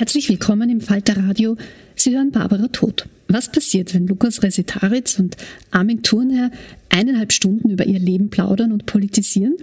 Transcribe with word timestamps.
Herzlich 0.00 0.30
willkommen 0.30 0.70
im 0.70 0.80
Falter 0.80 1.14
Radio. 1.18 1.58
Sie 1.94 2.16
hören 2.16 2.30
Barbara 2.30 2.68
Tod. 2.68 3.06
Was 3.28 3.52
passiert, 3.52 3.92
wenn 3.92 4.06
Lukas 4.06 4.42
Resetaritz 4.42 5.18
und 5.18 5.36
Armin 5.72 6.02
Thurnherr 6.02 6.50
eineinhalb 6.88 7.34
Stunden 7.34 7.68
über 7.68 7.84
ihr 7.84 7.98
Leben 7.98 8.30
plaudern 8.30 8.72
und 8.72 8.86
politisieren? 8.86 9.56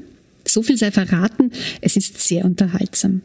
So 0.48 0.62
viel 0.62 0.78
sei 0.78 0.92
verraten, 0.92 1.52
es 1.82 1.98
ist 1.98 2.20
sehr 2.22 2.46
unterhaltsam. 2.46 3.24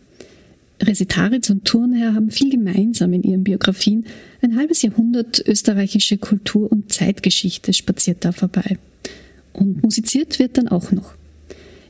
Resetaritz 0.81 1.51
und 1.51 1.67
Thurnherr 1.67 2.15
haben 2.15 2.31
viel 2.31 2.49
gemeinsam 2.49 3.13
in 3.13 3.25
ihren 3.25 3.45
Biografien. 3.45 4.07
Ein 4.41 4.57
halbes 4.57 4.81
Jahrhundert 4.81 5.47
österreichische 5.47 6.17
Kultur- 6.17 6.73
und 6.73 6.95
Zeitgeschichte 6.95 7.75
spaziert 7.75 8.25
da 8.25 8.33
vorbei. 8.33 8.79
Und 9.53 9.83
musiziert 9.83 10.39
wird 10.39 10.57
dann 10.57 10.69
auch 10.69 10.93
noch. 10.93 11.13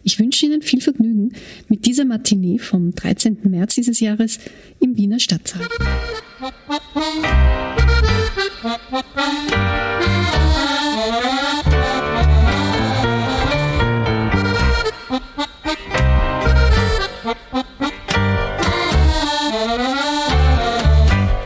Ich 0.05 0.19
wünsche 0.19 0.47
Ihnen 0.47 0.63
viel 0.63 0.81
Vergnügen 0.81 1.33
mit 1.69 1.87
dieser 1.87 2.05
Matinee 2.05 2.59
vom 2.59 2.93
13. 2.93 3.39
März 3.45 3.77
dieses 3.77 4.01
Jahres 4.01 4.41
im 4.81 4.97
Wiener 4.97 5.21
Stadtsaal. 5.21 5.63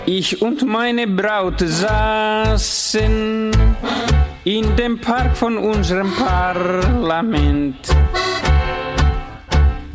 Ich 0.07 0.41
und 0.41 0.63
meine 0.67 1.07
Braut 1.07 1.61
saßen 1.61 3.51
in 4.45 4.77
dem 4.77 5.01
Park 5.01 5.37
von 5.37 5.59
unserem 5.59 6.11
Parlament. 6.15 7.77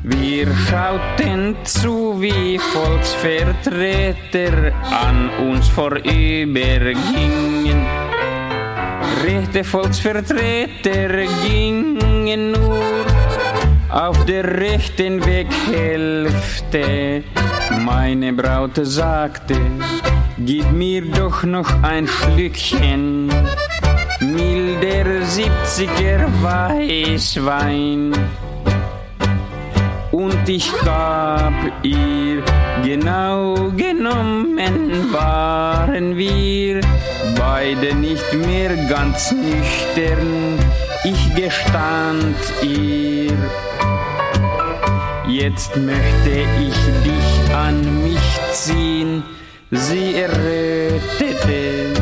Wir 0.04 0.48
schauten 0.68 1.56
zu, 1.64 2.20
wie 2.20 2.58
Volksvertreter 2.58 4.74
an 4.90 5.30
uns 5.48 5.68
vorübergingen. 5.68 7.86
Rechte 9.24 9.64
Volksvertreter 9.64 11.28
gingen 11.46 12.54
nur 12.54 12.82
auf 13.90 14.26
der 14.26 14.60
rechten 14.60 15.24
Weghälfte. 15.24 17.24
Meine 17.86 18.34
Braut 18.34 18.80
sagte, 18.82 19.56
gib 20.40 20.72
mir 20.72 21.06
doch 21.12 21.44
noch 21.44 21.72
ein 21.84 22.08
Schlückchen 22.08 23.28
milder 24.20 25.22
70er 25.22 26.26
Weißwein 26.42 28.14
ich 30.50 30.72
gab 30.84 31.54
ihr. 31.84 32.44
Genau 32.84 33.72
genommen 33.76 34.58
waren 35.12 36.18
wir 36.18 36.82
beide 37.38 37.96
nicht 37.96 38.34
mehr 38.34 38.76
ganz 38.88 39.32
nüchtern. 39.32 40.58
Ich 41.04 41.36
gestand 41.36 42.36
ihr. 42.62 43.38
Jetzt 45.28 45.76
möchte 45.76 46.32
ich 46.60 46.80
dich 47.06 47.56
an 47.56 48.04
mich 48.04 48.40
ziehen. 48.52 49.24
Sie 49.72 50.16
errötete. 50.16 52.01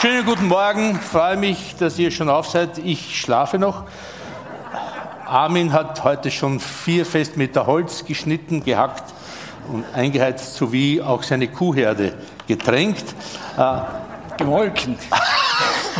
Schönen 0.00 0.24
guten 0.24 0.48
Morgen. 0.48 0.92
Ich 0.92 1.06
freue 1.06 1.36
mich, 1.36 1.76
dass 1.78 1.98
ihr 1.98 2.10
schon 2.10 2.30
auf 2.30 2.48
seid. 2.48 2.78
Ich 2.78 3.20
schlafe 3.20 3.58
noch. 3.58 3.84
Armin 5.26 5.74
hat 5.74 6.02
heute 6.04 6.30
schon 6.30 6.58
vier 6.58 7.04
Festmeter 7.04 7.66
Holz 7.66 8.06
geschnitten, 8.06 8.64
gehackt 8.64 9.04
und 9.70 9.84
eingeheizt, 9.94 10.54
sowie 10.54 11.02
auch 11.02 11.22
seine 11.22 11.48
Kuhherde 11.48 12.14
getränkt. 12.48 13.04
Äh, 13.58 14.38
Gemolken. 14.38 14.96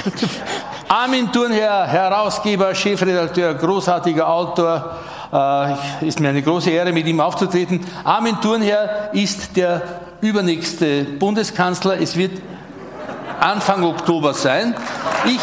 Armin 0.88 1.30
Thurnherr, 1.30 1.86
Herausgeber, 1.86 2.74
Chefredakteur, 2.74 3.52
großartiger 3.52 4.26
Autor, 4.26 4.96
äh, 5.30 6.06
ist 6.06 6.20
mir 6.20 6.30
eine 6.30 6.40
große 6.40 6.70
Ehre, 6.70 6.90
mit 6.92 7.06
ihm 7.06 7.20
aufzutreten. 7.20 7.84
Armin 8.02 8.40
Thurnherr 8.40 9.10
ist 9.12 9.54
der 9.56 9.82
übernächste 10.22 11.04
Bundeskanzler. 11.04 12.00
Es 12.00 12.16
wird 12.16 12.40
Anfang 13.40 13.84
Oktober 13.84 14.34
sein. 14.34 14.74
Ich, 15.24 15.40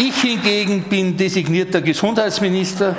Ich 0.00 0.20
hingegen 0.20 0.84
bin 0.84 1.16
designierter 1.16 1.80
Gesundheitsminister. 1.80 2.94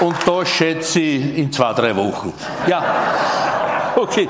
Und 0.00 0.16
da 0.24 0.46
schätze 0.46 0.98
ich 0.98 1.36
in 1.38 1.52
zwei, 1.52 1.74
drei 1.74 1.94
Wochen. 1.94 2.32
Ja, 2.66 2.82
okay. 3.96 4.28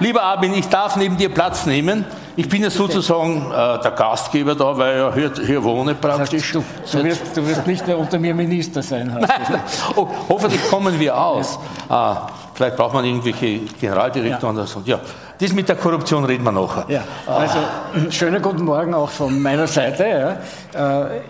Lieber 0.00 0.22
Armin, 0.22 0.54
ich 0.54 0.68
darf 0.68 0.96
neben 0.96 1.16
dir 1.16 1.30
Platz 1.30 1.64
nehmen. 1.64 2.04
Ich 2.36 2.48
bin 2.48 2.62
ja 2.62 2.70
sozusagen 2.70 3.50
äh, 3.50 3.82
der 3.82 3.90
Gastgeber 3.90 4.54
da, 4.54 4.76
weil 4.76 4.94
ich 4.94 5.00
ja 5.00 5.14
hier, 5.14 5.46
hier 5.46 5.64
wohne 5.64 5.94
praktisch. 5.94 6.52
Du, 6.52 6.62
du, 6.92 7.04
wirst, 7.04 7.36
du 7.36 7.46
wirst 7.46 7.66
nicht 7.66 7.86
mehr 7.86 7.98
unter 7.98 8.18
mir 8.18 8.34
Minister 8.34 8.82
sein. 8.82 9.26
oh, 9.96 10.06
hoffentlich 10.28 10.62
kommen 10.70 10.98
wir 10.98 11.16
aus. 11.16 11.58
Ah, 11.88 12.28
vielleicht 12.54 12.76
braucht 12.76 12.94
man 12.94 13.04
irgendwelche 13.04 13.60
Generaldirektoren 13.80 14.56
ja. 14.56 14.62
oder 14.62 14.70
so. 14.70 14.82
Ja, 14.84 15.00
das 15.38 15.52
mit 15.52 15.68
der 15.68 15.76
Korruption 15.76 16.24
reden 16.24 16.44
wir 16.44 16.52
nachher. 16.52 16.84
Ja, 16.88 17.02
also 17.26 17.58
ah. 17.58 18.10
schönen 18.10 18.42
guten 18.42 18.64
Morgen 18.64 18.94
auch 18.94 19.10
von 19.10 19.40
meiner 19.40 19.66
Seite. 19.66 20.38
Ja. 20.74 21.04
Äh, 21.04 21.20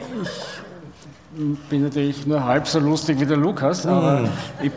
ich 1.33 1.69
bin 1.69 1.85
natürlich 1.85 2.27
nur 2.27 2.45
halb 2.45 2.67
so 2.67 2.81
lustig 2.81 3.21
wie 3.21 3.27
der 3.27 3.37
Lukas, 3.37 3.87
aber 3.87 4.23
mm. 4.23 4.29
ich 4.63 4.73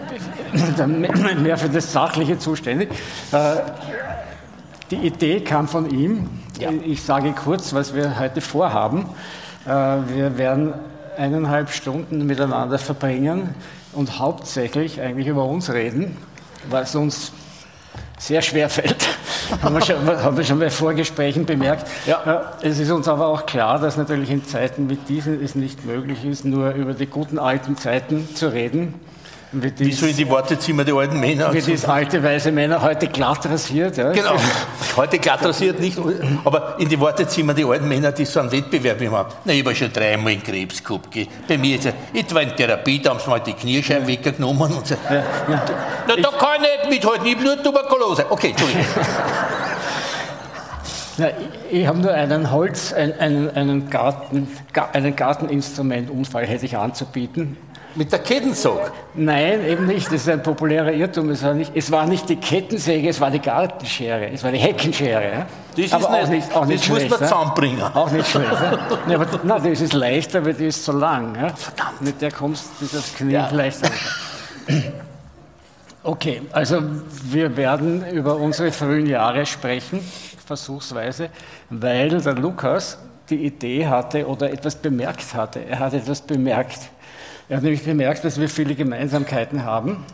bin 0.76 1.44
mehr 1.44 1.58
für 1.58 1.68
das 1.68 1.92
Sachliche 1.92 2.38
zuständig. 2.38 2.92
Äh, 3.32 3.56
die 4.92 4.96
Idee 4.96 5.42
kam 5.42 5.68
von 5.68 5.90
ihm. 5.90 6.30
Ja. 6.60 6.70
Ich 6.72 7.04
sage 7.04 7.32
kurz, 7.34 7.74
was 7.74 7.96
wir 7.96 8.20
heute 8.20 8.42
vorhaben. 8.42 9.06
Äh, 9.66 9.70
wir 9.70 10.38
werden 10.38 10.74
eineinhalb 11.18 11.70
Stunden 11.70 12.26
miteinander 12.26 12.78
verbringen 12.78 13.56
und 13.94 14.20
hauptsächlich 14.20 15.00
eigentlich 15.02 15.28
über 15.28 15.46
uns 15.46 15.72
reden, 15.72 16.18
was 16.70 16.96
uns 16.96 17.32
sehr 18.18 18.42
schwer 18.42 18.70
fällt. 18.70 19.08
haben, 19.62 19.76
wir 19.76 19.82
schon, 19.82 20.06
haben 20.06 20.38
wir 20.38 20.44
schon 20.44 20.60
bei 20.60 20.70
Vorgesprächen 20.70 21.46
bemerkt. 21.46 21.88
Ja. 22.06 22.52
Äh, 22.62 22.68
es 22.68 22.80
ist 22.80 22.92
uns 22.92 23.08
aber 23.08 23.28
auch 23.28 23.46
klar, 23.46 23.80
dass 23.80 23.98
natürlich 23.98 24.30
in 24.30 24.46
Zeiten 24.46 24.90
wie 24.90 24.96
diesen 24.96 25.44
es 25.44 25.56
nicht 25.56 25.86
möglich 25.86 26.26
ist, 26.26 26.46
nur 26.46 26.72
über 26.72 26.94
die 26.94 27.08
guten 27.08 27.40
alten 27.40 27.78
Zeiten 27.78 28.34
zu 28.36 28.52
reden. 28.52 28.94
Wieso 29.54 30.08
in 30.08 30.16
die 30.16 30.30
Wartezimmer 30.30 30.84
die 30.84 30.92
alten 30.92 31.20
Männer? 31.20 31.54
Wie 31.54 31.62
das 31.62 31.86
alte 31.86 32.24
weise 32.24 32.52
Männer 32.52 32.82
heute 32.82 33.08
glatt 33.08 33.46
rasiert. 33.46 33.98
Ja. 33.98 34.12
Genau, 34.12 34.36
heute 34.96 35.20
glatt 35.20 35.46
rasiert 35.46 35.80
nicht, 35.80 35.98
aber 36.44 36.76
in 36.80 36.90
die 36.90 37.00
Wartezimmer 37.00 37.54
die 37.54 37.64
alten 37.64 37.88
Männer, 37.88 38.12
die 38.12 38.26
so 38.26 38.40
einen 38.40 38.52
Wettbewerb 38.52 39.00
haben. 39.12 39.32
Na, 39.46 39.54
ich 39.54 39.64
habe 39.64 39.76
schon 39.76 39.94
dreimal 39.94 40.34
einen 40.34 40.42
Krebs 40.44 40.84
gehabt. 40.84 41.12
Gell. 41.12 41.28
Bei 41.48 41.58
mir 41.58 41.78
ist 41.78 41.88
ich 42.14 42.34
war 42.34 42.42
in 42.42 42.56
Therapie, 42.56 43.00
da 43.00 43.12
haben 43.12 43.20
sie 43.20 43.30
mal 43.30 43.40
die 43.40 43.54
Kniescheiben 43.54 44.08
weggenommen 44.08 44.74
und 44.74 44.88
so. 44.88 44.96
Ja, 45.08 45.16
ja. 45.16 45.66
Na, 46.08 46.16
da 46.16 46.30
kann 46.32 46.64
ich 46.64 46.90
nicht 46.90 47.04
mithalten, 47.04 47.28
ich 47.28 47.36
habe 47.36 47.44
nur 47.44 47.64
Tuberkulose. 47.64 48.26
Okay, 48.30 48.50
Entschuldigung. 48.50 48.86
Na, 51.18 51.28
ich 51.70 51.86
habe 51.86 52.00
nur 52.00 52.12
einen 52.12 52.50
Holz, 52.50 52.92
einen, 52.92 53.14
einen, 53.20 53.50
einen, 53.52 53.90
Garten, 53.90 54.48
einen 54.94 55.16
Garteninstrumentunfall 55.16 56.48
hätte 56.48 56.66
ich 56.66 56.76
anzubieten. 56.76 57.56
Mit 57.96 58.12
der 58.12 58.20
Kettensog? 58.20 58.92
Nein, 59.14 59.64
eben 59.66 59.86
nicht. 59.86 60.08
Das 60.08 60.16
ist 60.16 60.30
ein 60.30 60.42
populärer 60.42 60.92
Irrtum. 60.92 61.30
Es 61.30 61.44
war 61.44 61.54
nicht, 61.54 61.72
es 61.76 61.92
war 61.92 62.08
nicht 62.08 62.28
die 62.28 62.38
Kettensäge, 62.38 63.10
es 63.10 63.22
war 63.22 63.30
die 63.30 63.40
Gartenschere. 63.40 64.32
Es 64.32 64.44
war 64.44 64.52
die 64.52 64.58
Heckenschere. 64.58 65.46
Das 65.78 65.94
aber 65.94 66.20
ist 66.22 66.26
auch 66.26 66.30
nicht, 66.30 66.56
auch 66.56 66.66
nicht 66.66 66.80
das 66.80 66.86
schlecht, 66.86 67.10
muss 67.10 67.20
man 67.20 67.30
zusammenbringen. 67.30 67.82
Auch 67.82 68.12
nicht 68.12 68.28
schlecht. 68.28 68.52
ja, 69.08 69.16
aber, 69.16 69.28
na, 69.44 69.60
das 69.60 69.82
ist 69.82 69.94
leichter, 69.94 70.40
aber 70.40 70.54
die 70.54 70.66
ist 70.66 70.84
zu 70.84 70.92
lang. 70.92 71.36
Ja? 71.36 71.50
Verdammt. 71.50 72.02
Mit 72.02 72.22
der 72.22 72.32
kommst 72.32 72.70
du 72.80 72.86
das 72.92 73.14
Knie 73.14 73.34
ja. 73.34 73.50
leichter. 73.52 73.90
Okay, 76.06 76.42
also 76.52 76.82
wir 77.24 77.56
werden 77.56 78.06
über 78.10 78.36
unsere 78.36 78.72
frühen 78.72 79.06
Jahre 79.06 79.46
sprechen, 79.46 80.00
versuchsweise, 80.46 81.30
weil 81.70 82.10
der 82.10 82.34
Lukas 82.34 82.98
die 83.30 83.46
Idee 83.46 83.88
hatte 83.88 84.28
oder 84.28 84.52
etwas 84.52 84.76
bemerkt 84.76 85.34
hatte. 85.34 85.64
Er 85.64 85.80
hat 85.80 85.94
etwas 85.94 86.22
bemerkt. 86.22 86.90
Er 87.50 87.58
hat 87.58 87.64
nämlich 87.64 87.84
bemerkt, 87.84 88.24
dass 88.24 88.40
wir 88.40 88.48
viele 88.48 88.74
Gemeinsamkeiten 88.74 89.66
haben 89.66 90.06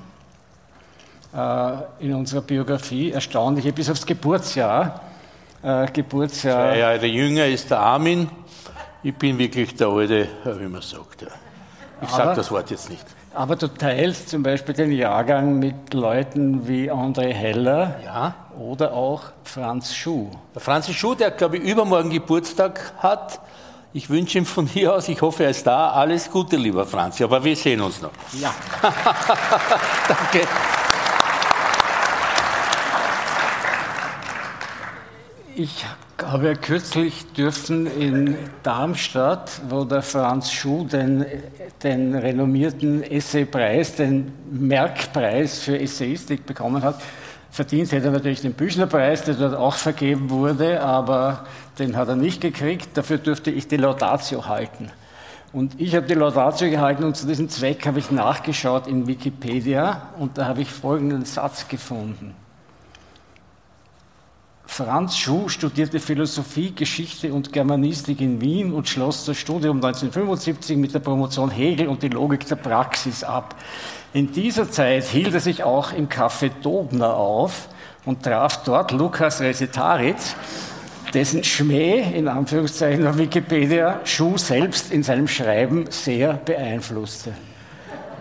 äh, 1.34 1.74
in 2.00 2.14
unserer 2.16 2.42
Biografie, 2.42 3.12
erstaunliche, 3.12 3.72
bis 3.72 3.90
aufs 3.90 4.06
Geburtsjahr. 4.06 5.02
Äh, 5.62 5.88
Geburtsjahr. 5.92 6.72
Zwei 6.72 6.80
Jahre 6.80 7.06
jünger 7.06 7.46
ist 7.46 7.70
der 7.70 7.80
Armin. 7.80 8.30
Ich 9.04 9.16
bin 9.16 9.38
wirklich 9.38 9.76
der 9.76 9.88
Alte, 9.88 10.28
wie 10.44 10.68
man 10.68 10.82
sagt. 10.82 11.26
Ich 12.02 12.10
sage 12.10 12.36
das 12.36 12.50
Wort 12.52 12.72
jetzt 12.72 12.90
nicht. 12.90 13.06
Aber 13.34 13.56
du 13.56 13.68
teilst 13.68 14.30
zum 14.30 14.42
Beispiel 14.42 14.74
den 14.74 14.92
Jahrgang 14.92 15.60
mit 15.60 15.94
Leuten 15.94 16.68
wie 16.68 16.92
André 16.92 17.32
Heller 17.32 18.00
ja. 18.04 18.34
oder 18.58 18.94
auch 18.94 19.24
Franz 19.44 19.94
Schuh. 19.94 20.30
Der 20.56 20.62
Franz 20.62 20.90
Schuh, 20.90 21.14
der 21.14 21.32
glaube 21.32 21.58
ich 21.58 21.64
übermorgen 21.64 22.10
Geburtstag 22.10 22.94
hat, 22.98 23.40
ich 23.92 24.10
wünsche 24.10 24.38
ihm 24.38 24.46
von 24.46 24.68
hier 24.68 24.94
aus, 24.94 25.08
ich 25.08 25.22
hoffe, 25.22 25.44
er 25.44 25.50
ist 25.50 25.66
da. 25.66 25.92
Alles 25.92 26.30
Gute, 26.30 26.58
lieber 26.58 26.86
Franzi, 26.86 27.24
aber 27.24 27.44
wir 27.44 27.56
sehen 27.56 27.82
uns 27.82 28.02
noch. 28.02 28.12
Ja. 28.40 28.54
Danke. 30.08 30.48
Ich 35.56 35.86
habe 36.22 36.56
kürzlich 36.56 37.26
dürfen 37.34 37.88
in 37.88 38.38
Darmstadt, 38.64 39.62
wo 39.70 39.84
der 39.84 40.04
Franz 40.04 40.52
Schuh 40.52 40.86
den, 40.86 41.26
den 41.82 42.16
renommierten 42.16 43.04
Essaypreis, 43.04 43.96
den 43.96 44.32
Merkpreis 44.52 45.60
für 45.60 45.80
Essayistik 45.80 46.46
bekommen 46.46 46.84
hat, 46.84 47.02
verdient 47.52 47.92
hätte 47.92 48.06
er 48.06 48.12
natürlich 48.12 48.42
den 48.42 48.54
Büchnerpreis, 48.54 49.24
der 49.24 49.34
dort 49.34 49.56
auch 49.56 49.76
vergeben 49.76 50.30
wurde, 50.30 50.82
aber 50.82 51.46
den 51.80 51.96
hat 51.96 52.10
er 52.10 52.16
nicht 52.16 52.42
gekriegt. 52.42 52.90
Dafür 52.96 53.18
durfte 53.18 53.52
ich 53.52 53.68
die 53.68 53.78
Laudatio 53.78 54.48
halten. 54.48 54.92
Und 55.52 55.80
ich 55.82 55.96
habe 55.96 56.06
die 56.06 56.14
Laudatio 56.14 56.70
gehalten 56.70 57.04
und 57.04 57.18
zu 57.18 57.26
diesem 57.26 57.50
Zweck 57.50 57.88
habe 57.88 57.98
ich 57.98 58.12
nachgeschaut 58.12 58.86
in 58.86 59.08
Wikipedia 59.08 60.10
und 60.20 60.38
da 60.38 60.46
habe 60.46 60.62
ich 60.62 60.72
folgenden 60.72 61.26
Satz 61.26 61.68
gefunden. 61.68 62.36
Franz 64.68 65.18
Schuh 65.18 65.50
studierte 65.50 66.00
Philosophie, 66.00 66.72
Geschichte 66.76 67.34
und 67.34 67.52
Germanistik 67.52 68.22
in 68.22 68.40
Wien 68.40 68.72
und 68.72 68.88
schloss 68.88 69.26
das 69.26 69.38
Studium 69.38 69.78
1975 69.78 70.78
mit 70.78 70.94
der 70.94 71.00
Promotion 71.00 71.50
Hegel 71.50 71.88
und 71.88 72.04
die 72.04 72.10
Logik 72.10 72.46
der 72.46 72.56
Praxis 72.56 73.24
ab. 73.24 73.56
In 74.14 74.32
dieser 74.32 74.70
Zeit 74.70 75.06
hielt 75.06 75.34
er 75.34 75.40
sich 75.40 75.64
auch 75.64 75.92
im 75.92 76.08
Café 76.08 76.52
Dobner 76.62 77.16
auf 77.16 77.68
und 78.06 78.24
traf 78.24 78.64
dort 78.64 78.92
Lukas 78.92 79.42
Resetaritz, 79.42 80.36
dessen 81.14 81.44
Schmäh, 81.44 82.02
in 82.16 82.28
Anführungszeichen 82.28 83.06
auf 83.08 83.18
Wikipedia, 83.18 84.02
Schuh 84.04 84.38
selbst 84.38 84.92
in 84.92 85.04
seinem 85.04 85.28
Schreiben 85.28 85.86
sehr 85.90 86.34
beeinflusste. 86.34 87.34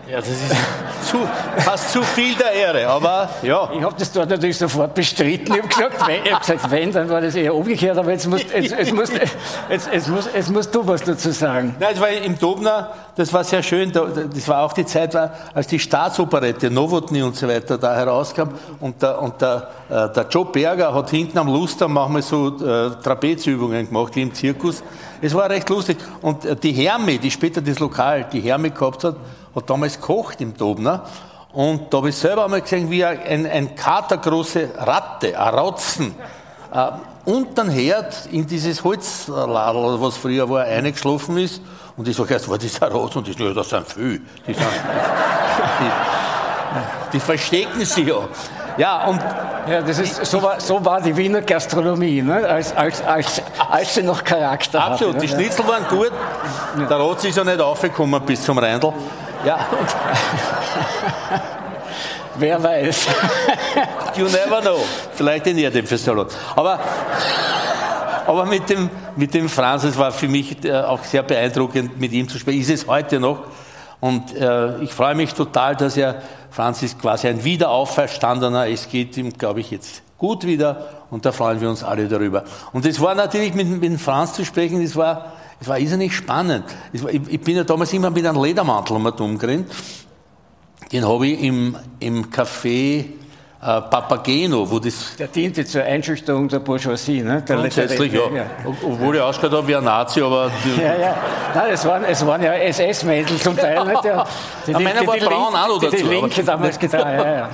Ja, 0.09 0.17
das 0.17 0.29
ist 0.29 0.41
zu, 1.03 1.17
fast 1.57 1.91
zu 1.91 2.01
viel 2.01 2.33
der 2.33 2.51
Ehre, 2.51 2.87
aber 2.87 3.29
ja. 3.43 3.69
Ich 3.71 3.83
habe 3.83 3.93
das 3.95 4.11
dort 4.11 4.27
natürlich 4.27 4.57
sofort 4.57 4.95
bestritten. 4.95 5.53
Ich 5.53 5.59
habe 5.59 5.67
gesagt, 5.67 6.07
wenn, 6.07 6.33
hab 6.33 6.41
gesagt, 6.41 6.71
wenn, 6.71 6.91
dann 6.91 7.09
war 7.09 7.21
das 7.21 7.35
eher 7.35 7.53
umgekehrt, 7.53 7.95
aber 7.95 8.11
jetzt 8.11 8.25
musst, 8.25 8.51
jetzt, 8.51 8.71
jetzt, 8.71 8.91
musst, 8.91 9.13
jetzt, 9.13 9.87
jetzt, 9.91 10.07
musst, 10.07 10.29
jetzt 10.33 10.49
musst 10.49 10.73
du 10.73 10.87
was 10.87 11.03
dazu 11.03 11.29
sagen. 11.29 11.75
Nein, 11.79 11.89
das 11.91 12.01
war 12.01 12.09
im 12.09 12.39
Dobner, 12.39 12.89
das 13.15 13.31
war 13.31 13.43
sehr 13.43 13.61
schön, 13.61 13.91
das 13.91 14.47
war 14.47 14.63
auch 14.63 14.73
die 14.73 14.85
Zeit, 14.85 15.15
als 15.53 15.67
die 15.67 15.77
Staatsoperette 15.77 16.71
Nowotny 16.71 17.21
und 17.21 17.35
so 17.35 17.47
weiter 17.47 17.77
da 17.77 17.93
herauskam 17.93 18.49
und 18.79 18.99
der, 19.03 19.21
und 19.21 19.39
der, 19.39 19.67
äh, 19.89 20.09
der 20.11 20.25
Joe 20.27 20.45
Berger 20.45 20.91
hat 20.91 21.11
hinten 21.11 21.37
am 21.37 21.49
Luster 21.49 21.87
manchmal 21.87 22.23
so 22.23 22.47
äh, 22.47 22.89
Trapezübungen 23.03 23.87
gemacht, 23.87 24.15
wie 24.15 24.23
im 24.23 24.33
Zirkus. 24.33 24.81
Es 25.21 25.33
war 25.33 25.49
recht 25.49 25.69
lustig. 25.69 25.97
Und 26.21 26.45
äh, 26.45 26.55
die 26.55 26.71
Herme, 26.71 27.17
die 27.17 27.31
später 27.31 27.61
das 27.61 27.79
Lokal, 27.79 28.25
die 28.31 28.41
Herme 28.41 28.71
gehabt 28.71 29.03
hat, 29.03 29.15
hat 29.55 29.69
damals 29.69 29.99
gekocht 29.99 30.41
im 30.41 30.55
Dobner. 30.55 31.03
Und 31.51 31.91
da 31.91 31.97
habe 31.97 32.09
ich 32.09 32.15
selber 32.15 32.45
einmal 32.45 32.61
gesehen, 32.61 32.89
wie 32.91 33.03
ein, 33.03 33.45
ein 33.45 33.75
katergroße 33.75 34.69
Ratte, 34.77 35.39
ein 35.39 35.53
Rotzen, 35.53 36.15
äh, 36.71 36.91
unter 37.25 37.69
Herd 37.69 38.27
in 38.31 38.45
dieses 38.45 38.83
Holzladel, 38.83 39.99
was 39.99 40.17
früher 40.17 40.49
war, 40.49 40.63
eingeschlafen 40.63 41.37
ist. 41.37 41.61
Und 41.97 42.07
ich 42.07 42.15
sage 42.15 42.33
erst, 42.33 42.49
was 42.49 42.63
ist 42.63 42.81
ein 42.81 42.91
Rotzen? 42.91 43.19
Und 43.19 43.27
ich 43.27 43.37
sage, 43.37 43.49
ja, 43.49 43.55
das 43.55 43.69
sind 43.69 43.87
viele. 43.87 44.19
Die, 44.47 44.53
sind, 44.53 44.65
die, 45.81 47.11
die 47.13 47.19
verstecken 47.19 47.83
sich 47.83 48.07
ja. 48.07 48.27
Ja, 48.79 49.07
und 49.07 49.19
ja, 49.69 49.81
das 49.81 49.99
ist, 49.99 50.25
so, 50.25 50.41
war, 50.41 50.57
so 50.61 50.83
war 50.85 51.01
die 51.01 51.15
Wiener 51.15 51.41
Gastronomie, 51.41 52.21
ne? 52.21 52.47
als, 52.47 52.73
als, 52.73 53.03
als, 53.03 53.41
als 53.69 53.93
sie 53.93 54.03
noch 54.03 54.23
Charakter 54.23 54.81
Absolut, 54.81 55.15
hatte. 55.15 55.17
Absolut, 55.17 55.21
die 55.21 55.27
Schnitzel 55.27 55.67
waren 55.67 55.85
gut. 55.89 56.11
Der 56.89 56.97
Rotz 56.97 57.25
ist 57.25 57.35
ja 57.35 57.43
nicht 57.43 57.59
aufgekommen 57.59 58.21
bis 58.21 58.41
zum 58.41 58.57
Reindl. 58.57 58.93
Ja. 59.45 59.59
Wer 62.37 62.63
weiß. 62.63 63.07
you 64.15 64.23
never 64.23 64.61
know. 64.61 64.79
Vielleicht 65.13 65.47
in 65.47 65.57
jedem 65.57 65.85
Festival. 65.85 66.25
Aber, 66.55 66.79
aber 68.27 68.45
mit, 68.45 68.69
dem, 68.69 68.89
mit 69.17 69.33
dem 69.33 69.49
Franz, 69.49 69.83
es 69.83 69.97
war 69.97 70.13
für 70.13 70.29
mich 70.29 70.63
äh, 70.63 70.71
auch 70.71 71.03
sehr 71.03 71.23
beeindruckend, 71.23 71.99
mit 71.99 72.13
ihm 72.13 72.29
zu 72.29 72.39
sprechen. 72.39 72.61
Ist 72.61 72.69
es 72.69 72.87
heute 72.87 73.19
noch. 73.19 73.39
Und 73.99 74.33
äh, 74.37 74.77
ich 74.77 74.93
freue 74.93 75.15
mich 75.15 75.33
total, 75.33 75.75
dass 75.75 75.97
er, 75.97 76.21
Franz 76.51 76.83
ist 76.83 76.99
quasi 76.99 77.27
ein 77.27 77.43
Wiederauferstandener. 77.43 78.67
Es 78.67 78.89
geht 78.89 79.17
ihm, 79.17 79.31
glaube 79.33 79.61
ich, 79.61 79.71
jetzt 79.71 80.01
gut 80.17 80.45
wieder 80.45 80.99
Und 81.09 81.25
da 81.25 81.31
freuen 81.31 81.59
wir 81.59 81.69
uns 81.69 81.83
alle 81.83 82.07
darüber. 82.07 82.43
Und 82.71 82.85
es 82.85 83.01
war 83.01 83.15
natürlich 83.15 83.53
mit, 83.53 83.67
mit 83.67 83.99
Franz 83.99 84.33
zu 84.33 84.45
sprechen, 84.45 84.81
das 84.83 84.95
war, 84.95 85.33
das 85.57 85.67
war 85.67 85.79
irrsinnig 85.79 86.15
spannend. 86.15 86.65
War, 86.93 87.11
ich, 87.11 87.21
ich, 87.27 87.41
bin 87.41 87.55
ja 87.55 87.63
damals 87.63 87.91
immer 87.93 88.11
mit 88.11 88.25
einem 88.25 88.41
Ledermantel 88.41 88.95
um 88.95 89.05
umgerannt. 89.05 89.67
Den 90.91 91.07
habe 91.07 91.27
ich 91.27 91.41
im, 91.41 91.75
im 91.99 92.29
Café 92.29 93.05
Papageno, 93.59 94.69
wo 94.71 94.79
das... 94.79 95.17
Der 95.17 95.27
diente 95.27 95.65
zur 95.65 95.83
Einschüchterung 95.83 96.47
der 96.47 96.59
Bourgeoisie, 96.59 97.21
ne? 97.21 97.41
Der 97.41 97.57
Grundsätzlich, 97.57 98.13
ja. 98.13 98.21
ja. 98.33 98.45
Obwohl 98.65 99.17
ich 99.17 99.21
ausgehört 99.21 99.53
habe 99.53 99.67
wie 99.67 99.75
ein 99.75 99.83
Nazi, 99.83 100.21
aber... 100.21 100.49
ja, 100.77 100.95
ja. 100.95 101.17
Nein, 101.53 101.73
es 101.73 101.85
waren, 101.85 102.05
es 102.05 102.25
waren 102.25 102.41
ja 102.41 102.53
SS-Mädel 102.53 103.37
zum 103.37 103.57
Teil. 103.57 103.85
Nicht? 103.85 104.03
Der, 104.05 104.25
die, 104.65 104.73
die, 104.73 104.83
Meiner 104.83 105.05
war 105.05 105.17
die, 105.17 105.25
braun 105.25 105.53
auch 105.53 105.67
noch 105.67 105.81
dazu. 105.81 105.97
Die 105.97 106.03
Linke 106.03 106.41
damals 106.41 106.79
getragen, 106.79 107.19
ja, 107.19 107.35
ja. 107.35 107.49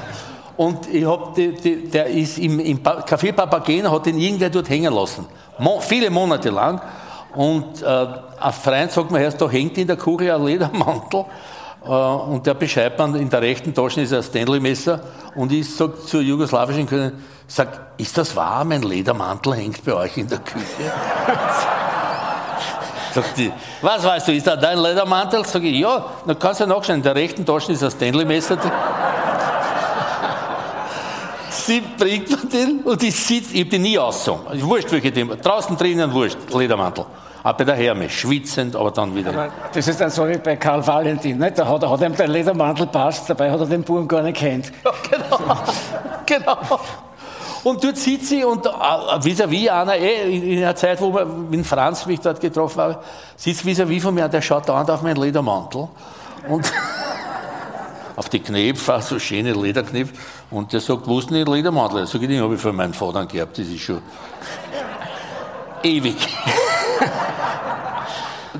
Und 0.58 0.94
ich 0.94 1.06
hab 1.06 1.34
die, 1.34 1.54
die, 1.54 1.90
der 1.90 2.06
ist 2.06 2.38
im, 2.38 2.60
im 2.60 2.84
Café 2.84 3.34
Papageno, 3.34 3.92
hat 3.92 4.06
ihn 4.06 4.20
irgendwer 4.20 4.52
dort 4.52 4.70
hängen 4.70 4.94
lassen. 4.94 5.26
Mo, 5.58 5.80
viele 5.82 6.12
Monate 6.12 6.52
lang. 6.52 6.82
Und 7.34 7.82
äh, 7.82 7.86
ein 7.86 8.54
Freund 8.54 8.92
sagt 8.92 9.10
mir 9.12 9.22
erst, 9.22 9.42
da 9.42 9.50
hängt 9.50 9.78
in 9.78 9.88
der 9.88 9.98
Kugel 9.98 10.32
ein 10.32 10.46
Ledermantel. 10.46 11.26
Äh, 11.86 11.90
und 11.90 12.46
der 12.46 12.54
beschreibt 12.54 13.00
man, 13.00 13.16
in 13.16 13.30
der 13.30 13.42
rechten 13.42 13.74
Tasche 13.74 14.02
ist 14.02 14.14
ein 14.14 14.24
Stanley-Messer. 14.24 15.00
Und 15.36 15.52
ich 15.52 15.74
sage 15.74 15.94
zur 16.06 16.22
jugoslawischen 16.22 16.88
Königin, 16.88 17.20
sag, 17.48 17.92
ist 17.98 18.18
das 18.18 18.36
wahr, 18.36 18.66
mein 18.66 18.82
Ledermantel 18.82 19.54
hängt 19.56 19.84
bei 19.86 19.94
euch 19.94 20.18
in 20.18 20.28
der 20.28 20.40
Küche? 20.40 20.66
Sagt 23.14 23.38
die, 23.38 23.52
was 23.82 24.04
weißt 24.04 24.28
du, 24.28 24.34
ist 24.34 24.46
da 24.46 24.58
dein 24.58 24.78
Ledermantel? 24.78 25.46
Sag 25.46 25.64
ich, 25.64 25.80
ja, 25.80 26.06
dann 26.26 26.38
kannst 26.38 26.60
du 26.60 26.68
nachschauen, 26.68 26.98
in 26.98 27.04
der 27.04 27.16
rechten 27.16 27.46
Tasche 27.46 27.72
ist 27.72 27.84
ein 27.84 27.92
Stanley-Messer 27.92 28.58
sie 31.50 31.82
bringt 31.98 32.30
mir 32.30 32.50
den 32.50 32.82
und 32.82 33.02
ich 33.02 33.16
sitze, 33.16 33.54
ich 33.54 33.70
bin 33.70 33.82
nie 33.84 33.98
ausgezogen. 33.98 34.62
Wurscht, 34.64 34.92
welche 34.92 35.14
Thema. 35.14 35.36
Draußen 35.36 35.78
drinnen, 35.78 36.12
wurscht, 36.12 36.38
Ledermantel. 36.54 37.06
Auch 37.46 37.54
bei 37.54 37.64
der 37.64 37.76
Hermes, 37.76 38.12
schwitzend, 38.12 38.76
aber 38.76 38.90
dann 38.90 39.14
wieder. 39.14 39.30
Aber 39.30 39.50
das 39.72 39.88
ist 39.88 40.02
dann 40.02 40.10
so 40.10 40.28
wie 40.28 40.40
bei 40.40 40.56
Karl 40.56 40.86
Valentin, 40.86 41.38
nicht? 41.38 41.60
Da 41.60 41.68
hat, 41.68 41.88
hat 41.88 42.02
ihm 42.02 42.16
der 42.16 42.28
Ledermantel 42.28 42.88
passt, 42.88 43.30
dabei 43.30 43.52
hat 43.52 43.60
er 43.60 43.68
den 43.68 43.84
Buben 43.84 44.08
gar 44.08 44.24
nicht 44.24 44.38
kennt. 44.38 44.72
Ja, 44.84 44.92
genau. 45.08 45.56
genau. 46.26 46.80
Und 47.64 47.84
dort 47.84 47.98
sitzt 47.98 48.30
sie 48.30 48.44
und 48.44 48.66
vis-à-vis 48.66 49.70
einer, 49.70 49.96
eh, 49.96 50.56
in 50.56 50.60
der 50.60 50.76
Zeit, 50.76 51.00
wo 51.00 51.14
wir 51.14 51.24
mit 51.28 51.68
Franz 51.68 52.08
mich 52.08 52.20
dort 52.20 52.42
getroffen 52.42 52.82
habe, 52.82 53.00
sitzt 53.36 53.64
vis-à-vis 53.64 54.02
von 54.02 54.16
mir, 54.16 54.28
der 54.28 54.42
schaut 54.42 54.68
dauernd 54.68 54.90
auf 54.90 55.04
meinen 55.04 55.18
Ledermantel. 55.18 55.88
Und 56.50 56.74
auf 58.16 58.28
die 58.30 58.40
Knöpfe, 58.40 59.00
so 59.02 59.20
schöne 59.20 59.54
Lederknöpfe. 59.54 60.16
Und 60.50 60.74
der 60.74 60.80
sagt, 60.80 61.06
wo 61.06 61.20
ist 61.20 61.30
denn 61.30 61.46
die 61.46 61.52
Ledermantel? 61.52 62.08
Sag 62.08 62.24
ich, 62.24 62.28
den 62.28 62.42
habe 62.42 62.56
ich 62.56 62.62
von 62.62 62.76
meinem 62.76 62.94
Vater 62.94 63.28
gehabt, 63.28 63.56
das 63.60 63.68
ist 63.68 63.82
schon 63.82 64.02
ewig. 65.84 66.18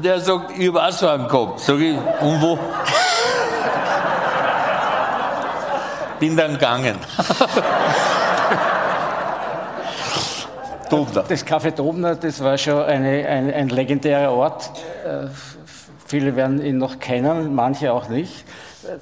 Der 0.04 0.20
sagt, 0.20 0.58
ich 0.58 0.68
habe 0.68 0.84
auch 0.84 0.92
so 0.92 1.08
einen 1.08 1.28
gehabt. 1.28 1.60
Sag 1.60 1.80
ich, 1.80 1.98
und 2.22 2.42
wo? 2.42 2.60
Bin 6.20 6.36
dann 6.38 6.54
gegangen. 6.54 6.98
Dobner. 10.90 11.24
Das 11.28 11.46
Café 11.46 11.72
Dobner, 11.72 12.16
das 12.16 12.44
war 12.44 12.58
schon 12.58 12.82
eine, 12.84 13.28
ein, 13.28 13.54
ein 13.54 13.70
legendärer 13.70 14.32
Ort. 14.32 14.72
Äh, 15.04 15.28
viele 16.06 16.36
werden 16.36 16.64
ihn 16.64 16.78
noch 16.78 17.00
kennen, 17.00 17.56
manche 17.56 17.92
auch 17.92 18.08
nicht 18.08 18.46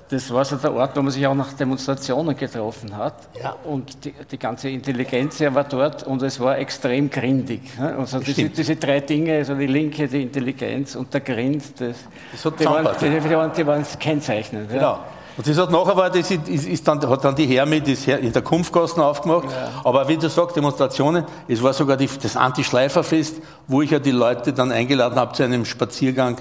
das 0.09 0.31
war 0.33 0.45
so 0.45 0.55
der 0.57 0.73
Ort, 0.73 0.95
wo 0.95 1.01
man 1.01 1.11
sich 1.11 1.25
auch 1.25 1.35
nach 1.35 1.53
Demonstrationen 1.53 2.35
getroffen 2.35 2.95
hat. 2.95 3.15
Ja. 3.41 3.55
Und 3.63 4.03
die, 4.05 4.13
die 4.29 4.37
ganze 4.37 4.69
Intelligenz 4.69 5.39
war 5.41 5.63
dort 5.63 6.03
und 6.03 6.21
es 6.21 6.39
war 6.39 6.57
extrem 6.57 7.09
grindig. 7.09 7.61
Also 7.79 8.19
diese, 8.19 8.49
diese, 8.49 8.75
drei 8.75 8.99
Dinge, 8.99 9.37
also 9.37 9.55
die 9.55 9.67
Linke, 9.67 10.07
die 10.07 10.23
Intelligenz 10.23 10.95
und 10.95 11.13
der 11.13 11.21
Grind, 11.21 11.63
das, 11.79 11.97
das 12.31 12.55
die, 12.55 12.65
waren, 12.65 12.87
die, 12.99 13.09
die, 13.19 13.35
waren, 13.35 13.51
die 13.53 13.65
waren 13.65 13.85
kennzeichnend. 13.99 14.69
Genau. 14.69 14.81
Ja. 14.81 15.05
Und 15.35 15.47
das 15.47 15.57
hat 15.57 15.71
nachher 15.71 15.97
war, 15.97 16.09
das 16.09 16.29
ist, 16.29 16.47
ist 16.47 16.87
dann, 16.87 17.01
hat 17.09 17.23
dann 17.25 17.35
die 17.35 17.47
Hermi 17.47 17.81
das 17.81 18.05
in 18.05 18.31
der 18.31 18.41
Kumpfgassen 18.41 19.01
aufgemacht. 19.01 19.45
Ja. 19.51 19.81
Aber 19.83 20.07
wie 20.07 20.17
du 20.17 20.29
sagst, 20.29 20.55
Demonstrationen, 20.55 21.25
es 21.47 21.61
war 21.63 21.73
sogar 21.73 21.97
die, 21.97 22.07
das 22.21 22.37
Anti-Schleifer-Fest, 22.37 23.41
wo 23.67 23.81
ich 23.81 23.91
ja 23.91 23.99
die 23.99 24.11
Leute 24.11 24.53
dann 24.53 24.71
eingeladen 24.71 25.17
habe 25.17 25.33
zu 25.33 25.43
einem 25.43 25.65
Spaziergang 25.65 26.37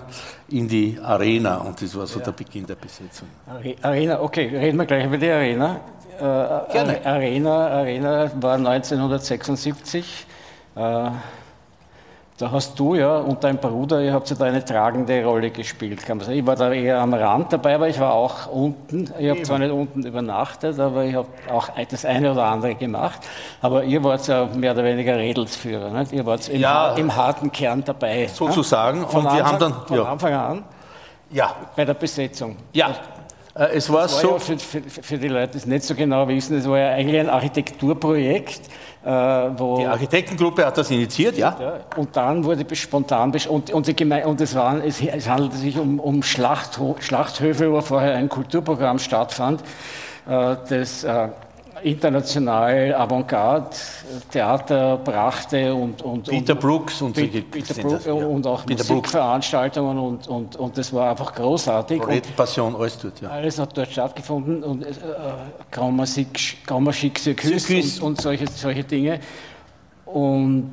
in 0.48 0.68
die 0.68 0.98
Arena. 1.02 1.56
Und 1.56 1.80
das 1.80 1.96
war 1.96 2.06
so 2.06 2.18
ja. 2.18 2.26
der 2.26 2.32
Beginn 2.32 2.66
der 2.66 2.74
Besetzung. 2.74 3.28
Arena, 3.80 4.20
okay, 4.20 4.48
reden 4.48 4.76
wir 4.76 4.86
gleich 4.86 5.06
über 5.06 5.16
die 5.16 5.30
Arena. 5.30 5.80
Äh. 6.20 6.24
Arena, 6.24 7.68
Arena 7.68 8.30
war 8.40 8.54
1976. 8.54 10.26
Äh, 10.76 11.10
da 12.38 12.50
hast 12.50 12.78
du 12.78 12.94
ja 12.94 13.18
und 13.18 13.44
dein 13.44 13.58
Bruder, 13.58 14.00
ihr 14.00 14.12
habt 14.12 14.28
ja 14.30 14.36
da 14.36 14.46
eine 14.46 14.64
tragende 14.64 15.24
Rolle 15.24 15.50
gespielt, 15.50 16.04
kann 16.04 16.16
man 16.16 16.26
sagen. 16.26 16.38
Ich 16.38 16.46
war 16.46 16.56
da 16.56 16.72
eher 16.72 17.00
am 17.00 17.12
Rand 17.14 17.52
dabei, 17.52 17.74
aber 17.74 17.88
ich 17.88 18.00
war 18.00 18.14
auch 18.14 18.46
unten. 18.46 19.12
Ich 19.18 19.28
habe 19.28 19.42
zwar 19.42 19.58
nicht 19.58 19.70
unten 19.70 20.04
übernachtet, 20.04 20.80
aber 20.80 21.04
ich 21.04 21.14
habe 21.14 21.28
auch 21.52 21.68
das 21.88 22.04
eine 22.04 22.32
oder 22.32 22.44
andere 22.46 22.74
gemacht. 22.74 23.20
Aber 23.60 23.84
ihr 23.84 24.02
wart 24.02 24.26
ja 24.26 24.46
mehr 24.46 24.72
oder 24.72 24.82
weniger 24.82 25.16
Redelsführer. 25.16 25.90
Nicht? 25.90 26.12
Ihr 26.12 26.24
wart 26.26 26.48
im, 26.48 26.60
ja, 26.60 26.94
im 26.94 27.14
harten 27.14 27.52
Kern 27.52 27.84
dabei. 27.84 28.26
Sozusagen. 28.26 29.06
Von, 29.06 29.26
und 29.26 29.34
wir 29.34 29.44
haben 29.44 29.58
dann, 29.58 29.74
von 29.86 29.96
ja. 29.96 30.04
Anfang 30.04 30.32
an 30.32 30.64
ja. 31.32 31.54
bei 31.76 31.84
der 31.84 31.94
Besetzung. 31.94 32.56
Ja. 32.72 32.90
Äh, 33.54 33.76
es 33.76 33.90
war, 33.90 34.02
das 34.02 34.14
war 34.14 34.20
so. 34.20 34.30
Ja 34.32 34.38
für, 34.38 34.58
für, 34.58 34.80
für, 35.02 35.18
die 35.18 35.28
Leute, 35.28 35.52
die 35.52 35.58
es 35.58 35.66
nicht 35.66 35.84
so 35.84 35.94
genau 35.94 36.26
wissen, 36.28 36.58
es 36.58 36.68
war 36.68 36.78
ja 36.78 36.90
eigentlich 36.90 37.20
ein 37.20 37.30
Architekturprojekt 37.30 38.68
äh, 39.04 39.50
die 39.80 39.86
Architektengruppe 39.86 40.64
hat 40.64 40.78
das 40.78 40.88
initiiert, 40.90 41.36
ja. 41.36 41.56
ja 41.60 41.80
und 41.96 42.16
dann 42.16 42.44
wurde 42.44 42.64
spontan 42.76 43.32
und, 43.48 43.72
und, 43.72 43.86
die 43.88 44.04
und 44.04 44.40
es, 44.40 44.54
waren, 44.54 44.80
es, 44.80 45.02
es, 45.02 45.28
handelte 45.28 45.56
sich 45.56 45.76
um, 45.76 45.98
um 45.98 46.22
Schlachthöfe, 46.22 47.72
wo 47.72 47.80
vorher 47.80 48.14
ein 48.14 48.28
Kulturprogramm 48.28 49.00
stattfand, 49.00 49.62
äh, 50.28 50.56
das 50.68 51.02
äh, 51.02 51.28
international 51.82 52.94
Avantgarde-Theater 52.94 54.98
brachte 54.98 55.74
und, 55.74 56.02
und 56.02 56.28
Peter 56.28 56.54
Brooks 56.54 57.02
und, 57.02 57.14
Peter, 57.14 57.40
Peter 57.40 57.74
Brooks 57.74 58.06
ja. 58.06 58.12
und 58.12 58.46
auch 58.46 58.64
Peter 58.66 58.84
Musikveranstaltungen 58.84 59.98
und, 59.98 60.28
und, 60.28 60.56
und 60.56 60.78
das 60.78 60.92
war 60.92 61.10
einfach 61.10 61.34
großartig. 61.34 62.00
Passion, 62.36 62.76
alles 62.76 62.98
dort, 62.98 63.20
ja. 63.20 63.30
Alles 63.30 63.58
hat 63.58 63.76
dort 63.76 63.90
stattgefunden 63.90 64.62
und 64.62 64.84
äh, 64.84 64.92
Magique 66.80 67.18
Circus 67.18 68.00
und, 68.00 68.02
und 68.02 68.20
solche, 68.20 68.46
solche 68.48 68.84
Dinge. 68.84 69.18
Und 70.06 70.72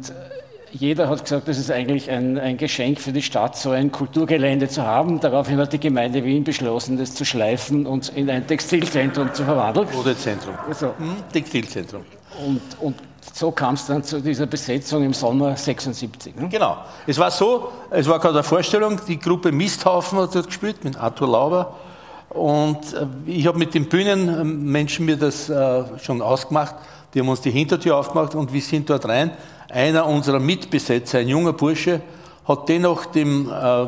jeder 0.72 1.10
hat 1.10 1.24
gesagt, 1.24 1.48
das 1.48 1.58
ist 1.58 1.72
eigentlich 1.72 2.10
ein, 2.10 2.38
ein, 2.38 2.58
Geschenk 2.58 3.00
für 3.00 3.12
die 3.12 3.22
Stadt, 3.22 3.56
so 3.58 3.72
ein 3.72 3.92
Kulturgelände 3.92 4.68
zu 4.68 4.84
haben. 4.84 5.20
Daraufhin 5.20 5.58
hat 5.58 5.74
die 5.74 5.80
Gemeinde 5.80 6.24
Wien 6.24 6.44
beschlossen, 6.44 6.98
das 6.98 7.16
zu 7.16 7.26
schleifen 7.26 7.86
und 7.86 8.10
in 8.10 8.30
ein 8.30 8.46
Textilzentrum 8.46 9.34
zu 9.34 9.44
verwandeln. 9.44 9.88
Modezentrum. 9.94 10.56
Also, 10.68 10.94
hm, 10.98 11.16
Textilzentrum. 11.32 12.04
Und, 12.46 12.62
und 12.80 12.96
so 13.34 13.52
kam 13.52 13.76
es 13.76 13.86
dann 13.86 14.04
zu 14.04 14.22
dieser 14.22 14.46
Besetzung 14.46 15.04
im 15.04 15.14
Sommer 15.14 15.56
76. 15.56 16.36
Ne? 16.36 16.50
Genau. 16.50 16.78
Es 17.08 17.18
war 17.18 17.32
so, 17.32 17.72
es 17.90 18.08
war 18.08 18.20
gerade 18.20 18.36
eine 18.36 18.44
Vorstellung, 18.44 19.00
die 19.08 19.20
Gruppe 19.20 19.52
Misthaufen 19.52 20.20
hat 20.20 20.36
dort 20.36 20.48
gespielt 20.48 20.84
mit 20.84 20.98
Arthur 20.98 21.30
Lauber. 21.30 21.76
Und 22.30 22.94
äh, 22.94 23.08
ich 23.26 23.48
habe 23.48 23.58
mit 23.58 23.74
den 23.74 23.90
Bühnenmenschen 23.90 25.06
mir 25.06 25.18
das 25.18 25.50
äh, 25.50 25.84
schon 26.00 26.22
ausgemacht. 26.22 26.76
Die 27.14 27.20
haben 27.20 27.30
uns 27.30 27.42
die 27.42 27.52
Hintertür 27.52 27.98
aufgemacht 27.98 28.36
und 28.36 28.54
wir 28.54 28.62
sind 28.62 28.90
dort 28.90 29.08
rein 29.08 29.32
einer 29.72 30.06
unserer 30.06 30.40
Mitbesetzer, 30.40 31.20
ein 31.20 31.28
junger 31.28 31.54
Bursche, 31.54 32.02
hat 32.48 32.68
dennoch 32.70 33.06
dem 33.06 33.50
äh, 33.50 33.88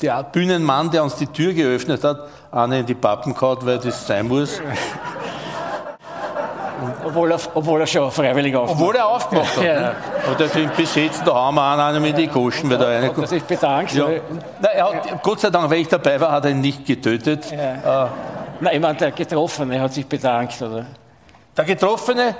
der 0.00 0.22
Bühnenmann, 0.24 0.90
der 0.90 1.02
uns 1.02 1.16
die 1.16 1.26
Tür 1.26 1.52
geöffnet 1.52 2.04
hat, 2.04 2.28
eine 2.50 2.80
in 2.80 2.86
die 2.86 2.94
Pappen 2.94 3.34
gehauen, 3.34 3.58
weil 3.62 3.78
das 3.78 4.06
sein 4.06 4.28
muss. 4.28 4.60
Obwohl 7.04 7.30
er, 7.30 7.38
obwohl 7.54 7.80
er 7.80 7.86
schon 7.86 8.10
freiwillig 8.10 8.56
aufgemacht 8.56 8.78
hat. 8.78 8.82
Obwohl 8.82 8.96
er 8.96 9.06
aufgemacht 9.06 9.56
hat. 9.56 9.64
ja. 9.64 9.80
Ne? 9.80 9.94
Aber 10.26 10.34
der 10.34 10.48
sind 10.48 10.74
besetzt, 10.74 11.22
da 11.26 11.34
haben 11.34 11.56
wir 11.56 11.76
einen 11.76 12.00
mit 12.00 12.16
die 12.16 12.26
Goschen. 12.26 12.70
Weil 12.70 13.06
hat 13.06 13.18
er 13.18 13.26
sich 13.26 13.42
bedankt? 13.42 13.92
Ja. 13.92 14.06
Na, 14.62 14.68
er 14.68 14.84
hat, 14.84 15.22
Gott 15.22 15.40
sei 15.40 15.50
Dank, 15.50 15.70
weil 15.70 15.80
ich 15.80 15.88
dabei 15.88 16.18
war, 16.18 16.32
hat 16.32 16.46
er 16.46 16.52
ihn 16.52 16.62
nicht 16.62 16.86
getötet. 16.86 17.50
Ja. 17.50 18.04
Äh, 18.04 18.08
Nein, 18.60 18.76
ich 18.76 18.80
meine, 18.80 18.96
der 18.96 19.10
Getroffene 19.10 19.78
hat 19.78 19.92
sich 19.92 20.06
bedankt, 20.06 20.60
oder? 20.62 20.86
Der 21.56 21.64
Getroffene 21.64 22.36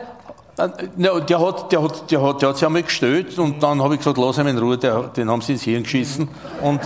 der, 0.96 1.20
der, 1.20 1.40
hat, 1.40 1.72
der, 1.72 1.82
hat, 1.82 2.10
der, 2.10 2.22
hat, 2.22 2.42
der 2.42 2.48
hat 2.48 2.56
sich 2.56 2.66
einmal 2.66 2.82
gestellt 2.82 3.38
und 3.38 3.62
dann 3.62 3.82
habe 3.82 3.94
ich 3.94 4.00
gesagt, 4.00 4.18
lass 4.18 4.38
ihn 4.38 4.46
in 4.46 4.58
Ruhe, 4.58 4.76
der, 4.76 5.04
den 5.04 5.30
haben 5.30 5.40
sie 5.40 5.52
ins 5.52 5.62
Hirn 5.62 5.82
geschissen 5.82 6.28
und, 6.62 6.80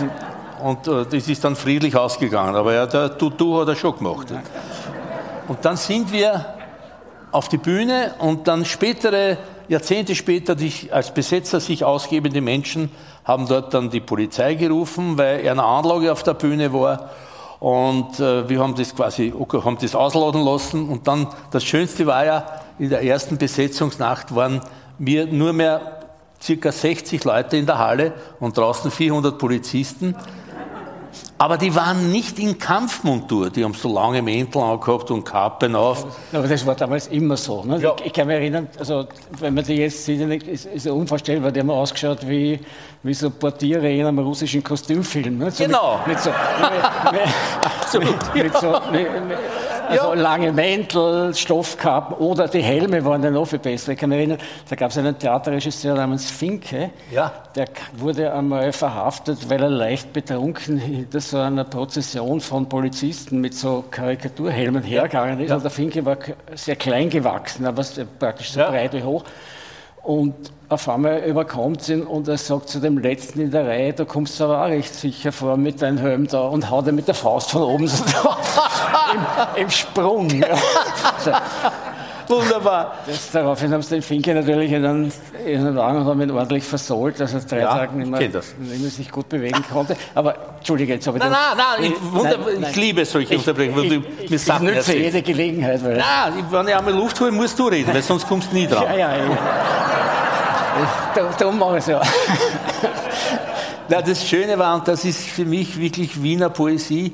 und 0.63 0.87
äh, 0.87 1.05
das 1.05 1.27
ist 1.27 1.43
dann 1.43 1.55
friedlich 1.55 1.95
ausgegangen. 1.95 2.55
Aber 2.55 2.73
ja, 2.73 2.85
der 2.85 3.17
Tutu 3.17 3.59
hat 3.59 3.67
er 3.67 3.75
schon 3.75 3.97
gemacht. 3.97 4.27
Und 5.47 5.63
dann 5.63 5.77
sind 5.77 6.11
wir 6.11 6.45
auf 7.31 7.49
die 7.49 7.57
Bühne 7.57 8.15
und 8.19 8.47
dann 8.47 8.65
spätere, 8.65 9.37
Jahrzehnte 9.67 10.15
später, 10.15 10.55
die 10.55 10.71
als 10.91 11.13
Besetzer 11.13 11.59
sich 11.59 11.83
ausgebende 11.83 12.39
Menschen 12.39 12.91
haben 13.25 13.47
dort 13.47 13.73
dann 13.73 13.89
die 13.89 13.99
Polizei 13.99 14.53
gerufen, 14.53 15.17
weil 15.17 15.47
eine 15.49 15.63
Anlage 15.63 16.11
auf 16.11 16.23
der 16.23 16.35
Bühne 16.35 16.71
war 16.71 17.09
Und 17.65 18.19
äh, 18.19 18.47
wir 18.47 18.59
haben 18.59 18.75
das 18.75 18.95
quasi 18.95 19.33
okay, 19.35 19.59
haben 19.65 19.79
das 19.81 19.95
ausladen 19.95 20.45
lassen. 20.45 20.87
Und 20.87 21.07
dann, 21.07 21.25
das 21.49 21.63
Schönste 21.63 22.05
war 22.05 22.23
ja, 22.23 22.45
in 22.77 22.91
der 22.91 23.01
ersten 23.01 23.39
Besetzungsnacht 23.39 24.35
waren 24.35 24.61
wir 24.99 25.25
nur 25.25 25.51
mehr 25.51 26.01
circa 26.39 26.71
60 26.71 27.23
Leute 27.23 27.57
in 27.57 27.65
der 27.65 27.79
Halle 27.79 28.13
und 28.39 28.55
draußen 28.55 28.91
400 28.91 29.39
Polizisten. 29.39 30.13
Aber 31.37 31.57
die 31.57 31.75
waren 31.75 32.11
nicht 32.11 32.39
in 32.39 32.57
Kampfmontur, 32.57 33.49
die 33.49 33.63
haben 33.63 33.73
so 33.73 33.93
lange 33.93 34.21
Mäntel 34.21 34.61
angehabt 34.61 35.11
und 35.11 35.25
Kappen 35.25 35.75
auf. 35.75 36.05
Aber 36.31 36.47
das 36.47 36.65
war 36.65 36.75
damals 36.75 37.07
immer 37.07 37.35
so. 37.35 37.63
Ne? 37.63 37.79
Ja. 37.79 37.93
Ich, 37.99 38.05
ich, 38.05 38.13
kann 38.13 38.27
mich 38.27 38.37
erinnern, 38.37 38.69
also, 38.79 39.05
wenn 39.39 39.53
man 39.53 39.65
die 39.65 39.75
jetzt 39.75 40.05
sieht, 40.05 40.21
ist, 40.47 40.65
ist 40.65 40.87
unvorstellbar, 40.87 41.51
die 41.51 41.59
haben 41.59 41.69
ausgeschaut 41.69 42.27
wie, 42.27 42.59
wie 43.03 43.13
so 43.13 43.29
Portiere 43.29 43.91
in 43.91 44.05
einem 44.05 44.19
russischen 44.19 44.63
Kostümfilm. 44.63 45.37
Ne? 45.37 45.51
So 45.51 45.65
genau. 45.65 45.99
Mit, 46.05 46.15
mit 46.15 46.19
so, 46.23 46.29
mit, 47.99 48.05
mit, 48.05 48.43
mit 48.43 48.57
so 48.57 48.69
mit, 48.91 49.07
also 49.87 50.13
ja. 50.13 50.21
lange 50.21 50.51
Mäntel, 50.51 51.33
Stoffkappen 51.33 52.17
oder 52.17 52.47
die 52.47 52.61
Helme 52.61 53.03
waren 53.05 53.21
dann 53.21 53.33
noch 53.33 53.45
viel 53.45 53.59
besser. 53.59 53.93
Ich 53.93 53.99
kann 53.99 54.09
mich 54.09 54.19
erinnern, 54.19 54.37
da 54.69 54.75
gab 54.75 54.91
es 54.91 54.97
einen 54.97 55.17
Theaterregisseur 55.17 55.95
namens 55.95 56.29
Finke, 56.29 56.91
ja. 57.11 57.31
der 57.55 57.67
wurde 57.93 58.33
einmal 58.33 58.71
verhaftet, 58.71 59.49
weil 59.49 59.61
er 59.61 59.69
leicht 59.69 60.13
betrunken 60.13 60.77
hinter 60.77 61.19
so 61.19 61.37
einer 61.39 61.63
Prozession 61.63 62.41
von 62.41 62.67
Polizisten 62.67 63.39
mit 63.41 63.53
so 63.53 63.83
Karikaturhelmen 63.89 64.83
hergegangen 64.83 65.39
ist. 65.39 65.51
Und 65.51 65.63
der 65.63 65.71
Finke 65.71 66.05
war 66.05 66.17
sehr 66.53 66.75
klein 66.75 67.09
gewachsen, 67.09 67.65
aber 67.65 67.83
praktisch 68.19 68.51
so 68.51 68.59
breit 68.59 68.93
wie 68.93 69.03
hoch. 69.03 69.23
Und 70.05 70.35
auf 70.69 70.87
einmal 70.87 71.23
überkommt 71.23 71.89
ihn 71.89 72.03
und 72.03 72.27
er 72.27 72.37
sagt 72.37 72.69
zu 72.69 72.79
dem 72.79 72.99
Letzten 72.99 73.41
in 73.41 73.49
der 73.49 73.65
Reihe, 73.65 73.91
du 73.91 74.05
kommst 74.05 74.39
aber 74.39 74.61
auch 74.61 74.67
recht 74.67 74.93
sicher 74.93 75.31
vor 75.31 75.57
mit 75.57 75.81
deinem 75.81 75.97
Helm 75.97 76.27
da 76.27 76.41
und 76.41 76.69
haut 76.69 76.85
er 76.85 76.93
mit 76.93 77.07
der 77.07 77.15
Faust 77.15 77.49
von 77.49 77.63
oben 77.63 77.87
so 77.87 78.03
Im, 79.55 79.63
im, 79.63 79.69
Sprung. 79.71 80.29
Wunderbar. 82.33 82.95
Das, 83.05 83.31
daraufhin 83.31 83.71
haben 83.73 83.81
sie 83.81 83.95
den 83.95 84.01
Finke 84.01 84.33
natürlich 84.33 84.71
in 84.71 84.83
den, 84.83 85.11
in 85.45 85.65
den 85.65 85.75
Wagen 85.75 85.99
und 85.99 86.05
haben 86.05 86.21
ihn 86.21 86.31
ordentlich 86.31 86.63
versohlt, 86.63 87.19
dass 87.19 87.33
er 87.33 87.41
drei 87.41 87.59
ja, 87.59 87.67
Tage 87.67 87.95
nicht 87.95 88.09
mehr, 88.09 88.19
nicht 88.19 88.41
mehr, 88.59 88.89
sich 88.89 89.11
gut 89.11 89.29
bewegen 89.29 89.63
konnte. 89.71 89.95
Aber 90.13 90.35
Entschuldige, 90.57 90.93
jetzt 90.93 91.07
habe 91.07 91.17
ich 91.17 91.23
Nein, 91.23 91.31
nein, 91.31 91.57
nein, 91.57 91.91
ich, 91.91 92.23
nein, 92.23 92.35
nein, 92.59 92.69
ich 92.69 92.75
liebe 92.75 93.05
solche 93.05 93.37
Unterbrechungen. 93.37 93.85
Ich, 93.85 93.91
ich, 94.25 94.31
ich, 94.31 94.47
ich 94.47 94.59
nutze 94.59 94.97
jede 94.97 95.21
Gelegenheit. 95.21 95.83
Weil 95.83 95.97
nein, 95.97 96.45
wenn 96.49 96.67
ich 96.67 96.75
einmal 96.75 96.93
Luft 96.93 97.19
hole, 97.19 97.31
musst 97.31 97.57
du 97.59 97.67
reden, 97.67 97.93
weil 97.93 98.01
sonst 98.01 98.27
kommst 98.27 98.51
du 98.51 98.55
nie 98.55 98.67
dran. 98.67 98.83
Ja, 98.83 98.95
ja, 98.95 99.15
ja. 99.17 99.37
Darum 101.37 101.57
mache 101.57 101.77
ich 101.77 101.83
es 101.83 101.87
ja. 101.87 102.01
Na, 103.87 104.01
das 104.01 104.27
Schöne 104.27 104.57
war, 104.57 104.75
und 104.75 104.87
das 104.87 105.05
ist 105.05 105.19
für 105.19 105.45
mich 105.45 105.77
wirklich 105.77 106.21
Wiener 106.21 106.49
Poesie, 106.49 107.13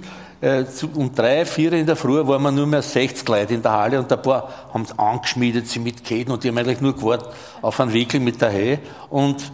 um 0.96 1.14
drei, 1.14 1.46
vier 1.46 1.74
in 1.74 1.86
der 1.86 1.96
Früh 1.96 2.26
waren 2.28 2.42
wir 2.42 2.52
nur 2.52 2.66
mehr 2.66 2.82
60 2.82 3.28
Leute 3.28 3.54
in 3.54 3.62
der 3.62 3.74
Halle 3.74 4.00
und 4.00 4.12
ein 4.12 4.22
paar 4.22 4.50
haben 4.74 4.84
es 4.84 4.98
angeschmiedet, 4.98 5.68
sie 5.68 5.80
mit 5.80 6.04
Käden 6.04 6.34
und 6.34 6.44
die 6.44 6.48
haben 6.48 6.58
eigentlich 6.58 6.82
nur 6.82 6.96
gewartet 6.96 7.30
auf 7.62 7.80
einen 7.80 7.94
Wickel 7.94 8.20
mit 8.20 8.42
der 8.42 8.50
Hehe 8.50 8.80
und 9.10 9.52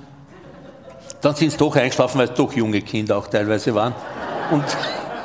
dann 1.20 1.36
sind 1.36 1.52
sie 1.52 1.58
doch 1.58 1.76
eingeschlafen, 1.76 2.20
weil 2.20 2.30
es 2.30 2.36
doch 2.36 2.54
junge 2.54 2.82
Kinder 2.82 3.18
auch 3.18 3.28
teilweise 3.28 3.76
waren. 3.76 3.94
Und 4.52 4.64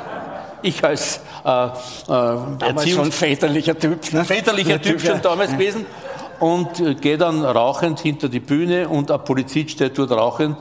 ich 0.63 0.83
als 0.83 1.21
äh, 1.45 1.65
äh, 1.65 1.69
damals 2.07 2.89
schon 2.89 3.11
väterlicher 3.11 3.77
Typ, 3.77 4.11
ne? 4.11 4.25
väterlicher 4.25 4.81
Typ, 4.81 4.97
typ 4.99 5.11
schon 5.11 5.21
damals 5.21 5.51
ja. 5.51 5.57
gewesen 5.57 5.85
und 6.39 6.79
äh, 6.81 6.95
gehe 6.95 7.17
dann 7.17 7.43
rauchend 7.43 8.01
hinter 8.01 8.27
die 8.27 8.41
Bühne 8.41 8.89
und 8.89 9.11
ein 9.11 9.23
Polizist 9.23 9.71
steht 9.71 9.97
dort 9.97 10.11
rauchend 10.11 10.57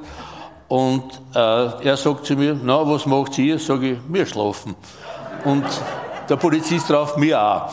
und 0.73 1.05
äh, 1.35 1.87
er 1.87 1.99
sagt 1.99 2.25
zu 2.25 2.35
mir, 2.35 2.59
na, 2.63 2.89
was 2.89 3.05
macht 3.05 3.37
ihr? 3.37 3.59
Sage 3.59 3.91
ich, 3.91 3.99
wir 4.09 4.25
schlafen. 4.25 4.75
Und 5.45 5.67
der 6.31 6.37
Polizist 6.37 6.89
drauf, 6.89 7.19
mir 7.19 7.39
auch. 7.39 7.63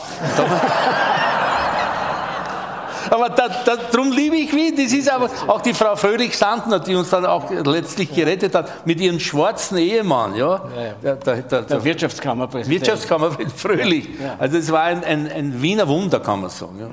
aber 3.10 3.30
da, 3.30 3.48
da, 3.64 3.76
darum 3.90 4.12
liebe 4.12 4.36
ich 4.36 4.54
Wien. 4.54 4.74
Das 4.76 4.92
ist 4.92 5.10
aber 5.10 5.30
auch 5.46 5.62
die 5.62 5.72
Frau 5.72 5.96
Fröhlich-Sandner, 5.96 6.80
die 6.80 6.94
uns 6.94 7.08
dann 7.08 7.24
auch 7.24 7.50
letztlich 7.50 8.14
gerettet 8.14 8.54
hat, 8.54 8.86
mit 8.86 9.00
ihrem 9.00 9.18
schwarzen 9.18 9.78
Ehemann. 9.78 10.34
Ja? 10.34 10.60
ja, 10.76 10.82
ja. 10.82 10.92
Der, 11.02 11.16
der, 11.16 11.36
der, 11.36 11.62
der 11.62 11.82
Wirtschaftskammerpräsident. 11.82 12.80
Wirtschaftskammerpräsident 12.80 13.58
Fröhlich. 13.58 14.10
Ja. 14.22 14.34
Also 14.38 14.58
es 14.58 14.70
war 14.70 14.82
ein, 14.82 15.02
ein, 15.04 15.26
ein, 15.32 15.62
Wiener 15.62 15.88
Wunder, 15.88 16.20
kann 16.20 16.42
man 16.42 16.50
sagen. 16.50 16.78
Ja. 16.78 16.90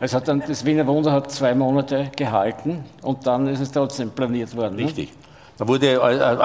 Es 0.00 0.14
hat 0.14 0.26
dann, 0.26 0.42
das 0.44 0.64
Wiener 0.64 0.84
Wunder 0.88 1.12
hat 1.12 1.30
zwei 1.30 1.54
Monate 1.54 2.10
gehalten 2.16 2.84
und 3.02 3.24
dann 3.24 3.46
ist 3.46 3.60
es 3.60 3.70
trotzdem 3.70 4.10
planiert 4.10 4.56
worden. 4.56 4.74
Ne? 4.74 4.86
Richtig. 4.86 5.12
Ne? 5.12 5.18
Da, 5.56 5.68
wurde, 5.68 5.92
äh, 5.92 6.18
da 6.18 6.38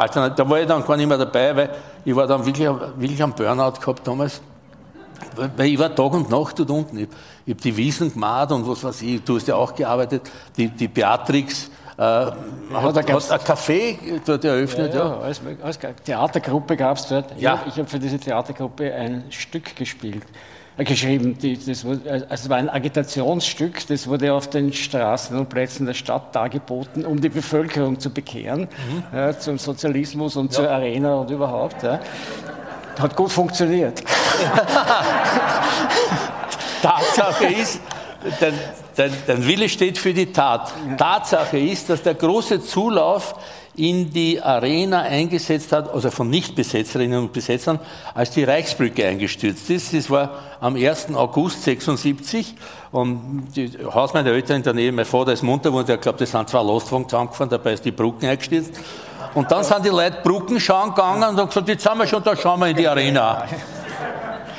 war 0.49 0.59
ich 0.59 0.67
dann 0.67 0.85
gar 0.85 0.97
nicht 0.97 1.07
mehr 1.07 1.17
dabei, 1.17 1.55
weil 1.55 1.69
ich 2.05 2.15
war 2.15 2.27
dann 2.27 2.45
wirklich, 2.45 2.67
wirklich 2.67 3.21
am 3.21 3.33
Burnout 3.33 3.79
gehabt 3.79 4.07
damals. 4.07 4.41
Weil 5.35 5.67
ich 5.67 5.79
war 5.79 5.93
Tag 5.93 6.13
und 6.13 6.29
Nacht 6.29 6.59
dort 6.59 6.69
unten. 6.69 6.97
Ich, 6.97 7.07
ich 7.45 7.53
habe 7.53 7.61
die 7.61 7.75
Wiesen 7.75 8.13
gemacht 8.13 8.51
und 8.51 8.67
was 8.67 8.83
weiß 8.83 9.01
ich, 9.01 9.23
du 9.23 9.35
hast 9.35 9.47
ja 9.47 9.55
auch 9.55 9.73
gearbeitet, 9.73 10.29
die, 10.55 10.67
die 10.67 10.87
Beatrix. 10.87 11.69
Äh, 11.97 12.01
ja, 12.01 12.33
hat, 12.73 12.95
hat 12.95 13.09
ein 13.09 13.39
Café 13.39 13.97
dort 14.25 14.45
eröffnet. 14.45 14.93
Ja, 14.93 14.99
ja. 14.99 15.19
Als, 15.19 15.41
als 15.61 15.79
Theatergruppe 16.05 16.77
gab 16.77 16.97
es 16.97 17.07
dort. 17.07 17.37
Ja. 17.37 17.61
Ich, 17.65 17.73
ich 17.73 17.79
habe 17.79 17.89
für 17.89 17.99
diese 17.99 18.19
Theatergruppe 18.19 18.93
ein 18.93 19.25
Stück 19.29 19.75
gespielt 19.75 20.23
geschrieben. 20.85 21.37
Die, 21.37 21.57
das, 21.57 21.83
wurde, 21.85 22.11
also 22.11 22.25
das 22.29 22.49
war 22.49 22.57
ein 22.57 22.69
Agitationsstück, 22.69 23.87
das 23.87 24.07
wurde 24.07 24.33
auf 24.33 24.49
den 24.49 24.73
Straßen 24.73 25.37
und 25.37 25.49
Plätzen 25.49 25.85
der 25.85 25.93
Stadt 25.93 26.35
dargeboten, 26.35 27.05
um 27.05 27.21
die 27.21 27.29
Bevölkerung 27.29 27.99
zu 27.99 28.09
bekehren 28.09 28.61
mhm. 28.61 29.03
ja, 29.13 29.37
zum 29.37 29.57
Sozialismus 29.57 30.35
und 30.35 30.51
ja. 30.51 30.51
zur 30.51 30.69
Arena 30.69 31.15
und 31.15 31.29
überhaupt. 31.29 31.83
Ja. 31.83 31.99
Hat 32.99 33.15
gut 33.15 33.31
funktioniert. 33.31 34.03
Tatsache 36.81 37.45
ist, 37.45 37.79
dein, 38.39 38.53
dein, 38.95 39.11
dein, 39.27 39.47
Wille 39.47 39.69
steht 39.69 39.97
für 39.97 40.13
die 40.13 40.31
Tat. 40.31 40.73
Tatsache 40.97 41.57
ist, 41.57 41.89
dass 41.89 42.03
der 42.03 42.15
große 42.15 42.61
Zulauf 42.61 43.35
in 43.79 44.11
die 44.11 44.41
Arena 44.41 45.03
eingesetzt 45.03 45.71
hat, 45.71 45.93
also 45.93 46.11
von 46.11 46.29
Nichtbesetzerinnen 46.29 47.17
und 47.17 47.33
Besetzern, 47.33 47.79
als 48.13 48.31
die 48.31 48.43
Reichsbrücke 48.43 49.05
eingestürzt 49.05 49.69
ist. 49.69 49.93
Das 49.93 50.09
war 50.09 50.31
am 50.59 50.75
1. 50.75 51.15
August 51.15 51.63
76 51.63 52.55
und 52.91 53.47
die 53.55 53.71
Haus 53.85 54.13
meiner 54.13 54.31
Eltern 54.31 54.57
in 54.57 54.63
der 54.63 54.73
Nähe, 54.73 54.91
mein 54.91 55.05
Vater 55.05 55.31
ist 55.31 55.43
munter 55.43 55.71
und 55.71 55.89
ich 55.89 56.01
glaube, 56.01 56.19
das 56.19 56.31
sind 56.31 56.49
zwei 56.49 56.61
Lastwagen 56.61 57.07
zusammengefahren, 57.07 57.49
dabei 57.49 57.73
ist 57.73 57.85
die 57.85 57.91
Brücken 57.91 58.25
eingestürzt. 58.25 58.73
Und 59.33 59.49
dann 59.49 59.63
sind 59.63 59.85
die 59.85 59.89
Leute 59.89 60.17
Brücken 60.23 60.59
schauen 60.59 60.89
gegangen 60.89 61.23
und 61.23 61.37
haben 61.37 61.47
gesagt, 61.47 61.67
jetzt 61.69 61.83
sind 61.83 61.97
wir 61.97 62.07
schon 62.07 62.23
da, 62.23 62.35
schauen 62.35 62.59
wir 62.59 62.67
in 62.67 62.75
die 62.75 62.87
Arena. 62.87 63.45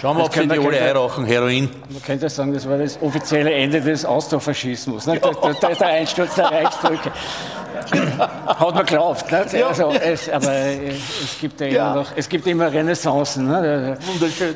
Schauen 0.01 0.17
wir, 0.17 0.25
ob 0.25 0.33
sie 0.33 0.49
die 0.49 0.59
alle 0.59 0.81
einrauchen, 0.81 1.27
Heroin. 1.27 1.69
Man 1.91 2.03
könnte 2.03 2.31
sagen, 2.31 2.55
das 2.55 2.67
war 2.67 2.79
das 2.79 2.99
offizielle 3.03 3.53
Ende 3.53 3.83
des 3.83 4.07
Austrofaschismus, 4.07 5.07
ne? 5.07 5.21
der, 5.21 5.53
der, 5.53 5.75
der 5.75 5.87
Einsturz 5.89 6.37
der 6.37 6.45
Reichsbrücke. 6.51 7.13
Hat 8.47 8.75
man 8.75 8.87
geglaubt. 8.87 9.31
Ne? 9.31 9.47
Ja. 9.53 9.69
Also, 9.69 9.91
es, 9.91 10.29
aber 10.29 10.53
es 10.53 11.39
gibt 11.41 11.61
ja 11.61 11.67
immer, 11.67 11.77
ja. 11.77 11.95
Noch, 11.95 12.13
es 12.17 12.29
gibt 12.29 12.47
immer 12.47 12.73
Renaissancen. 12.73 13.49
Ne? 13.49 13.97
Wunderschön. 14.01 14.55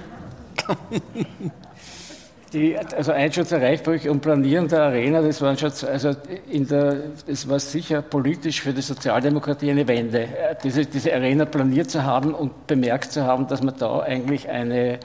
Die, 2.55 2.79
also 2.79 3.11
Einschutz 3.11 3.49
der 3.49 3.61
Reichsbrücke 3.61 4.09
und 4.09 4.21
Planieren 4.21 4.69
der 4.69 4.83
Arena, 4.83 5.21
das, 5.21 5.43
waren 5.43 5.59
schon, 5.59 5.73
also 5.89 6.15
in 6.49 6.69
der, 6.69 6.97
das 7.27 7.49
war 7.49 7.59
sicher 7.59 8.01
politisch 8.01 8.61
für 8.61 8.73
die 8.73 8.81
Sozialdemokratie 8.81 9.73
eine 9.73 9.89
Wende, 9.89 10.29
diese, 10.63 10.87
diese 10.87 11.13
Arena 11.13 11.47
planiert 11.47 11.91
zu 11.91 12.05
haben 12.05 12.33
und 12.33 12.69
bemerkt 12.69 13.11
zu 13.11 13.25
haben, 13.25 13.49
dass 13.49 13.61
man 13.61 13.77
da 13.77 13.99
eigentlich 14.01 14.49
eine, 14.49 15.01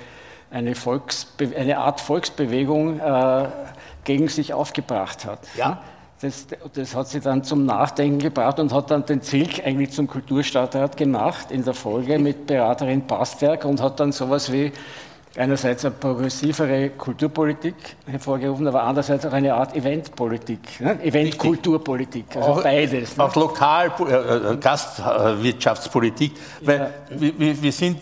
eine, 0.52 0.76
Volksbe 0.76 1.50
eine 1.58 1.80
Art 1.80 2.02
Volksbewegung 2.02 3.00
äh, 3.00 3.48
gegen 4.04 4.28
sich 4.28 4.54
aufgebracht 4.54 5.26
hat. 5.26 5.40
Ja. 5.58 5.82
Das, 6.22 6.48
das, 6.74 6.96
hat 6.96 7.08
sie 7.08 7.22
dann 7.22 7.46
zum 7.46 7.66
Nachdenken 7.66 8.20
gebracht 8.20 8.60
und 8.60 8.74
hat 8.74 8.92
dann 8.92 9.06
den 9.06 9.22
Zilk 9.22 9.66
eigentlich 9.66 9.92
zum 9.92 10.06
Kulturstadtrat 10.06 10.98
gemacht 10.98 11.50
in 11.50 11.64
der 11.64 11.74
Folge 11.74 12.20
mit 12.20 12.46
Beraterin 12.46 13.08
Bastwerk 13.08 13.64
und 13.64 13.82
hat 13.82 14.02
dann 14.02 14.12
sowas 14.12 14.52
wie 14.52 14.74
einerseits 15.38 15.86
eine 15.86 15.96
progressivere 15.96 16.90
Kulturpolitik 16.90 17.76
hervorgerufen, 18.06 18.68
aber 18.68 18.84
andererseits 18.84 19.26
auch 19.26 19.32
eine 19.32 19.54
Art 19.54 19.76
Eventpolitik, 19.76 20.82
ne? 20.82 21.02
Eventkulturpolitik, 21.02 22.26
also 22.36 22.50
auch, 22.50 22.64
beides. 22.64 23.16
Ne? 23.16 23.24
Auch 23.24 23.36
Lokal, 23.36 23.92
äh, 24.00 24.14
äh 24.14 24.58
Gastwirtschaftspolitik, 24.58 26.34
weil 26.62 26.80
ja. 27.12 27.20
wir, 27.38 27.62
wir 27.62 27.72
sind 27.72 28.00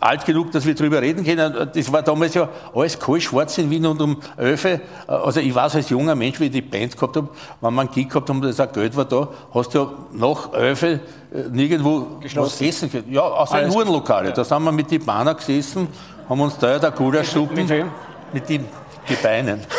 alt 0.00 0.24
genug, 0.24 0.52
dass 0.52 0.64
wir 0.64 0.74
darüber 0.74 1.02
reden 1.02 1.24
können. 1.24 1.70
Das 1.74 1.92
war 1.92 2.02
damals 2.02 2.34
ja 2.34 2.48
alles 2.74 2.98
kohlschwarz 2.98 3.58
in 3.58 3.70
Wien 3.70 3.86
und 3.86 4.00
um 4.00 4.16
Öfe. 4.36 4.80
Also 5.06 5.40
ich 5.40 5.54
weiß 5.54 5.76
als 5.76 5.90
junger 5.90 6.14
Mensch, 6.14 6.40
wie 6.40 6.46
ich 6.46 6.50
die 6.50 6.62
Band 6.62 6.96
gehabt 6.96 7.16
habe, 7.16 7.28
wenn 7.60 7.74
man 7.74 7.86
einen 7.86 7.94
Gig 7.94 8.08
gehabt 8.08 8.28
hat 8.28 8.36
und 8.36 8.42
das 8.42 8.56
Geld 8.72 8.96
war 8.96 9.04
da, 9.04 9.28
hast 9.52 9.74
du 9.74 9.78
ja 9.78 9.90
nach 10.12 10.52
Öfe 10.52 11.00
äh, 11.32 11.48
nirgendwo 11.50 12.20
was 12.34 12.60
essen 12.60 12.90
können. 12.90 13.12
Ja, 13.12 13.22
außer 13.22 13.62
in 13.62 13.70
Uhrenlokale. 13.70 14.28
Ja. 14.28 14.34
Da 14.34 14.44
sind 14.44 14.62
wir 14.62 14.72
mit 14.72 14.90
den 14.90 15.04
Bahner 15.04 15.34
gesessen, 15.34 15.88
haben 16.28 16.40
uns 16.40 16.58
da 16.58 16.72
ja 16.72 16.78
der 16.78 16.90
Gulaschsuppen 16.90 17.56
mit, 17.56 17.68
mit, 17.68 17.86
mit 18.32 18.48
den 18.48 18.64
Gebeinen. 19.06 19.60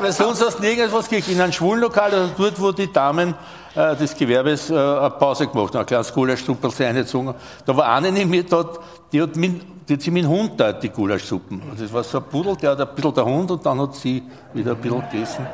Weil 0.00 0.12
sonst 0.12 0.42
hast 0.42 0.58
du 0.58 0.62
nirgends 0.62 0.94
gekriegt. 1.08 1.28
In 1.28 1.40
einem 1.40 1.52
Schwulenlokal, 1.52 2.10
also 2.14 2.32
dort, 2.36 2.58
wo 2.58 2.72
die 2.72 2.90
Damen 2.90 3.34
äh, 3.74 3.94
des 3.96 4.16
Gewerbes 4.16 4.70
äh, 4.70 4.74
eine 4.74 5.10
Pause 5.10 5.46
gemacht 5.46 5.74
haben, 5.74 5.80
ein 5.80 5.86
kleines 5.86 6.12
Gulaschsuppe 6.12 6.70
reingezogen. 6.78 7.34
Da 7.66 7.76
war 7.76 7.94
eine 7.94 8.10
neben 8.10 8.30
mir 8.30 8.42
dort, 8.42 8.80
die 9.12 9.20
hat, 9.20 9.36
mit, 9.36 9.60
die 9.86 9.94
hat 9.94 10.00
sie 10.00 10.10
mit 10.10 10.24
dem 10.24 10.30
Hund 10.30 10.58
da, 10.58 10.72
die 10.72 10.88
Gulaschsuppen. 10.88 11.60
Also 11.70 11.84
das 11.84 11.92
war 11.92 12.02
so 12.02 12.16
ein 12.16 12.24
Pudel, 12.24 12.56
der 12.56 12.70
hat 12.70 12.80
ein 12.80 12.94
bisschen 12.94 13.14
der 13.14 13.24
Hund 13.26 13.50
und 13.50 13.66
dann 13.66 13.78
hat 13.78 13.94
sie 13.94 14.22
wieder 14.54 14.70
ein 14.70 14.78
bisschen 14.78 15.02
gegessen. 15.10 15.46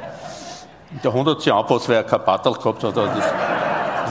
Der 1.03 1.13
Hund 1.13 1.29
hat 1.29 1.41
sich 1.41 1.53
angepasst, 1.53 1.89
weil 1.89 1.97
er 1.97 2.05
kein 2.05 2.25
Battel 2.25 2.53
gehabt 2.53 2.85
hat. 2.85 2.97
Also 2.97 3.07
das, 3.07 3.33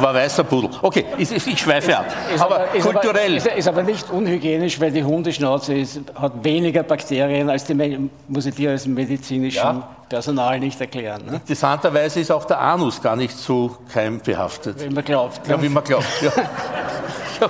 war 0.02 0.14
weißer 0.14 0.44
Pudel. 0.44 0.70
Okay, 0.82 1.06
ich, 1.18 1.32
ich 1.32 1.60
schweife 1.60 1.98
ab. 1.98 2.06
Ist 2.34 2.42
aber, 2.42 2.74
ist 2.74 2.84
kulturell. 2.84 3.38
Aber, 3.38 3.38
ist, 3.38 3.48
ist, 3.48 3.68
aber 3.68 3.84
nicht 3.84 4.10
unhygienisch, 4.10 4.80
weil 4.80 4.92
die 4.92 5.04
Hundeschnauze 5.04 5.74
ist, 5.74 6.02
hat 6.16 6.44
weniger 6.44 6.84
Bakterien 6.84 7.50
als 7.50 7.64
die, 7.66 8.10
muss 8.28 8.46
ich 8.46 8.56
dir 8.56 8.72
als 8.72 8.86
medizinischen 8.86 9.58
ja. 9.58 9.88
Personal 10.10 10.60
nicht 10.60 10.80
erklären. 10.80 11.26
Ne? 11.26 11.34
Interessanterweise 11.36 12.20
ist 12.20 12.32
auch 12.32 12.46
der 12.46 12.60
Anus 12.60 13.02
gar 13.02 13.16
nicht 13.16 13.38
so 13.38 13.78
keimbehaftet. 13.92 14.84
Wie 14.84 14.94
man 14.94 15.04
glaubt. 15.04 15.48
Ja, 15.48 15.62
wie 15.62 15.70
man 15.70 15.84
glaubt. 15.84 16.06
Ja. 16.22 16.32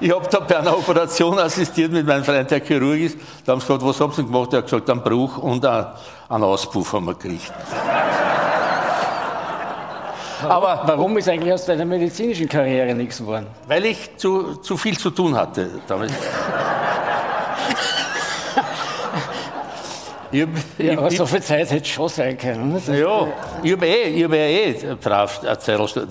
Ich 0.00 0.10
habe 0.10 0.26
da 0.30 0.40
bei 0.40 0.58
einer 0.58 0.76
Operation 0.76 1.38
assistiert 1.38 1.92
mit 1.92 2.06
meinem 2.06 2.24
Freund, 2.24 2.50
der 2.50 2.60
Chirurg 2.60 2.98
ist. 2.98 3.18
Da 3.44 3.52
haben 3.52 3.60
sie 3.60 3.66
gesagt, 3.66 3.84
was 3.84 4.00
haben 4.00 4.12
sie 4.12 4.24
gemacht? 4.24 4.52
Er 4.52 4.58
hat 4.58 4.64
gesagt, 4.66 4.90
einen 4.90 5.02
Bruch 5.02 5.38
und 5.38 5.64
einen 5.64 6.42
Auspuff 6.42 6.92
haben 6.92 7.06
wir 7.06 7.14
gekriegt. 7.14 7.52
Aber 10.48 10.82
warum 10.86 11.16
ist 11.16 11.28
eigentlich 11.28 11.52
aus 11.52 11.64
deiner 11.64 11.84
medizinischen 11.84 12.48
Karriere 12.48 12.94
nichts 12.94 13.18
geworden? 13.18 13.46
Weil 13.66 13.86
ich 13.86 14.16
zu, 14.16 14.56
zu 14.56 14.76
viel 14.76 14.98
zu 14.98 15.10
tun 15.10 15.34
hatte 15.36 15.70
damit. 15.86 16.10
Ich 20.34 20.84
ja, 20.84 20.98
aber 20.98 21.06
ich, 21.12 21.16
so 21.16 21.26
viel 21.26 21.42
Zeit 21.42 21.70
hätte 21.70 21.88
schon 21.88 22.08
sein 22.08 22.36
können. 22.36 22.82
Ja, 22.88 23.28
ich 23.62 23.72
habe 23.72 23.86
eh, 23.86 24.08
ich 24.08 24.24
hab 24.24 24.32
eh 24.32 24.96
brav 25.00 25.40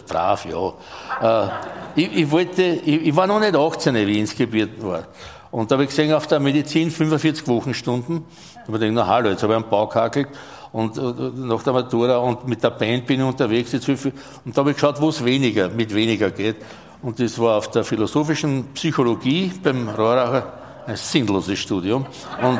brav, 0.07 0.45
ja. 0.45 1.45
Äh, 1.45 1.49
ich, 1.95 2.17
ich, 2.19 2.31
wollte, 2.31 2.63
ich, 2.63 3.07
ich, 3.07 3.15
war 3.15 3.27
noch 3.27 3.41
nicht 3.41 3.53
18, 3.53 3.93
wie 3.95 3.99
ich 3.99 4.17
ins 4.19 4.35
Gebiet 4.35 4.81
war. 4.81 5.03
Und 5.51 5.69
da 5.69 5.75
habe 5.75 5.83
ich 5.83 5.89
gesehen, 5.89 6.13
auf 6.13 6.25
der 6.27 6.39
Medizin 6.39 6.89
45 6.89 7.45
Wochenstunden. 7.49 8.23
Da 8.65 8.67
habe 8.67 8.77
ich 8.77 8.89
gedacht, 8.89 8.93
na 8.93 9.07
hallo, 9.07 9.29
jetzt 9.29 9.43
habe 9.43 9.53
ich 9.53 9.59
einen 9.59 9.69
Bau 9.69 9.87
gehackelt 9.87 10.29
und, 10.71 10.97
und 10.97 11.45
nach 11.45 11.61
der 11.61 11.73
Matura 11.73 12.17
und 12.17 12.47
mit 12.47 12.63
der 12.63 12.71
Band 12.71 13.05
bin 13.05 13.19
ich 13.19 13.25
unterwegs. 13.25 13.73
Jetzt 13.73 13.89
und 13.89 14.13
da 14.45 14.61
habe 14.61 14.71
ich 14.71 14.77
geschaut, 14.77 15.01
wo 15.01 15.09
es 15.09 15.23
weniger, 15.23 15.67
mit 15.67 15.93
weniger 15.93 16.31
geht. 16.31 16.55
Und 17.01 17.19
das 17.19 17.37
war 17.37 17.57
auf 17.57 17.69
der 17.71 17.83
philosophischen 17.83 18.67
Psychologie 18.73 19.51
beim 19.61 19.89
Rohracher 19.89 20.53
ein 20.87 20.95
sinnloses 20.95 21.59
Studium. 21.59 22.05
Und 22.41 22.59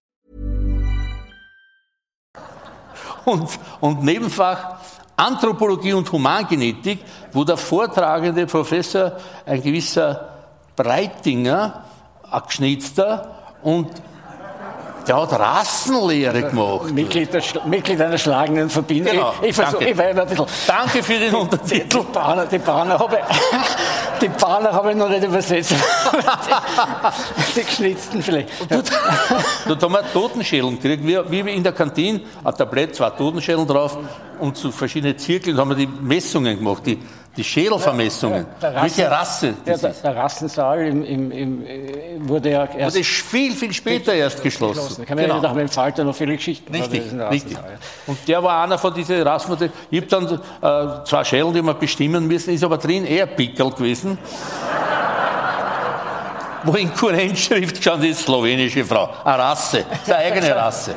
Und, 3.25 3.49
und 3.79 4.03
Nebenfach 4.03 4.77
Anthropologie 5.15 5.93
und 5.93 6.11
Humangenetik, 6.11 7.03
wo 7.31 7.43
der 7.43 7.57
vortragende 7.57 8.47
Professor 8.47 9.11
ein 9.45 9.61
gewisser 9.61 10.29
Breitinger, 10.75 11.83
ein 12.29 12.41
Geschnitzter, 12.47 13.35
und 13.61 13.89
der 15.07 15.21
hat 15.21 15.31
Rassenlehre 15.33 16.43
gemacht. 16.43 16.91
Mitglied, 16.91 17.33
der, 17.33 17.41
Mitglied 17.65 18.01
einer 18.01 18.17
schlagenden 18.17 18.69
Verbindung. 18.69 19.13
Genau, 19.13 19.33
ich, 19.41 19.49
ich, 19.49 19.55
versuch, 19.55 19.81
ich 19.81 19.99
ein 19.99 20.15
bisschen, 20.15 20.45
danke 20.67 21.03
für 21.03 21.19
den 21.19 21.33
Untertitel. 21.33 21.99
Die, 21.99 22.13
Bahner, 22.13 22.45
die 22.45 22.59
Bahner 22.59 22.99
habe 22.99 23.17
ich, 23.17 24.19
die 24.21 24.29
Bahner 24.29 24.71
habe 24.71 24.91
ich 24.91 24.97
noch 24.97 25.09
nicht 25.09 25.23
übersetzt. 25.23 25.71
die, 25.71 27.55
die 27.59 27.65
geschnitzten 27.65 28.21
vielleicht. 28.21 28.49
Dort, 28.69 28.91
dort 29.67 29.83
haben 29.83 29.93
wir 29.93 30.13
Totenschädeln 30.13 30.79
gekriegt, 30.79 31.05
wie, 31.05 31.45
wie 31.45 31.51
in 31.51 31.63
der 31.63 31.73
Kantine, 31.73 32.21
ein 32.43 32.55
Tablett, 32.55 32.95
zwei 32.95 33.09
Totenschädeln 33.09 33.67
drauf 33.67 33.97
und 34.39 34.57
zu 34.57 34.71
verschiedenen 34.71 35.17
Zirkeln 35.17 35.57
haben 35.57 35.69
wir 35.69 35.77
die 35.77 35.87
Messungen 35.87 36.57
gemacht, 36.57 36.83
die, 36.85 36.99
die 37.35 37.43
Schädelvermessungen. 37.43 38.45
Ja, 38.61 38.83
Welche 38.83 39.09
Rasse? 39.09 39.53
Der, 39.65 39.77
der, 39.77 39.91
der, 39.91 40.15
Rassensaal 40.15 40.81
im, 40.81 41.03
im, 41.03 41.31
im, 41.31 42.29
wurde 42.29 42.51
ja 42.51 42.65
erst. 42.65 42.95
Wurde 42.95 43.05
viel, 43.05 43.55
viel 43.55 43.73
später 43.73 44.13
erst 44.13 44.43
geschlossen. 44.43 44.79
geschlossen. 44.79 45.05
Kann 45.05 45.15
man 45.15 45.25
genau. 45.25 45.37
ja 45.37 45.41
nach 45.41 45.55
dem 45.55 45.69
Falter 45.69 46.03
noch 46.03 46.15
viele 46.15 46.35
Geschichten. 46.35 46.73
Richtig, 46.73 47.03
richtig. 47.29 47.57
Und 48.07 48.17
der 48.27 48.43
war 48.43 48.63
einer 48.63 48.77
von 48.77 48.93
diesen 48.93 49.21
Rassenmodellen. 49.21 49.73
Ich 49.89 50.01
habe 50.01 50.07
dann 50.07 51.01
äh, 51.01 51.05
zwei 51.05 51.23
Schädel, 51.23 51.53
die 51.53 51.61
wir 51.61 51.73
bestimmen 51.73 52.27
müssen, 52.27 52.53
ist 52.53 52.63
aber 52.63 52.77
drin 52.77 53.05
eher 53.05 53.27
Pickel 53.27 53.71
gewesen. 53.71 54.17
wo 56.63 56.73
in 56.73 56.93
Kurrentschrift 56.93 57.77
stand 57.77 58.03
die 58.03 58.13
slowenische 58.13 58.85
Frau. 58.85 59.09
Eine 59.23 59.37
Rasse, 59.39 59.85
eine 60.05 60.15
eigene 60.15 60.55
Rasse. 60.55 60.95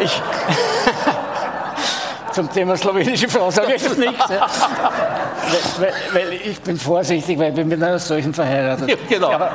ich, 0.00 0.10
ich 0.10 0.77
zum 2.38 2.52
Thema 2.52 2.76
slowenische 2.76 3.28
Frau 3.28 3.50
sage 3.50 3.74
ich 3.74 3.82
jetzt 3.82 3.98
nichts. 3.98 4.28
Ja. 4.30 4.46
weil, 5.80 5.92
weil, 6.12 6.32
ich 6.34 6.60
bin 6.60 6.76
vorsichtig, 6.76 7.36
weil 7.36 7.48
ich 7.48 7.56
bin 7.56 7.66
mit 7.66 7.82
einer 7.82 7.98
solchen 7.98 8.32
verheiratet. 8.32 8.88
Ja, 8.88 8.96
genau. 9.08 9.32
Aber, 9.32 9.50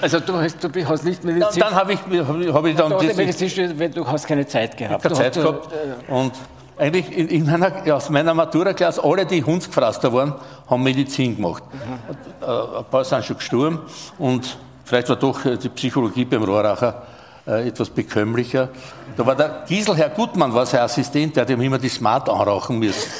also 0.00 0.20
du 0.20 0.34
hast, 0.34 0.62
du 0.62 0.88
hast 0.88 1.04
nicht 1.04 1.24
Medizin. 1.24 1.60
Dann, 1.60 1.70
dann 1.70 1.74
habe 1.74 1.94
ich, 1.94 1.98
hab 1.98 2.64
ich 2.66 2.76
dann 2.76 2.90
du 2.90 3.02
hast 3.02 3.16
Medizin, 3.16 3.80
weil 3.80 3.90
du 3.90 4.06
hast 4.06 4.28
keine 4.28 4.46
Zeit 4.46 4.76
gehabt. 4.76 5.04
Ich 5.04 5.10
habe 5.10 5.14
Zeit 5.16 5.34
gehabt 5.34 5.70
äh, 5.72 6.12
und 6.12 6.34
eigentlich 6.78 7.16
in, 7.16 7.28
in 7.28 7.46
meiner, 7.46 7.96
aus 7.96 8.08
meiner 8.08 8.32
Matura-Klasse, 8.32 9.02
alle, 9.02 9.26
die 9.26 9.42
Hundsgefraster 9.42 10.12
waren, 10.12 10.34
haben 10.70 10.82
Medizin 10.84 11.34
gemacht. 11.34 11.64
Mhm. 11.72 12.48
Ein 12.48 12.84
paar 12.88 13.04
sind 13.04 13.24
schon 13.24 13.38
gestorben 13.38 13.80
und 14.18 14.56
vielleicht 14.84 15.08
war 15.08 15.16
doch 15.16 15.40
die 15.42 15.68
Psychologie 15.68 16.24
beim 16.24 16.44
Rohracher 16.44 17.02
äh, 17.44 17.66
etwas 17.66 17.90
bekömmlicher. 17.90 18.68
Da 19.16 19.26
war 19.26 19.34
der 19.34 19.64
Giselherr 19.68 20.10
Gutmann, 20.10 20.52
war 20.54 20.66
sein 20.66 20.80
Assistent, 20.80 21.36
der 21.36 21.42
hat 21.42 21.50
ihm 21.50 21.60
immer 21.60 21.78
die 21.78 21.88
Smart 21.88 22.28
anrauchen 22.28 22.78
müssen. 22.78 23.10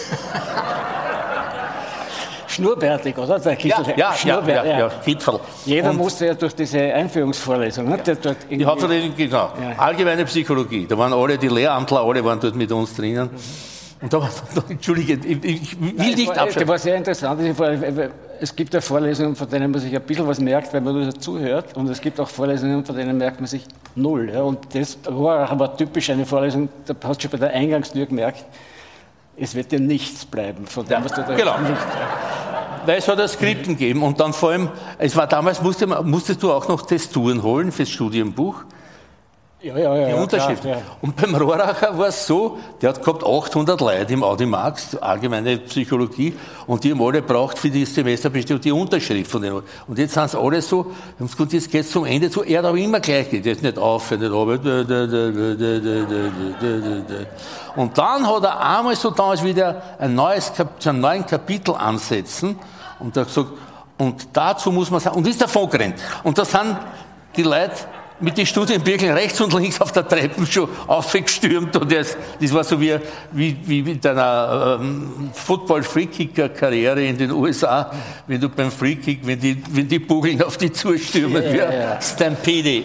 Schnurrbärtig, 2.49 3.17
oder? 3.17 3.39
Der 3.39 3.57
Giselherr. 3.57 3.97
Ja, 3.97 4.15
ja, 4.25 4.41
ja, 4.47 4.65
ja, 4.65 4.79
ja, 4.79 4.91
Gipfel. 5.05 5.41
Jeder 5.65 5.91
Und 5.91 5.97
musste 5.97 6.27
ja 6.27 6.35
durch 6.35 6.55
diese 6.55 6.79
Einführungsvorlesung. 6.79 7.89
Ne? 7.89 7.99
Ja. 8.05 8.15
Dort 8.15 8.37
die 8.51 8.67
hat 8.67 9.17
genau. 9.17 9.53
Ja. 9.61 9.79
Allgemeine 9.79 10.25
Psychologie. 10.27 10.87
Da 10.87 10.99
waren 10.99 11.15
alle, 11.15 11.39
die 11.39 11.49
Lehramtler, 11.49 12.03
alle 12.03 12.23
waren 12.23 12.39
dort 12.41 12.55
mit 12.55 12.71
uns 12.71 12.95
drinnen. 12.95 13.31
Mhm. 13.33 13.72
Und 14.03 14.13
da 14.13 14.21
war, 14.21 14.31
Entschuldige, 14.69 15.15
ich, 15.15 15.81
will 15.81 15.95
Nein, 15.97 16.15
nicht 16.15 16.31
abschalten. 16.31 16.61
Das 16.61 16.69
war 16.69 16.79
sehr 16.79 16.97
interessant. 16.97 17.41
Es 18.41 18.55
gibt 18.57 18.75
ja 18.75 18.81
Vorlesungen, 18.81 19.37
von 19.37 19.49
denen 19.49 19.71
man 19.71 19.81
sich 19.81 19.95
ein 19.95 20.03
bisschen 20.03 20.27
was 20.27 20.41
merkt, 20.41 20.73
wenn 20.73 20.83
man 20.83 21.19
zuhört. 21.21 21.77
Und 21.77 21.89
es 21.89 22.01
gibt 22.01 22.19
auch 22.19 22.29
Vorlesungen, 22.29 22.85
von 22.85 22.97
denen 22.97 23.17
merkt 23.17 23.41
man 23.41 23.47
sich 23.47 23.65
null. 23.95 24.31
Ja. 24.35 24.43
Und 24.43 24.75
das 24.75 24.99
war 25.09 25.49
aber 25.49 25.77
typisch 25.77 26.11
eine 26.11 26.27
Vorlesung, 26.27 26.69
da 26.85 26.95
hast 27.05 27.19
du 27.19 27.23
schon 27.23 27.31
bei 27.31 27.47
der 27.47 27.51
Eingangstür 27.51 28.07
gemerkt, 28.07 28.45
es 29.37 29.55
wird 29.55 29.73
dir 29.73 29.81
nichts 29.81 30.27
bleiben 30.27 30.67
von 30.67 30.85
dem, 30.87 31.05
was 31.05 31.13
du 31.13 31.23
da 31.23 31.35
genau. 31.35 31.59
nicht. 31.61 31.81
Weil 32.85 32.99
es 32.99 33.07
hat 33.07 33.19
ja 33.19 33.29
Skripten 33.29 33.79
gegeben 33.79 34.03
und 34.03 34.19
dann 34.19 34.33
vor 34.33 34.51
allem, 34.51 34.69
es 34.99 35.17
war 35.17 35.27
damals, 35.27 35.63
musste, 35.63 35.87
musstest 35.87 36.43
du 36.43 36.53
auch 36.53 36.69
noch 36.69 36.85
Testuren 36.85 37.43
holen 37.43 37.71
fürs 37.71 37.91
Studienbuch. 37.91 38.65
Ja, 39.63 39.79
ja, 39.79 39.97
ja, 39.97 40.09
die 40.09 40.15
Unterschrift. 40.15 40.63
Klar, 40.63 40.79
ja. 40.79 40.83
Und 41.01 41.15
beim 41.15 41.37
Rohracher 41.37 41.97
war 41.97 42.09
es 42.09 42.27
so, 42.27 42.59
der 42.81 42.89
hat 42.89 43.01
gehabt 43.01 43.23
800 43.25 43.81
Leute 43.81 44.13
im 44.13 44.25
Audimax, 44.25 44.97
allgemeine 44.97 45.59
Psychologie, 45.59 46.35
und 46.67 46.83
die 46.83 46.91
haben 46.91 47.01
alle 47.01 47.23
braucht 47.23 47.59
für 47.59 47.71
die 47.71 47.85
Semesterbestimmung 47.85 48.61
die 48.61 48.73
Unterschrift 48.73 49.31
von 49.31 49.41
denen. 49.41 49.63
Und 49.87 49.99
jetzt 49.99 50.15
sind 50.15 50.25
es 50.25 50.35
alle 50.35 50.61
so, 50.63 50.93
und 51.17 51.53
jetzt 51.53 51.71
geht 51.71 51.85
es 51.85 51.93
zum 51.93 52.05
Ende 52.07 52.29
zu, 52.29 52.43
er 52.43 52.59
hat 52.59 52.65
aber 52.65 52.77
immer 52.77 52.99
gleich 52.99 53.31
geht, 53.31 53.47
jetzt 53.47 53.63
nicht 53.63 53.79
auf, 53.79 54.11
nicht 54.11 54.33
auf. 54.33 54.49
Und 57.77 57.99
dann 57.99 58.27
hat 58.27 58.43
er 58.43 58.61
einmal 58.61 58.97
so 58.97 59.11
damals 59.11 59.45
wieder 59.45 59.81
ein 60.01 60.17
neues, 60.17 60.53
zu 60.81 60.89
einem 60.89 61.01
neuen 61.01 61.25
Kapitel 61.25 61.77
ansetzen, 61.77 62.59
und 62.99 63.17
er 63.17 63.21
hat 63.21 63.29
gesagt, 63.29 63.51
und 63.97 64.27
dazu 64.33 64.73
muss 64.73 64.91
man 64.91 64.99
sagen, 64.99 65.19
und 65.19 65.29
ist 65.29 65.41
davon 65.41 65.71
gerannt. 65.71 66.01
Und 66.25 66.37
da 66.37 66.45
sind 66.45 66.77
die 67.37 67.45
Leute 67.45 67.77
mit 68.21 68.39
den 68.39 68.47
Studienbüchern 68.47 69.11
rechts 69.13 69.41
und 69.41 69.53
links 69.55 69.81
auf 69.81 69.93
der 69.93 70.07
Treppe 70.07 70.47
schon 70.47 70.69
aufgestürmt 70.87 71.77
und 71.77 71.91
das, 71.91 72.17
das 72.41 72.53
war 72.53 72.65
so 72.65 72.81
wie, 72.81 72.97
wie, 73.33 73.57
wie 73.65 73.83
mit 73.83 74.07
einer 74.07 74.79
ähm, 74.81 75.31
Football-Freekicker-Karriere 75.33 77.05
in 77.05 77.19
den 77.19 77.31
USA, 77.33 77.91
wenn 78.27 78.41
du 78.41 78.49
beim 78.49 78.71
Freekick, 78.71 79.21
wenn 79.27 79.41
die, 79.41 79.63
wenn 79.71 79.89
die 79.89 79.99
Bugeln 79.99 80.43
auf 80.43 80.57
die 80.57 80.73
zustürmen, 80.73 81.43
Ja, 81.43 81.51
ja, 81.51 81.73
ja. 81.73 82.01
Stampede. 82.01 82.85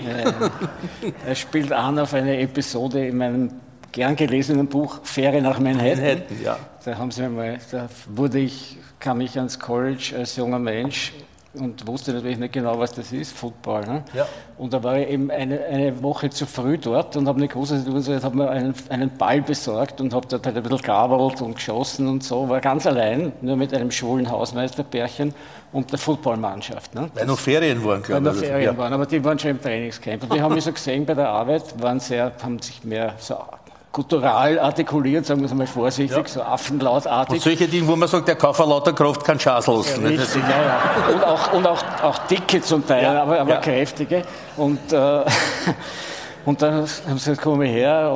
Er 1.25 1.35
spielt 1.35 1.71
an 1.71 1.99
auf 1.99 2.13
eine 2.13 2.39
Episode 2.39 3.07
in 3.07 3.17
meinem 3.17 3.51
gern 3.91 4.15
gelesenen 4.15 4.67
Buch 4.67 4.99
Fähre 5.03 5.41
nach 5.41 5.59
Manhattan. 5.59 6.03
Manhattan, 6.03 6.43
ja. 6.43 6.57
Da 6.83 6.97
haben 6.97 7.11
sie 7.11 7.27
mal, 7.27 7.59
da 7.71 7.89
wurde 8.07 8.39
ich, 8.39 8.77
kam 8.99 9.21
ich 9.21 9.37
ans 9.37 9.59
College 9.59 10.13
als 10.17 10.35
junger 10.35 10.59
Mensch 10.59 11.13
und 11.59 11.85
wusste 11.87 12.13
natürlich 12.13 12.37
nicht 12.37 12.53
genau, 12.53 12.79
was 12.79 12.91
das 12.93 13.11
ist, 13.11 13.35
Football. 13.37 13.81
Ne? 13.85 14.03
Ja. 14.13 14.27
Und 14.57 14.73
da 14.73 14.83
war 14.83 14.97
ich 14.97 15.09
eben 15.09 15.29
eine, 15.31 15.63
eine 15.65 16.01
Woche 16.01 16.29
zu 16.29 16.45
früh 16.45 16.77
dort 16.77 17.15
und 17.15 17.27
habe 17.27 17.47
tun 17.47 17.65
soll. 17.65 18.17
Ich 18.17 18.23
habe 18.23 18.35
mir 18.37 18.49
einen, 18.49 18.73
einen 18.89 19.09
Ball 19.17 19.41
besorgt 19.41 20.01
und 20.01 20.13
habe 20.13 20.27
dort 20.27 20.45
halt 20.45 20.57
ein 20.57 20.63
bisschen 20.63 20.81
gearbeitet 20.81 21.41
und 21.41 21.55
geschossen 21.55 22.07
und 22.07 22.23
so. 22.23 22.47
War 22.49 22.61
ganz 22.61 22.85
allein, 22.87 23.31
nur 23.41 23.55
mit 23.55 23.73
einem 23.73 23.91
schwulen 23.91 24.29
Hausmeisterpärchen 24.29 25.33
und 25.71 25.91
der 25.91 25.99
Footballmannschaft. 25.99 26.95
Ne? 26.95 27.09
Weil 27.13 27.25
noch 27.25 27.39
Ferien 27.39 27.83
waren, 27.83 28.01
Weil 28.07 28.21
glaube 28.21 28.37
ich. 28.37 28.45
Ferien 28.45 28.73
Ja. 28.73 28.77
waren, 28.77 28.93
aber 28.93 29.05
die 29.05 29.23
waren 29.23 29.37
schon 29.37 29.51
im 29.51 29.61
Trainingscamp. 29.61 30.23
Und 30.23 30.33
die 30.33 30.41
haben 30.41 30.53
mich 30.55 30.63
so 30.63 30.71
gesehen 30.71 31.05
bei 31.05 31.13
der 31.13 31.29
Arbeit, 31.29 31.63
waren 31.81 31.99
sehr, 31.99 32.31
haben 32.41 32.59
sich 32.59 32.83
mehr 32.83 33.13
so 33.17 33.35
guttural 33.97 34.59
artikuliert, 34.59 35.25
sagen 35.25 35.39
wir 35.41 35.47
es 35.47 35.53
mal 35.55 35.65
vorsichtig, 35.65 36.27
so 36.27 36.39
Und 36.41 36.45
affenlautartig. 36.45 37.41
solche 37.41 37.67
Dinge, 37.67 37.87
wo 37.87 37.95
man 37.95 38.07
sagt, 38.07 38.27
der 38.27 38.35
Kaufer 38.35 38.67
lauter 38.67 38.93
Kraft 38.93 39.23
kann 39.25 39.39
ne? 39.97 40.11
Das- 40.15 40.35
Richtig, 40.35 40.43
ja, 40.43 40.61
ja. 40.61 41.15
Und 41.15 41.23
auch, 41.23 41.53
und 41.53 41.65
auch, 41.67 41.83
auch 42.03 42.17
dicke 42.27 42.61
zum 42.61 42.85
Teil, 42.85 43.01
Ja, 43.01 43.23
aber, 43.23 43.39
aber 43.39 43.49
ja. 43.55 43.57
kräftige. 43.59 44.21
Und, 44.55 44.93
äh, 44.93 45.21
und 46.45 46.61
dann 46.61 46.73
haben 46.75 46.85
sie 46.85 47.11
gesagt, 47.13 47.41
komm 47.41 47.57
mal 47.57 47.65
her, 47.65 48.11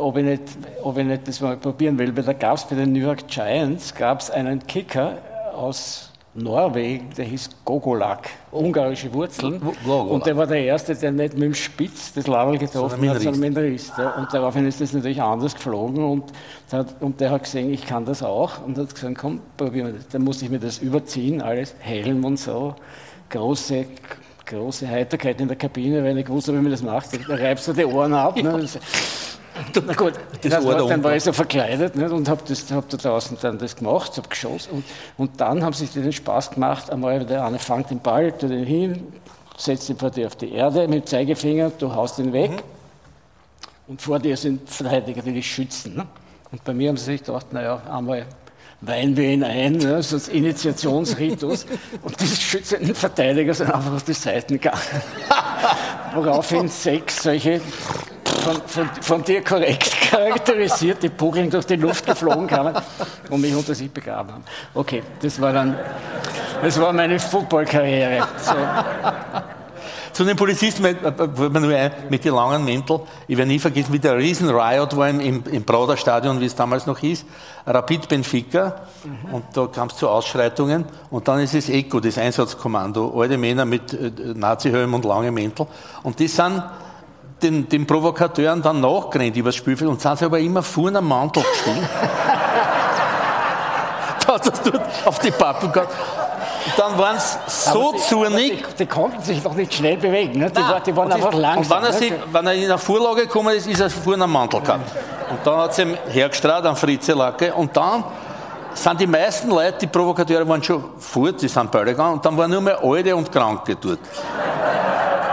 ob 0.00 0.16
ich, 0.16 0.24
nicht, 0.24 0.42
ob 0.82 0.96
ich 0.96 1.04
nicht 1.04 1.28
das 1.28 1.38
mal 1.42 1.58
probieren 1.58 1.98
will. 1.98 2.16
Weil 2.16 2.24
da 2.24 2.32
gab 2.32 2.56
es 2.56 2.64
bei 2.64 2.74
den 2.76 2.92
New 2.94 3.00
York 3.00 3.28
Giants 3.28 3.94
gab's 3.94 4.30
einen 4.30 4.66
Kicker 4.66 5.18
aus 5.54 6.10
Norwegen, 6.36 7.08
der 7.16 7.24
hieß 7.24 7.50
Gogolak, 7.64 8.28
ungarische 8.52 9.12
Wurzeln. 9.12 9.60
Gogolak. 9.60 10.10
Und 10.10 10.26
der 10.26 10.36
war 10.36 10.46
der 10.46 10.62
Erste, 10.62 10.94
der 10.94 11.12
nicht 11.12 11.34
mit 11.34 11.42
dem 11.42 11.54
Spitz 11.54 12.12
das 12.12 12.26
Label 12.26 12.58
getroffen 12.58 12.90
Sondern 13.00 13.14
hat, 13.14 13.22
sondern 13.22 13.40
mit 13.40 13.56
dem 13.56 13.64
Rist. 13.64 13.92
Ja. 13.96 14.10
Und 14.10 14.32
daraufhin 14.32 14.66
ist 14.66 14.80
das 14.80 14.92
natürlich 14.92 15.20
anders 15.20 15.54
geflogen 15.54 16.04
und, 16.04 16.24
der 16.70 16.80
hat, 16.80 16.96
und 17.00 17.20
der 17.20 17.30
hat 17.30 17.44
gesehen, 17.44 17.72
ich 17.72 17.86
kann 17.86 18.04
das 18.04 18.22
auch 18.22 18.64
und 18.64 18.76
hat 18.78 18.94
gesagt, 18.94 19.18
komm, 19.18 19.40
probieren 19.56 19.86
wir 19.88 19.94
das. 19.94 20.08
Dann 20.08 20.22
musste 20.22 20.44
ich 20.44 20.50
mir 20.50 20.60
das 20.60 20.78
überziehen, 20.78 21.40
alles, 21.40 21.74
Helm 21.78 22.24
und 22.24 22.38
so, 22.38 22.74
große, 23.30 23.86
große 24.44 24.88
Heiterkeit 24.88 25.40
in 25.40 25.48
der 25.48 25.56
Kabine, 25.56 26.04
weil 26.04 26.18
ich 26.18 26.26
habe, 26.26 26.46
wie 26.48 26.52
man 26.52 26.70
das 26.70 26.82
macht. 26.82 27.08
Da 27.28 27.34
reibst 27.34 27.66
du 27.68 27.72
die 27.72 27.84
Ohren 27.84 28.14
ab. 28.14 28.36
Ne? 28.36 28.68
Na 29.86 29.94
gut, 29.94 30.14
Das 30.42 30.52
das 30.52 30.64
da 30.64 30.86
dann 30.86 31.04
war 31.04 31.16
ich 31.16 31.24
so 31.24 31.32
verkleidet 31.32 31.96
nicht? 31.96 32.10
und 32.10 32.28
habe 32.28 32.42
hab 32.70 32.88
da 32.88 32.96
draußen 32.96 33.38
dann 33.40 33.58
das 33.58 33.76
gemacht, 33.76 34.16
habe 34.16 34.28
geschossen. 34.28 34.70
Und, 34.72 34.84
und 35.16 35.40
dann 35.40 35.64
haben 35.64 35.72
sie 35.72 35.86
sich 35.86 35.94
den 36.02 36.12
Spaß 36.12 36.50
gemacht, 36.50 36.90
einmal 36.90 37.24
der 37.24 37.44
eine 37.44 37.58
fängt 37.58 37.90
den 37.90 38.00
Ball, 38.00 38.32
tut 38.32 38.50
ihn 38.50 38.64
hin, 38.64 39.12
setzt 39.56 39.88
ihn 39.88 39.96
vor 39.96 40.10
dir 40.10 40.26
auf 40.26 40.36
die 40.36 40.52
Erde 40.52 40.86
mit 40.88 41.04
dem 41.04 41.06
Zeigefinger, 41.06 41.70
du 41.78 41.94
haust 41.94 42.18
ihn 42.18 42.32
weg. 42.32 42.62
Und 43.86 44.02
vor 44.02 44.18
dir 44.18 44.36
sind 44.36 44.68
Verteidiger, 44.68 45.22
die 45.22 45.32
dich 45.32 45.50
schützen. 45.50 45.96
Ne? 45.96 46.06
Und 46.50 46.64
bei 46.64 46.74
mir 46.74 46.88
haben 46.88 46.96
sie 46.96 47.04
sich 47.04 47.24
gedacht, 47.24 47.52
naja, 47.52 47.80
einmal 47.90 48.26
weihen 48.80 49.16
wir 49.16 49.30
ihn 49.30 49.44
ein, 49.44 49.72
ne? 49.74 50.02
so 50.02 50.16
als 50.16 50.28
Initiationsritus. 50.28 51.66
Und 52.02 52.20
diese 52.20 52.36
schützenden 52.36 52.94
Verteidiger 52.94 53.54
sind 53.54 53.70
einfach 53.70 53.92
auf 53.92 54.04
die 54.04 54.12
Seiten 54.12 54.54
gegangen. 54.54 54.80
Woraufhin 56.14 56.68
sechs 56.68 57.22
solche 57.22 57.60
von, 58.46 58.62
von, 58.66 58.90
von 59.02 59.24
dir 59.24 59.42
korrekt 59.42 59.90
charakterisierte 60.10 61.10
Bugeln 61.10 61.50
durch 61.50 61.66
die 61.66 61.76
Luft 61.76 62.06
geflogen 62.06 62.46
kamen 62.46 62.76
und 63.28 63.40
mich 63.40 63.54
unter 63.54 63.74
sich 63.74 63.90
begraben 63.90 64.34
haben. 64.34 64.44
Okay, 64.74 65.02
das 65.20 65.40
war 65.40 65.52
dann, 65.52 65.76
das 66.62 66.80
war 66.80 66.92
meine 66.92 67.18
Footballkarriere. 67.18 68.26
So. 68.38 68.54
Zu 70.16 70.24
den 70.24 70.34
Polizisten 70.34 70.82
man 70.82 71.62
nur 71.62 71.76
ein, 71.76 71.92
mit 72.08 72.24
den 72.24 72.34
langen 72.34 72.64
Mänteln. 72.64 73.00
Ich 73.28 73.36
werde 73.36 73.50
nie 73.50 73.58
vergessen, 73.58 73.92
wie 73.92 73.98
der 73.98 74.16
Riesen-Riot 74.16 74.96
war 74.96 75.10
im, 75.10 75.20
im, 75.20 75.44
im 75.44 75.62
Prader-Stadion, 75.62 76.40
wie 76.40 76.46
es 76.46 76.54
damals 76.54 76.86
noch 76.86 76.96
hieß. 76.96 77.26
Rapid 77.66 78.08
Benfica. 78.08 78.76
Und 79.30 79.44
da 79.52 79.66
kam 79.66 79.88
es 79.88 79.96
zu 79.96 80.08
Ausschreitungen. 80.08 80.86
Und 81.10 81.28
dann 81.28 81.40
ist 81.40 81.52
es 81.52 81.68
ECO, 81.68 82.00
das 82.00 82.16
Einsatzkommando. 82.16 83.12
Alte 83.14 83.36
Männer 83.36 83.66
mit 83.66 83.92
äh, 83.92 84.10
Nazi-Helm 84.34 84.94
und 84.94 85.04
langen 85.04 85.34
Mäntel. 85.34 85.66
Und 86.02 86.18
die 86.18 86.28
sind 86.28 86.62
den, 87.42 87.68
den 87.68 87.86
Provokateuren 87.86 88.62
dann 88.62 88.80
nachgerannt 88.80 89.36
übers 89.36 89.56
Spielfeld 89.56 89.90
und 89.90 90.00
sind 90.00 90.18
sie 90.18 90.24
aber 90.24 90.38
immer 90.38 90.62
vorne 90.62 90.96
am 90.96 91.08
Mantel 91.08 91.42
gestiegen. 91.42 91.86
da 94.26 94.32
hat 94.32 94.46
das 94.46 94.62
dort 94.62 94.80
auf 95.04 95.18
die 95.18 95.30
Pappen 95.30 95.70
gehabt. 95.70 95.92
Und 96.66 96.78
dann 96.78 96.98
waren 96.98 97.18
sie 97.18 97.36
so 97.46 97.92
die, 97.92 97.98
zornig. 97.98 98.64
Die, 98.70 98.74
die 98.78 98.86
konnten 98.86 99.22
sich 99.22 99.42
doch 99.42 99.54
nicht 99.54 99.72
schnell 99.74 99.96
bewegen. 99.96 100.38
Ne? 100.38 100.50
Die, 100.50 100.56
war, 100.60 100.80
die 100.80 100.96
waren 100.96 101.06
Und 101.06 101.12
einfach 101.14 101.30
das- 101.30 101.40
langsam. 101.40 101.62
Und 101.62 101.70
wenn 101.70 101.84
er, 101.84 101.92
ne? 101.92 101.98
sich, 101.98 102.12
wenn 102.32 102.46
er 102.46 102.52
in 102.54 102.64
eine 102.64 102.78
Vorlage 102.78 103.22
gekommen 103.22 103.54
ist, 103.54 103.66
ist 103.66 103.80
er 103.80 103.88
vorne 103.90 104.24
am 104.24 104.32
Mantel 104.32 104.60
gehabt. 104.60 104.90
Und 105.30 105.38
dann 105.44 105.58
hat 105.58 105.70
es 105.72 105.78
ihm 105.78 105.96
hergestrahlt, 106.08 106.64
an 106.66 106.76
Fritze 106.76 107.12
Lacke. 107.12 107.52
Und 107.54 107.76
dann 107.76 108.04
sind 108.74 109.00
die 109.00 109.06
meisten 109.06 109.48
Leute, 109.48 109.78
die 109.80 109.86
Provokateure, 109.86 110.46
waren 110.48 110.62
schon 110.62 110.84
fort, 110.98 111.40
die 111.40 111.48
sind 111.48 111.70
beide 111.70 111.86
gegangen. 111.92 112.14
Und 112.14 112.26
dann 112.26 112.36
waren 112.36 112.50
nur 112.50 112.60
mehr 112.60 112.78
Alte 112.82 113.14
und 113.14 113.30
Kranke 113.30 113.76
dort. 113.76 114.00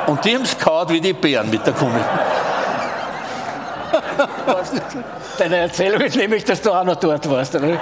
Und 0.08 0.24
die 0.24 0.36
haben 0.36 0.44
es 0.44 0.58
gehauen 0.58 0.90
wie 0.90 1.02
die 1.02 1.14
Bären 1.14 1.50
mit 1.50 1.66
der 1.66 1.74
Gummi. 1.74 2.00
Deine 5.38 5.58
Erzählung 5.58 6.02
ist 6.02 6.16
nämlich, 6.16 6.44
dass 6.46 6.62
du 6.62 6.72
auch 6.72 6.84
noch 6.84 6.96
dort 6.96 7.30
warst. 7.30 7.56
Oder? 7.56 7.68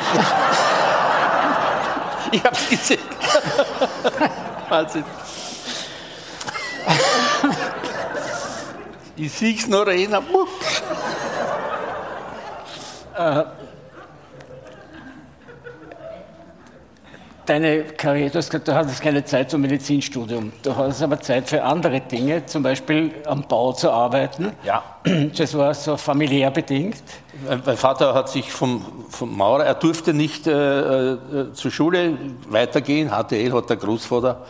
Ich 2.33 2.41
hab's 2.45 2.69
gesehen. 2.69 2.99
Wahnsinn. 4.69 5.03
Ich 9.15 9.31
sieh's 9.31 9.67
noch 9.67 9.85
rein. 9.85 10.15
Deine 17.51 17.83
Karriere, 17.83 18.29
du 18.29 18.37
hast 18.37 18.49
gesagt, 18.49 18.69
du 18.69 18.73
hattest 18.73 19.01
keine 19.01 19.25
Zeit 19.25 19.51
zum 19.51 19.59
Medizinstudium. 19.59 20.53
Du 20.63 20.73
hattest 20.73 21.03
aber 21.03 21.19
Zeit 21.19 21.49
für 21.49 21.61
andere 21.61 21.99
Dinge, 21.99 22.45
zum 22.45 22.63
Beispiel 22.63 23.11
am 23.25 23.41
Bau 23.41 23.73
zu 23.73 23.91
arbeiten. 23.91 24.53
Ja. 24.63 24.81
Das 25.37 25.57
war 25.57 25.73
so 25.73 25.97
familiär 25.97 26.49
bedingt. 26.49 27.03
Mein 27.45 27.75
Vater 27.75 28.13
hat 28.13 28.29
sich 28.29 28.49
vom, 28.49 28.85
vom 29.09 29.35
Maurer, 29.35 29.65
er 29.65 29.73
durfte 29.73 30.13
nicht 30.13 30.47
äh, 30.47 31.11
äh, 31.11 31.51
zur 31.51 31.71
Schule 31.71 32.17
weitergehen. 32.47 33.09
HTL 33.09 33.51
hat 33.51 33.69
der 33.69 33.75
Großvater 33.75 34.45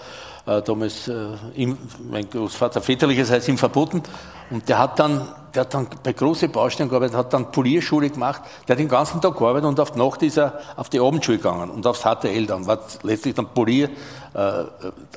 damals, 0.60 1.08
äh, 1.08 1.14
ihm, 1.56 1.78
mein 2.10 2.30
Großvater 2.30 2.82
väterliches 2.82 3.32
heißt 3.32 3.48
ihm 3.48 3.58
verboten. 3.58 4.04
Und 4.50 4.68
der 4.68 4.80
hat 4.80 5.00
dann, 5.00 5.28
der 5.56 5.62
hat 5.62 5.74
dann 5.74 5.88
bei 6.04 6.12
großen 6.12 6.52
Baustellen 6.52 6.90
gearbeitet, 6.90 7.16
hat 7.16 7.34
dann 7.34 7.52
Polierschule 7.52 8.10
gemacht. 8.10 8.42
Der 8.68 8.76
hat 8.76 8.80
den 8.80 8.90
ganzen 8.90 9.22
Tag 9.22 9.38
gearbeitet 9.38 9.70
und 9.70 9.80
auf 9.80 9.92
die 9.92 10.00
Nacht 10.00 10.22
ist 10.24 10.38
er 10.38 10.60
auf 10.76 10.90
die 10.90 11.00
Abendschule 11.00 11.38
gegangen 11.38 11.70
und 11.70 11.88
aufs 11.88 12.02
HTL 12.02 12.46
dann. 12.46 12.66
War 12.66 12.80
letztlich 13.04 13.34
dann 13.34 13.48
Polier, 13.48 13.90
äh, 14.34 14.40
äh, 14.40 14.66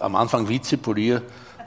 am 0.01 0.14
Anfang 0.14 0.49
Vizepolier, 0.49 1.23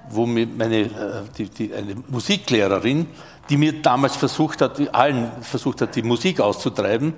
wo 0.10 0.26
mir 0.26 0.48
meine, 0.48 0.80
äh, 0.82 0.90
die, 1.38 1.50
die, 1.50 1.74
eine 1.74 1.96
Musiklehrerin, 2.08 3.08
die 3.50 3.58
mir 3.58 3.82
damals 3.82 4.16
versucht 4.16 4.62
hat, 4.62 4.80
allen 4.96 5.32
versucht 5.42 5.82
hat, 5.82 5.96
die 5.96 6.04
Musik 6.04 6.40
auszutreiben. 6.40 7.14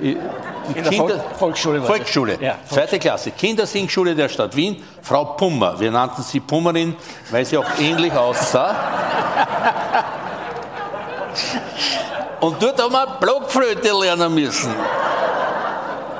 In 0.00 0.18
der 0.74 0.92
Volk- 0.92 1.20
Volksschule. 1.38 1.82
Volksschule, 1.82 2.38
Ja, 2.40 2.56
zweite 2.68 2.98
Klasse, 2.98 3.30
Kindersingschule 3.32 4.14
der 4.14 4.28
Stadt 4.28 4.54
Wien, 4.56 4.82
Frau 5.02 5.24
Pummer. 5.24 5.78
Wir 5.78 5.90
nannten 5.90 6.22
sie 6.22 6.40
Pummerin, 6.40 6.96
weil 7.30 7.44
sie 7.44 7.58
auch 7.58 7.66
ähnlich 7.80 8.12
aussah. 8.12 8.74
Und 12.40 12.60
dort 12.62 12.80
haben 12.82 12.92
wir 12.92 13.06
Blockflöte 13.20 13.92
lernen 14.00 14.34
müssen. 14.34 14.74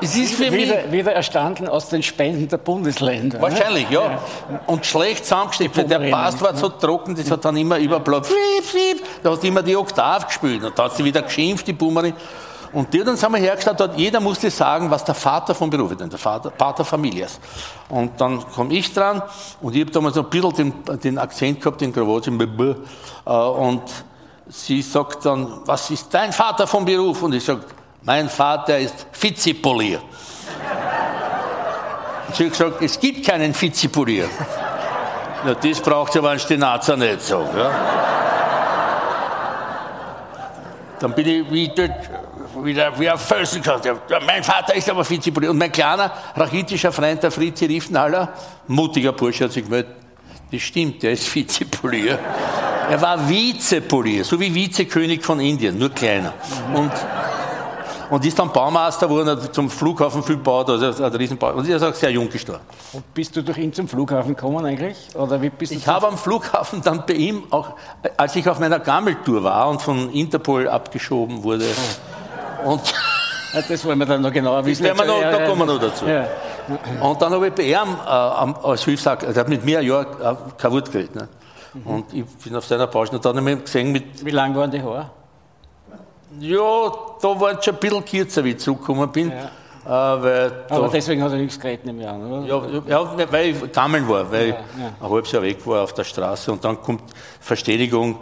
Es 0.01 0.15
ist 0.17 0.35
für 0.35 0.51
mich... 0.51 0.63
Wieder, 0.69 0.91
wieder 0.91 1.13
erstanden 1.13 1.67
aus 1.67 1.87
den 1.89 2.03
Spenden 2.03 2.47
der 2.49 2.57
Bundesländer. 2.57 3.37
ne? 3.37 3.41
Wahrscheinlich, 3.41 3.89
ja. 3.89 4.19
Und 4.67 4.85
schlecht 4.85 5.23
zusammengestellt. 5.25 5.89
Der 5.89 5.99
Bass 5.99 6.41
war 6.41 6.55
so 6.55 6.67
trocken, 6.69 7.15
das 7.15 7.31
hat 7.31 7.45
dann 7.45 7.55
immer 7.55 7.77
überbleibt. 7.77 8.27
Da 9.21 9.29
hast 9.31 9.43
du 9.43 9.47
immer 9.47 9.61
die 9.63 9.75
Oktav 9.77 10.27
gespielt. 10.27 10.63
Und 10.63 10.77
da 10.77 10.85
hat 10.85 10.95
sie 10.97 11.05
wieder 11.05 11.21
geschimpft, 11.21 11.67
die 11.67 11.73
Pummerin. 11.73 12.13
Und 12.73 12.91
die 12.91 13.03
dann 13.03 13.15
sind 13.15 13.31
wir 13.31 13.39
hergestellt, 13.39 13.79
dort 13.79 13.97
jeder 13.97 14.19
musste 14.19 14.49
sagen, 14.49 14.89
was 14.89 15.03
der 15.05 15.13
Vater 15.13 15.53
vom 15.53 15.69
Beruf 15.69 15.91
ist, 15.91 16.01
der 16.01 16.17
Vater, 16.17 16.49
Pater 16.49 16.83
Familias. 16.83 17.39
Und 17.87 18.19
dann 18.19 18.43
komme 18.51 18.73
ich 18.73 18.91
dran 18.91 19.21
und 19.61 19.75
ich 19.75 19.81
habe 19.81 19.91
damals 19.91 20.17
ein 20.17 20.25
bisschen 20.25 20.73
den, 20.85 20.99
den 20.99 21.17
Akzent 21.19 21.61
gehabt, 21.61 21.81
den 21.81 21.93
Krawatsch, 21.93 22.27
äh, 22.27 23.31
und 23.31 23.83
sie 24.47 24.81
sagt 24.81 25.23
dann, 25.25 25.61
was 25.65 25.89
ist 25.91 26.11
dein 26.13 26.33
Vater 26.33 26.65
vom 26.65 26.83
Beruf? 26.83 27.21
Und 27.21 27.35
ich 27.35 27.45
sage, 27.45 27.61
mein 28.01 28.27
Vater 28.27 28.79
ist 28.79 29.05
Vizipolier. 29.19 30.01
Und 32.27 32.35
sie 32.35 32.45
hat 32.45 32.51
gesagt, 32.51 32.81
es 32.81 32.99
gibt 32.99 33.25
keinen 33.25 33.59
Vizipolier. 33.59 34.27
Ja, 35.45 35.53
das 35.53 35.79
braucht 35.79 36.15
ja 36.15 36.21
beim 36.21 36.39
Stenazer 36.39 36.97
nicht 36.97 37.21
so. 37.21 37.45
Ja. 37.55 37.71
dann 41.03 41.13
bin 41.13 41.27
ich 41.27 41.51
wieder, 41.51 41.89
wieder 42.65 42.97
wie 42.99 43.09
ein 43.09 43.17
Felsen 43.17 43.61
gesagt. 43.61 43.85
Ja, 43.85 43.95
mein 44.25 44.43
Vater 44.43 44.75
ist 44.75 44.89
aber 44.89 45.07
Vizepolier. 45.09 45.51
Und 45.51 45.57
mein 45.57 45.71
kleiner 45.71 46.11
rachitischer 46.35 46.91
Freund, 46.91 47.21
der 47.23 47.31
Fritzi 47.31 47.65
Riefenhaller, 47.65 48.33
mutiger 48.67 49.11
Bursche, 49.11 49.45
hat 49.45 49.51
sich 49.51 49.63
gemeldet, 49.63 49.95
das 50.51 50.61
stimmt, 50.61 51.01
der 51.01 51.13
ist 51.13 51.33
Vizepolier. 51.33 52.19
Er 52.89 53.01
war 53.01 53.27
Vizepolier, 53.27 54.23
so 54.23 54.39
wie 54.39 54.53
Vizekönig 54.53 55.23
von 55.23 55.39
Indien, 55.39 55.79
nur 55.79 55.89
kleiner. 55.89 56.33
Und, 56.73 56.91
und 58.09 58.25
ist 58.25 58.37
dann 58.37 58.51
Baumeister 58.51 59.07
geworden, 59.07 59.29
hat 59.29 59.55
zum 59.55 59.69
Flughafen 59.69 60.21
viel 60.21 60.35
gebaut, 60.35 60.69
also 60.69 61.03
ein 61.03 61.15
Riesenbau. 61.15 61.53
Und 61.53 61.67
ist 61.67 61.81
auch 61.81 61.93
sehr 61.93 62.11
jung 62.11 62.29
gestorben. 62.29 62.61
Und 62.91 63.13
bist 63.13 63.35
du 63.35 63.41
durch 63.41 63.57
ihn 63.57 63.73
zum 63.73 63.87
Flughafen 63.87 64.35
gekommen 64.35 64.63
eigentlich? 64.65 64.97
Oder 65.15 65.41
wie 65.41 65.49
bist 65.49 65.71
du 65.71 65.77
Ich 65.77 65.87
habe 65.87 66.07
am 66.07 66.17
Flughafen 66.17 66.81
dann 66.83 67.03
bei 67.07 67.13
ihm 67.13 67.43
auch, 67.49 67.69
als 68.17 68.35
ich 68.35 68.47
auf 68.47 68.59
meiner 68.59 68.79
Gammeltour 68.79 69.43
war 69.43 69.69
und 69.69 69.81
von 69.81 70.11
Interpol 70.11 70.67
abgeschoben 70.67 71.41
wurde. 71.41 71.65
Und 72.65 72.81
Ja, 73.53 73.61
Das 73.67 73.85
wollen 73.85 73.99
wir 73.99 74.05
dann 74.05 74.21
noch 74.21 74.31
genauer 74.33 74.65
wissen. 74.65 74.83
wir 74.83 74.93
noch, 74.93 75.21
Ja, 75.21 75.31
da 75.31 75.39
ja, 75.41 75.47
kommen 75.47 75.61
wir 75.67 75.73
noch 75.73 75.79
dazu. 75.79 76.07
Ja. 76.07 76.27
Und 77.01 77.21
dann 77.21 77.33
habe 77.33 77.47
ich 77.47 77.53
bei 77.53 77.63
ihm 77.63 77.97
äh, 78.05 78.67
als 78.67 78.83
Hilfssack, 78.83 79.23
er 79.23 79.35
hat 79.35 79.49
mit 79.49 79.63
mir 79.63 79.79
ein 79.79 79.85
Jahr 79.85 80.01
äh, 80.01 80.35
kein 80.57 80.71
Wort 80.71 80.91
geredet. 80.91 81.15
Ne? 81.15 81.27
Mhm. 81.73 81.87
Und 81.87 82.13
ich 82.13 82.25
bin 82.25 82.55
auf 82.55 82.65
seiner 82.65 82.87
Pause 82.87 83.11
und 83.11 83.23
dann 83.25 83.37
habe 83.37 83.51
ich 83.51 83.57
ihn 83.57 83.63
gesehen 83.63 83.91
mit, 83.91 84.25
Wie 84.25 84.31
lang 84.31 84.55
waren 84.55 84.71
die 84.71 84.81
Haare? 84.81 85.09
ja, 86.39 86.91
da 87.21 87.39
war 87.39 87.57
es 87.59 87.63
schon 87.65 87.75
ein 87.75 87.79
bisschen 87.79 88.05
kürzer, 88.05 88.43
wie 88.43 88.51
ich 88.51 88.57
zurückgekommen 88.59 89.11
bin. 89.11 89.31
Äh, 89.31 89.41
weil 89.85 90.51
da, 90.67 90.75
Aber 90.77 90.87
deswegen 90.87 91.21
hat 91.21 91.31
er 91.31 91.37
nichts 91.37 91.59
geredet, 91.59 91.85
ich 91.85 92.07
an, 92.07 92.31
oder? 92.31 92.47
Ja, 92.47 92.81
ja, 92.87 93.31
weil 93.31 93.49
ich 93.49 93.71
gammeln 93.71 94.07
war, 94.07 94.31
weil 94.31 94.49
ich 94.49 94.55
ein 94.55 95.09
halbes 95.09 95.31
Jahr 95.31 95.41
weg 95.43 95.65
war 95.67 95.83
auf 95.83 95.93
der 95.93 96.05
Straße 96.05 96.51
und 96.51 96.63
dann 96.63 96.81
kommt 96.81 97.03
Verständigung. 97.41 98.17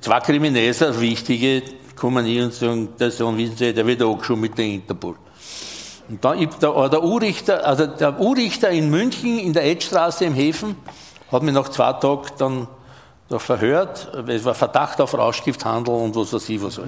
Zwei 0.00 0.20
Kriminäler, 0.20 0.98
wichtige, 1.00 1.62
kommen 1.98 2.24
hier 2.24 2.44
und 2.44 2.54
sagen, 2.54 2.88
der 2.98 3.10
Sohn, 3.10 3.36
wissen 3.36 3.56
Sie, 3.56 3.72
der 3.72 3.86
wird 3.86 4.02
angeschoben 4.02 4.40
mit 4.40 4.56
der 4.56 4.64
Interpol. 4.64 5.16
Und 6.08 6.24
dann, 6.24 6.38
der, 6.38 6.88
der 6.88 7.04
U-Richter, 7.04 7.66
also 7.66 7.86
der 7.86 8.18
U-Richter 8.18 8.70
in 8.70 8.88
München, 8.90 9.38
in 9.38 9.52
der 9.52 9.66
Edstraße 9.66 10.24
im 10.24 10.34
Häfen, 10.34 10.76
hat 11.30 11.42
mich 11.42 11.52
nach 11.52 11.68
zwei 11.68 11.92
Tagen 11.92 12.22
dann 12.38 12.68
da 13.28 13.38
verhört. 13.38 14.08
Es 14.26 14.44
war 14.44 14.54
Verdacht 14.54 15.00
auf 15.00 15.12
Rauschgifthandel 15.16 15.94
und 15.94 16.16
was 16.16 16.32
weiß 16.32 16.48
ich 16.48 16.62
was. 16.62 16.80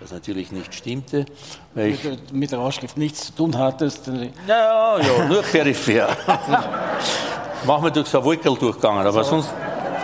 Was 0.00 0.12
natürlich 0.12 0.52
nicht 0.52 0.72
stimmte, 0.72 1.26
weil 1.74 1.88
ich 1.88 2.04
Mit, 2.04 2.32
mit 2.32 2.52
Rauschgift 2.52 2.96
nichts 2.96 3.26
zu 3.26 3.32
tun 3.32 3.58
hattest. 3.58 4.06
ja, 4.06 4.12
ja, 4.46 5.00
ja, 5.00 5.24
nur 5.26 5.42
peripher. 5.42 6.16
Machen 7.66 7.84
wir 7.84 7.90
durch 7.90 8.06
so 8.06 8.18
ein 8.18 8.24
Wolkerl 8.24 8.56
durchgegangen, 8.56 9.04
aber 9.04 9.24
sonst. 9.24 9.52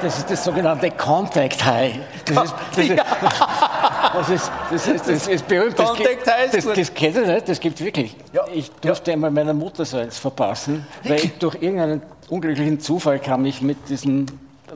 Das 0.05 0.19
ist 0.19 0.31
das 0.31 0.45
sogenannte 0.45 0.91
Contact 0.91 1.65
High. 1.65 1.95
Das 2.27 2.45
ist, 2.45 2.55
das 2.75 2.79
ist, 2.89 2.93
das 4.13 4.29
ist, 4.29 4.51
das 4.71 4.87
ist, 4.87 5.09
das 5.09 5.27
ist 5.29 5.49
berühmt. 5.49 5.79
Das 5.79 5.89
Contact 5.89 6.27
High 6.27 6.51
Das, 6.53 6.65
gut. 6.67 6.77
das 6.77 6.93
kennt 6.95 7.17
ihr 7.17 7.27
nicht, 7.27 7.49
das 7.49 7.59
gibt 7.59 7.81
es 7.81 7.85
wirklich. 7.87 8.17
Ich 8.53 8.71
durfte 8.83 9.13
einmal 9.13 9.31
meiner 9.31 9.55
Mutter 9.55 9.85
so 9.85 9.97
eins 9.97 10.19
verpassen, 10.19 10.87
weil 11.05 11.17
ich 11.25 11.39
durch 11.39 11.55
irgendeinen 11.61 12.03
unglücklichen 12.29 12.81
Zufall 12.81 13.19
kam 13.19 13.45
ich 13.47 13.63
mit 13.63 13.89
diesem 13.89 14.27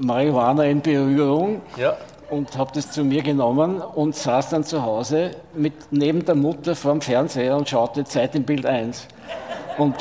Marihuana 0.00 0.64
in 0.64 0.80
Berührung 0.80 1.60
Ja. 1.76 1.96
und 2.30 2.56
habe 2.56 2.70
das 2.74 2.90
zu 2.90 3.04
mir 3.04 3.22
genommen 3.22 3.80
und 3.82 4.16
saß 4.16 4.48
dann 4.50 4.64
zu 4.64 4.82
Hause 4.82 5.32
mit, 5.54 5.74
neben 5.90 6.24
der 6.24 6.36
Mutter 6.36 6.74
vorm 6.74 7.00
Fernseher 7.02 7.54
und 7.56 7.68
schaute 7.68 8.04
Zeit 8.04 8.34
im 8.34 8.44
Bild 8.44 8.64
1. 8.64 9.06
Und 9.76 9.94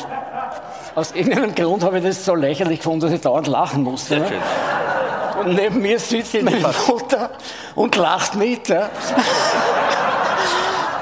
aus 0.96 1.12
irgendeinem 1.12 1.54
Grund 1.54 1.84
habe 1.84 1.98
ich 2.00 2.04
das 2.06 2.24
so 2.26 2.34
lächerlich 2.34 2.80
gefunden, 2.80 3.02
dass 3.02 3.12
ich 3.12 3.22
dauernd 3.22 3.48
lachen 3.48 3.84
musste. 3.84 4.20
Ne? 4.20 4.26
Und 5.39 5.54
neben 5.56 5.82
mir 5.82 6.00
sitzt 6.00 6.34
meine 6.41 6.65
Mutter 6.88 7.30
und 7.76 7.95
lacht 7.95 8.36
mit. 8.36 8.67
Ja. 8.69 8.89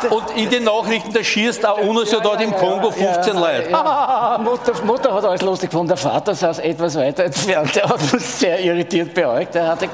Und 0.09 0.37
in 0.37 0.49
den 0.49 0.63
Nachrichten, 0.65 1.11
da 1.13 1.23
schießt 1.23 1.65
auch 1.65 1.79
UNO 1.79 2.03
so 2.05 2.19
dort 2.19 2.39
im 2.41 2.53
Kongo 2.55 2.91
15 2.91 3.35
Leute. 3.37 3.71
Ja. 3.71 4.37
Mutter, 4.43 4.73
Mutter 4.83 5.13
hat 5.13 5.25
alles 5.25 5.41
lustig 5.41 5.69
gefunden. 5.71 5.87
Der 5.87 5.97
Vater 5.97 6.35
saß 6.35 6.59
etwas 6.59 6.95
weiter 6.95 7.23
entfernt. 7.23 7.75
Der 7.75 7.85
hat 7.89 8.13
uns 8.13 8.39
sehr 8.39 8.59
irritiert 8.59 9.13
beäugt. 9.15 9.55
Der 9.55 9.67
hatte, 9.67 9.89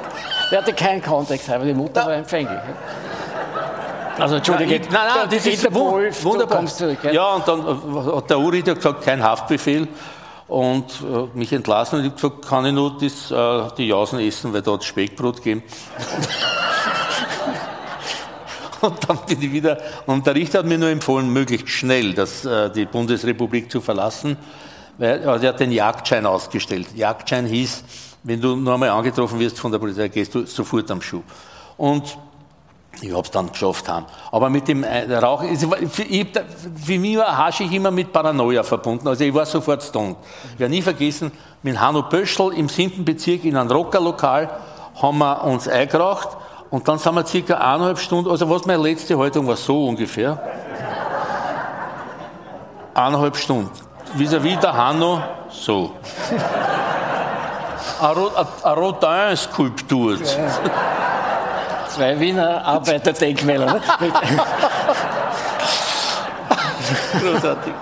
der 0.51 0.59
hatte 0.59 0.73
keinen 0.73 1.01
Kontext, 1.01 1.49
aber 1.49 1.63
die 1.63 1.73
Mutter 1.73 2.05
war 2.05 2.13
empfänglich. 2.15 2.51
ja. 2.57 4.21
Also, 4.21 4.35
Entschuldige, 4.35 4.81
Nein, 4.81 4.89
nein, 4.91 5.29
der 5.29 5.37
das 5.39 5.47
ist 5.47 5.63
Interpol, 5.63 6.03
wun- 6.09 6.23
wunderbar. 6.23 6.47
Du 6.47 6.55
kommst 6.57 6.77
zurück. 6.77 6.99
Ja. 7.03 7.11
Ja, 7.11 7.27
und 7.35 7.47
dann 7.47 7.59
äh, 7.61 8.15
hat 8.15 8.29
der 8.29 8.37
Uri 8.39 8.61
gesagt, 8.61 9.03
kein 9.05 9.23
Haftbefehl 9.23 9.87
und 10.51 10.85
äh, 11.01 11.27
mich 11.33 11.53
entlassen. 11.53 11.99
Und 11.99 12.05
ich 12.05 12.11
habe 12.11 12.21
gesagt, 12.21 12.45
kann 12.45 12.65
ich 12.65 12.73
nur 12.73 12.97
das, 12.99 13.31
äh, 13.31 13.73
die 13.77 13.87
Jausen 13.87 14.19
essen, 14.19 14.51
weil 14.51 14.61
da 14.61 14.73
hat 14.73 14.83
Speckbrot 14.83 15.37
gegeben. 15.37 15.63
Und 18.81 18.97
dann 19.07 19.19
bin 19.27 19.39
ich 19.39 19.51
wieder, 19.51 19.77
und 20.07 20.25
der 20.25 20.33
Richter 20.33 20.57
hat 20.57 20.65
mir 20.65 20.79
nur 20.79 20.89
empfohlen, 20.89 21.31
möglichst 21.31 21.69
schnell 21.69 22.15
das, 22.15 22.45
äh, 22.45 22.71
die 22.71 22.85
Bundesrepublik 22.85 23.71
zu 23.71 23.79
verlassen, 23.79 24.37
weil 24.97 25.23
also 25.23 25.45
er 25.45 25.49
hat 25.49 25.59
den 25.59 25.71
Jagdschein 25.71 26.25
ausgestellt. 26.25 26.87
Jagdschein 26.95 27.45
hieß, 27.45 27.83
wenn 28.23 28.41
du 28.41 28.53
einmal 28.53 28.89
angetroffen 28.89 29.39
wirst 29.39 29.59
von 29.59 29.71
der 29.71 29.77
Polizei, 29.77 30.07
gehst 30.07 30.33
du 30.33 30.47
sofort 30.47 30.89
am 30.89 30.99
Schuh. 30.99 31.21
Und 31.77 32.17
ich 32.99 33.11
habe 33.11 33.21
es 33.21 33.31
dann 33.31 33.51
geschafft 33.51 33.87
haben. 33.87 34.05
Aber 34.31 34.49
mit 34.49 34.67
dem 34.67 34.83
äh, 34.83 35.13
Rauchen, 35.15 35.55
für, 35.89 36.03
ich, 36.03 36.27
für 36.85 36.99
mich 36.99 37.17
war 37.17 37.37
Haschig 37.37 37.71
immer 37.71 37.89
mit 37.89 38.11
Paranoia 38.11 38.63
verbunden. 38.63 39.07
Also 39.07 39.23
ich 39.23 39.33
war 39.33 39.45
sofort 39.45 39.81
stoned. 39.81 40.17
Ich 40.53 40.59
werde 40.59 40.73
nie 40.73 40.81
vergessen, 40.81 41.31
mit 41.63 41.79
Hanno 41.79 42.03
Pöschl 42.03 42.53
im 42.53 42.67
7. 42.67 43.05
Bezirk 43.05 43.45
in 43.45 43.55
einem 43.55 43.71
Rockerlokal 43.71 44.49
haben 45.01 45.17
wir 45.17 45.43
uns 45.45 45.67
eingeraucht 45.67 46.29
und 46.69 46.87
dann 46.87 46.97
sind 46.97 47.15
wir 47.15 47.25
circa 47.25 47.55
eineinhalb 47.55 47.99
Stunden, 47.99 48.29
also 48.29 48.49
was 48.49 48.65
meine 48.65 48.83
letzte 48.83 49.17
Haltung 49.17 49.47
war, 49.47 49.55
so 49.55 49.87
ungefähr. 49.87 50.41
Eineinhalb 52.93 53.37
Stunden. 53.37 53.71
Vis-à-vis 54.15 54.59
der 54.59 54.73
Hanno, 54.73 55.21
so. 55.49 55.91
Eine 58.01 58.75
Rodin-Skulptur. 58.75 60.17
Zwei 61.93 62.19
Wiener 62.19 62.63
Arbeiterdenkmäler. 62.65 63.73
Ne? 63.73 63.81
Großartig. 67.21 67.73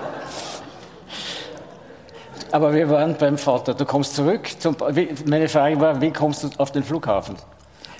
Aber 2.51 2.73
wir 2.73 2.89
waren 2.89 3.15
beim 3.15 3.37
Vater. 3.37 3.73
Du 3.75 3.85
kommst 3.85 4.15
zurück. 4.15 4.49
Zum, 4.59 4.75
meine 5.25 5.47
Frage 5.47 5.79
war, 5.79 6.01
wie 6.01 6.11
kommst 6.11 6.43
du 6.43 6.49
auf 6.57 6.71
den 6.71 6.83
Flughafen? 6.83 7.35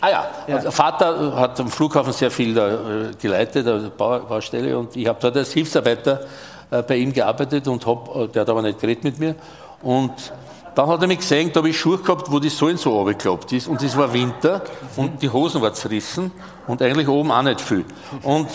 Ah 0.01 0.09
ja, 0.09 0.27
der 0.47 0.71
Vater 0.71 1.35
hat 1.35 1.59
am 1.59 1.67
Flughafen 1.69 2.13
sehr 2.13 2.31
viel 2.31 2.57
äh, 2.57 3.11
geleitet, 3.21 3.67
also 3.67 3.89
Bau, 3.89 4.19
Baustelle, 4.19 4.77
und 4.77 4.95
ich 4.95 5.05
habe 5.05 5.19
dort 5.21 5.35
als 5.35 5.51
Hilfsarbeiter 5.51 6.21
äh, 6.71 6.81
bei 6.81 6.95
ihm 6.95 7.11
gearbeitet 7.11 7.67
und 7.67 7.85
hab, 7.85 8.15
äh, 8.15 8.27
der 8.29 8.43
hat 8.43 8.49
aber 8.49 8.61
nicht 8.61 8.79
geredet 8.79 9.03
mit 9.03 9.19
mir. 9.19 9.35
Und 9.81 10.13
dann 10.75 10.87
hat 10.87 11.01
er 11.01 11.07
mich 11.07 11.19
gesehen, 11.19 11.51
da 11.53 11.59
habe 11.59 11.69
ich 11.69 11.79
Schuhe 11.79 11.97
gehabt, 11.97 12.31
wo 12.31 12.39
die 12.39 12.49
Sohlen 12.49 12.77
so 12.77 12.97
runtergeklappt 12.97 13.51
ist, 13.53 13.67
und 13.67 13.81
es 13.81 13.95
war 13.97 14.11
Winter 14.13 14.63
und 14.95 15.21
die 15.21 15.29
Hosen 15.29 15.61
waren 15.61 15.73
zerrissen 15.73 16.31
und 16.67 16.81
eigentlich 16.81 17.07
oben 17.07 17.31
auch 17.31 17.41
nicht 17.41 17.61
viel. 17.61 17.85
Und 18.23 18.49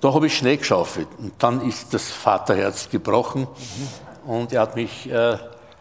da 0.00 0.14
habe 0.14 0.26
ich 0.26 0.36
Schnee 0.36 0.56
geschaufelt 0.56 1.08
und 1.18 1.32
dann 1.38 1.66
ist 1.66 1.92
das 1.92 2.08
Vaterherz 2.08 2.88
gebrochen 2.88 3.46
und 4.26 4.52
er 4.52 4.62
hat 4.62 4.76
mich 4.76 5.10
äh, 5.10 5.36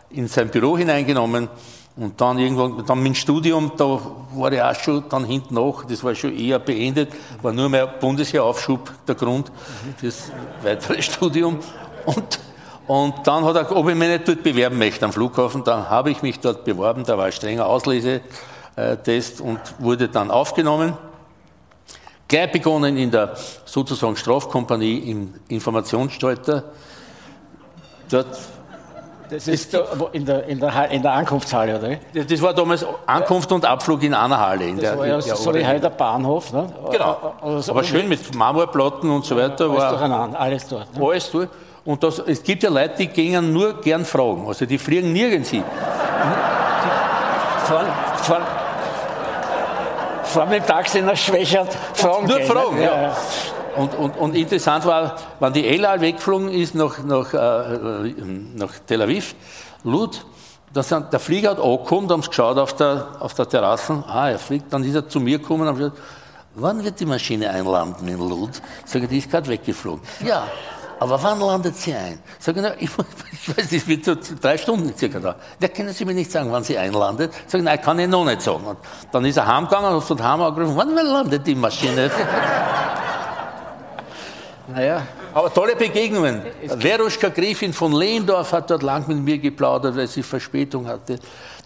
in 0.10 0.28
sein 0.28 0.50
Büro 0.50 0.78
hineingenommen. 0.78 1.50
Und 1.96 2.22
dann 2.22 2.38
irgendwann, 2.38 2.86
dann 2.86 3.02
mein 3.02 3.16
Studium, 3.16 3.72
da 3.76 4.00
war 4.36 4.52
ich 4.52 4.62
auch 4.62 4.76
schon 4.76 5.04
dann 5.10 5.26
hinten 5.26 5.56
nach, 5.56 5.84
das 5.84 6.04
war 6.04 6.14
schon 6.14 6.38
eher 6.38 6.60
beendet, 6.60 7.12
war 7.42 7.52
nur 7.52 7.70
mehr 7.70 7.88
Bundesheeraufschub 7.88 8.94
der 9.08 9.16
Grund 9.16 9.52
fürs 9.98 10.32
weitere 10.62 11.02
Studium. 11.02 11.58
Und 12.06 12.40
und 12.88 13.14
dann 13.26 13.44
hat 13.46 13.56
er, 13.56 13.76
ob 13.76 13.88
ich 13.90 13.96
mich 13.96 14.10
nicht 14.10 14.28
dort 14.28 14.44
bewerben 14.44 14.78
möchte 14.78 15.06
am 15.06 15.12
Flughafen, 15.14 15.64
dann 15.64 15.90
habe 15.90 16.10
ich 16.12 16.22
mich 16.22 16.40
dort 16.40 16.64
beworben, 16.64 17.04
da 17.06 17.18
war 17.18 17.26
ein 17.26 17.32
strenger 17.32 17.66
Auslesetest 17.66 19.42
und 19.42 19.60
wurde 19.80 20.08
dann 20.08 20.32
aufgenommen. 20.32 20.94
Gleich 22.28 22.52
begonnen 22.52 22.98
in 22.98 23.10
der 23.12 23.34
sozusagen 23.66 24.16
Strafkompanie 24.18 24.98
im 25.12 25.34
Informationssteuter. 25.48 26.64
Dort, 28.10 28.28
Das 29.30 29.48
ist 29.48 29.74
in, 30.14 30.26
der, 30.26 30.44
in, 30.48 30.60
der, 30.60 30.90
in 30.90 31.02
der 31.02 31.12
Ankunftshalle, 31.14 31.78
oder? 31.80 32.24
das 32.26 32.42
war 32.42 32.54
damals 32.54 32.86
Ankunft 33.06 33.52
und 33.52 33.66
Abflug 33.66 34.04
in 34.04 34.14
einer 34.14 34.38
Halle. 34.40 34.66
In 34.66 34.76
Das 34.78 34.90
der, 34.90 34.98
war 35.00 35.08
ja 35.08 35.16
in 35.20 35.26
der 35.26 35.36
so 35.36 35.54
wie 35.54 35.58
oberen- 35.60 35.68
heute 35.70 35.80
der 35.82 35.90
Bahnhof. 35.90 36.52
Ne? 36.54 36.68
Genau. 36.92 37.34
Oder 37.42 37.62
so- 37.62 37.72
Aber 37.72 37.84
schön 37.86 38.08
mit 38.10 38.34
Marmorplatten 38.36 39.10
und 39.10 39.26
so 39.26 39.36
weiter. 39.38 39.66
Alles 39.66 39.78
War 39.80 39.90
durcheinander, 39.92 40.40
alles 40.40 40.68
dort. 40.68 40.98
Ne? 40.98 41.06
alles 41.06 41.32
durch. 41.32 41.50
Und 41.88 42.04
das, 42.04 42.20
es 42.20 42.44
gibt 42.44 42.64
ja 42.64 42.70
Leute, 42.70 42.96
die 42.98 43.08
gehen 43.08 43.54
nur 43.54 43.80
gern 43.80 44.04
fragen. 44.04 44.46
Also 44.46 44.66
die 44.66 44.78
fliegen 44.78 45.14
nirgends 45.14 45.52
hin. 45.52 45.64
Vor, 47.64 47.86
vor, 48.24 48.42
vor 50.26 50.46
dem 50.48 50.66
Taxi 50.66 51.02
noch 51.02 51.16
schwächert 51.16 51.74
Fragen 51.94 52.28
Nur 52.28 52.40
gehen, 52.40 52.48
Fragen, 52.48 52.76
ne? 52.76 52.84
ja. 52.84 53.16
Und, 53.78 53.96
und, 53.96 54.18
und 54.18 54.36
interessant 54.36 54.86
war, 54.86 55.16
wenn 55.40 55.54
die 55.54 55.66
El 55.66 55.86
Al 55.86 56.02
weggeflogen 56.02 56.50
ist 56.50 56.76
nach, 56.76 57.02
nach, 57.06 57.34
äh, 57.34 58.14
nach 58.56 58.74
Tel 58.86 59.02
Aviv, 59.04 59.34
Lud, 59.86 60.26
sind, 60.74 61.14
der 61.14 61.22
Flieger 61.22 61.52
hat 61.52 61.60
angekommen, 61.60 62.10
da 62.10 62.16
haben 62.16 62.22
sie 62.22 62.28
geschaut 62.28 62.58
auf 62.58 62.76
der, 62.76 63.08
auf 63.22 63.34
der 63.34 63.48
Terrasse, 63.48 64.04
ah, 64.10 64.30
er 64.30 64.40
fliegt, 64.40 64.74
dann 64.74 64.84
ist 64.84 64.96
er 64.96 65.08
zu 65.08 65.22
mir 65.22 65.40
gekommen 65.40 65.62
und 65.62 65.70
hat 65.70 65.78
gesagt, 65.78 65.98
wann 66.56 66.84
wird 66.84 67.00
die 67.00 67.06
Maschine 67.06 67.50
einlanden 67.50 68.10
in 68.10 68.20
Lud? 68.20 68.62
Sag 68.84 69.04
ich, 69.04 69.10
die 69.10 69.20
ist 69.20 69.32
gerade 69.32 69.48
weggeflogen. 69.48 70.02
Ja, 70.26 70.48
aber 71.00 71.22
wann 71.22 71.40
landet 71.40 71.76
sie 71.76 71.94
ein? 71.94 72.20
Sag 72.40 72.56
ich, 72.56 72.62
na, 72.62 72.74
ich, 72.80 72.90
ich 73.32 73.58
weiß, 73.58 73.70
das 73.70 73.88
wird 73.88 74.06
so 74.06 74.16
drei 74.42 74.58
Stunden 74.58 74.94
circa 74.98 75.20
da. 75.20 75.36
Da 75.60 75.68
können 75.68 75.94
Sie 75.94 76.06
mir 76.06 76.14
nicht 76.14 76.32
sagen, 76.32 76.52
wann 76.52 76.64
sie 76.64 76.78
einlandet. 76.78 77.32
Sag 77.46 77.60
ich, 77.60 77.66
nein, 77.66 77.82
kann 77.82 78.00
ich 78.00 78.08
noch 78.08 78.26
nicht 78.26 78.42
sagen. 78.42 78.66
Und 78.66 78.80
dann 79.12 79.26
ist 79.26 79.38
er 79.38 79.48
heimgegangen 79.48 79.94
und 79.94 80.10
hat 80.10 80.22
heim 80.22 80.42
angerufen, 80.42 80.76
wann 80.76 80.96
landet 80.96 81.46
die 81.46 81.56
Maschine? 81.56 82.10
naja. 84.68 85.04
Aber 85.34 85.54
tolle 85.54 85.76
Begegnungen. 85.76 86.42
Veruschka 86.80 87.30
Gräfin 87.30 87.72
von 87.72 87.94
Lehndorf 87.94 88.54
hat 88.54 88.72
dort 88.72 88.82
lang 88.82 89.08
mit 89.08 89.20
mir 89.20 89.38
geplaudert, 89.38 89.96
weil 89.96 90.08
sie 90.08 90.24
Verspätung 90.24 90.88
hatte. 90.88 91.20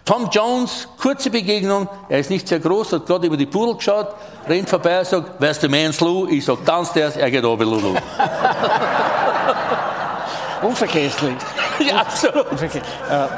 Tom 0.04 0.28
Jones, 0.30 0.86
kurze 1.00 1.30
Begegnung, 1.30 1.88
er 2.08 2.18
ist 2.18 2.28
nicht 2.28 2.48
sehr 2.48 2.58
groß, 2.58 2.92
hat 2.92 3.06
gerade 3.06 3.28
über 3.28 3.36
die 3.36 3.46
Pudel 3.46 3.76
geschaut, 3.76 4.08
rennt 4.48 4.68
vorbei, 4.68 5.04
sagt, 5.04 5.40
where's 5.40 5.60
the 5.60 5.68
man's 5.68 6.00
Lou? 6.00 6.26
Ich 6.28 6.44
sag, 6.44 6.64
downstairs, 6.64 7.16
er 7.16 7.30
geht 7.30 7.44
oben, 7.44 7.70
Lulu. 7.70 7.94
Unvergesslich. 10.62 11.36
ja, 11.88 11.98
absolut. 11.98 12.50
Unvergesslich. 12.50 12.82
Äh, 13.08 13.28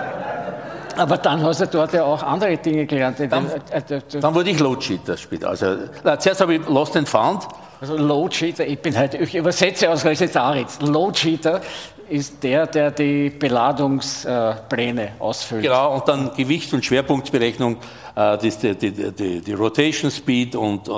aber 0.96 1.18
dann 1.18 1.42
hast 1.42 1.60
du 1.60 1.66
dort 1.66 1.92
ja 1.92 2.04
auch 2.04 2.22
andere 2.22 2.56
Dinge 2.56 2.86
gelernt. 2.86 3.18
Dann, 3.18 3.50
äh, 3.70 3.78
äh, 3.78 4.00
dann 4.20 4.34
wurde 4.34 4.50
ich 4.50 4.58
Load-Cheater 4.58 5.16
später. 5.16 5.50
Also, 5.50 5.76
na, 6.02 6.18
zuerst 6.18 6.40
habe 6.40 6.54
ich 6.54 6.68
Lost 6.68 6.96
and 6.96 7.08
Found. 7.08 7.46
Also 7.80 7.96
Load-Cheater, 7.96 8.66
ich 8.66 8.80
bin 8.80 8.96
halt, 8.96 9.14
ich 9.14 9.34
übersetze 9.34 9.90
aus 9.90 10.04
Resetaritz. 10.04 10.78
Load-Cheater 10.80 11.60
ist 12.08 12.42
der, 12.42 12.66
der 12.66 12.90
die 12.90 13.30
Beladungspläne 13.30 15.12
ausfüllt. 15.18 15.62
Genau, 15.62 15.94
und 15.94 16.08
dann 16.08 16.30
Gewicht- 16.36 16.72
und 16.72 16.84
Schwerpunktberechnung, 16.84 17.76
äh, 18.14 18.38
die, 18.38 18.50
die, 18.74 18.92
die, 18.92 19.40
die, 19.40 19.52
Rotation 19.52 20.10
Speed 20.10 20.54
und 20.54 20.88
äh, 20.88 20.92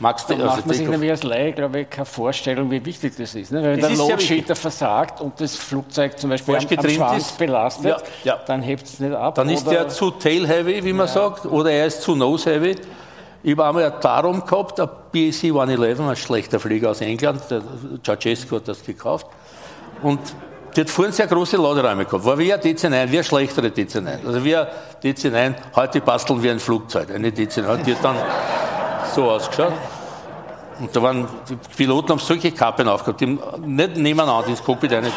Max. 0.00 0.26
Da 0.26 0.34
also 0.34 0.46
macht 0.46 0.66
man 0.66 0.76
sich 0.76 0.88
nämlich 0.88 1.10
als 1.10 1.22
Laie, 1.22 1.52
glaube 1.52 1.80
ich, 1.80 1.90
keine 1.90 2.06
Vorstellung, 2.06 2.70
wie 2.70 2.84
wichtig 2.84 3.14
das 3.16 3.34
ist. 3.34 3.52
Ne? 3.52 3.62
Wenn 3.62 3.80
das 3.80 3.88
der 3.88 3.98
Loadsheeter 3.98 4.56
versagt 4.56 5.20
und 5.20 5.40
das 5.40 5.56
Flugzeug 5.56 6.18
zum 6.18 6.30
Beispiel 6.30 6.56
am, 6.56 6.66
am 6.66 6.88
Schwanz 6.88 7.26
ist. 7.28 7.38
belastet, 7.38 7.96
ja, 8.24 8.34
ja. 8.34 8.40
dann 8.46 8.62
hebt 8.62 8.84
es 8.84 9.00
nicht 9.00 9.14
ab. 9.14 9.34
Dann 9.36 9.48
ist 9.48 9.68
der 9.70 9.88
zu 9.88 10.10
tail-heavy, 10.10 10.84
wie 10.84 10.92
man 10.92 11.06
ja. 11.06 11.12
sagt, 11.12 11.46
oder 11.46 11.70
er 11.70 11.86
ist 11.86 12.02
zu 12.02 12.14
nose-heavy. 12.14 12.76
Ich 13.42 13.52
habe 13.52 13.66
einmal 13.66 13.84
ein 13.84 14.00
Tarom 14.00 14.44
gehabt, 14.44 14.80
ein 14.80 14.88
BAC 15.12 15.44
111, 15.44 16.00
ein 16.00 16.16
schlechter 16.16 16.58
Flieger 16.58 16.90
aus 16.90 17.00
England, 17.00 17.40
der 17.48 17.62
Ceausescu 18.04 18.56
hat 18.56 18.66
das 18.66 18.84
gekauft. 18.84 19.26
Und 20.02 20.20
die 20.74 20.80
hat 20.82 20.90
vorhin 20.90 21.12
sehr 21.12 21.26
große 21.26 21.56
Laderäume 21.56 22.04
gehabt. 22.04 22.24
War 22.24 22.38
wie 22.38 22.52
ein 22.52 22.60
DC-9, 22.60 23.10
wie 23.10 23.18
ein 23.18 23.24
schlechtere 23.24 23.68
DC-9. 23.68 24.26
Also 24.26 24.44
wie 24.44 24.56
ein 24.56 24.66
DC-9, 25.02 25.54
heute 25.74 26.00
basteln 26.00 26.42
wir 26.42 26.52
ein 26.52 26.60
Flugzeug, 26.60 27.10
eine 27.14 27.30
DC-9. 27.30 27.82
Die 27.84 27.94
hat 27.94 28.04
dann 28.04 28.16
so 29.14 29.30
ausgeschaut. 29.30 29.72
Und 30.80 30.94
da 30.94 31.02
waren, 31.02 31.26
die 31.48 31.56
Piloten 31.76 32.10
haben 32.10 32.18
solche 32.20 32.52
Kappen 32.52 32.88
aufgehabt, 32.88 33.20
die 33.20 33.26
haben 33.26 33.40
nicht 33.76 33.96
nebeneinander 33.96 34.48
ins 34.48 34.62
Cockpit 34.62 34.92
eine 34.92 35.10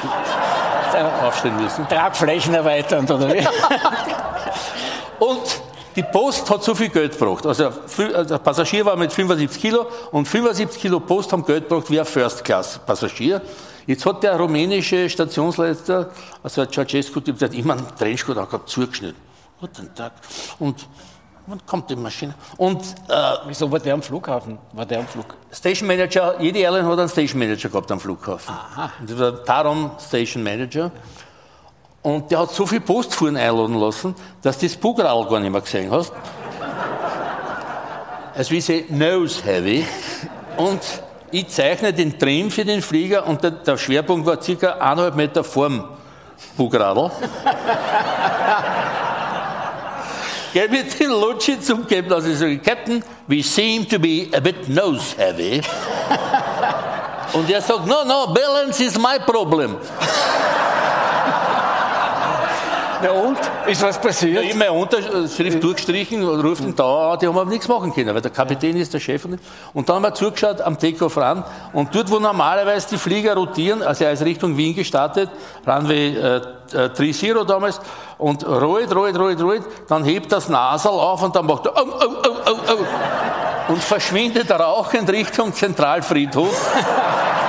aufstellen 1.23 1.61
müssen. 1.61 1.87
Tragflächen 1.87 2.53
erweitern, 2.53 3.05
oder 3.05 3.31
wie? 3.31 3.39
und 5.19 5.61
die 5.95 6.03
Post 6.03 6.49
hat 6.49 6.63
so 6.63 6.73
viel 6.73 6.89
Geld 6.89 7.17
gebracht. 7.17 7.45
Also, 7.45 7.65
also 7.65 8.23
der 8.23 8.37
Passagier 8.37 8.85
war 8.85 8.95
mit 8.95 9.11
75 9.11 9.61
Kilo 9.61 9.87
und 10.11 10.27
75 10.27 10.81
Kilo 10.81 10.99
Post 10.99 11.31
haben 11.33 11.45
Geld 11.45 11.67
gebracht 11.67 11.89
wie 11.89 11.99
ein 11.99 12.05
First-Class-Passagier. 12.05 13.41
Jetzt 13.87 14.05
hat 14.05 14.23
der 14.23 14.37
rumänische 14.37 15.09
Stationsleiter, 15.09 16.11
also 16.43 16.65
Ceausescu, 16.65 17.19
der 17.19 17.35
hat 17.49 17.55
immer 17.55 17.73
einen 17.73 17.87
Trenchcoat 17.97 18.37
angehabt, 18.37 18.69
zugeschnitten. 18.69 19.21
Guten 19.59 19.93
Tag. 19.93 20.13
Und 20.59 20.87
wann 21.47 21.65
kommt 21.65 21.89
die 21.89 21.95
Maschine? 21.95 22.33
Und, 22.57 22.81
äh, 23.09 23.13
Wieso 23.45 23.71
war 23.71 23.79
der 23.79 23.93
am 23.93 24.01
Flughafen? 24.01 24.57
War 24.73 24.85
der 24.85 24.99
am 24.99 25.07
Flug? 25.07 25.35
Station 25.51 25.87
Manager, 25.87 26.39
jede 26.39 26.59
Airline 26.59 26.87
hat 26.87 26.99
einen 26.99 27.09
Station 27.09 27.39
Manager 27.39 27.69
gehabt 27.69 27.91
am 27.91 27.99
Flughafen. 27.99 28.53
Aha. 28.53 28.91
Und 28.99 29.09
das 29.09 29.19
war 29.19 29.31
der 29.31 29.43
Tarom 29.43 29.91
Station 29.99 30.43
Manager. 30.43 30.91
Und 32.01 32.31
der 32.31 32.39
hat 32.39 32.51
so 32.51 32.65
viel 32.65 32.81
Postfuhren 32.81 33.37
einladen 33.37 33.79
lassen, 33.79 34.15
dass 34.41 34.57
du 34.57 34.65
das 34.65 34.75
Bugral 34.75 35.27
gar 35.27 35.39
nicht 35.39 35.51
mehr 35.51 35.61
gesehen 35.61 35.91
hast. 35.91 36.11
Also 38.33 38.51
wie 38.51 38.61
sie 38.61 38.85
nose 38.87 39.43
heavy. 39.43 39.85
Und 40.55 40.79
ich 41.31 41.47
zeichne 41.47 41.93
den 41.93 42.17
Trim 42.17 42.51
für 42.51 42.65
den 42.65 42.81
Flieger 42.81 43.25
und 43.27 43.43
der, 43.43 43.51
der 43.51 43.77
Schwerpunkt 43.77 44.25
war 44.25 44.41
circa 44.41 44.73
eineinhalb 44.73 45.15
Meter 45.15 45.43
vorm 45.43 45.83
Bugradl. 46.57 47.11
Geh 50.53 50.67
mit 50.67 50.99
den 50.99 51.11
Lutschi 51.11 51.61
zum 51.61 51.87
Captain, 51.87 52.11
also 52.11 52.29
ich 52.29 52.37
sage, 52.37 52.59
Captain, 52.59 53.01
we 53.27 53.41
seem 53.41 53.87
to 53.87 53.97
be 53.97 54.27
a 54.33 54.39
bit 54.41 54.67
nose 54.67 55.15
heavy. 55.17 55.61
und 57.33 57.49
er 57.49 57.61
sagt, 57.61 57.85
no, 57.87 58.03
no, 58.03 58.33
balance 58.33 58.83
is 58.83 58.97
my 58.97 59.17
problem. 59.25 59.77
Na 63.03 63.11
und? 63.11 63.37
Ist 63.67 63.81
was 63.81 63.99
passiert? 63.99 64.43
Ja, 64.43 64.49
immer 64.51 64.71
Unterschrift 64.71 65.63
durchgestrichen, 65.63 66.23
ruft 66.23 66.63
den 66.63 66.75
Dauer 66.75 67.13
an, 67.13 67.19
die 67.19 67.27
haben 67.27 67.37
aber 67.37 67.49
nichts 67.49 67.67
machen 67.67 67.93
können, 67.93 68.13
weil 68.13 68.21
der 68.21 68.31
Kapitän 68.31 68.77
ist 68.77 68.93
der 68.93 68.99
Chef. 68.99 69.25
Und 69.73 69.89
dann 69.89 69.95
haben 69.95 70.03
wir 70.03 70.13
zugeschaut 70.13 70.61
am 70.61 70.77
Takeoff 70.77 71.17
ran 71.17 71.43
und 71.73 71.93
dort, 71.93 72.11
wo 72.11 72.19
normalerweise 72.19 72.89
die 72.89 72.97
Flieger 72.97 73.35
rotieren, 73.35 73.81
also 73.81 74.03
er 74.03 74.11
ist 74.11 74.23
Richtung 74.23 74.55
Wien 74.57 74.75
gestartet, 74.75 75.29
Runway 75.65 76.15
äh, 76.15 76.41
30 76.71 77.23
äh, 77.23 77.45
damals, 77.45 77.79
und 78.17 78.45
rollt, 78.47 78.93
rollt, 78.93 79.17
rollt, 79.17 79.41
rollt, 79.41 79.63
dann 79.87 80.03
hebt 80.03 80.31
das 80.31 80.49
Nasal 80.49 80.93
auf 80.93 81.21
und 81.23 81.35
dann 81.35 81.45
macht 81.45 81.65
er, 81.65 81.73
oh, 81.75 81.87
oh, 81.87 82.05
oh, 82.27 82.35
oh, 82.45 82.55
oh, 82.73 83.71
und 83.73 83.83
verschwindet 83.83 84.51
rauchend 84.51 85.09
Richtung 85.09 85.53
Zentralfriedhof. 85.53 86.71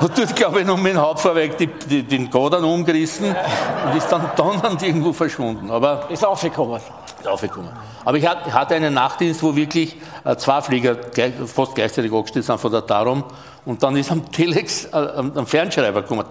hat 0.00 0.18
dort, 0.18 0.36
glaube 0.36 0.60
ich, 0.60 0.66
noch 0.66 0.76
mit 0.76 0.92
dem 0.92 1.00
Hauptfahrwerk 1.00 1.58
die, 1.58 1.66
die, 1.66 2.02
den 2.02 2.30
Godern 2.30 2.64
umgerissen 2.64 3.26
und 3.26 3.96
ist 3.96 4.08
dann 4.08 4.30
donnernd 4.36 4.82
irgendwo 4.86 5.12
verschwunden. 5.12 5.70
Aber 5.70 6.08
ist 6.10 6.24
aufgekommen. 6.24 6.80
Ist 7.20 7.28
aufgekommen. 7.28 7.70
Aber 8.04 8.16
ich 8.16 8.26
hatte 8.26 8.74
einen 8.74 8.94
Nachtdienst, 8.94 9.42
wo 9.42 9.54
wirklich 9.54 9.96
äh, 10.24 10.36
zwei 10.36 10.62
Flieger 10.62 10.94
gleich, 10.94 11.32
fast 11.46 11.74
gleichzeitig 11.74 12.12
angestellt 12.12 12.44
sind 12.44 12.60
von 12.60 12.70
der 12.70 12.86
Tarom. 12.86 13.24
Und 13.64 13.82
dann 13.82 13.96
ist 13.96 14.10
am 14.10 14.30
Telex, 14.30 14.86
äh, 14.86 14.96
am 14.96 15.46
Fernschreiber 15.46 16.02
gekommen, 16.02 16.24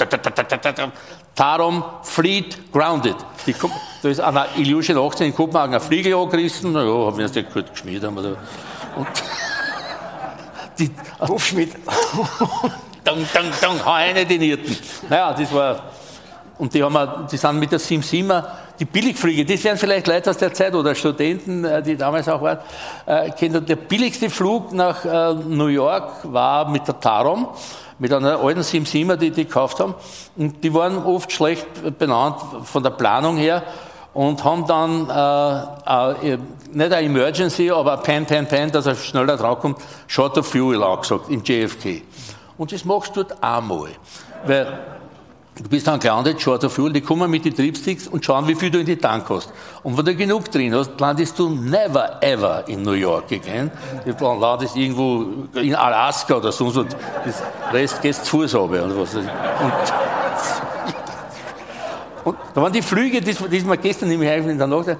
Tarom 1.35 1.83
Fleet 2.03 2.71
Grounded. 2.71 3.15
Die, 3.45 3.55
da 4.01 4.09
ist 4.09 4.19
an 4.21 4.35
der 4.35 4.47
Illusion 4.57 4.97
18 4.97 5.27
in 5.27 5.35
Kopenhagen 5.35 5.75
ein 5.75 5.81
Flieger 5.81 6.17
angerissen, 6.17 6.71
naja, 6.71 6.87
haben 6.87 7.17
wir 7.17 7.25
uns 7.25 7.35
nicht 7.35 7.53
gut 7.53 7.69
geschmiert. 7.69 8.03
Haben 8.03 8.15
wir 8.15 8.37
und 8.95 9.07
die, 10.79 10.89
Hufschmied. 11.27 11.75
dang, 13.07 13.25
dang, 13.33 13.51
dang, 13.61 13.85
hau 13.85 13.93
eine 13.93 14.25
den 14.25 14.41
Hirten. 14.41 14.75
Naja, 15.09 15.33
das 15.33 15.53
war, 15.53 15.79
und 16.57 16.73
die, 16.73 16.83
haben 16.83 17.27
die 17.31 17.37
sind 17.37 17.59
mit 17.59 17.71
der 17.71 17.79
SimSimmer, 17.79 18.45
die 18.79 18.85
Billigflüge, 18.85 19.45
das 19.45 19.63
wären 19.63 19.77
vielleicht 19.77 20.07
Leute 20.07 20.29
aus 20.29 20.37
der 20.37 20.53
Zeit 20.53 20.75
oder 20.75 20.93
Studenten, 20.93 21.63
äh, 21.63 21.81
die 21.81 21.95
damals 21.95 22.27
auch 22.27 22.41
waren, 22.41 22.59
äh, 23.05 23.31
kennen. 23.31 23.65
Der 23.65 23.77
billigste 23.77 24.29
Flug 24.29 24.73
nach 24.73 25.05
äh, 25.05 25.33
New 25.33 25.67
York 25.67 26.11
war 26.23 26.69
mit 26.69 26.87
der 26.87 26.99
Tarom, 26.99 27.47
mit 27.97 28.13
einer 28.13 28.39
alten 28.39 28.61
SimSimmer, 28.61 29.15
die 29.17 29.31
die 29.31 29.45
gekauft 29.45 29.79
haben. 29.79 29.95
Und 30.35 30.63
die 30.63 30.73
waren 30.73 30.97
oft 31.03 31.31
schlecht 31.31 31.97
benannt 31.97 32.39
von 32.65 32.83
der 32.83 32.91
Planung 32.91 33.37
her 33.37 33.63
und 34.13 34.43
haben 34.43 34.67
dann 34.67 35.09
äh, 35.09 36.33
äh, 36.33 36.37
nicht 36.71 36.91
eine 36.91 37.05
Emergency, 37.05 37.71
aber 37.71 37.93
ein 37.93 38.03
Pan, 38.03 38.25
Pan, 38.25 38.47
Pan, 38.47 38.71
dass 38.71 38.85
er 38.85 38.95
schneller 38.95 39.37
draufkommt, 39.37 39.79
Short 40.07 40.37
of 40.37 40.47
Fuel 40.47 40.83
angesagt 40.83 41.29
im 41.29 41.43
JFK. 41.43 42.01
Und 42.57 42.71
das 42.71 42.85
machst 42.85 43.15
du 43.15 43.23
dort 43.23 43.41
einmal. 43.43 43.89
Weil 44.45 44.79
du 45.55 45.69
bist 45.69 45.87
dann 45.87 45.99
gelandet, 45.99 46.41
Short 46.41 46.63
of 46.63 46.73
Fuel, 46.73 46.91
die 46.93 47.01
kommen 47.01 47.29
mit 47.29 47.45
den 47.45 47.55
Tripsticks 47.55 48.07
und 48.07 48.23
schauen, 48.23 48.47
wie 48.47 48.55
viel 48.55 48.69
du 48.69 48.79
in 48.79 48.85
die 48.85 48.97
Tank 48.97 49.29
hast. 49.29 49.51
Und 49.83 49.97
wenn 49.97 50.05
du 50.05 50.15
genug 50.15 50.51
drin 50.51 50.73
hast, 50.73 50.99
landest 50.99 51.37
du 51.39 51.49
never 51.49 52.21
ever 52.21 52.67
in 52.67 52.81
New 52.81 52.91
York 52.91 53.31
again. 53.31 53.71
Du 54.05 54.39
landest 54.39 54.75
irgendwo 54.75 55.47
in 55.59 55.75
Alaska 55.75 56.35
oder 56.35 56.51
sonst 56.51 56.75
was. 56.75 56.85
Das 57.25 57.73
Rest 57.73 58.01
gehst 58.01 58.25
zu 58.25 58.37
Fuß 58.37 58.55
runter 58.55 58.89
was. 58.97 59.15
Und 59.15 59.23
und 62.27 62.37
da 62.53 62.61
waren 62.61 62.73
die 62.73 62.81
Flüge, 62.81 63.21
die, 63.21 63.33
die 63.33 63.65
wir 63.65 63.77
gestern 63.77 64.09
nämlich 64.09 64.29
in 64.29 64.57
der 64.57 64.67
Nacht, 64.67 64.89
äh, 64.89 64.95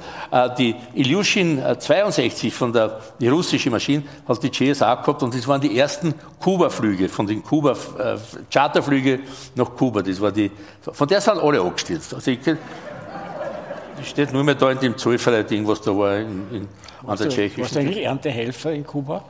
die 0.58 0.76
Ilyushin 0.94 1.62
62 1.78 2.54
von 2.54 2.72
der, 2.72 3.00
die 3.20 3.28
russische 3.28 3.70
Maschine, 3.70 4.04
hat 4.28 4.42
die 4.42 4.50
GSA 4.50 4.96
gehabt 4.96 5.22
und 5.24 5.36
das 5.36 5.46
waren 5.46 5.60
die 5.60 5.78
ersten 5.78 6.14
Kuba-Flüge, 6.40 7.10
von 7.10 7.28
den 7.28 7.44
Kuba, 7.44 7.72
äh, 7.72 8.18
Charterflüge 8.50 9.20
nach 9.56 9.76
Kuba. 9.76 10.02
Das 10.02 10.22
war 10.22 10.32
die, 10.32 10.50
von 10.82 11.08
der 11.08 11.20
sind 11.20 11.40
alle 11.40 11.60
angestürzt. 11.60 12.14
Also 12.14 12.32
ich, 12.32 12.40
das 12.40 14.08
steht 14.08 14.32
nur 14.32 14.44
mehr 14.44 14.56
da 14.56 14.72
in 14.72 14.80
dem 14.80 14.98
Zollfrei-Ding, 14.98 15.68
was 15.68 15.82
da 15.82 15.92
war 15.98 16.18
in, 16.18 16.46
in, 16.52 16.68
an 17.06 17.18
der 17.18 17.28
Tschechischen. 17.28 17.64
Warst 17.64 17.76
du 17.76 17.80
eigentlich 17.80 18.04
Erntehelfer 18.04 18.72
in 18.72 18.86
Kuba? 18.86 19.24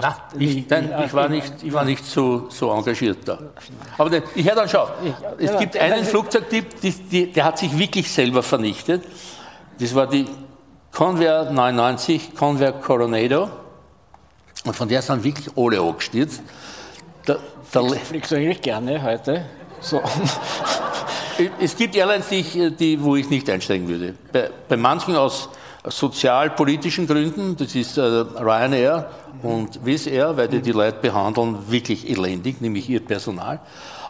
Nein, 0.00 0.14
ich, 0.38 0.68
nein, 0.68 0.92
ich 1.06 1.14
war 1.14 1.28
nicht, 1.28 1.62
ich 1.62 1.72
war 1.72 1.84
nicht 1.84 2.04
so, 2.04 2.48
so 2.50 2.72
engagiert 2.72 3.18
da. 3.26 3.38
Aber 3.96 4.10
ne, 4.10 4.22
ich 4.34 4.44
höre 4.46 4.56
dann 4.56 4.68
schon. 4.68 4.88
Es 5.38 5.56
gibt 5.58 5.76
einen 5.76 6.04
Flugzeugtyp, 6.04 6.80
die, 6.80 6.90
die, 6.90 7.32
der 7.32 7.44
hat 7.44 7.58
sich 7.58 7.76
wirklich 7.78 8.10
selber 8.10 8.42
vernichtet. 8.42 9.04
Das 9.78 9.94
war 9.94 10.08
die 10.08 10.26
Convair 10.92 11.50
99, 11.50 12.34
Convair 12.34 12.72
Coronado. 12.72 13.48
Und 14.64 14.74
von 14.74 14.88
der 14.88 15.02
sind 15.02 15.22
wirklich 15.22 15.48
alle 15.56 15.80
angestürzt. 15.80 16.42
Der, 17.26 17.38
der, 17.72 17.82
Fliegst 18.00 18.30
du 18.30 18.36
eigentlich 18.36 18.62
gerne 18.62 19.02
heute? 19.02 19.44
So. 19.84 20.02
es 21.60 21.76
gibt 21.76 21.94
Airlines, 21.94 22.28
die, 22.28 22.40
ich, 22.40 22.76
die, 22.76 23.02
wo 23.02 23.16
ich 23.16 23.28
nicht 23.28 23.48
einsteigen 23.50 23.86
würde. 23.86 24.14
Bei, 24.32 24.50
bei 24.66 24.78
manchen 24.78 25.14
aus 25.14 25.50
sozialpolitischen 25.86 27.06
Gründen, 27.06 27.54
das 27.56 27.74
ist 27.74 27.98
äh, 27.98 28.00
Ryanair 28.00 29.10
und 29.42 29.84
Wizz 29.84 30.06
Air, 30.06 30.34
weil 30.38 30.48
die 30.48 30.62
die 30.62 30.72
Leute 30.72 30.98
behandeln 31.02 31.58
wirklich 31.68 32.08
elendig, 32.08 32.62
nämlich 32.62 32.88
ihr 32.88 33.04
Personal. 33.04 33.60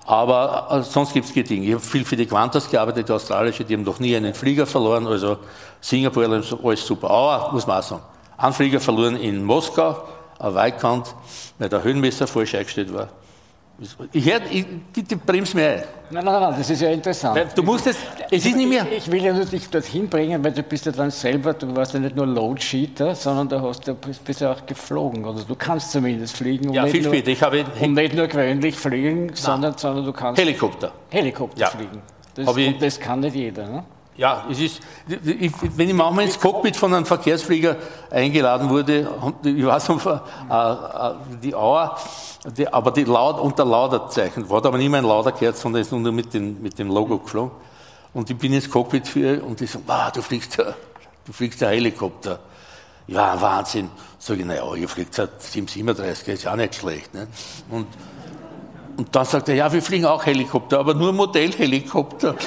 Aber 0.07 0.69
äh, 0.71 0.83
sonst 0.83 1.13
gibt 1.13 1.27
es 1.27 1.33
Dinge. 1.33 1.67
Ich 1.67 1.73
habe 1.73 1.83
viel 1.83 2.05
für 2.05 2.17
die 2.17 2.27
Qantas 2.27 2.71
gearbeitet, 2.71 3.09
die 3.09 3.13
australische, 3.13 3.65
die 3.65 3.75
haben 3.75 3.83
noch 3.83 3.99
nie 3.99 4.15
einen 4.15 4.35
Flieger 4.35 4.67
verloren, 4.67 5.09
also 5.09 5.39
Singapore 5.81 6.27
Airlines, 6.27 6.55
alles 6.63 6.87
super. 6.87 7.11
Aber, 7.11 7.53
muss 7.53 7.67
man 7.67 7.79
auch 7.79 7.83
sagen, 7.83 8.03
einen 8.37 8.53
Flieger 8.53 8.79
verloren 8.79 9.17
in 9.17 9.43
Moskau, 9.43 10.05
ein 10.39 10.55
Weikant, 10.55 11.13
weil 11.59 11.69
der 11.69 11.83
Höhenmesser 11.83 12.29
falsch 12.29 12.55
eingestellt 12.55 12.95
war. 12.95 13.09
Ich, 14.13 14.27
ich, 14.53 14.67
bitte 14.93 15.17
bremst 15.17 15.55
mir 15.55 15.69
ein. 15.69 15.83
Nein, 16.11 16.25
nein, 16.25 16.41
nein, 16.41 16.55
das 16.57 16.71
ist 16.71 16.81
ja 16.81 16.91
interessant. 16.91 17.41
Du 17.57 17.63
musst 17.65 17.87
es, 17.89 17.97
es 18.31 18.47
ist 18.47 18.57
nicht 18.57 18.69
mehr. 18.69 18.87
Ich, 18.89 18.99
ich 18.99 19.11
will 19.11 19.25
ja 19.25 19.33
nur 19.33 19.45
dich 19.45 19.69
dorthin 19.69 20.09
bringen, 20.09 20.45
weil 20.45 20.53
du 20.53 20.63
bist 20.63 20.87
ja 20.87 20.93
dann 20.93 21.11
selber, 21.11 21.55
du 21.55 21.75
warst 21.75 21.93
ja 21.93 21.99
nicht 21.99 22.15
nur 22.15 22.27
Load-Sheeter, 22.27 23.17
sondern 23.17 23.49
du 23.49 23.61
hast, 23.61 23.89
du 23.89 23.95
bist 23.95 24.41
ja 24.41 24.53
auch 24.53 24.65
geflogen. 24.65 25.25
Oder 25.25 25.43
du 25.43 25.57
kannst 25.57 25.91
zumindest 25.91 26.37
fliegen. 26.37 26.73
Ja, 26.73 26.87
viel 26.87 27.05
später. 27.05 27.29
Ich 27.29 27.43
habe 27.43 27.65
und 27.81 27.95
nicht 27.95 28.15
nur 28.15 28.29
gewöhnlich 28.29 28.77
fliegen, 28.77 29.33
sondern, 29.35 29.77
sondern 29.77 30.05
du 30.05 30.13
kannst 30.13 30.41
Helikopter. 30.41 30.93
Helikopter 31.11 31.61
ja. 31.61 31.67
fliegen. 31.69 32.01
Das, 32.35 32.49
und 32.49 32.83
das 32.83 33.01
kann 33.01 33.21
nicht 33.21 33.35
jeder. 33.35 33.67
Ne? 33.69 33.85
Ja, 34.17 34.45
es 34.49 34.61
ist, 34.61 34.81
ich, 35.09 35.53
wenn 35.77 35.89
ich 35.89 35.95
manchmal 35.95 36.27
ins 36.27 36.39
Cockpit 36.39 36.77
von 36.77 36.95
einem 36.95 37.05
Verkehrsflieger 37.05 37.77
eingeladen 38.11 38.71
wurde, 38.71 39.11
ich 39.43 39.67
weiß 39.67 39.89
noch, 39.89 40.07
äh, 40.07 40.13
äh, 40.13 41.15
die 41.43 41.53
Auer, 41.55 41.99
die, 42.57 42.73
aber 42.73 42.93
die 42.93 43.03
laut, 43.03 43.41
unter 43.41 43.65
Lauderzeichen, 43.65 44.49
war 44.49 44.61
da 44.61 44.69
aber 44.69 44.79
nicht 44.79 44.89
mehr 44.89 45.01
ein 45.01 45.07
Lauderkerz, 45.07 45.61
sondern 45.61 45.83
ist 45.83 45.91
nur 45.91 46.13
mit, 46.13 46.33
den, 46.33 46.63
mit 46.63 46.79
dem 46.79 46.91
Logo 46.91 47.19
geflogen. 47.19 47.51
Und 48.13 48.31
ich 48.31 48.39
bin 48.39 48.53
ins 48.53 48.71
Cockpit 48.71 49.09
für, 49.09 49.43
und 49.43 49.59
die 49.59 49.67
sagen, 49.67 49.85
wow, 49.89 50.13
du 50.13 50.23
fliegst, 50.23 50.59
du 50.59 51.33
fliegst 51.33 51.61
ein 51.65 51.71
Helikopter. 51.71 52.39
Ja, 53.09 53.41
Wahnsinn. 53.41 53.91
Sag 54.21 54.39
ich, 54.39 54.45
naja, 54.45 54.63
ihr 54.77 54.89
fliegt 54.89 55.13
seit 55.13 55.43
737, 55.43 56.29
ist 56.29 56.45
ja 56.45 56.53
auch 56.53 56.57
nicht 56.57 56.77
schlecht. 56.77 57.13
Ne? 57.13 57.27
Und, 57.69 57.89
und 58.97 59.15
dann 59.15 59.25
sagt 59.25 59.49
er, 59.49 59.57
ja, 59.57 59.73
wir 59.73 59.83
fliegen 59.83 60.07
auch 60.07 60.25
Helikopter, 60.25 60.79
aber 60.79 60.95
nur 60.95 61.13
Modellhelikopter. 61.13 62.37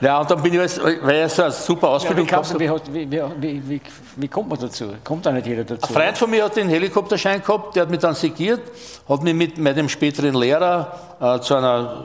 Ja, 0.00 0.18
und 0.20 0.30
dann 0.30 0.42
bin 0.42 0.54
ich, 0.54 0.82
weil 0.82 1.16
er 1.16 1.28
so 1.28 1.42
eine 1.42 1.52
super 1.52 1.90
Ausbildung 1.90 2.26
ja, 2.26 2.42
wie, 2.58 3.10
wie, 3.10 3.22
wie, 3.38 3.68
wie, 3.68 3.80
wie, 4.16 4.28
kommt 4.28 4.48
man 4.48 4.58
dazu? 4.58 4.86
Kommt 5.04 5.26
da 5.26 5.32
nicht 5.32 5.46
jeder 5.46 5.64
dazu? 5.64 5.86
Ein 5.86 5.94
Freund 5.94 6.18
von 6.18 6.30
mir 6.30 6.44
hat 6.44 6.56
den 6.56 6.70
Helikopterschein 6.70 7.42
gehabt, 7.42 7.76
der 7.76 7.82
hat 7.82 7.90
mich 7.90 8.00
dann 8.00 8.14
segiert, 8.14 8.62
hat 9.06 9.22
mich 9.22 9.34
mit 9.34 9.58
meinem 9.58 9.88
späteren 9.90 10.34
Lehrer 10.34 10.92
äh, 11.20 11.40
zu 11.40 11.54
einer 11.54 12.04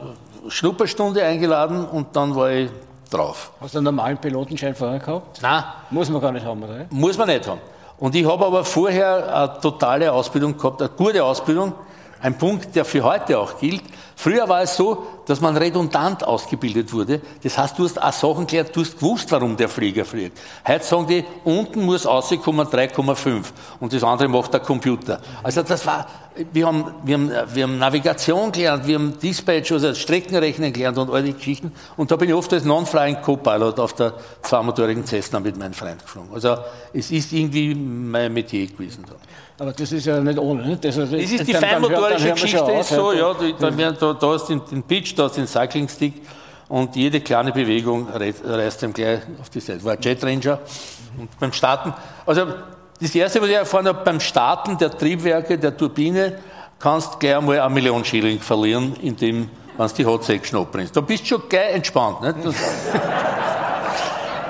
Schnupperstunde 0.50 1.24
eingeladen 1.24 1.86
und 1.86 2.14
dann 2.16 2.36
war 2.36 2.52
ich 2.52 2.70
drauf. 3.10 3.52
Hast 3.62 3.74
du 3.74 3.78
einen 3.78 3.86
normalen 3.86 4.18
Pilotenschein 4.18 4.76
vorher 4.76 5.00
gehabt? 5.00 5.42
Nein. 5.42 5.64
Muss 5.90 6.10
man 6.10 6.22
gar 6.22 6.32
nicht 6.34 6.46
haben, 6.46 6.62
oder? 6.64 6.86
Muss 6.90 7.18
man 7.18 7.30
nicht 7.30 7.48
haben. 7.48 7.62
Und 7.98 8.14
ich 8.14 8.26
habe 8.28 8.46
aber 8.46 8.66
vorher 8.66 9.34
eine 9.34 9.62
totale 9.62 10.12
Ausbildung 10.12 10.58
gehabt, 10.58 10.82
eine 10.82 10.90
gute 10.90 11.24
Ausbildung. 11.24 11.74
Ein 12.22 12.38
Punkt, 12.38 12.76
der 12.76 12.84
für 12.86 13.04
heute 13.04 13.38
auch 13.40 13.58
gilt. 13.60 13.84
Früher 14.16 14.48
war 14.48 14.62
es 14.62 14.76
so, 14.76 15.06
dass 15.26 15.42
man 15.42 15.58
redundant 15.58 16.24
ausgebildet 16.24 16.92
wurde. 16.94 17.22
Das 17.44 17.58
heißt, 17.58 17.78
du 17.78 17.84
hast 17.84 18.02
auch 18.02 18.14
Sachen 18.14 18.48
gelernt, 18.48 18.72
du 18.74 18.82
hast 18.82 18.98
gewusst, 18.98 19.32
warum 19.32 19.58
der 19.58 19.68
Flieger 19.68 20.06
fliegt. 20.06 20.40
Heute 20.66 20.86
sagen 20.86 21.08
die, 21.08 21.26
unten 21.44 21.84
muss 21.84 22.06
rauskommen 22.06 22.68
3,5 22.68 23.44
und 23.80 23.94
das 23.94 24.04
andere 24.04 24.30
macht 24.30 24.54
der 24.54 24.62
Computer. 24.62 25.20
Also 25.44 25.64
das 25.64 25.86
war, 25.86 26.08
wir 26.54 26.66
haben, 26.66 26.86
wir 27.04 27.16
haben, 27.16 27.32
wir 27.54 27.64
haben 27.64 27.78
Navigation 27.78 28.52
gelernt, 28.52 28.88
wir 28.88 28.96
haben 28.96 29.20
Dispatch, 29.20 29.72
also 29.74 29.94
Streckenrechnen 29.94 30.72
gelernt 30.72 30.98
und 30.98 31.10
all 31.10 31.24
die 31.24 31.34
Geschichten. 31.34 31.72
Und 31.98 32.10
da 32.10 32.16
bin 32.16 32.30
ich 32.30 32.36
oft 32.36 32.52
als 32.54 32.64
Non-Flying 32.64 33.22
Co-Pilot 33.22 33.80
auf 33.80 33.94
der 33.94 34.14
zweimotorigen 34.42 35.06
Cessna 35.06 35.40
mit 35.40 35.58
meinem 35.58 35.74
Freund 35.74 36.02
geflogen. 36.02 36.30
Also 36.34 36.58
es 36.94 37.12
ist 37.12 37.34
irgendwie 37.34 37.76
mein 37.76 38.34
Metier 38.34 38.68
gewesen. 38.68 39.06
Da. 39.08 39.16
Aber 39.58 39.72
das 39.72 39.92
ist 39.92 40.06
ja 40.06 40.20
nicht 40.20 40.38
ohne. 40.38 40.68
Ne? 40.68 40.78
Das, 40.82 40.96
das, 40.96 41.10
das 41.10 41.20
ist 41.20 41.48
die 41.48 41.54
feinmotorische 41.54 42.32
Geschichte, 42.32 42.72
ist 42.74 42.90
so, 42.90 43.14
ja, 43.14 43.34
da, 43.60 43.70
da, 43.72 44.14
da 44.14 44.28
hast 44.28 44.50
du 44.50 44.60
den 44.60 44.84
Pitch, 44.84 45.18
da 45.18 45.24
hast 45.24 45.38
du 45.38 45.42
den 45.42 45.48
Cycling 45.48 45.88
Stick 45.88 46.22
und 46.68 46.96
jede 46.96 47.22
kleine 47.22 47.52
Bewegung 47.52 48.08
reißt 48.10 48.84
ihm 48.84 48.94
gleich 48.94 49.22
auf 49.40 49.50
die 49.50 49.62
Seite. 49.62 49.84
War 49.86 49.94
ein 49.94 50.02
Jet 50.02 50.24
Ranger 50.24 50.60
und 51.18 51.40
beim 51.40 51.54
Starten, 51.54 51.94
also 52.26 52.48
das 53.00 53.14
erste, 53.16 53.42
was 53.42 53.50
ich 53.50 53.56
erfahren 53.56 53.88
habe, 53.88 54.04
beim 54.04 54.20
Starten 54.20 54.78
der 54.78 54.92
Triebwerke, 54.92 55.58
der 55.58 55.76
Turbine, 55.76 56.38
kannst 56.80 57.14
du 57.14 57.20
gleich 57.20 57.38
einmal 57.38 57.60
eine 57.60 57.74
Million 57.74 58.04
Schilling 58.04 58.40
verlieren, 58.40 58.96
indem, 59.02 59.50
wenn 59.78 59.88
du 59.88 59.94
die 59.94 60.06
Hot 60.06 60.24
Section 60.24 60.66
Da 60.94 61.02
bist 61.02 61.24
du 61.24 61.28
schon 61.28 61.44
gleich 61.50 61.76
entspannt. 61.76 62.22
Nicht? 62.22 62.56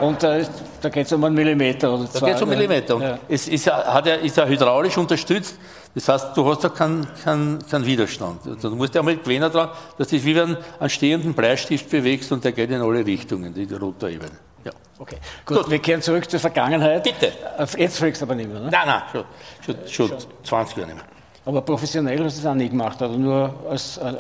und 0.02 0.24
äh, 0.24 0.46
da 0.86 0.90
geht 0.90 1.08
es 1.08 1.14
um 1.14 1.24
einen 1.24 1.34
Millimeter 1.34 1.94
oder 1.94 2.06
zwei. 2.06 2.20
Da 2.20 2.26
geht 2.28 2.36
es 2.36 2.42
um 2.44 2.50
Millimeter. 2.50 2.98
Ja. 3.00 3.20
Es 3.28 3.48
ist, 3.48 3.66
hat 3.66 4.06
ja, 4.06 4.16
ist 4.16 4.38
ja 4.38 4.46
hydraulisch 4.46 4.96
unterstützt. 4.98 5.58
Das 5.96 6.08
heißt, 6.08 6.38
du 6.38 6.48
hast 6.48 6.64
da 6.64 6.70
keinen 6.70 7.08
kein, 7.24 7.58
kein 7.70 7.86
Widerstand. 7.86 8.46
Also 8.46 8.70
du 8.70 8.76
musst 8.76 8.94
ja 8.94 9.02
mal 9.02 9.18
gewöhnen 9.18 9.52
daran, 9.52 9.70
dass 9.98 10.10
du 10.10 10.24
wie 10.24 10.40
einen, 10.40 10.58
einen 10.80 10.90
stehenden 10.90 11.34
Bleistift 11.34 11.90
bewegst 11.90 12.32
und 12.32 12.44
der 12.44 12.52
geht 12.52 12.70
in 12.70 12.82
alle 12.82 13.04
Richtungen, 13.04 13.52
die 13.52 13.64
Rotorebene. 13.74 14.32
Ja. 14.64 14.72
Okay, 15.00 15.18
gut, 15.46 15.58
gut, 15.58 15.72
wir 15.72 15.80
kehren 15.80 16.04
zurück 16.04 16.30
zur 16.30 16.40
Vergangenheit. 16.40 17.04
Bitte. 17.04 17.32
Jetzt 17.78 17.98
fliegst 17.98 18.22
du 18.22 18.26
aber 18.26 18.36
nicht 18.36 18.52
mehr, 18.52 18.62
ne? 18.62 18.70
Nein, 18.72 18.88
nein, 18.88 19.02
schon, 19.12 19.76
schon, 19.88 20.10
schon 20.10 20.18
20 20.44 20.78
Jahre 20.78 20.90
nicht 20.90 20.98
mehr. 20.98 21.06
Aber 21.46 21.62
professionell 21.62 22.24
hast 22.24 22.38
du 22.38 22.44
das 22.44 22.52
auch 22.52 22.56
nie 22.56 22.70
gemacht, 22.70 23.02
oder 23.02 23.18
nur 23.18 23.54
als, 23.70 23.98
äh, 23.98 24.14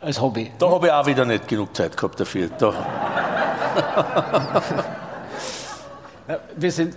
als 0.00 0.20
Hobby? 0.20 0.52
Da 0.58 0.70
habe 0.70 0.86
ich 0.86 0.92
auch 0.92 1.06
wieder 1.06 1.24
nicht 1.24 1.48
genug 1.48 1.74
Zeit 1.74 1.96
gehabt 1.96 2.20
dafür. 2.20 2.48
Da. 2.56 2.72
Wir, 6.56 6.72
sind, 6.72 6.94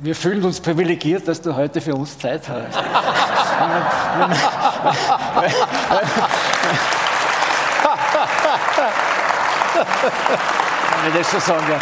wir 0.00 0.14
fühlen 0.14 0.44
uns 0.44 0.60
privilegiert, 0.60 1.28
dass 1.28 1.42
du 1.42 1.54
heute 1.54 1.80
für 1.80 1.94
uns 1.94 2.18
Zeit 2.18 2.48
hast. 2.48 2.76
Wenn 11.02 11.10
ich 11.12 11.18
das 11.18 11.30
so 11.30 11.38
sagen 11.40 11.80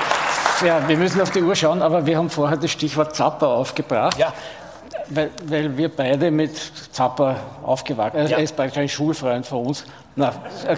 ja. 0.64 0.88
wir 0.88 0.96
müssen 0.96 1.20
auf 1.20 1.30
die 1.30 1.42
Uhr 1.42 1.54
schauen, 1.54 1.82
aber 1.82 2.06
wir 2.06 2.16
haben 2.16 2.30
vorher 2.30 2.56
das 2.56 2.70
Stichwort 2.70 3.14
Zappa 3.14 3.46
aufgebracht. 3.46 4.18
Ja. 4.18 4.32
Weil, 5.08 5.30
weil, 5.44 5.76
wir 5.76 5.88
beide 5.88 6.30
mit 6.30 6.56
Zappa 6.92 7.36
aufgewachsen 7.62 8.18
sind. 8.18 8.30
Ja. 8.30 8.36
Er 8.38 8.42
ist 8.42 8.56
praktisch 8.56 8.78
ein 8.78 8.88
Schulfreund 8.88 9.46
von 9.46 9.66
uns. 9.66 9.84
Na, 10.16 10.32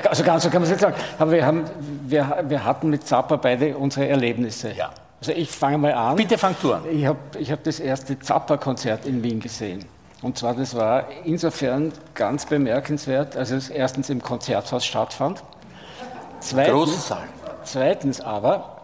also 0.08 0.24
ganz 0.24 0.42
so 0.42 0.50
kann 0.50 0.62
man 0.62 0.64
es 0.64 0.70
nicht 0.70 0.80
sagen. 0.80 0.94
Aber 1.18 1.32
wir, 1.32 1.44
haben, 1.44 1.64
wir, 2.06 2.44
wir 2.48 2.64
hatten 2.64 2.90
mit 2.90 3.06
Zappa 3.06 3.36
beide 3.36 3.76
unsere 3.76 4.08
Erlebnisse. 4.08 4.72
Ja. 4.72 4.90
Also 5.20 5.32
ich 5.32 5.50
fange 5.50 5.78
mal 5.78 5.92
an. 5.94 6.16
Bitte 6.16 6.36
fang 6.38 6.54
du 6.60 6.74
an. 6.74 6.82
Ich 6.90 7.06
habe 7.06 7.18
ich 7.38 7.50
hab 7.50 7.64
das 7.64 7.80
erste 7.80 8.18
Zappa-Konzert 8.18 9.06
in 9.06 9.22
Wien 9.22 9.40
gesehen. 9.40 9.84
Und 10.22 10.38
zwar, 10.38 10.54
das 10.54 10.74
war 10.74 11.04
insofern 11.24 11.92
ganz 12.14 12.46
bemerkenswert, 12.46 13.36
als 13.36 13.50
es 13.50 13.68
erstens 13.68 14.10
im 14.10 14.22
Konzerthaus 14.22 14.84
stattfand. 14.84 15.42
Zweitens. 16.40 17.12
Zweitens 17.64 18.20
aber, 18.20 18.82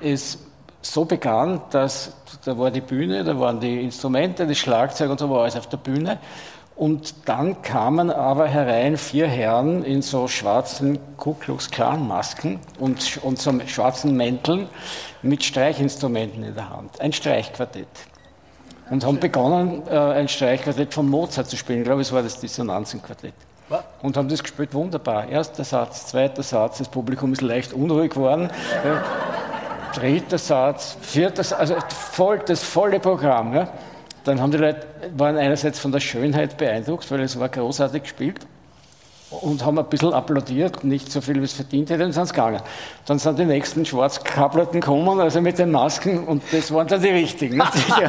es 0.00 0.38
so 0.82 1.04
begann, 1.04 1.60
dass 1.70 2.12
da 2.44 2.56
war 2.56 2.70
die 2.70 2.80
Bühne, 2.80 3.24
da 3.24 3.38
waren 3.38 3.58
die 3.58 3.82
Instrumente, 3.82 4.46
das 4.46 4.58
Schlagzeug 4.58 5.10
und 5.10 5.18
so 5.18 5.28
war 5.28 5.42
alles 5.42 5.56
auf 5.56 5.68
der 5.68 5.78
Bühne. 5.78 6.18
Und 6.76 7.14
dann 7.24 7.62
kamen 7.62 8.10
aber 8.10 8.46
herein 8.48 8.98
vier 8.98 9.26
Herren 9.26 9.82
in 9.82 10.02
so 10.02 10.28
schwarzen 10.28 10.98
Ku 11.16 11.32
Klux 11.32 11.70
Klan 11.70 12.06
Masken 12.06 12.60
und, 12.78 13.18
und 13.22 13.38
so 13.38 13.58
schwarzen 13.66 14.14
Mänteln 14.14 14.68
mit 15.22 15.42
Streichinstrumenten 15.42 16.44
in 16.44 16.54
der 16.54 16.68
Hand. 16.68 17.00
Ein 17.00 17.14
Streichquartett. 17.14 17.88
Und 18.90 19.06
haben 19.06 19.18
begonnen, 19.18 19.82
äh, 19.88 19.96
ein 19.96 20.28
Streichquartett 20.28 20.92
von 20.92 21.08
Mozart 21.08 21.48
zu 21.48 21.56
spielen. 21.56 21.78
Ich 21.78 21.86
glaube, 21.86 22.02
es 22.02 22.12
war 22.12 22.22
das 22.22 22.38
Dissonanzenquartett. 22.40 23.34
Und 24.02 24.16
haben 24.18 24.28
das 24.28 24.42
gespielt 24.42 24.74
wunderbar. 24.74 25.28
Erster 25.28 25.64
Satz, 25.64 26.06
zweiter 26.06 26.42
Satz, 26.42 26.78
das 26.78 26.88
Publikum 26.88 27.32
ist 27.32 27.40
leicht 27.40 27.72
unruhig 27.72 28.12
geworden. 28.12 28.50
dritter 29.94 30.38
Satz, 30.38 30.98
vierter 31.00 31.42
Satz, 31.42 31.58
also 31.58 31.74
voll, 32.12 32.38
das 32.40 32.62
volle 32.62 33.00
Programm. 33.00 33.54
Ja. 33.54 33.68
Dann 34.26 34.40
haben 34.40 34.50
die 34.50 34.58
Leute, 34.58 34.84
waren 35.16 35.36
einerseits 35.36 35.78
von 35.78 35.92
der 35.92 36.00
Schönheit 36.00 36.56
beeindruckt, 36.56 37.08
weil 37.12 37.20
es 37.20 37.38
war 37.38 37.48
großartig 37.48 38.02
gespielt. 38.02 38.44
Und 39.30 39.64
haben 39.64 39.78
ein 39.78 39.86
bisschen 39.86 40.12
applaudiert, 40.12 40.84
nicht 40.84 41.10
so 41.10 41.20
viel, 41.20 41.40
wie 41.40 41.44
es 41.44 41.52
verdient 41.52 41.90
hätte, 41.90 42.04
und 42.04 42.12
sind 42.12 42.28
gegangen. 42.28 42.60
Dann 43.06 43.18
sind 43.18 43.38
die 43.38 43.44
nächsten 43.44 43.84
Schwarzkablerten 43.84 44.80
gekommen, 44.80 45.18
also 45.18 45.40
mit 45.40 45.58
den 45.58 45.72
Masken, 45.72 46.24
und 46.24 46.42
das 46.52 46.72
waren 46.72 46.86
dann 46.86 47.02
die 47.02 47.08
richtigen. 47.08 47.58
Die, 47.58 48.04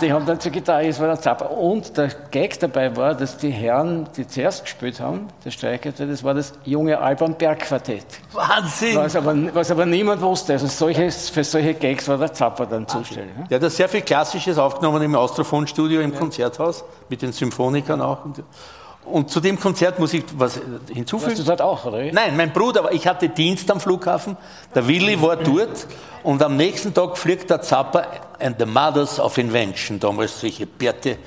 die 0.06 0.12
haben 0.12 0.24
dann 0.24 0.40
zur 0.40 0.50
Gitarre, 0.50 0.86
es 0.86 0.98
war 0.98 1.08
der 1.08 1.20
Zapper. 1.20 1.50
Und 1.50 1.96
der 1.98 2.08
Gag 2.30 2.58
dabei 2.60 2.96
war, 2.96 3.14
dass 3.14 3.36
die 3.36 3.50
Herren, 3.50 4.08
die 4.16 4.26
zuerst 4.26 4.64
gespielt 4.64 5.00
haben, 5.00 5.28
der 5.44 5.50
Streicherte, 5.50 6.06
das 6.06 6.24
war 6.24 6.32
das 6.32 6.54
junge 6.64 6.98
Alban 6.98 7.34
Berg 7.34 7.60
Quartett. 7.60 8.06
Wahnsinn! 8.32 8.96
Was 8.96 9.16
aber, 9.16 9.34
was 9.54 9.70
aber 9.70 9.84
niemand 9.84 10.22
wusste. 10.22 10.54
Also 10.54 10.66
solches, 10.66 11.28
für 11.28 11.44
solche 11.44 11.74
Gags 11.74 12.08
war 12.08 12.16
der 12.16 12.32
Zapper 12.32 12.64
dann 12.64 12.88
zuständig. 12.88 13.34
Der 13.50 13.60
hat 13.60 13.70
sehr 13.70 13.88
viel 13.88 14.00
Klassisches 14.00 14.56
aufgenommen 14.56 15.02
im 15.02 15.14
Austrophon-Studio 15.14 16.00
im 16.00 16.14
Konzerthaus, 16.14 16.84
mit 17.10 17.20
den 17.20 17.32
Symphonikern 17.32 18.00
auch. 18.00 18.24
Und 18.24 18.42
zu 19.26 19.40
dem 19.40 19.58
Konzert 19.58 19.98
muss 19.98 20.12
ich 20.12 20.24
was 20.36 20.60
hinzufügen. 20.92 21.32
Warst 21.32 21.40
du 21.40 21.44
dort 21.44 21.62
auch, 21.62 21.84
oder? 21.86 21.98
Nein, 22.12 22.36
mein 22.36 22.52
Bruder, 22.52 22.80
aber 22.80 22.92
ich 22.92 23.06
hatte 23.06 23.28
Dienst 23.28 23.70
am 23.70 23.80
Flughafen, 23.80 24.36
der 24.74 24.86
Willi 24.86 25.20
war 25.20 25.36
dort 25.36 25.86
und 26.22 26.42
am 26.42 26.56
nächsten 26.56 26.92
Tag 26.92 27.16
fliegt 27.16 27.50
der 27.50 27.60
Zappa 27.62 28.06
and 28.38 28.56
the 28.58 28.66
Mothers 28.66 29.18
of 29.18 29.38
Invention, 29.38 29.98
damals 29.98 30.40
solche 30.40 30.66
Bärte. 30.66 31.18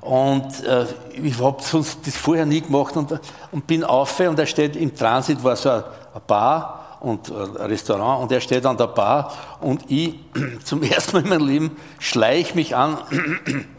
Und 0.00 0.64
äh, 0.64 0.86
ich 1.20 1.40
habe 1.40 1.60
sonst 1.62 2.06
das 2.06 2.16
vorher 2.16 2.46
nie 2.46 2.60
gemacht 2.60 2.96
und, 2.96 3.18
und 3.50 3.66
bin 3.66 3.82
auf 3.82 4.20
und 4.20 4.38
er 4.38 4.46
steht 4.46 4.76
im 4.76 4.94
Transit, 4.94 5.42
war 5.42 5.56
so 5.56 5.70
eine 5.70 5.84
Bar 6.26 6.98
und 7.00 7.30
ein 7.30 7.66
Restaurant 7.66 8.22
und 8.22 8.32
er 8.32 8.40
steht 8.40 8.64
an 8.66 8.76
der 8.76 8.86
Bar 8.86 9.32
und 9.60 9.90
ich 9.90 10.14
zum 10.64 10.82
ersten 10.82 11.16
Mal 11.16 11.22
in 11.24 11.28
meinem 11.28 11.46
Leben 11.46 11.76
schleich 11.98 12.54
mich 12.54 12.76
an. 12.76 12.98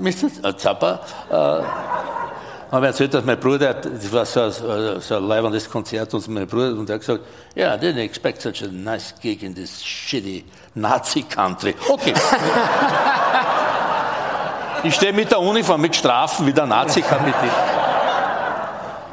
Mr. 0.00 0.56
Zappa, 0.56 1.00
äh, 1.30 2.72
habe 2.72 2.86
erzählt, 2.86 3.12
dass 3.12 3.24
mein 3.24 3.38
Bruder, 3.38 3.74
das 3.74 4.12
war 4.12 4.24
so 4.24 4.40
ein, 4.40 5.00
so 5.00 5.16
ein 5.16 5.28
leibendes 5.28 5.70
Konzert, 5.70 6.12
und 6.14 6.26
mein 6.28 6.46
Bruder, 6.46 6.72
und 6.72 6.88
er 6.88 6.94
hat 6.94 7.00
gesagt, 7.00 7.20
yeah, 7.54 7.74
I 7.74 7.78
didn't 7.78 8.00
expect 8.00 8.40
such 8.40 8.62
a 8.62 8.68
nice 8.70 9.14
gig 9.20 9.42
in 9.42 9.54
this 9.54 9.82
shitty 9.82 10.44
Nazi 10.74 11.22
country. 11.22 11.74
Okay. 11.88 12.14
ich 14.84 14.94
stehe 14.94 15.12
mit 15.12 15.30
der 15.30 15.40
Uniform, 15.40 15.82
mit 15.82 15.94
Strafen 15.94 16.46
wie 16.46 16.52
der 16.52 16.66
Nazi-Kapitän. 16.66 17.50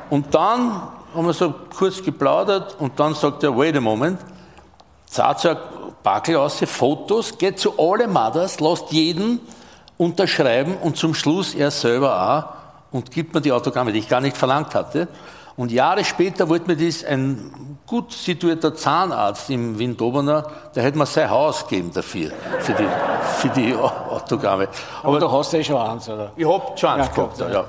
Und 0.09 0.33
dann 0.33 0.87
haben 1.13 1.25
wir 1.25 1.33
so 1.33 1.53
kurz 1.77 2.01
geplaudert 2.01 2.75
und 2.79 2.97
dann 2.99 3.13
sagt 3.13 3.43
er, 3.43 3.55
wait 3.55 3.75
a 3.75 3.81
moment, 3.81 4.19
zahlt 5.05 5.39
so 5.39 5.55
ein 6.01 6.03
Backel 6.03 6.35
aus, 6.37 6.59
Fotos, 6.65 7.37
geht 7.37 7.59
zu 7.59 7.73
alle 7.77 8.07
Mothers, 8.07 8.59
lasst 8.59 8.91
jeden 8.91 9.39
unterschreiben 9.97 10.75
und 10.77 10.97
zum 10.97 11.13
Schluss 11.13 11.53
er 11.53 11.71
selber 11.71 12.19
auch 12.91 12.93
und 12.95 13.11
gibt 13.11 13.33
mir 13.33 13.41
die 13.41 13.51
Autogramme, 13.51 13.93
die 13.93 13.99
ich 13.99 14.09
gar 14.09 14.21
nicht 14.21 14.35
verlangt 14.35 14.73
hatte. 14.73 15.07
Und 15.57 15.71
Jahre 15.71 16.03
später 16.03 16.49
wollte 16.49 16.67
mir 16.67 16.77
das 16.77 17.03
ein 17.03 17.79
gut 17.85 18.11
situierter 18.13 18.73
Zahnarzt 18.73 19.49
im 19.49 19.77
Wien-Dobener, 19.77 20.43
der 20.73 20.83
hätte 20.83 20.97
mir 20.97 21.05
sein 21.05 21.29
Haus 21.29 21.67
gegeben 21.67 21.91
dafür, 21.93 22.31
für 22.59 22.73
die, 22.73 22.87
für 23.37 23.49
die 23.49 23.75
Autogramme. 23.75 24.69
Aber, 25.03 25.09
Aber 25.09 25.19
du 25.19 25.31
hast 25.31 25.53
ja 25.53 25.59
eh 25.59 25.63
schon 25.63 25.77
eins, 25.77 26.09
oder? 26.09 26.31
Ich 26.35 26.47
hab 26.47 26.79
schon 26.79 26.89
eins 26.89 27.07
ja, 27.07 27.13
gehabt, 27.13 27.39
ja. 27.39 27.49
ja. 27.49 27.65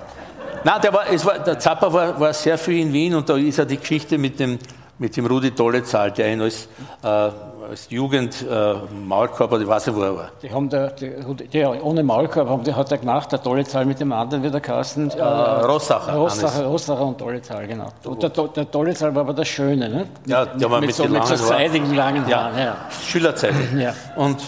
Nein, 0.65 0.81
der, 0.81 0.93
war, 0.93 1.11
es 1.11 1.27
war, 1.27 1.39
der 1.41 1.59
Zappa 1.59 1.93
war, 1.93 2.19
war 2.21 2.33
sehr 2.33 2.57
viel 2.57 2.81
in 2.81 2.93
Wien 2.93 3.15
und 3.15 3.29
da 3.29 3.37
ist 3.37 3.59
ja 3.59 3.65
die 3.65 3.79
Geschichte 3.79 4.17
mit 4.17 4.39
dem, 4.39 4.59
mit 4.99 5.17
dem 5.17 5.27
Rudi 5.27 5.51
Dollezahl, 5.51 6.13
der 6.13 6.33
ihn 6.33 6.41
als 6.41 6.69
äh, 7.03 7.31
als 7.69 7.89
Jugend 7.91 8.45
äh, 8.49 8.75
Maulkorb, 9.07 9.53
weiß 9.53 9.87
nicht, 9.87 9.97
wo 9.97 10.03
er 10.03 10.17
war. 10.17 10.31
Die 10.43 10.51
haben 10.51 10.69
der, 10.69 10.91
die, 10.91 11.13
die, 11.53 11.65
ohne 11.65 12.03
Maulkorb 12.03 12.49
haben, 12.49 12.65
die 12.65 12.75
hat 12.75 12.91
er 12.91 12.99
gemacht, 12.99 13.31
der 13.33 13.43
tolle 13.43 13.65
Zahl 13.65 13.85
mit 13.85 14.01
dem 14.01 14.13
anderen 14.13 14.43
wieder 14.43 14.61
Kasten. 14.61 15.11
Äh, 15.11 15.23
Rossacher. 15.23 16.15
Rossacher, 16.15 16.67
Rossacher 16.67 17.07
und 17.07 17.19
tolle 17.19 17.43
Zahl, 17.43 17.67
genau. 17.67 17.89
Und 18.05 18.23
der, 18.23 18.31
der 18.31 18.71
tolle 18.71 18.95
Zahl 18.95 19.15
war 19.15 19.23
aber 19.23 19.35
der 19.35 19.45
Schöne, 19.45 19.89
ne? 19.89 20.07
Ja, 20.27 20.45
der 20.45 20.71
war 20.71 20.81
mit, 20.81 20.89
mit 20.89 20.97
so, 20.97 21.07
mit 21.07 21.27
so 21.27 21.37
seidigen 21.37 21.95
langen 21.95 22.29
ja. 22.29 22.45
Haaren. 22.45 22.59
Ja. 22.59 22.77
Schülerzeitung. 23.07 23.79
ja. 23.79 23.95
Und 24.17 24.39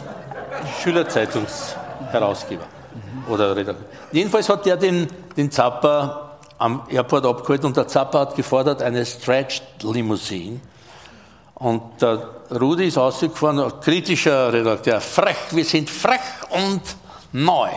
Schülerzeitungsherausgeber. 0.82 2.64
Mhm. 2.64 3.32
Oder 3.32 3.56
Redakteur. 3.56 3.86
Jedenfalls 4.12 4.48
hat 4.48 4.66
der 4.66 4.76
den, 4.76 5.08
den 5.36 5.50
Zapper 5.50 6.38
am 6.58 6.82
Airport 6.88 7.26
abgeholt 7.26 7.64
und 7.64 7.76
der 7.76 7.88
Zapper 7.88 8.20
hat 8.20 8.36
gefordert 8.36 8.82
eine 8.82 9.04
Stretched 9.04 9.82
Limousine. 9.82 10.60
Und 11.54 11.82
der 12.00 12.33
Rudi 12.56 12.88
ist 12.88 12.98
ausgefahren, 12.98 13.80
kritischer 13.80 14.52
Redakteur, 14.52 15.00
frech, 15.00 15.36
wir 15.50 15.64
sind 15.64 15.90
frech 15.90 16.20
und 16.50 16.82
neu. 17.32 17.70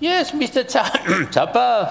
Yes, 0.00 0.32
Mr. 0.32 0.66
Zappa, 1.30 1.90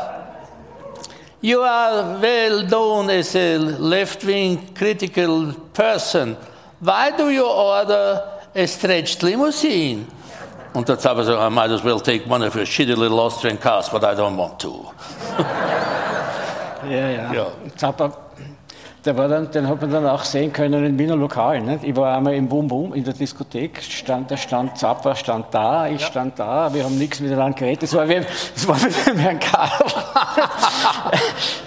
you 1.42 1.62
are 1.62 2.20
well 2.22 2.64
known 2.68 3.10
as 3.10 3.36
a 3.36 3.58
left-wing 3.58 4.74
critical 4.74 5.54
person. 5.74 6.36
Why 6.80 7.12
do 7.18 7.30
you 7.30 7.46
order 7.46 8.22
a 8.54 8.68
stretched 8.68 9.24
limousine? 9.24 10.06
Und 10.74 10.90
der 10.90 10.98
Zappa 11.00 11.24
sagt, 11.24 11.40
I 11.40 11.50
might 11.54 11.72
as 11.72 11.84
well 11.84 12.00
take 12.00 12.26
one 12.28 12.46
of 12.46 12.56
your 12.56 12.66
shitty 12.66 12.96
little 12.96 13.20
Austrian 13.20 13.60
cars, 13.60 13.90
but 13.90 14.04
I 14.04 14.16
don't 14.16 14.36
want 14.36 14.60
to. 14.60 14.92
ja, 16.90 17.10
ja. 17.10 17.34
ja. 17.34 17.48
Zappa 17.78 18.23
der 19.06 19.18
war 19.18 19.28
dann, 19.28 19.52
den 19.52 19.68
hat 19.68 19.82
man 19.82 19.92
dann 19.92 20.08
auch 20.08 20.24
sehen 20.24 20.54
können 20.54 20.86
in 20.86 20.98
Wiener 20.98 21.16
Lokalen. 21.16 21.66
Nicht? 21.66 21.84
Ich 21.84 21.96
war 21.96 22.16
einmal 22.16 22.36
im 22.36 22.48
Boom 22.48 22.68
Boom 22.68 22.94
in 22.94 23.04
der 23.04 23.14
Diskothek, 23.14 23.82
stand, 23.82 24.32
der 24.32 24.38
stand 24.38 24.78
Zappa 24.78 25.16
stand 25.16 25.48
da, 25.52 25.88
ich 25.88 26.02
ja. 26.02 26.08
stand 26.08 26.40
da, 26.40 26.74
wir 26.74 26.86
haben 26.86 26.98
nichts 26.98 27.20
miteinander 27.20 27.58
geredet. 27.58 27.84
Das 27.84 27.94
war 27.94 28.08
wie, 28.08 28.22
das 28.54 28.68
war 28.68 28.82
wie 28.82 28.94
beim 29.06 29.18
Herrn 29.18 29.40
Karl. 29.40 29.70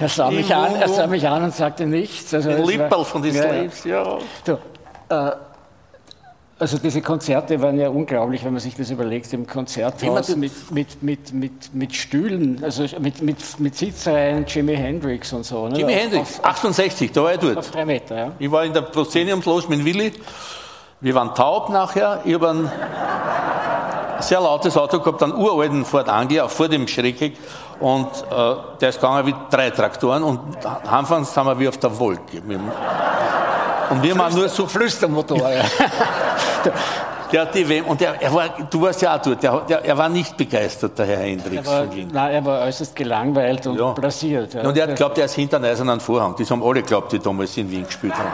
er, 0.01 0.09
sah 0.09 0.31
mich 0.31 0.55
an, 0.55 0.77
er 0.77 0.89
sah 0.89 1.07
mich 1.07 1.29
an 1.29 1.45
und 1.45 1.55
sagte 1.55 1.87
nichts. 1.87 2.33
Also, 2.33 2.51
Lipperl 2.51 3.05
von 3.05 3.23
den 3.23 3.35
Slaves, 3.35 3.85
ja. 3.85 4.19
Du, 4.45 4.53
äh, 5.09 5.31
also 6.59 6.79
diese 6.79 7.03
Konzerte 7.03 7.61
waren 7.61 7.79
ja 7.79 7.91
unglaublich, 7.91 8.43
wenn 8.45 8.53
man 8.53 8.61
sich 8.61 8.75
das 8.75 8.91
überlegt, 8.91 9.31
im 9.35 9.47
Konzerthaus 9.47 10.35
mit, 10.37 10.53
mit, 10.71 11.03
mit, 11.03 11.33
mit, 11.33 11.75
mit 11.75 11.95
Stühlen, 11.95 12.65
also 12.65 12.85
mit, 12.99 13.21
mit, 13.21 13.61
mit 13.61 13.77
Sitzreihen, 13.77 14.47
Jimi 14.47 14.75
Hendrix 14.75 15.33
und 15.35 15.45
so. 15.45 15.69
Ne? 15.69 15.79
Jimi 15.79 15.93
Hendrix, 15.93 16.41
auf, 16.41 16.47
68, 16.47 17.13
da 17.13 17.23
war 17.23 17.35
ich 17.35 17.41
dort. 17.41 17.59
Auf 17.59 17.71
drei 17.71 17.85
Meter, 17.85 18.17
ja. 18.17 18.33
Ich 18.39 18.51
war 18.51 18.65
in 18.65 18.73
der 18.73 18.83
Prosceniumsloge 18.83 19.69
mit 19.69 19.85
Willi, 19.85 20.13
wir 21.01 21.15
waren 21.15 21.35
taub 21.35 21.69
nachher, 21.69 22.23
ich 22.25 22.33
habe 22.33 22.49
ein 22.49 22.73
sehr 24.21 24.41
lautes 24.41 24.79
Auto 24.79 24.99
gehabt, 24.99 25.23
einen 25.23 25.35
uralten 25.35 25.85
Ford 25.85 26.09
Anglia, 26.09 26.49
vor 26.49 26.69
dem 26.69 26.89
Schreckeck 26.89 27.35
und 27.81 28.07
äh, 28.07 28.55
der 28.81 28.89
ist 28.89 29.01
gegangen 29.01 29.27
wie 29.27 29.35
drei 29.51 29.71
Traktoren 29.71 30.23
und 30.23 30.41
anfangs 30.87 31.33
sind 31.33 31.45
wir 31.45 31.59
wie 31.59 31.69
auf 31.69 31.79
der 31.79 31.97
Wolke. 31.99 32.43
Und 33.91 34.03
wir 34.03 34.15
machen 34.15 34.37
nur 34.37 34.49
so 34.49 34.67
Flüstermotor. 34.67 35.51
Ja. 35.51 35.65
Der 37.33 37.43
hat 37.43 37.55
die 37.55 37.69
WM, 37.69 37.87
und 37.87 38.01
der, 38.01 38.23
er 38.23 38.33
war, 38.33 38.49
du 38.71 38.83
warst 38.83 39.03
ja 39.03 39.17
auch 39.17 39.21
dort, 39.21 39.43
der, 39.43 39.61
der, 39.63 39.85
er 39.85 39.99
war 39.99 40.09
nicht 40.09 40.37
begeistert, 40.37 40.97
der 40.99 41.07
Herr 41.07 41.19
Hendricks 41.19 41.67
er 41.67 41.67
war, 41.67 41.85
von 41.85 41.95
Wien. 41.95 42.09
Nein, 42.13 42.33
er 42.33 42.45
war 42.45 42.61
äußerst 42.63 42.95
gelangweilt 42.95 43.67
und 43.67 43.79
ja. 43.79 43.93
blasiert. 43.93 44.55
Ja. 44.55 44.63
Und 44.63 44.77
er 44.77 44.87
hat 44.87 44.97
glaubt, 44.97 45.19
er 45.19 45.25
ist 45.25 45.35
hinter 45.35 45.57
einem 45.57 45.67
eisernen 45.67 45.99
Vorhang. 45.99 46.37
Das 46.39 46.51
haben 46.51 46.63
alle 46.63 46.83
geglaubt, 46.83 47.13
die 47.13 47.19
damals 47.19 47.57
in 47.57 47.71
Wien 47.71 47.85
gespielt 47.85 48.15
haben. 48.15 48.31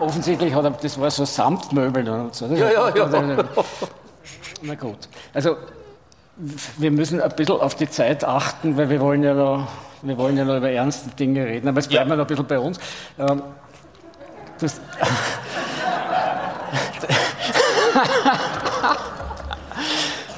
Offensichtlich 0.00 0.52
hat 0.52 0.64
er, 0.64 0.70
das 0.70 1.00
war 1.00 1.10
so 1.10 1.24
Samtmöbel 1.24 2.08
und 2.08 2.34
so. 2.34 2.46
Ja, 2.46 2.70
ja, 2.70 2.88
ja. 2.94 3.08
Na 4.62 4.74
gut. 4.74 5.08
Also, 5.32 5.56
wir 6.36 6.90
müssen 6.90 7.20
ein 7.20 7.30
bisschen 7.36 7.60
auf 7.60 7.74
die 7.76 7.88
Zeit 7.88 8.24
achten, 8.24 8.76
weil 8.76 8.90
wir 8.90 9.00
wollen 9.00 9.22
ja 9.22 9.34
noch, 9.34 9.68
wir 10.02 10.18
wollen 10.18 10.36
ja 10.36 10.44
noch 10.44 10.56
über 10.56 10.70
ernste 10.70 11.10
Dinge 11.10 11.46
reden, 11.46 11.68
aber 11.68 11.78
jetzt 11.80 11.88
bleiben 11.90 12.10
ja. 12.10 12.16
wir 12.16 12.18
noch 12.18 12.24
ein 12.24 12.28
bisschen 12.28 12.46
bei 12.46 12.58
uns. 12.58 12.78
Ähm, 13.18 13.42
das, 14.58 14.80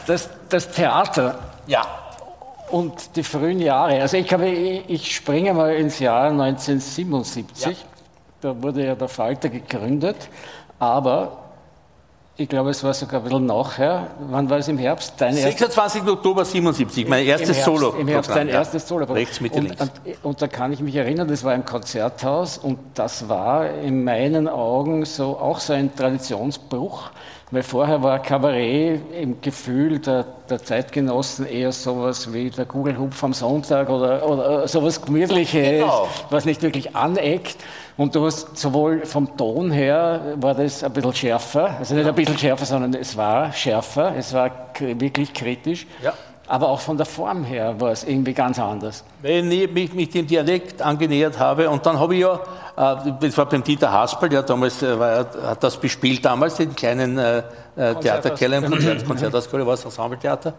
das, 0.06 0.28
das 0.48 0.70
Theater 0.70 1.38
ja. 1.66 1.86
und 2.70 3.16
die 3.16 3.22
frühen 3.22 3.60
Jahre. 3.60 4.00
Also 4.00 4.16
ich 4.18 4.26
glaube, 4.26 4.48
ich 4.48 5.14
springe 5.14 5.54
mal 5.54 5.74
ins 5.74 5.98
Jahr 5.98 6.30
1977. 6.30 7.66
Ja. 7.66 7.72
Da 8.42 8.62
wurde 8.62 8.84
ja 8.84 8.94
der 8.94 9.08
Falter 9.08 9.48
gegründet, 9.48 10.28
aber 10.78 11.45
ich 12.38 12.48
glaube, 12.48 12.70
es 12.70 12.84
war 12.84 12.92
sogar 12.92 13.20
ein 13.20 13.24
bisschen 13.24 13.46
nachher. 13.46 14.08
Wann 14.28 14.50
war 14.50 14.58
es 14.58 14.68
im 14.68 14.76
Herbst? 14.76 15.14
Dein 15.16 15.34
26. 15.34 16.02
Oktober 16.02 16.44
77, 16.44 17.08
mein 17.08 17.24
erstes 17.24 17.64
Solo. 17.64 17.94
Im 17.98 18.08
Herbst 18.08 18.30
dein 18.30 18.48
ja. 18.48 18.54
erstes 18.54 18.86
Solo. 18.86 19.06
Rechts, 19.06 19.40
Mitte, 19.40 19.56
und, 19.58 19.64
links. 19.64 19.80
Und, 19.80 19.92
und, 20.22 20.42
da 20.42 20.46
kann 20.46 20.70
ich 20.72 20.80
mich 20.80 20.94
erinnern, 20.94 21.28
das 21.28 21.44
war 21.44 21.54
im 21.54 21.64
Konzerthaus 21.64 22.58
und 22.58 22.78
das 22.92 23.30
war 23.30 23.70
in 23.70 24.04
meinen 24.04 24.48
Augen 24.48 25.06
so 25.06 25.38
auch 25.38 25.60
so 25.60 25.72
ein 25.72 25.94
Traditionsbruch, 25.96 27.10
weil 27.50 27.62
vorher 27.62 28.02
war 28.02 28.20
Kabarett 28.20 29.00
im 29.12 29.40
Gefühl 29.40 30.00
der, 30.00 30.24
der 30.50 30.64
Zeitgenossen 30.64 31.46
eher 31.46 31.70
sowas 31.70 32.32
wie 32.32 32.50
der 32.50 32.64
Kugelhupf 32.64 33.22
am 33.22 33.32
Sonntag 33.32 33.88
oder, 33.88 34.28
oder 34.28 34.66
sowas 34.66 35.00
Gemütliches, 35.00 35.80
genau. 35.80 36.08
was 36.30 36.44
nicht 36.44 36.62
wirklich 36.62 36.96
aneckt. 36.96 37.56
Und 37.96 38.14
du 38.14 38.26
hast 38.26 38.58
sowohl 38.58 39.06
vom 39.06 39.36
Ton 39.36 39.70
her 39.70 40.34
war 40.40 40.54
das 40.54 40.82
ein 40.82 40.92
bisschen 40.92 41.14
schärfer, 41.14 41.76
also 41.78 41.94
nicht 41.94 42.06
ein 42.06 42.14
bisschen 42.14 42.36
schärfer, 42.36 42.66
sondern 42.66 42.94
es 42.94 43.16
war 43.16 43.52
schärfer, 43.52 44.14
es 44.16 44.34
war 44.34 44.50
wirklich 44.78 45.32
kritisch. 45.32 45.86
Ja. 46.02 46.12
Aber 46.48 46.68
auch 46.68 46.80
von 46.80 46.96
der 46.96 47.06
Form 47.06 47.42
her 47.44 47.74
war 47.80 47.90
es 47.90 48.04
irgendwie 48.04 48.32
ganz 48.32 48.58
anders. 48.58 49.02
Wenn 49.20 49.50
ich 49.50 49.70
mich 49.72 49.92
mit 49.92 50.14
dem 50.14 50.26
Dialekt 50.26 50.80
angenähert 50.80 51.38
habe 51.38 51.68
und 51.68 51.84
dann 51.84 51.98
habe 51.98 52.14
ich 52.14 52.20
ja, 52.20 52.34
äh, 52.76 53.12
das 53.20 53.36
war 53.36 53.46
beim 53.46 53.64
Dieter 53.64 53.90
Haspel, 53.90 54.28
der 54.28 54.42
damals 54.42 54.82
äh, 54.82 54.98
war, 54.98 55.26
hat 55.42 55.62
das 55.64 55.76
bespielt 55.76 56.24
damals, 56.24 56.56
den 56.56 56.76
kleinen 56.76 57.18
äh, 57.18 57.42
Theaterkeller 57.74 58.58
im 58.64 58.70
Konzert, 58.70 59.04
Konzertausgabe 59.04 59.66
war 59.66 59.74
das 59.74 59.84
Ensembletheater. 59.84 60.54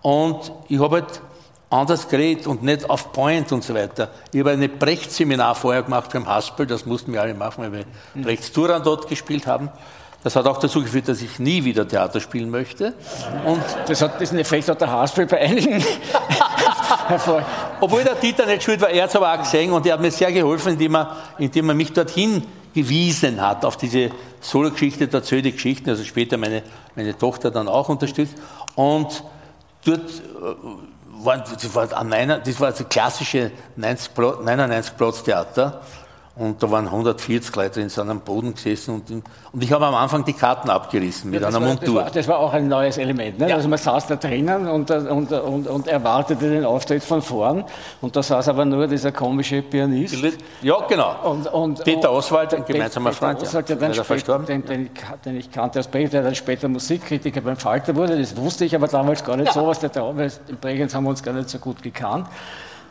Und 0.00 0.52
ich 0.68 0.78
habe 0.78 0.96
halt 0.96 1.20
anders 1.68 2.08
geredet 2.08 2.46
und 2.46 2.62
nicht 2.62 2.88
auf 2.88 3.12
Point 3.12 3.52
und 3.52 3.62
so 3.64 3.74
weiter. 3.74 4.08
Ich 4.32 4.40
habe 4.40 4.52
ein 4.52 4.78
Brecht-Seminar 4.78 5.54
vorher 5.54 5.82
gemacht 5.82 6.12
beim 6.12 6.26
Haspel, 6.26 6.66
das 6.66 6.86
mussten 6.86 7.12
wir 7.12 7.20
alle 7.20 7.34
machen, 7.34 7.64
weil 7.64 7.72
wir 7.72 8.22
Brechts 8.22 8.52
Turan 8.52 8.82
dort 8.82 9.08
gespielt 9.08 9.46
haben. 9.46 9.70
Das 10.26 10.34
hat 10.34 10.44
auch 10.48 10.58
dazu 10.58 10.82
geführt, 10.82 11.06
dass 11.06 11.22
ich 11.22 11.38
nie 11.38 11.62
wieder 11.62 11.86
Theater 11.86 12.18
spielen 12.18 12.50
möchte. 12.50 12.94
Und 13.44 13.62
das 13.86 14.02
hat 14.02 14.20
diesen 14.20 14.40
Effekt 14.40 14.68
hat 14.68 14.80
der 14.80 14.90
Haspel 14.90 15.24
bei 15.24 15.38
einigen. 15.38 15.80
Obwohl 17.80 18.02
der 18.02 18.16
Dieter 18.16 18.44
nicht 18.44 18.64
schuld 18.64 18.80
war, 18.80 18.88
er 18.88 19.04
hat 19.04 19.10
es 19.10 19.14
aber 19.14 19.32
auch 19.32 19.38
gesehen 19.38 19.72
und 19.72 19.86
er 19.86 19.92
hat 19.92 20.00
mir 20.00 20.10
sehr 20.10 20.32
geholfen, 20.32 20.72
indem 20.72 20.96
er, 20.96 21.16
indem 21.38 21.68
er 21.68 21.76
mich 21.76 21.92
dorthin 21.92 22.42
gewiesen 22.74 23.40
hat, 23.40 23.64
auf 23.64 23.76
diese 23.76 24.10
Solo-Geschichte, 24.40 25.06
der 25.06 25.20
die 25.20 25.52
Geschichten, 25.52 25.90
also 25.90 26.02
später 26.02 26.36
meine, 26.38 26.64
meine 26.96 27.16
Tochter 27.16 27.52
dann 27.52 27.68
auch 27.68 27.88
unterstützt. 27.88 28.34
Und 28.74 29.22
dort 29.84 30.00
äh, 30.00 31.24
war, 31.24 31.38
das 31.38 31.72
war, 31.72 31.96
an 31.96 32.08
meiner, 32.08 32.40
das 32.40 32.58
war 32.58 32.72
das 32.72 32.88
klassische 32.88 33.52
99-Platz-Theater. 33.78 35.82
Und 36.38 36.62
da 36.62 36.70
waren 36.70 36.84
140 36.84 37.56
Leute 37.56 37.80
in 37.80 37.88
so 37.88 38.02
einem 38.02 38.20
Boden 38.20 38.54
gesessen 38.54 38.96
und, 38.96 39.10
und 39.52 39.62
ich 39.64 39.72
habe 39.72 39.86
am 39.86 39.94
Anfang 39.94 40.22
die 40.22 40.34
Karten 40.34 40.68
abgerissen 40.68 41.30
mit 41.30 41.40
ja, 41.40 41.48
einer 41.48 41.58
war, 41.62 41.68
Montur. 41.68 41.94
Das 41.94 42.04
war, 42.04 42.10
das 42.10 42.28
war, 42.28 42.38
auch 42.40 42.52
ein 42.52 42.68
neues 42.68 42.98
Element. 42.98 43.38
Ne? 43.38 43.48
Ja. 43.48 43.56
Also 43.56 43.70
man 43.70 43.78
saß 43.78 44.06
da 44.06 44.16
drinnen 44.16 44.68
und, 44.68 44.90
und, 44.90 45.32
und, 45.32 45.66
und, 45.66 45.88
erwartete 45.88 46.50
den 46.50 46.66
Auftritt 46.66 47.02
von 47.02 47.22
vorn 47.22 47.64
und 48.02 48.14
da 48.14 48.22
saß 48.22 48.50
aber 48.50 48.66
nur 48.66 48.86
dieser 48.86 49.12
komische 49.12 49.62
Pianist. 49.62 50.14
Ja, 50.60 50.78
genau. 50.86 51.38
Peter 51.82 52.12
Oswald, 52.12 52.52
ein 52.52 52.66
gemeinsamer 52.66 53.10
Peter 53.10 53.26
Freund. 53.28 53.40
Oswald, 53.40 53.68
der 53.70 53.76
dann 53.76 53.94
später, 53.94 54.38
den, 54.40 54.66
den, 54.66 54.90
den, 55.24 55.36
ich 55.38 55.50
kannte 55.50 55.78
als 55.78 55.88
Bregenz, 55.88 56.10
der 56.10 56.22
dann 56.22 56.34
später 56.34 56.68
Musikkritiker 56.68 57.40
beim 57.40 57.56
Falter 57.56 57.96
wurde. 57.96 58.18
Das 58.18 58.36
wusste 58.36 58.66
ich 58.66 58.74
aber 58.74 58.88
damals 58.88 59.24
gar 59.24 59.38
nicht 59.38 59.46
ja. 59.46 59.52
so, 59.54 59.66
was 59.66 59.78
der 59.78 59.88
da 59.88 60.14
weil 60.14 60.30
in 60.48 60.56
Bregenz 60.56 60.94
haben 60.94 61.04
wir 61.04 61.10
uns 61.10 61.22
gar 61.22 61.32
nicht 61.32 61.48
so 61.48 61.58
gut 61.58 61.82
gekannt. 61.82 62.26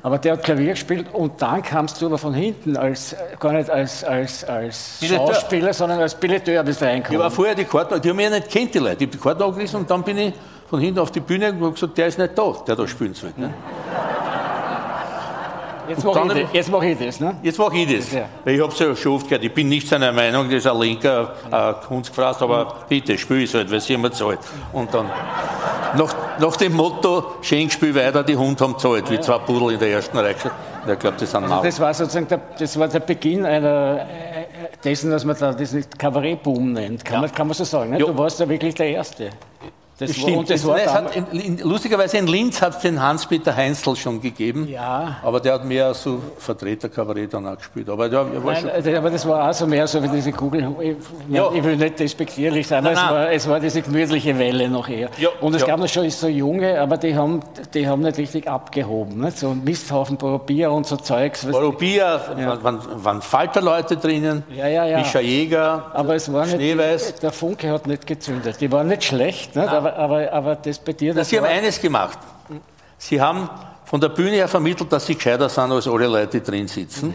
Aber 0.05 0.19
der 0.19 0.33
hat 0.33 0.43
Klavier 0.43 0.73
gespielt 0.73 1.07
und 1.13 1.41
dann 1.41 1.63
kamst 1.63 1.99
du 1.99 2.05
aber 2.05 2.19
von 2.19 2.31
hinten, 2.31 2.77
als, 2.77 3.15
gar 3.39 3.53
nicht 3.53 3.71
als, 3.71 4.03
als, 4.03 4.43
als 4.43 4.99
Schauspieler, 5.03 5.73
sondern 5.73 5.99
als 5.99 6.13
Billeteur 6.13 6.63
bist 6.63 6.79
du 6.79 6.85
reingekommen. 6.85 7.19
Ich 7.19 7.23
war 7.23 7.31
vorher 7.31 7.55
die 7.55 7.63
Karten, 7.63 7.99
die 7.99 8.09
haben 8.09 8.15
mich 8.15 8.25
ja 8.25 8.29
nicht 8.29 8.47
kennt, 8.47 8.75
die 8.75 8.77
Leute. 8.77 8.97
Ich 9.03 9.07
habe 9.07 9.17
die 9.17 9.17
Karten 9.17 9.41
angerissen 9.41 9.79
und 9.79 9.89
dann 9.89 10.03
bin 10.03 10.15
ich 10.19 10.33
von 10.69 10.79
hinten 10.79 10.99
auf 10.99 11.09
die 11.09 11.21
Bühne 11.21 11.51
und 11.51 11.59
habe 11.59 11.71
gesagt, 11.71 11.97
der 11.97 12.05
ist 12.05 12.19
nicht 12.19 12.37
da, 12.37 12.53
der 12.67 12.75
da 12.75 12.87
spielen 12.87 13.15
soll. 13.15 13.33
Ne? 13.35 13.51
Jetzt 15.87 16.03
mache 16.03 16.39
ich, 16.39 16.47
das, 16.53 16.69
mach 16.69 16.83
ich 16.83 16.97
das, 16.97 17.19
ne? 17.19 17.35
Jetzt 17.41 17.59
mache 17.59 17.77
ich 17.77 17.97
das. 17.97 18.11
Ja. 18.11 18.25
Ich 18.45 18.61
habe 18.61 18.71
es 18.71 18.79
ja 18.79 18.95
schon 18.95 19.13
oft 19.13 19.27
gehört, 19.27 19.43
ich 19.43 19.53
bin 19.53 19.69
nicht 19.69 19.87
seiner 19.87 20.11
Meinung, 20.11 20.49
das 20.49 20.59
ist 20.59 20.67
ein 20.67 20.79
linker 20.79 21.33
äh, 21.51 21.73
Kunstgefraß, 21.87 22.41
aber 22.41 22.65
mhm. 22.65 22.69
bitte, 22.89 23.17
spiel 23.17 23.43
es 23.43 23.53
halt, 23.53 23.71
weil 23.71 23.79
sie 23.79 23.93
immer 23.93 24.11
zahlt. 24.11 24.39
Und 24.73 24.93
dann, 24.93 25.09
nach, 25.97 26.15
nach 26.39 26.55
dem 26.57 26.73
Motto, 26.73 27.35
schenk, 27.41 27.71
spiel 27.71 27.93
weiter, 27.95 28.23
die 28.23 28.35
Hunde 28.35 28.63
haben 28.63 28.77
zahlt, 28.77 29.09
wie 29.09 29.19
zwei 29.19 29.37
Pudel 29.39 29.73
in 29.73 29.79
der 29.79 29.91
ersten 29.91 30.17
Reihe. 30.17 30.35
Ich 30.87 30.99
glaube, 30.99 31.17
das 31.19 31.31
sind 31.31 31.43
also 31.43 31.63
Das 31.63 31.79
war 31.79 31.93
sozusagen 31.93 32.27
der, 32.27 32.41
das 32.59 32.77
war 32.79 32.87
der 32.87 32.99
Beginn 32.99 33.45
einer, 33.45 34.01
äh, 34.01 34.45
dessen, 34.83 35.11
was 35.11 35.25
man 35.25 35.35
da 35.37 35.53
diesen 35.53 35.83
Kabarettboom 35.97 36.73
nennt, 36.73 37.03
kann, 37.03 37.15
ja. 37.15 37.21
man, 37.21 37.31
kann 37.31 37.47
man 37.47 37.55
so 37.55 37.63
sagen. 37.63 37.91
Ne? 37.91 37.97
Du 37.97 38.15
warst 38.17 38.39
ja 38.39 38.47
wirklich 38.47 38.75
der 38.75 38.89
Erste. 38.89 39.29
Das, 39.97 40.13
stimmt. 40.13 40.49
Das 40.49 40.65
war, 40.67 40.77
das 40.77 40.93
hat, 40.93 41.15
in, 41.31 41.57
lustigerweise 41.59 42.17
in 42.17 42.27
Linz 42.27 42.61
hat 42.61 42.75
es 42.75 42.79
den 42.79 43.01
Hans-Peter 43.01 43.55
Heinzel 43.55 43.95
schon 43.95 44.19
gegeben. 44.19 44.67
Ja. 44.67 45.17
Aber 45.23 45.39
der 45.39 45.53
hat 45.53 45.63
mehr 45.63 45.93
so 45.93 46.21
Vertreterkabarett 46.37 47.33
dann 47.33 47.47
auch 47.47 47.57
gespielt. 47.57 47.89
Aber, 47.89 48.09
der, 48.09 48.25
der 48.25 48.41
Nein, 48.41 48.83
schon 48.83 48.95
aber 48.95 49.09
das 49.09 49.25
war 49.25 49.49
auch 49.49 49.53
so 49.53 49.65
mehr 49.65 49.87
so 49.87 50.03
wie 50.03 50.09
diese 50.09 50.33
Kugel. 50.33 50.75
Ich, 50.81 50.97
ja. 51.29 51.49
ich 51.53 51.63
will 51.63 51.77
nicht 51.77 51.97
despektierlich 51.97 52.67
sein, 52.67 52.83
nein, 52.83 52.95
nein. 52.95 53.05
Es, 53.05 53.11
war, 53.11 53.31
es 53.31 53.49
war 53.49 53.59
diese 53.61 53.81
gemütliche 53.81 54.37
Welle 54.37 54.67
noch 54.67 54.89
eher. 54.89 55.09
Ja. 55.17 55.29
Und 55.39 55.55
es 55.55 55.61
ja. 55.61 55.67
gab 55.67 55.79
noch 55.79 55.87
schon 55.87 56.09
so 56.09 56.27
junge, 56.27 56.77
aber 56.77 56.97
die 56.97 57.15
haben, 57.15 57.39
die 57.73 57.87
haben 57.87 58.01
nicht 58.01 58.17
richtig 58.17 58.49
abgehoben. 58.49 59.21
Nicht? 59.21 59.39
So 59.39 59.51
ein 59.51 59.63
Misthaufen 59.63 60.17
Borobia 60.17 60.69
und 60.69 60.85
so 60.85 60.97
Zeugs. 60.97 61.45
Borobia, 61.45 62.19
ja. 62.37 62.61
waren, 62.61 62.79
waren 62.97 63.21
Falterleute 63.21 63.95
drinnen, 63.95 64.43
ja, 64.53 64.67
ja, 64.67 64.85
ja. 64.85 64.97
Mischa 64.97 65.21
Jäger, 65.21 65.85
aber 65.93 66.15
es 66.15 66.31
war 66.33 66.45
Schneeweiß. 66.45 67.05
Nicht, 67.11 67.23
der 67.23 67.31
Funke 67.31 67.71
hat 67.71 67.87
nicht 67.87 68.05
gezündet. 68.05 68.59
Die 68.59 68.69
waren 68.69 68.89
nicht 68.89 69.05
schlecht, 69.05 69.55
nicht? 69.55 69.84
Aber, 69.85 69.97
aber, 69.97 70.31
aber 70.33 70.55
das 70.55 70.79
bei 70.79 70.93
dir... 70.93 71.13
Das 71.13 71.29
Sie 71.29 71.37
haben 71.37 71.45
eines 71.45 71.79
gemacht. 71.79 72.17
Sie 72.97 73.19
haben 73.19 73.49
von 73.83 73.99
der 74.01 74.09
Bühne 74.09 74.31
her 74.31 74.47
vermittelt, 74.47 74.91
dass 74.91 75.05
Sie 75.05 75.15
gescheiter 75.15 75.49
sind 75.49 75.71
als 75.71 75.87
alle 75.87 76.07
Leute, 76.07 76.39
die 76.39 76.43
drin 76.43 76.67
sitzen. 76.67 77.13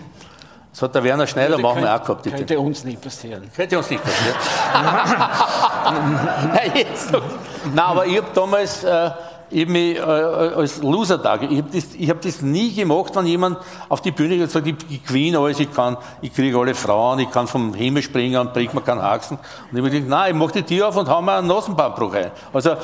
Das 0.72 0.82
hat 0.82 0.94
der 0.94 1.02
Werner 1.02 1.26
Schneider 1.26 1.56
könnte, 1.56 1.62
machen 1.62 1.82
wir 1.82 1.94
auch 1.94 2.02
gehabt. 2.02 2.24
Die 2.26 2.30
könnte 2.30 2.60
uns 2.60 2.84
nicht 2.84 3.00
passieren. 3.00 3.50
Könnte 3.54 3.76
uns 3.76 3.90
nicht 3.90 4.02
passieren. 4.02 4.36
Nein, 6.54 6.72
jetzt 6.74 7.10
Nein, 7.10 7.78
aber 7.78 8.06
ich 8.06 8.16
habe 8.18 8.28
damals... 8.32 8.84
Äh, 8.84 9.10
ich 9.50 9.62
habe 9.62 9.72
mich 9.72 9.96
äh, 9.96 10.00
als 10.00 10.80
Loser 10.82 11.18
da. 11.18 11.34
Ich 11.36 11.58
habe 11.58 11.70
das, 11.72 12.08
hab 12.08 12.20
das 12.20 12.42
nie 12.42 12.72
gemacht, 12.72 13.14
wenn 13.16 13.26
jemand 13.26 13.58
auf 13.88 14.00
die 14.00 14.12
Bühne 14.12 14.36
geht 14.36 14.42
und 14.42 14.50
sagt, 14.50 14.66
ich, 14.66 14.76
ich 14.88 15.36
alles, 15.36 15.58
ich 15.58 15.72
kann, 15.72 15.96
ich 16.22 16.32
kriege 16.32 16.56
alle 16.56 16.74
Frauen, 16.74 17.18
ich 17.18 17.30
kann 17.30 17.46
vom 17.46 17.74
Himmel 17.74 18.02
springen 18.02 18.40
und 18.40 18.52
bringt 18.52 18.74
mir 18.74 18.80
keinen 18.80 19.02
Haxen. 19.02 19.36
Und 19.36 19.76
ich 19.76 19.78
habe 19.78 19.90
gedacht, 19.90 20.08
nein, 20.08 20.32
ich 20.32 20.38
mache 20.38 20.52
die 20.52 20.62
Tür 20.62 20.88
auf 20.88 20.96
und 20.96 21.08
hau 21.08 21.20
mir 21.20 21.32
einen 21.32 21.48
Nasenbeinbruch 21.48 22.14
ein. 22.14 22.30
Also, 22.52 22.76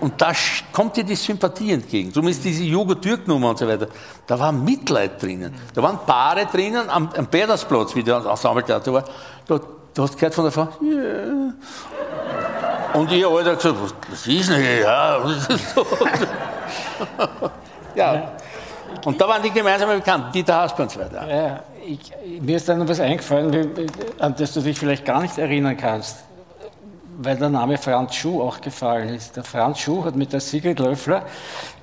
und 0.00 0.20
da 0.20 0.32
kommt 0.72 0.96
dir 0.96 1.04
die 1.04 1.14
Sympathie 1.14 1.72
entgegen. 1.72 2.10
Ist 2.28 2.44
diese 2.44 2.64
Joghurt-Türk-Nummer 2.64 3.50
und 3.50 3.58
so 3.58 3.66
weiter. 3.66 3.86
Da 4.26 4.38
war 4.38 4.52
Mitleid 4.52 5.22
drinnen. 5.22 5.54
Da 5.72 5.82
waren 5.82 5.98
Paare 6.04 6.46
drinnen 6.46 6.90
am, 6.90 7.08
am 7.16 7.26
Petersplatz, 7.26 7.94
wie 7.94 8.02
der 8.02 8.16
Ensembletheater 8.16 8.92
war. 8.92 9.04
Da, 9.46 9.60
du 9.94 10.02
hast 10.02 10.16
gehört 10.16 10.34
von 10.34 10.44
der 10.44 10.52
Frau, 10.52 10.68
yeah. 10.82 11.54
Und 12.94 13.10
ich 13.10 13.24
habe 13.24 13.38
gesagt, 13.38 13.64
was 14.10 14.26
ist 14.26 14.50
denn 14.50 14.64
ja. 14.82 15.18
ja. 17.94 18.32
Und 19.04 19.20
da 19.20 19.28
waren 19.28 19.42
die 19.42 19.50
gemeinsamen 19.50 19.98
Bekannten, 19.98 20.32
Dieter 20.32 20.54
Haasper 20.54 20.84
und 20.84 20.90
so 20.92 21.00
weiter. 21.00 21.28
Ja, 21.28 21.60
ich, 21.84 22.12
mir 22.40 22.56
ist 22.56 22.68
dann 22.68 22.78
noch 22.78 22.88
was 22.88 23.00
eingefallen, 23.00 23.74
an 24.18 24.34
das 24.38 24.54
du 24.54 24.60
dich 24.60 24.78
vielleicht 24.78 25.04
gar 25.04 25.22
nicht 25.22 25.36
erinnern 25.38 25.76
kannst, 25.76 26.18
weil 27.18 27.36
der 27.36 27.50
Name 27.50 27.78
Franz 27.78 28.14
Schuh 28.14 28.40
auch 28.42 28.60
gefallen 28.60 29.08
ist. 29.08 29.36
Der 29.36 29.44
Franz 29.44 29.80
Schuh 29.80 30.04
hat 30.04 30.14
mit 30.14 30.32
der 30.32 30.40
Sigrid 30.40 30.78
Löffler 30.78 31.26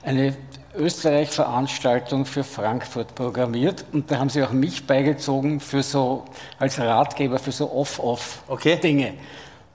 eine 0.03 0.36
Österreich-Veranstaltung 0.76 2.26
für 2.26 2.45
Frankfurt 2.45 3.14
programmiert 3.16 3.84
und 3.91 4.09
da 4.09 4.20
haben 4.20 4.30
sie 4.30 4.41
auch 4.41 4.51
mich 4.51 4.88
beigezogen 4.88 5.59
für 5.59 5.84
so, 5.84 6.24
als 6.57 6.80
Ratgeber 6.80 7.38
für 7.38 7.51
so 7.51 7.70
Off-Off-Dinge. 7.70 9.07
Okay. 9.07 9.14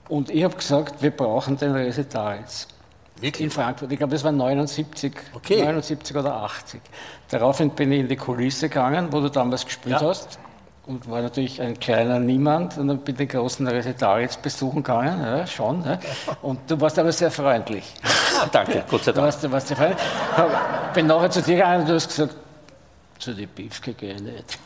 Und 0.09 0.29
ich 0.29 0.43
habe 0.43 0.55
gesagt, 0.55 1.01
wir 1.01 1.11
brauchen 1.11 1.57
den 1.57 1.73
Resetaritz. 1.73 2.67
Wirklich? 3.19 3.45
In 3.45 3.51
Frankfurt. 3.51 3.91
Ich 3.91 3.97
glaube, 3.97 4.13
das 4.13 4.23
war 4.23 4.31
79, 4.31 5.13
okay. 5.33 5.63
79 5.63 6.15
oder 6.15 6.35
80. 6.35 6.81
Daraufhin 7.29 7.71
bin 7.71 7.91
ich 7.91 8.01
in 8.01 8.07
die 8.07 8.15
Kulisse 8.15 8.69
gegangen, 8.69 9.07
wo 9.11 9.19
du 9.19 9.29
damals 9.29 9.65
gespielt 9.65 9.99
ja. 9.99 10.07
hast. 10.07 10.39
Und 10.85 11.09
war 11.09 11.21
natürlich 11.21 11.61
ein 11.61 11.77
kleiner 11.79 12.19
Niemand. 12.19 12.77
Und 12.77 12.87
dann 12.87 12.99
bin 12.99 13.15
ich 13.15 13.17
den 13.17 13.27
großen 13.27 13.67
Resetaritz 13.67 14.37
besuchen 14.37 14.83
gegangen. 14.83 15.19
Ja, 15.19 15.45
schon. 15.47 15.83
Ja. 15.83 15.99
Und 16.41 16.59
du 16.69 16.79
warst 16.79 16.97
aber 16.99 17.11
sehr 17.11 17.31
freundlich. 17.31 17.93
Ah, 18.39 18.47
danke, 18.51 18.83
Gott 18.89 19.03
sei 19.03 19.11
Dank. 19.11 19.15
Du 19.15 19.21
warst, 19.23 19.43
du 19.43 19.51
warst 19.51 19.67
sehr 19.67 19.77
freundlich. 19.77 19.99
Bin 20.93 21.07
nachher 21.07 21.31
zu 21.31 21.41
dir 21.41 21.55
gegangen 21.55 21.81
und 21.81 21.89
du 21.89 21.95
hast 21.95 22.07
gesagt, 22.07 22.35
zu 23.19 23.33
den 23.33 23.49
Beefke 23.49 23.93
gehe 23.93 24.13
ich 24.13 24.21
nicht. 24.21 24.59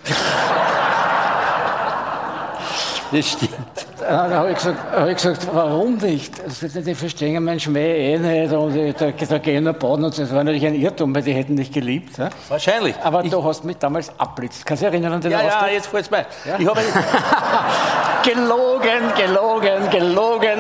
Das 3.12 3.28
stimmt. 3.28 3.52
Dann 4.00 4.34
habe 4.34 4.52
ich, 4.52 4.56
gesagt, 4.56 4.78
hab 4.96 5.08
ich 5.08 5.16
gesagt, 5.16 5.48
warum 5.52 5.98
nicht? 5.98 6.34
Also, 6.42 6.82
die 6.82 6.96
verstehen 6.96 7.44
meinen 7.44 7.60
Schmäh 7.60 8.14
eh 8.14 8.18
nicht 8.18 8.54
und 8.54 8.74
da, 9.00 9.12
da 9.12 9.38
gehen 9.38 9.66
nur 9.66 9.74
baden 9.74 10.06
und. 10.06 10.18
Das 10.18 10.30
war 10.34 10.44
natürlich 10.44 10.66
ein 10.66 10.76
Irrtum, 10.76 11.14
weil 11.14 11.22
die 11.22 11.34
hätten 11.34 11.56
dich 11.58 11.72
geliebt. 11.72 12.18
Ja? 12.18 12.30
Wahrscheinlich. 12.48 12.96
Aber 13.04 13.24
ich, 13.24 13.32
du 13.32 13.44
hast 13.44 13.66
mich 13.66 13.78
damals 13.78 14.12
abblitzt. 14.18 14.66
Kannst 14.66 14.82
du 14.82 14.86
dich 14.88 14.94
erinnern 14.94 15.14
an 15.14 15.22
den 15.22 15.32
Ja, 15.32 15.40
Auftritt? 15.40 15.62
ja, 15.62 15.68
jetzt 15.74 15.88
fällt 15.88 16.06
es 16.06 16.12
mir. 16.12 16.26
Ja? 16.46 16.56
Ich 16.58 16.68
habe 16.68 16.82
gelogen, 18.24 19.14
gelogen, 19.18 19.90
gelogen. 19.90 20.60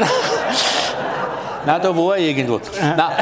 Nein, 1.65 1.81
da 1.81 1.95
war 1.95 2.17
er 2.17 2.21
irgendwo. 2.21 2.59
Nein. 2.81 2.97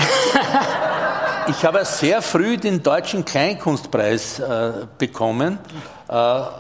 Ich 1.47 1.65
habe 1.65 1.83
sehr 1.83 2.21
früh 2.21 2.57
den 2.57 2.83
deutschen 2.83 3.25
Kleinkunstpreis 3.25 4.37
äh, 4.37 4.71
bekommen. 4.99 5.57
Äh, 6.07 6.13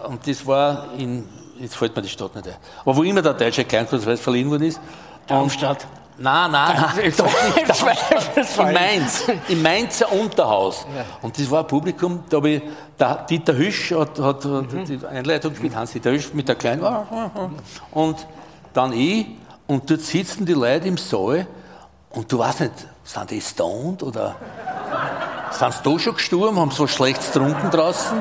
und 0.07 0.25
das 0.27 0.47
war 0.47 0.87
in 0.97 1.29
jetzt 1.59 1.75
fällt 1.75 1.95
mir 1.95 2.01
die 2.01 2.09
Stadt 2.09 2.35
nicht 2.35 2.47
ein. 2.47 2.55
Aber 2.81 2.95
wo 2.95 3.03
immer 3.03 3.21
der 3.21 3.33
deutsche 3.33 3.65
Kleinkunstpreis 3.65 4.19
verliehen 4.19 4.49
worden 4.49 4.63
ist. 4.63 4.79
Darmstadt. 5.27 5.85
Nein, 6.21 6.51
nein, 6.51 6.75
nein, 6.75 7.13
doch 7.15 7.31
nicht. 7.55 8.57
In 8.57 8.73
Mainz, 8.73 9.23
im 9.47 9.61
Mainzer 9.61 10.11
Unterhaus. 10.11 10.85
Und 11.21 11.37
das 11.39 11.49
war 11.49 11.61
ein 11.61 11.67
Publikum, 11.67 12.23
da 12.29 12.37
habe 12.37 12.49
ich, 12.49 12.61
der 12.99 13.25
Dieter 13.29 13.55
Hüsch 13.55 13.91
hat, 13.91 14.19
hat, 14.19 14.43
hat 14.43 14.65
die 14.73 14.99
Einleitung 15.05 15.51
gespielt, 15.51 15.75
Hans-Dieter 15.75 16.11
Hüsch 16.11 16.33
mit 16.33 16.49
der 16.49 16.55
kleinen, 16.55 16.85
und 17.91 18.27
dann 18.73 18.91
ich, 18.91 19.27
und 19.67 19.89
dort 19.89 20.01
sitzen 20.01 20.45
die 20.45 20.53
Leute 20.53 20.89
im 20.89 20.97
Saal, 20.97 21.47
und 22.09 22.29
du 22.29 22.39
weißt 22.39 22.61
nicht, 22.61 22.73
sind 23.05 23.31
die 23.31 23.39
stoned 23.39 24.03
oder 24.03 24.35
sind 25.51 25.73
sie 25.73 25.79
da 25.83 25.99
schon 25.99 26.15
gestorben, 26.15 26.59
haben 26.59 26.71
so 26.71 26.85
schlecht 26.85 27.31
getrunken 27.31 27.71
draußen? 27.71 28.17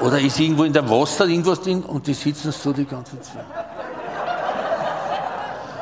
Oder 0.00 0.20
ist 0.20 0.38
irgendwo 0.38 0.64
in 0.64 0.72
der 0.72 0.88
Wasser 0.88 1.26
irgendwas 1.26 1.60
drin 1.60 1.82
und 1.82 2.06
die 2.06 2.14
sitzen 2.14 2.52
so 2.52 2.72
die 2.72 2.84
ganze 2.84 3.20
Zeit. 3.20 3.44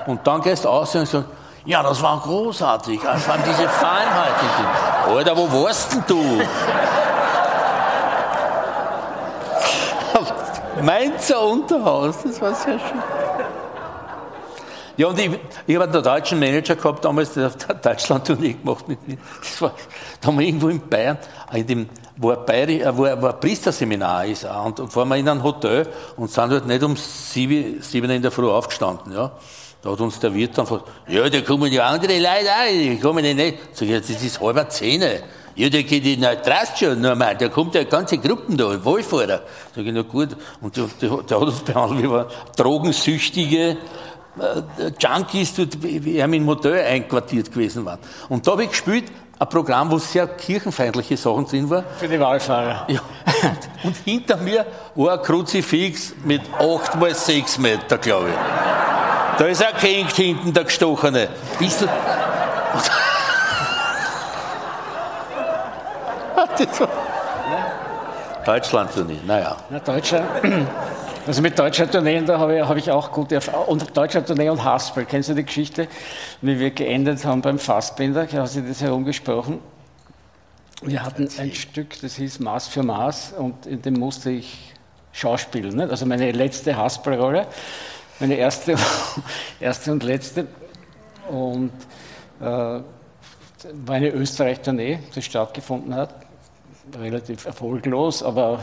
Und 0.07 0.27
dann 0.27 0.41
gehst 0.41 0.64
du 0.64 0.69
aus 0.69 0.95
und 0.95 1.07
sagst, 1.07 1.29
ja, 1.64 1.83
das 1.83 2.01
war 2.01 2.21
großartig. 2.21 3.01
Vor 3.01 3.11
allem 3.11 3.43
diese 3.45 3.69
Feinheiten. 3.69 4.49
Alter, 5.09 5.37
wo 5.37 5.64
warst 5.64 5.93
denn 5.93 6.05
du? 6.07 6.41
Mainzer 10.83 11.43
Unterhaus, 11.43 12.23
das 12.23 12.41
war 12.41 12.55
sehr 12.55 12.79
schön. 12.79 13.03
Ja, 14.97 15.09
und 15.09 15.18
ich, 15.18 15.30
ich 15.66 15.76
habe 15.76 15.84
einen 15.90 16.03
deutschen 16.03 16.38
Manager 16.38 16.74
gehabt 16.74 17.05
damals, 17.05 17.34
der 17.34 17.44
hat 17.44 17.84
Deutschland-Tournee 17.84 18.55
gemacht 18.55 18.88
mit 18.88 19.07
mir. 19.07 19.18
Das 19.40 19.61
war, 19.61 19.72
da 20.20 20.28
haben 20.28 20.38
wir 20.38 20.47
irgendwo 20.47 20.68
in 20.68 20.80
Bayern, 20.80 21.18
in 21.53 21.66
dem, 21.66 21.88
wo, 22.16 22.30
ein 22.30 22.44
Bayeri, 22.47 22.80
äh, 22.80 22.97
wo, 22.97 23.05
ein, 23.05 23.20
wo 23.20 23.26
ein 23.26 23.38
Priesterseminar 23.38 24.24
ist. 24.24 24.47
auch. 24.47 24.64
Und, 24.64 24.80
und 24.80 24.97
waren 24.97 25.09
wir 25.09 25.16
in 25.16 25.28
einem 25.28 25.42
Hotel 25.42 25.86
und 26.16 26.30
sind 26.30 26.51
halt 26.51 26.66
nicht 26.66 26.82
um 26.82 26.97
sieben, 26.97 27.82
sieben 27.82 28.11
in 28.11 28.22
der 28.22 28.30
Früh 28.30 28.49
aufgestanden. 28.49 29.12
Ja. 29.12 29.32
Da 29.82 29.92
hat 29.92 30.01
uns 30.01 30.18
der 30.18 30.34
Wirt 30.34 30.57
dann 30.57 30.64
gefragt, 30.64 30.88
ja, 31.09 31.28
da 31.28 31.40
kommen 31.42 31.70
ja 31.70 31.86
andere 31.86 32.18
Leute 32.18 32.51
auch, 32.51 32.68
die 32.68 32.99
kommen 32.99 33.24
ja 33.24 33.34
nicht. 33.34 33.59
Sag 33.72 33.82
ich, 33.82 33.90
ja, 33.90 34.01
das 34.01 34.11
ist 34.11 34.40
halber 34.40 34.68
Zehn. 34.68 35.03
Ja, 35.55 35.68
der 35.70 35.84
geht 35.84 36.05
in 36.05 36.22
der 36.22 36.42
Traust 36.42 36.78
schon, 36.78 37.01
nur 37.01 37.14
mal, 37.14 37.36
da 37.36 37.49
kommt 37.49 37.74
ja 37.74 37.84
ganze 37.84 38.18
Gruppen 38.18 38.57
da, 38.57 38.84
Wohlfahrer. 38.84 39.42
Sag 39.74 39.84
ich, 39.84 39.92
na 39.92 40.03
gut. 40.03 40.30
Und 40.61 40.76
der, 40.76 40.86
der, 41.01 41.09
der 41.22 41.40
hat 41.40 41.47
uns 41.47 41.61
behandelt 41.61 42.11
wir 42.11 42.28
drogensüchtige 42.57 43.70
äh, 43.70 43.76
Junkies, 44.99 45.55
dort, 45.55 45.82
wie 45.82 46.05
wie 46.05 46.16
er 46.18 46.26
im 46.26 46.47
Hotel 46.47 46.84
einquartiert 46.84 47.51
gewesen 47.51 47.84
waren. 47.84 47.99
Und 48.28 48.47
da 48.47 48.53
habe 48.53 48.64
ich 48.64 48.70
gespielt, 48.70 49.05
ein 49.39 49.49
Programm, 49.49 49.91
wo 49.91 49.99
sehr 49.99 50.26
kirchenfeindliche 50.26 51.16
Sachen 51.16 51.47
drin 51.47 51.68
waren. 51.68 51.84
Für 51.99 52.09
die 52.09 52.18
Wahlfahrer. 52.18 52.87
Ja. 52.89 53.01
Und 53.82 53.97
hinter 54.05 54.37
mir 54.39 54.64
war 54.95 55.14
ein 55.18 55.22
Kruzifix 55.22 56.14
mit 56.24 56.43
8 56.59 56.95
mal 56.97 57.14
6 57.14 57.59
Meter, 57.59 57.99
glaube 57.99 58.28
ich. 58.30 58.34
Da 59.39 59.45
ist 59.47 59.62
ein 59.62 59.76
Kind 59.76 60.12
hinten, 60.12 60.53
der 60.55 60.64
Gestochene. 60.64 61.28
Bist 61.59 61.82
du. 61.82 61.87
War- 66.80 66.87
Deutschland 68.45 68.91
du 68.95 69.05
nicht, 69.05 69.26
naja. 69.26 69.57
Na, 69.70 69.78
Deutscher, 69.80 70.22
also 71.27 71.43
mit 71.43 71.59
deutscher 71.59 71.91
Tourneen, 71.91 72.24
da 72.27 72.39
habe 72.39 72.57
ich, 72.57 72.62
habe 72.62 72.79
ich 72.79 72.91
auch 72.91 73.11
gute 73.11 73.37
Erfahrungen. 73.37 73.68
Und 73.68 73.97
deutscher 73.97 74.24
Tournee 74.24 74.49
und 74.49 74.62
Haspel, 74.62 75.05
kennst 75.05 75.29
du 75.29 75.35
die 75.35 75.45
Geschichte? 75.45 75.89
Wie 76.41 76.59
wir 76.59 76.70
geendet 76.70 77.24
haben 77.24 77.43
beim 77.43 77.59
Fassbinder, 77.59 78.29
hast 78.33 78.57
du 78.57 78.62
das 78.62 78.81
herumgesprochen? 78.81 79.59
Wir 80.83 81.03
hatten 81.03 81.29
ein 81.39 81.53
Stück, 81.53 82.01
das 82.01 82.16
hieß 82.16 82.41
Maß 82.41 82.68
für 82.68 82.83
Maß 82.83 83.35
und 83.39 83.66
in 83.66 83.83
dem 83.83 83.95
musste 83.95 84.31
ich 84.31 84.74
schauspielen. 85.12 85.74
Nicht? 85.74 85.91
Also 85.91 86.07
meine 86.07 86.31
letzte 86.33 86.77
Haspelrolle, 86.77 87.47
meine 88.20 88.35
erste, 88.35 88.77
erste 89.61 89.93
und 89.93 90.03
letzte. 90.03 90.47
Und 91.31 91.72
äh, 92.41 92.45
war 92.45 92.85
eine 93.89 94.11
Österreich-Tournee, 94.11 95.01
die 95.14 95.22
stattgefunden 95.22 95.95
hat 95.95 96.14
relativ 96.95 97.47
erfolglos, 97.47 98.22
aber, 98.22 98.61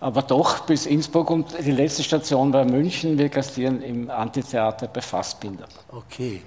aber 0.00 0.22
doch 0.22 0.60
bis 0.60 0.86
Innsbruck 0.86 1.30
und 1.30 1.46
die 1.64 1.70
letzte 1.70 2.02
Station 2.02 2.52
war 2.52 2.64
München. 2.64 3.18
Wir 3.18 3.28
gastieren 3.28 3.82
im 3.82 4.10
Antitheater 4.10 4.88
bei 4.88 5.00
Fassbinder. 5.00 5.64
Okay. 5.90 6.42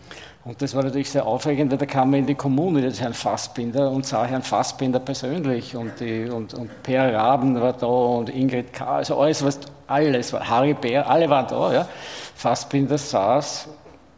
Und 0.46 0.62
das 0.62 0.74
war 0.74 0.84
natürlich 0.84 1.10
sehr 1.10 1.26
aufregend, 1.26 1.72
weil 1.72 1.78
da 1.78 1.86
kam 1.86 2.12
man 2.12 2.22
in 2.22 2.26
die 2.28 2.36
Kommune 2.36 2.82
des 2.82 3.02
Herrn 3.02 3.14
Fassbinder 3.14 3.92
und 3.92 4.06
sah 4.06 4.26
Herrn 4.26 4.42
Fassbinder 4.42 5.00
persönlich 5.00 5.76
und, 5.76 6.00
die, 6.00 6.30
und, 6.30 6.54
und 6.54 6.84
Per 6.84 7.14
Raben 7.14 7.60
war 7.60 7.74
da 7.74 7.88
und 7.88 8.30
Ingrid 8.30 8.72
K., 8.72 8.98
also 8.98 9.20
alles, 9.20 9.44
was, 9.44 9.60
alles, 9.88 10.32
war, 10.32 10.48
Harry 10.48 10.74
Bär, 10.74 11.10
alle 11.10 11.30
waren 11.30 11.48
da. 11.48 11.74
Ja. 11.74 11.88
Fassbinder 12.36 12.98
saß 12.98 13.68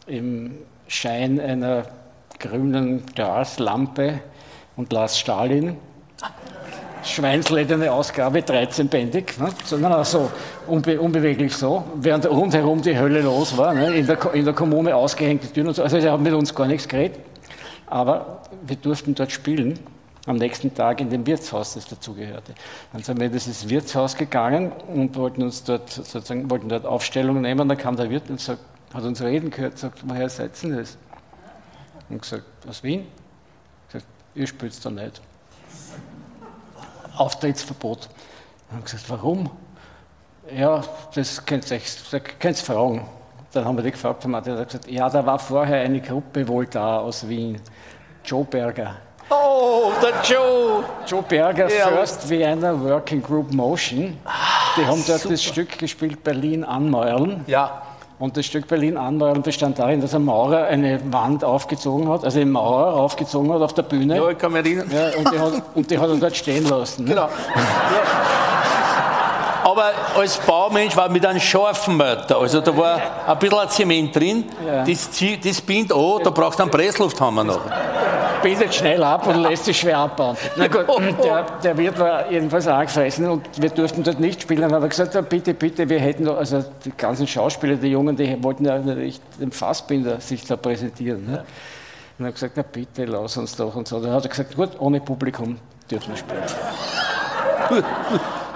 im 0.08 0.58
Schein 0.88 1.40
einer 1.40 1.86
grünen 2.38 3.06
Glaslampe 3.16 4.20
und 4.76 4.94
las 4.94 5.18
Stalin 5.18 5.78
schweinslederne 7.04 7.92
Ausgabe, 7.92 8.40
13-bändig, 8.40 9.40
ne? 9.40 9.50
so, 9.66 9.78
nein, 9.78 9.92
nein, 9.92 10.04
so 10.04 10.32
unbe 10.68 11.00
unbeweglich 11.00 11.56
so, 11.56 11.84
während 11.96 12.30
rundherum 12.30 12.82
die 12.82 12.98
Hölle 12.98 13.22
los 13.22 13.58
war, 13.58 13.74
ne? 13.74 13.94
in, 13.96 14.06
der, 14.06 14.34
in 14.34 14.46
der 14.46 14.54
Kommune 14.54 14.96
ausgehängte 14.96 15.52
Türen 15.52 15.68
und 15.68 15.76
so. 15.76 15.84
Also 15.84 16.00
sie 16.00 16.10
haben 16.10 16.24
mit 16.24 16.34
uns 16.34 16.54
gar 16.54 16.68
nichts 16.68 16.88
geredet, 16.88 17.20
aber 17.88 18.42
wir 18.66 18.76
durften 18.76 19.16
dort 19.16 19.32
spielen, 19.32 19.80
am 20.28 20.38
nächsten 20.38 20.74
Tag 20.74 21.02
in 21.02 21.10
dem 21.10 21.26
Wirtshaus, 21.26 21.74
das 21.74 21.88
dazugehörte. 21.88 22.54
Dann 22.94 23.02
sind 23.02 23.20
wir 23.20 23.26
in 23.26 23.34
dieses 23.34 23.68
Wirtshaus 23.68 24.16
gegangen 24.16 24.72
und 24.94 25.16
wollten 25.16 25.42
uns 25.44 25.64
dort 25.64 25.90
sozusagen, 25.90 26.50
wollten 26.50 26.70
dort 26.70 26.86
Aufstellung 26.86 27.42
nehmen, 27.42 27.68
dann 27.68 27.78
kam 27.78 27.96
der 27.96 28.10
Wirt 28.10 28.30
und 28.30 28.40
sagt, 28.40 28.62
hat 28.94 29.04
uns 29.04 29.22
reden 29.22 29.50
gehört, 29.50 29.78
sagt, 29.78 30.08
woher 30.08 30.30
seid 30.30 30.52
ihr 30.64 30.78
das? 30.78 30.98
Und 32.10 32.22
gesagt, 32.22 32.44
aus 32.68 32.84
Wien? 32.84 33.08
Gesagt, 33.88 34.06
ihr 34.36 34.48
spielt 34.48 34.86
da 34.86 34.90
nicht. 34.90 35.22
Auftrittsverbot. 37.18 38.10
Dann 38.70 38.78
haben 38.78 38.80
wir 38.80 38.84
gesagt, 38.84 39.10
warum? 39.10 39.50
Ja, 40.56 40.82
das 41.14 41.46
könnt 41.46 41.70
ihr 41.72 41.78
euch- 41.78 42.62
fragen. 42.62 43.06
Dann 43.54 43.66
haben 43.66 43.78
wir 43.78 43.84
die 43.84 43.92
gefragt, 43.92 44.24
und 44.26 44.32
der 44.46 44.58
hat 44.58 44.68
gesagt, 44.68 44.88
ja, 44.90 45.10
da 45.10 45.26
war 45.26 45.38
vorher 45.38 45.82
eine 45.82 46.00
Gruppe 46.02 46.48
wohl 46.48 46.66
da 46.68 47.00
aus 47.00 47.28
Wien. 47.28 47.60
Joe 48.24 48.46
Berger. 48.46 48.96
Oh, 49.30 49.92
der 50.02 50.14
Joe! 50.24 50.84
Joe 51.08 51.22
Berger, 51.22 51.70
Ja. 51.74 51.88
First 51.88 52.30
Vienna 52.30 52.78
Working 52.80 53.22
Group 53.22 53.54
Motion. 53.54 54.18
Die 54.78 54.86
haben 54.86 55.04
dort 55.06 55.30
das 55.30 55.44
Stück 55.44 55.78
gespielt, 55.78 56.24
Berlin 56.24 56.64
anmeuren. 56.64 57.44
Ja. 57.48 57.82
Und 58.22 58.38
das 58.38 58.46
Stück 58.46 58.68
Berlin 58.68 58.98
anmeuren 58.98 59.42
bestand 59.42 59.80
darin, 59.80 60.00
dass 60.00 60.14
ein 60.14 60.24
Maurer 60.24 60.66
eine 60.66 61.02
Wand 61.12 61.44
aufgezogen 61.44 62.08
hat, 62.08 62.24
also 62.24 62.40
eine 62.40 62.52
Mauer 62.52 62.94
aufgezogen 62.94 63.52
hat 63.52 63.64
auf 63.64 63.74
der 63.74 63.82
Bühne. 63.82 64.16
Ja, 64.16 64.30
ich 64.30 64.38
kann 64.38 64.52
mich 64.52 64.64
erinnern. 64.64 64.92
Ja, 64.94 65.18
und, 65.18 65.32
die 65.34 65.40
hat, 65.40 65.54
und 65.74 65.90
die 65.90 65.98
hat 65.98 66.08
er 66.08 66.16
dort 66.18 66.36
stehen 66.38 66.70
lassen. 66.70 67.06
ne? 67.06 67.10
Genau. 67.16 67.28
Aber 69.64 69.86
als 70.16 70.38
Baumensch 70.38 70.96
war 70.96 71.10
mit 71.10 71.26
einem 71.26 71.40
scharfen 71.40 71.98
Mörder. 71.98 72.38
Also 72.38 72.62
da 72.62 72.78
war 72.78 73.00
ein 73.26 73.40
bisschen 73.40 73.70
Zement 73.70 74.16
drin. 74.16 74.44
Ja. 74.68 74.84
Das, 74.84 75.10
das 75.44 75.62
bindet 75.62 75.92
an, 75.92 76.20
da 76.24 76.30
brauchst 76.30 76.60
du 76.60 76.64
einen 76.64 76.72
Presslufthammer 76.72 77.44
noch. 77.44 77.62
Bindet 78.42 78.74
schnell 78.74 79.04
ab 79.04 79.28
und 79.28 79.42
lässt 79.44 79.66
sich 79.66 79.80
schwer 79.80 80.00
abbauen. 80.00 80.38
Na 80.56 80.68
gut, 80.68 80.88
der, 81.24 81.46
der 81.64 81.78
Wirt 81.78 82.00
war 82.00 82.32
jedenfalls 82.32 82.68
angefressen 82.68 83.30
und 83.30 83.62
wir 83.62 83.70
durften 83.70 84.04
dort 84.04 84.20
nicht 84.20 84.42
spielen. 84.42 84.62
Dann 84.62 84.74
hat 84.74 84.82
er 84.82 84.90
gesagt, 84.90 85.30
bitte, 85.30 85.54
bitte, 85.54 85.88
wir 85.88 86.00
hätten 86.00 86.26
doch, 86.26 86.38
also 86.38 86.64
die 86.84 86.92
ganzen 86.92 87.28
Schauspieler, 87.28 87.76
die 87.76 87.88
Jungen, 87.88 88.16
die 88.16 88.42
wollten 88.44 88.66
ja 88.66 88.78
natürlich 88.78 89.20
den 89.40 89.52
Fassbinder 89.52 90.20
sich 90.20 90.46
da 90.46 90.56
präsentieren. 90.56 91.26
Ne? 91.26 91.44
Und 92.18 92.26
er 92.26 92.28
hat 92.28 92.36
gesagt, 92.36 92.54
na 92.56 92.64
bitte, 92.64 93.06
lass 93.06 93.38
uns 93.38 93.56
doch 93.56 93.76
und 93.76 93.88
so. 93.88 94.00
Dann 94.00 94.12
hat 94.14 94.26
er 94.26 94.30
gesagt, 94.30 94.56
gut, 94.56 94.80
ohne 94.80 95.00
Publikum 95.00 95.58
dürfen 95.90 96.12
wir 96.12 96.18
spielen. 96.18 96.44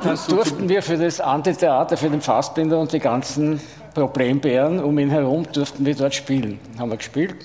Dann 0.03 0.19
durften 0.27 0.69
wir 0.69 0.83
für 0.83 0.97
das 0.97 1.19
Antitheater, 1.19 1.97
für 1.97 2.09
den 2.09 2.21
Fassbinder 2.21 2.79
und 2.79 2.91
die 2.91 2.99
ganzen 2.99 3.59
Problembären 3.93 4.83
um 4.83 4.99
ihn 4.99 5.09
herum, 5.09 5.47
durften 5.51 5.85
wir 5.85 5.95
dort 5.95 6.13
spielen. 6.13 6.59
Haben 6.77 6.91
wir 6.91 6.97
gespielt, 6.97 7.35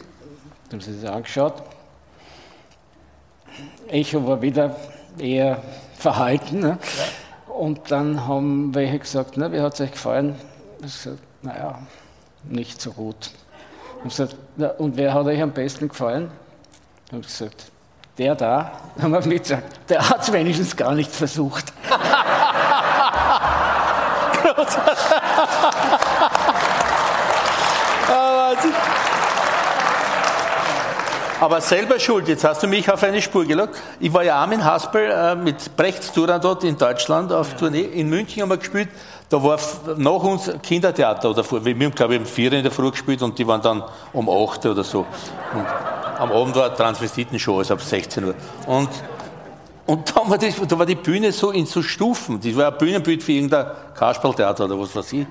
haben 0.71 0.81
sie 0.81 1.01
das 1.01 1.11
angeschaut. 1.11 1.55
Echo 3.91 4.27
war 4.27 4.41
wieder 4.41 4.77
eher 5.19 5.63
verhalten. 5.99 6.61
Ne? 6.61 6.79
Und 7.49 7.91
dann 7.91 8.27
haben 8.27 8.75
welche 8.75 8.99
gesagt, 8.99 9.37
na, 9.37 9.53
wie 9.53 9.61
hat 9.61 9.75
es 9.75 9.81
euch 9.81 9.93
gefallen? 9.93 10.37
Ich 10.79 11.03
gesagt, 11.03 11.19
naja, 11.43 11.79
nicht 12.45 12.81
so 12.81 12.93
gut. 12.93 13.31
Ich 14.05 14.11
gesagt, 14.17 14.37
na, 14.57 14.69
und 14.69 14.97
wer 14.97 15.13
hat 15.13 15.27
euch 15.27 15.43
am 15.43 15.53
besten 15.53 15.89
gefallen? 15.89 16.31
Ich 17.07 17.13
habe 17.13 17.23
gesagt, 17.23 17.71
der 18.17 18.35
da. 18.35 18.73
Dann 18.97 19.05
haben 19.05 19.13
wir 19.13 19.27
mit 19.27 19.43
gesagt, 19.43 19.91
der 19.91 20.09
hat 20.09 20.23
es 20.23 20.33
wenigstens 20.33 20.77
gar 20.77 20.95
nicht 20.95 21.11
versucht. 21.11 21.73
aber 31.41 31.61
selber 31.61 31.99
schuld. 31.99 32.29
Jetzt 32.29 32.45
hast 32.45 32.63
du 32.63 32.67
mich 32.67 32.91
auf 32.91 33.03
eine 33.03 33.21
Spur 33.23 33.45
gelockt. 33.47 33.81
Ich 33.99 34.13
war 34.13 34.23
ja 34.23 34.37
Armin 34.37 34.65
Haspel 34.65 35.11
äh, 35.11 35.35
mit 35.35 35.75
Brechts 35.77 36.13
dort 36.13 36.65
in 36.65 36.77
Deutschland 36.77 37.33
auf 37.33 37.53
ja. 37.53 37.59
Tournee. 37.59 37.81
In 37.81 38.09
München 38.11 38.43
haben 38.43 38.51
wir 38.51 38.59
gespielt. 38.59 38.89
Da 39.31 39.43
war 39.43 39.59
nach 39.97 40.23
uns 40.23 40.51
Kindertheater 40.63 41.31
oder. 41.31 41.45
Wir 41.65 41.75
haben, 41.75 41.95
glaube 41.95 42.15
ich, 42.15 42.21
um 42.21 42.27
vier 42.27 42.53
in 42.53 42.63
der 42.63 42.73
Früh 42.73 42.91
gespielt 42.91 43.23
und 43.23 43.39
die 43.39 43.47
waren 43.47 43.63
dann 43.63 43.83
um 44.13 44.29
acht 44.29 44.67
oder 44.67 44.85
so. 44.85 45.01
Und 45.55 45.67
am 46.19 46.31
Abend 46.31 46.55
war 46.57 46.75
Transvestitenshow, 46.75 47.59
also 47.59 47.75
ab 47.75 47.81
16 47.81 48.25
Uhr. 48.25 48.35
Und 48.67 48.91
und 49.87 50.09
da 50.09 50.23
war, 50.25 50.39
das, 50.39 50.55
da 50.69 50.79
war, 50.79 50.87
die 50.87 50.95
Bühne 50.95 51.33
so 51.33 51.51
in 51.51 51.67
so 51.67 51.83
Stufen. 51.83 52.41
Das 52.41 52.55
war 52.55 52.71
ein 52.71 52.79
Bühnenbild 52.79 53.25
für 53.25 53.33
irgendein 53.33 53.67
Kasperltheater 53.93 54.67
oder 54.67 54.79
was 54.79 54.95
weiß 54.95 55.13
ich. 55.15 55.27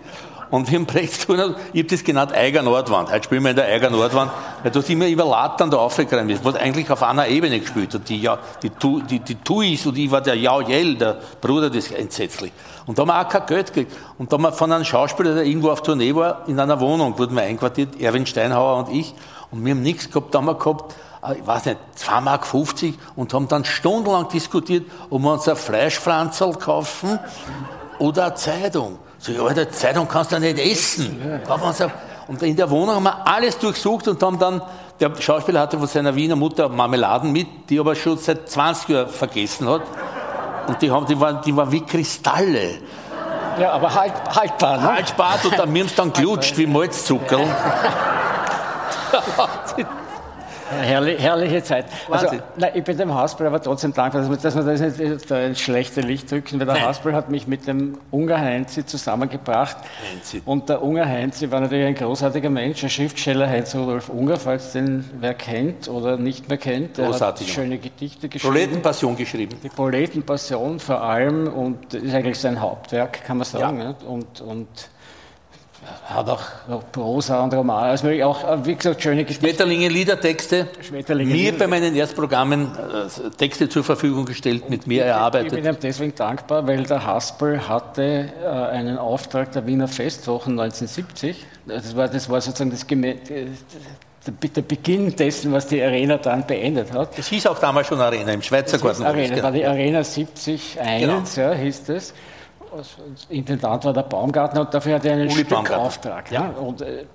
Und 0.52 0.70
wir 0.72 0.80
haben 0.80 0.86
Brecht 0.86 1.30
ich 1.30 1.30
habe 1.30 1.84
das 1.84 2.04
genannt 2.04 2.34
Eiger 2.34 2.64
Nordwand. 2.64 3.12
Heute 3.12 3.24
spielen 3.24 3.44
wir 3.44 3.52
in 3.52 3.56
der 3.56 3.66
Eiger 3.66 3.92
Nordwand, 3.92 4.32
weil 4.64 4.72
da 4.72 4.82
sind 4.82 5.00
wir 5.00 5.08
über 5.08 5.26
Lattern 5.26 5.70
da 5.70 5.78
aufgegangen 5.78 6.30
ist, 6.30 6.44
was 6.44 6.56
eigentlich 6.56 6.90
auf 6.90 7.04
einer 7.04 7.28
Ebene 7.28 7.60
gespielt 7.60 7.94
hat. 7.94 8.10
Die, 8.10 8.20
ja, 8.20 8.40
die, 8.64 8.72
die, 9.10 9.20
die 9.20 9.36
Tuis 9.36 9.86
und 9.86 9.98
ich 9.98 10.10
war 10.10 10.22
der 10.22 10.36
Jao 10.36 10.62
Jell, 10.62 10.96
der 10.96 11.18
Bruder 11.40 11.70
des 11.70 11.92
entsetzlich. 11.92 12.52
Und 12.88 12.98
da 12.98 13.04
haben 13.04 13.10
wir 13.10 13.22
auch 13.22 13.30
kein 13.30 13.46
Geld 13.46 13.68
gekriegt. 13.68 13.96
Und 14.18 14.32
da 14.32 14.38
haben 14.38 14.44
wir 14.44 14.52
von 14.52 14.72
einem 14.72 14.86
Schauspieler, 14.86 15.36
der 15.36 15.44
irgendwo 15.44 15.70
auf 15.70 15.84
Tournee 15.84 16.16
war, 16.16 16.48
in 16.48 16.60
einer 16.60 16.80
Wohnung, 16.80 17.20
wurden 17.20 17.36
wir 17.36 17.44
einquartiert, 17.44 18.02
Erwin 18.02 18.26
Steinhauer 18.26 18.80
und 18.80 18.96
ich. 18.96 19.14
Und 19.52 19.64
wir 19.64 19.72
haben 19.72 19.84
nichts 19.84 20.10
gehabt, 20.10 20.34
da 20.34 20.40
haben 20.40 20.46
wir 20.46 20.56
gehabt, 20.56 20.96
äh, 21.24 21.38
ich 21.38 21.46
weiß 21.46 21.66
nicht, 21.66 21.78
2,50 21.96 22.22
Mark 22.22 22.48
und 23.16 23.34
haben 23.36 23.48
dann 23.48 23.66
stundenlang 23.66 24.30
diskutiert, 24.30 24.90
ob 25.12 25.22
wir 25.22 25.34
uns 25.34 25.48
ein 25.48 25.56
Fleischfranzl 25.56 26.54
kaufen 26.54 27.20
oder 28.00 28.26
eine 28.26 28.36
Zeitung. 28.36 28.98
So, 29.20 29.34
ja, 29.34 29.44
Alter, 29.44 29.70
Zeitung 29.70 30.08
kannst 30.08 30.32
du 30.32 30.40
nicht 30.40 30.58
essen. 30.58 31.42
Und 32.28 32.42
in 32.42 32.56
der 32.56 32.70
Wohnung 32.70 32.96
haben 32.96 33.04
wir 33.04 33.28
alles 33.28 33.58
durchsucht 33.58 34.08
und 34.08 34.22
haben 34.24 34.40
dann, 34.40 34.62
der 35.00 35.12
Schauspieler 35.20 35.62
hatte 35.62 35.78
von 35.78 35.88
seiner 35.88 36.16
Wiener 36.16 36.36
Mutter 36.36 36.70
Marmeladen 36.70 37.32
mit, 37.32 37.48
die 37.70 37.80
aber 37.80 37.96
schon 37.96 38.18
seit 38.18 38.50
20 38.50 38.90
Jahren 38.90 39.10
vergessen 39.10 39.68
hat. 39.68 39.82
Und 40.68 40.82
die, 40.82 40.90
haben, 40.90 41.06
die, 41.06 41.20
waren, 41.20 41.42
die 41.42 41.56
waren 41.56 41.72
wie 41.72 41.82
Kristalle. 41.82 42.80
Ja, 43.60 43.74
aber 43.74 43.94
halt, 43.94 44.14
haltbar, 44.34 44.78
ne? 44.78 44.94
Haltbar, 44.94 45.40
und 45.44 45.58
dann, 45.58 45.74
wir 45.74 45.82
haben 45.82 45.90
es 45.90 45.96
dann 45.96 46.14
glutscht 46.14 46.58
wie 46.58 46.68
Malzzuckerl. 46.68 47.46
Herrlich, 50.70 51.20
herrliche 51.20 51.64
Zeit. 51.64 51.86
Also, 52.10 52.38
nein, 52.58 52.72
ich 52.76 52.84
bin 52.84 52.98
dem 52.98 53.14
Haspel 53.14 53.48
aber 53.48 53.62
trotzdem 53.62 53.94
dankbar, 53.94 54.22
dass 54.22 54.30
wir, 54.30 54.38
dass 54.38 54.56
wir 54.56 54.64
das 54.64 55.00
nicht 55.00 55.32
da 55.32 55.40
ins 55.42 55.60
schlechte 55.60 56.02
Licht 56.02 56.32
drücken, 56.32 56.60
weil 56.60 56.68
der 56.68 56.88
Haspel 56.88 57.14
hat 57.14 57.30
mich 57.30 57.48
mit 57.48 57.68
dem 57.68 57.98
Unger 58.12 58.40
Heinzi 58.40 58.86
zusammengebracht. 58.86 59.78
Heinzi. 60.12 60.42
Und 60.46 60.70
der 60.70 60.84
Unger 60.84 61.06
Heinzi 61.08 61.52
war 61.52 61.60
natürlich 61.60 61.86
ein 61.86 61.96
großartiger 61.96 62.50
Mensch, 62.50 62.84
ein 62.84 62.90
Schriftsteller, 62.90 63.50
Heinz 63.50 63.74
Rudolf 63.76 64.10
Unger, 64.10 64.38
falls 64.38 64.74
den 64.74 65.10
wer 65.20 65.34
kennt 65.34 65.88
oder 65.88 66.18
nicht 66.18 66.50
mehr 66.50 66.58
kennt. 66.58 66.98
Der 66.98 67.08
Großartig. 67.08 67.48
hat 67.48 67.56
schöne 67.56 67.78
Gedichte 67.78 68.30
geschrieben. 68.30 68.54
Proletenpassion 68.54 69.16
geschrieben. 69.16 69.58
Die 69.64 69.70
Proletenpassion 69.70 70.80
vor 70.80 71.02
allem 71.02 71.48
und 71.48 71.94
das 71.94 72.02
ist 72.02 72.14
eigentlich 72.14 72.40
sein 72.40 72.60
Hauptwerk, 72.60 73.24
kann 73.24 73.38
man 73.38 73.46
sagen. 73.46 73.80
Ja. 73.80 73.96
Und, 74.08 74.42
und 74.42 74.68
hat 76.06 76.30
auch 76.30 76.42
Prosa 76.92 77.44
und 77.44 77.54
Roman, 77.54 77.84
also 77.84 78.10
auch, 78.24 78.66
wie 78.66 78.76
gesagt, 78.76 79.02
schöne 79.02 79.24
Geschichten. 79.24 79.46
Schmetterlinge, 79.46 79.88
Liedertexte. 79.88 80.68
Schmetterlinge, 80.82 81.32
mir 81.32 81.58
bei 81.58 81.68
meinen 81.68 81.96
Erstprogrammen 81.96 82.72
äh, 82.74 83.30
Texte 83.38 83.70
zur 83.70 83.84
Verfügung 83.84 84.26
gestellt, 84.26 84.70
mit 84.70 84.88
mir 84.88 85.06
erarbeitet. 85.06 85.54
Ich 85.54 85.64
bin 85.64 85.74
ihm 85.74 85.80
deswegen 85.82 86.16
dankbar, 86.16 86.68
weil 86.68 86.84
der 86.84 87.06
Haspel 87.06 87.68
hatte 87.68 88.30
äh, 88.44 88.48
einen 88.48 88.98
Auftrag 88.98 89.52
der 89.52 89.66
Wiener 89.66 89.88
Festwochen 89.88 90.60
1970. 90.60 91.46
Das 91.66 91.96
war, 91.96 92.08
das 92.08 92.30
war 92.30 92.42
sozusagen 92.42 92.72
das 92.72 92.86
der 94.56 94.62
Beginn 94.62 95.16
dessen, 95.16 95.52
was 95.52 95.68
die 95.68 95.82
Arena 95.82 96.18
dann 96.18 96.46
beendet 96.46 96.92
hat. 96.92 97.18
Das 97.18 97.28
hieß 97.28 97.48
auch 97.48 97.60
damals 97.60 97.88
schon 97.88 98.02
Arena 98.02 98.34
im 98.34 98.42
Schweizer 98.42 98.78
Garten. 98.78 99.04
Arena, 99.04 99.42
war 99.42 99.52
die 99.52 99.66
Arena 99.66 100.04
70 100.04 100.80
1, 100.80 101.36
genau. 101.36 101.48
ja, 101.48 101.54
hieß 101.56 101.86
das. 101.86 102.14
Intendant 103.30 103.86
war 103.86 103.94
der 103.94 104.04
Baumgartner 104.04 104.62
und 104.62 104.74
dafür 104.74 104.96
hatte 104.96 105.10
er 105.10 105.16
einen 105.16 105.30
Stückauftrag. 105.30 106.32
Ja. 106.32 106.50
Und 106.50 106.82
äh, 106.82 107.06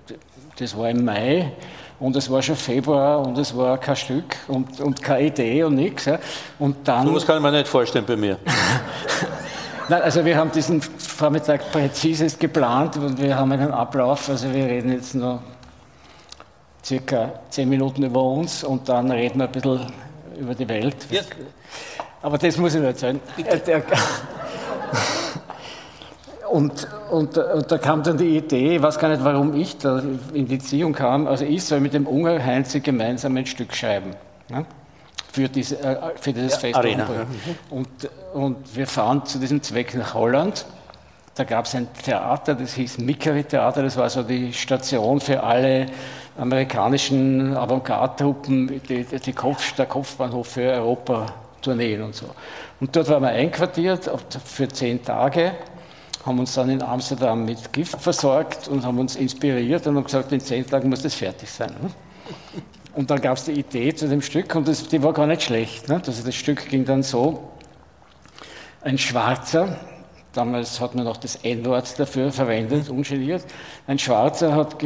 das 0.58 0.76
war 0.76 0.90
im 0.90 1.04
Mai 1.04 1.52
und 2.00 2.16
es 2.16 2.30
war 2.30 2.42
schon 2.42 2.56
Februar 2.56 3.20
und 3.26 3.38
es 3.38 3.56
war 3.56 3.78
kein 3.78 3.96
Stück 3.96 4.36
und, 4.48 4.80
und 4.80 5.02
keine 5.02 5.26
Idee 5.26 5.64
und 5.64 5.74
nichts. 5.74 6.04
Ja. 6.06 6.18
Und 6.58 6.86
dann, 6.86 7.06
so 7.06 7.14
was 7.14 7.26
kann 7.26 7.36
ich 7.36 7.42
mir 7.42 7.52
nicht 7.52 7.68
vorstellen 7.68 8.04
bei 8.06 8.16
mir. 8.16 8.38
Nein, 9.88 10.02
also 10.02 10.24
wir 10.24 10.36
haben 10.36 10.50
diesen 10.50 10.80
Vormittag 10.80 11.70
präzises 11.70 12.38
geplant 12.38 12.96
und 12.96 13.20
wir 13.20 13.36
haben 13.36 13.52
einen 13.52 13.70
Ablauf, 13.70 14.30
also 14.30 14.52
wir 14.52 14.64
reden 14.64 14.92
jetzt 14.92 15.14
nur 15.14 15.42
circa 16.82 17.32
zehn 17.50 17.68
Minuten 17.68 18.02
über 18.02 18.22
uns 18.22 18.64
und 18.64 18.88
dann 18.88 19.10
reden 19.10 19.38
wir 19.38 19.46
ein 19.46 19.52
bisschen 19.52 19.92
über 20.38 20.54
die 20.54 20.68
Welt. 20.68 20.96
Ja. 21.10 21.20
Aber 22.22 22.38
das 22.38 22.56
muss 22.56 22.74
ich 22.74 22.80
nicht 22.80 23.02
erzählen. 23.02 23.20
Und, 26.54 26.86
und, 27.10 27.36
und, 27.36 27.72
da 27.72 27.78
kam 27.78 28.04
dann 28.04 28.16
die 28.16 28.36
Idee, 28.36 28.76
ich 28.76 28.82
weiß 28.82 29.00
gar 29.00 29.08
nicht, 29.08 29.24
warum 29.24 29.56
ich 29.56 29.76
da 29.76 30.00
in 30.32 30.46
die 30.46 30.60
Ziehung 30.60 30.92
kam, 30.92 31.26
also 31.26 31.44
ich 31.44 31.64
soll 31.64 31.80
mit 31.80 31.94
dem 31.94 32.06
Unger 32.06 32.40
Heinze 32.40 32.80
gemeinsam 32.80 33.36
ein 33.36 33.44
Stück 33.44 33.74
schreiben. 33.74 34.10
Ja? 34.48 34.64
Für, 35.32 35.48
diese, 35.48 35.80
äh, 35.80 35.96
für 36.14 36.32
dieses 36.32 36.52
ja, 36.52 36.58
Fest. 36.60 36.76
Arena. 36.76 37.08
Und, 37.70 37.88
und 38.34 38.76
wir 38.76 38.86
fahren 38.86 39.26
zu 39.26 39.40
diesem 39.40 39.64
Zweck 39.64 39.96
nach 39.96 40.14
Holland. 40.14 40.64
Da 41.34 41.42
gab 41.42 41.64
es 41.64 41.74
ein 41.74 41.88
Theater, 41.92 42.54
das 42.54 42.74
hieß 42.74 42.98
Mickery 42.98 43.42
Theater, 43.42 43.82
das 43.82 43.96
war 43.96 44.08
so 44.08 44.22
die 44.22 44.52
Station 44.52 45.18
für 45.18 45.42
alle 45.42 45.86
amerikanischen 46.38 47.56
Avantgarde-Truppen, 47.56 48.80
Kopf, 49.34 49.72
der 49.72 49.86
Kopfbahnhof 49.86 50.46
für 50.46 50.70
Europa-Tourneen 50.70 52.00
und 52.00 52.14
so. 52.14 52.26
Und 52.78 52.94
dort 52.94 53.08
waren 53.08 53.24
wir 53.24 53.30
einquartiert 53.30 54.08
für 54.44 54.68
zehn 54.68 55.02
Tage 55.02 55.54
haben 56.24 56.38
uns 56.38 56.54
dann 56.54 56.70
in 56.70 56.82
Amsterdam 56.82 57.44
mit 57.44 57.72
Gift 57.72 58.00
versorgt 58.00 58.68
und 58.68 58.84
haben 58.84 58.98
uns 58.98 59.16
inspiriert 59.16 59.86
und 59.86 59.96
haben 59.96 60.04
gesagt, 60.04 60.32
in 60.32 60.40
zehn 60.40 60.66
Tagen 60.66 60.88
muss 60.88 61.02
das 61.02 61.14
fertig 61.14 61.50
sein. 61.50 61.70
Ne? 61.82 61.90
Und 62.94 63.10
dann 63.10 63.20
gab 63.20 63.36
es 63.36 63.44
die 63.44 63.52
Idee 63.52 63.94
zu 63.94 64.08
dem 64.08 64.22
Stück 64.22 64.54
und 64.54 64.66
das, 64.68 64.88
die 64.88 65.02
war 65.02 65.12
gar 65.12 65.26
nicht 65.26 65.42
schlecht. 65.42 65.88
Ne? 65.88 66.00
Also 66.06 66.24
das 66.24 66.34
Stück 66.34 66.68
ging 66.68 66.84
dann 66.84 67.02
so, 67.02 67.50
ein 68.80 68.98
Schwarzer, 68.98 69.78
damals 70.34 70.80
hat 70.80 70.94
man 70.94 71.04
noch 71.04 71.16
das 71.16 71.36
N-Wort 71.36 71.98
dafür 71.98 72.32
verwendet, 72.32 72.90
ungeniert. 72.90 73.44
Ein 73.86 73.98
Schwarzer 73.98 74.54
hat, 74.54 74.76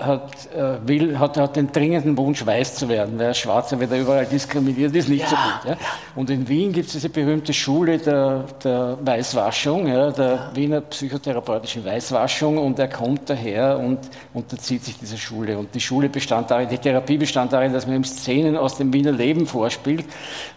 hat, 0.00 0.52
äh, 0.54 0.78
will, 0.86 1.18
hat, 1.18 1.36
hat 1.36 1.56
den 1.56 1.70
dringenden 1.70 2.16
Wunsch, 2.16 2.44
weiß 2.44 2.76
zu 2.76 2.88
werden, 2.88 3.18
weil 3.18 3.28
ein 3.28 3.34
Schwarzer 3.34 3.78
wird 3.78 3.92
überall 3.92 4.26
diskriminiert, 4.26 4.94
ist 4.94 5.08
nicht 5.08 5.22
ja. 5.22 5.28
so 5.28 5.36
gut. 5.36 5.70
Ja? 5.70 5.76
Und 6.16 6.30
in 6.30 6.48
Wien 6.48 6.72
gibt 6.72 6.86
es 6.86 6.92
diese 6.92 7.08
berühmte 7.08 7.52
Schule 7.52 7.98
der, 7.98 8.44
der 8.62 8.98
Weißwaschung, 9.02 9.86
ja, 9.86 10.10
der 10.10 10.50
Wiener 10.54 10.80
psychotherapeutischen 10.80 11.84
Weißwaschung, 11.84 12.58
und 12.58 12.78
er 12.78 12.88
kommt 12.88 13.28
daher 13.28 13.78
und 13.78 13.98
unterzieht 14.32 14.84
sich 14.84 14.98
dieser 14.98 15.18
Schule. 15.18 15.58
Und 15.58 15.74
die 15.74 15.80
Schule 15.80 16.08
bestand 16.08 16.50
darin, 16.50 16.68
die 16.68 16.78
Therapie 16.78 17.18
bestand 17.18 17.52
darin, 17.52 17.72
dass 17.72 17.86
man 17.86 17.96
ihm 17.96 18.04
Szenen 18.04 18.56
aus 18.56 18.76
dem 18.76 18.92
Wiener 18.92 19.12
Leben 19.12 19.46
vorspielt, 19.46 20.06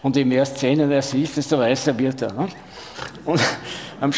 und 0.02 0.16
je 0.16 0.24
mehr 0.24 0.44
Szenen 0.44 0.90
er 0.90 1.02
sieht, 1.02 1.36
desto 1.36 1.58
weißer 1.58 1.98
wird 1.98 2.22
er. 2.22 2.32
Ne? 2.32 2.48
Und, 3.24 4.14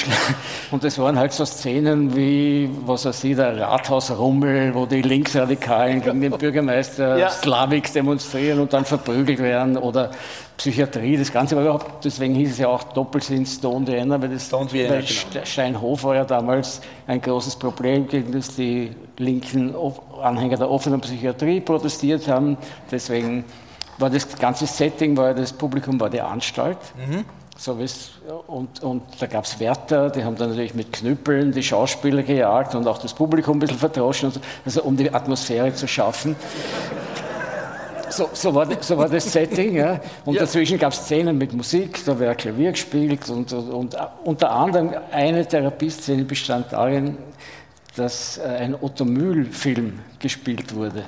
und 0.70 0.84
das 0.84 0.98
waren 0.98 1.18
halt 1.18 1.32
so 1.32 1.44
Szenen 1.46 2.14
wie, 2.14 2.68
was 2.84 3.06
er 3.06 3.14
sieht, 3.14 3.38
der 3.38 3.58
Rathausrummel, 3.58 4.74
wo 4.74 4.84
die 4.84 5.00
Linksradikalen 5.00 6.02
gegen 6.02 6.20
den 6.20 6.32
Bürgermeister 6.32 7.16
ja. 7.16 7.30
Slavik 7.30 7.90
demonstrieren 7.92 8.60
und 8.60 8.72
dann 8.72 8.84
verprügelt 8.84 9.38
werden 9.38 9.78
oder 9.78 10.10
Psychiatrie, 10.58 11.16
das 11.16 11.32
Ganze 11.32 11.56
war 11.56 11.62
überhaupt, 11.62 12.04
deswegen 12.04 12.34
hieß 12.34 12.50
es 12.50 12.58
ja 12.58 12.68
auch 12.68 12.82
Doppelsinn 12.82 13.46
Stone 13.46 13.86
Vienna, 13.86 14.20
weil, 14.20 14.28
das, 14.28 14.46
Stone 14.46 14.70
Vienna, 14.70 14.96
weil 14.96 15.04
genau. 15.04 15.44
Steinhof 15.46 16.04
war 16.04 16.16
ja 16.16 16.24
damals 16.26 16.82
ein 17.06 17.22
großes 17.22 17.56
Problem, 17.56 18.06
gegen 18.06 18.32
das 18.32 18.56
die 18.56 18.94
linken 19.16 19.74
Anhänger 20.22 20.58
der 20.58 20.70
offenen 20.70 21.00
Psychiatrie 21.00 21.60
protestiert 21.60 22.28
haben. 22.28 22.58
Deswegen 22.90 23.44
war 23.96 24.10
das 24.10 24.28
ganze 24.38 24.66
Setting, 24.66 25.16
war 25.16 25.32
das 25.32 25.50
Publikum 25.50 25.98
war 25.98 26.10
die 26.10 26.20
Anstalt. 26.20 26.76
Mhm. 27.08 27.24
So 27.60 27.76
und, 28.46 28.82
und 28.82 29.02
da 29.18 29.26
gab 29.26 29.44
es 29.44 29.60
Wärter, 29.60 30.08
die 30.08 30.24
haben 30.24 30.34
dann 30.34 30.48
natürlich 30.48 30.74
mit 30.74 30.94
Knüppeln 30.94 31.52
die 31.52 31.62
Schauspieler 31.62 32.22
gejagt 32.22 32.74
und 32.74 32.88
auch 32.88 32.96
das 32.96 33.12
Publikum 33.12 33.58
ein 33.58 33.60
bisschen 33.60 33.76
verdroschen, 33.76 34.32
also 34.64 34.82
um 34.82 34.96
die 34.96 35.12
Atmosphäre 35.12 35.74
zu 35.74 35.86
schaffen. 35.86 36.36
So, 38.08 38.30
so, 38.32 38.54
war, 38.54 38.66
so 38.80 38.96
war 38.96 39.10
das 39.10 39.30
Setting. 39.30 39.76
Ja. 39.76 40.00
Und 40.24 40.36
ja. 40.36 40.40
dazwischen 40.40 40.78
gab 40.78 40.94
es 40.94 41.00
Szenen 41.00 41.36
mit 41.36 41.52
Musik, 41.52 42.02
da 42.06 42.18
wäre 42.18 42.34
Klavier 42.34 42.72
gespielt 42.72 43.28
und, 43.28 43.52
und, 43.52 43.68
und, 43.68 43.96
unter 44.24 44.52
anderem 44.52 44.94
eine 45.12 45.46
Therapieszene 45.46 46.24
bestand 46.24 46.72
darin, 46.72 47.18
dass 47.94 48.40
ein 48.40 48.74
Otto 48.80 49.04
Mühl-Film 49.04 49.98
gespielt 50.18 50.74
wurde, 50.74 51.04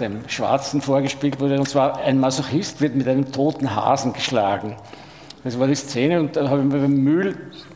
dem 0.00 0.26
Schwarzen 0.30 0.80
vorgespielt 0.80 1.40
wurde. 1.40 1.58
Und 1.58 1.68
zwar 1.68 1.98
ein 1.98 2.18
Masochist 2.18 2.80
wird 2.80 2.94
mit 2.96 3.06
einem 3.06 3.30
toten 3.30 3.76
Hasen 3.76 4.14
geschlagen. 4.14 4.76
Das 5.42 5.58
war 5.58 5.66
die 5.66 5.74
Szene 5.74 6.20
und 6.20 6.36
dann 6.36 6.50
habe 6.50 6.60
ich 6.60 6.66
mir 6.66 6.80
beim 6.80 6.92
Mühl 6.92 7.34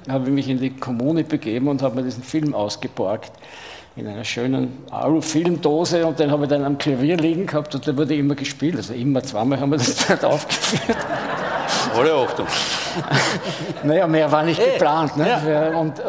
habe 0.08 0.26
ich 0.26 0.34
mich 0.34 0.48
in 0.48 0.58
die 0.58 0.70
Kommune 0.70 1.24
begeben 1.24 1.68
und 1.68 1.82
habe 1.82 1.96
mir 1.96 2.02
diesen 2.02 2.22
Film 2.22 2.54
ausgeborgt. 2.54 3.32
in 3.96 4.06
einer 4.06 4.24
schönen 4.24 4.82
Alu-Filmdose 4.90 6.04
und 6.04 6.18
den 6.18 6.30
habe 6.30 6.44
ich 6.44 6.50
dann 6.50 6.64
am 6.64 6.76
Klavier 6.76 7.16
liegen 7.16 7.46
gehabt 7.46 7.74
und 7.74 7.86
der 7.86 7.96
wurde 7.96 8.14
immer 8.16 8.34
gespielt. 8.34 8.76
Also 8.76 8.92
immer 8.92 9.22
zweimal 9.22 9.60
haben 9.60 9.70
wir 9.70 9.78
das 9.78 10.06
dort 10.08 10.24
aufgeführt. 10.24 10.98
Alle 11.96 12.12
Achtung. 12.12 12.46
naja, 13.84 14.06
mehr 14.06 14.30
war 14.30 14.42
nicht 14.42 14.60
hey, 14.60 14.72
geplant. 14.72 15.16
Ne? 15.16 15.28
Ja. 15.28 15.78
Und, 15.78 16.02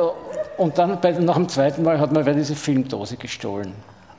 und 0.58 0.78
dann 0.78 1.00
bei, 1.00 1.12
nach 1.12 1.36
dem 1.36 1.48
zweiten 1.48 1.84
Mal 1.84 2.00
hat 2.00 2.12
man 2.12 2.26
diese 2.36 2.56
Filmdose 2.56 3.18
gestohlen. 3.18 3.74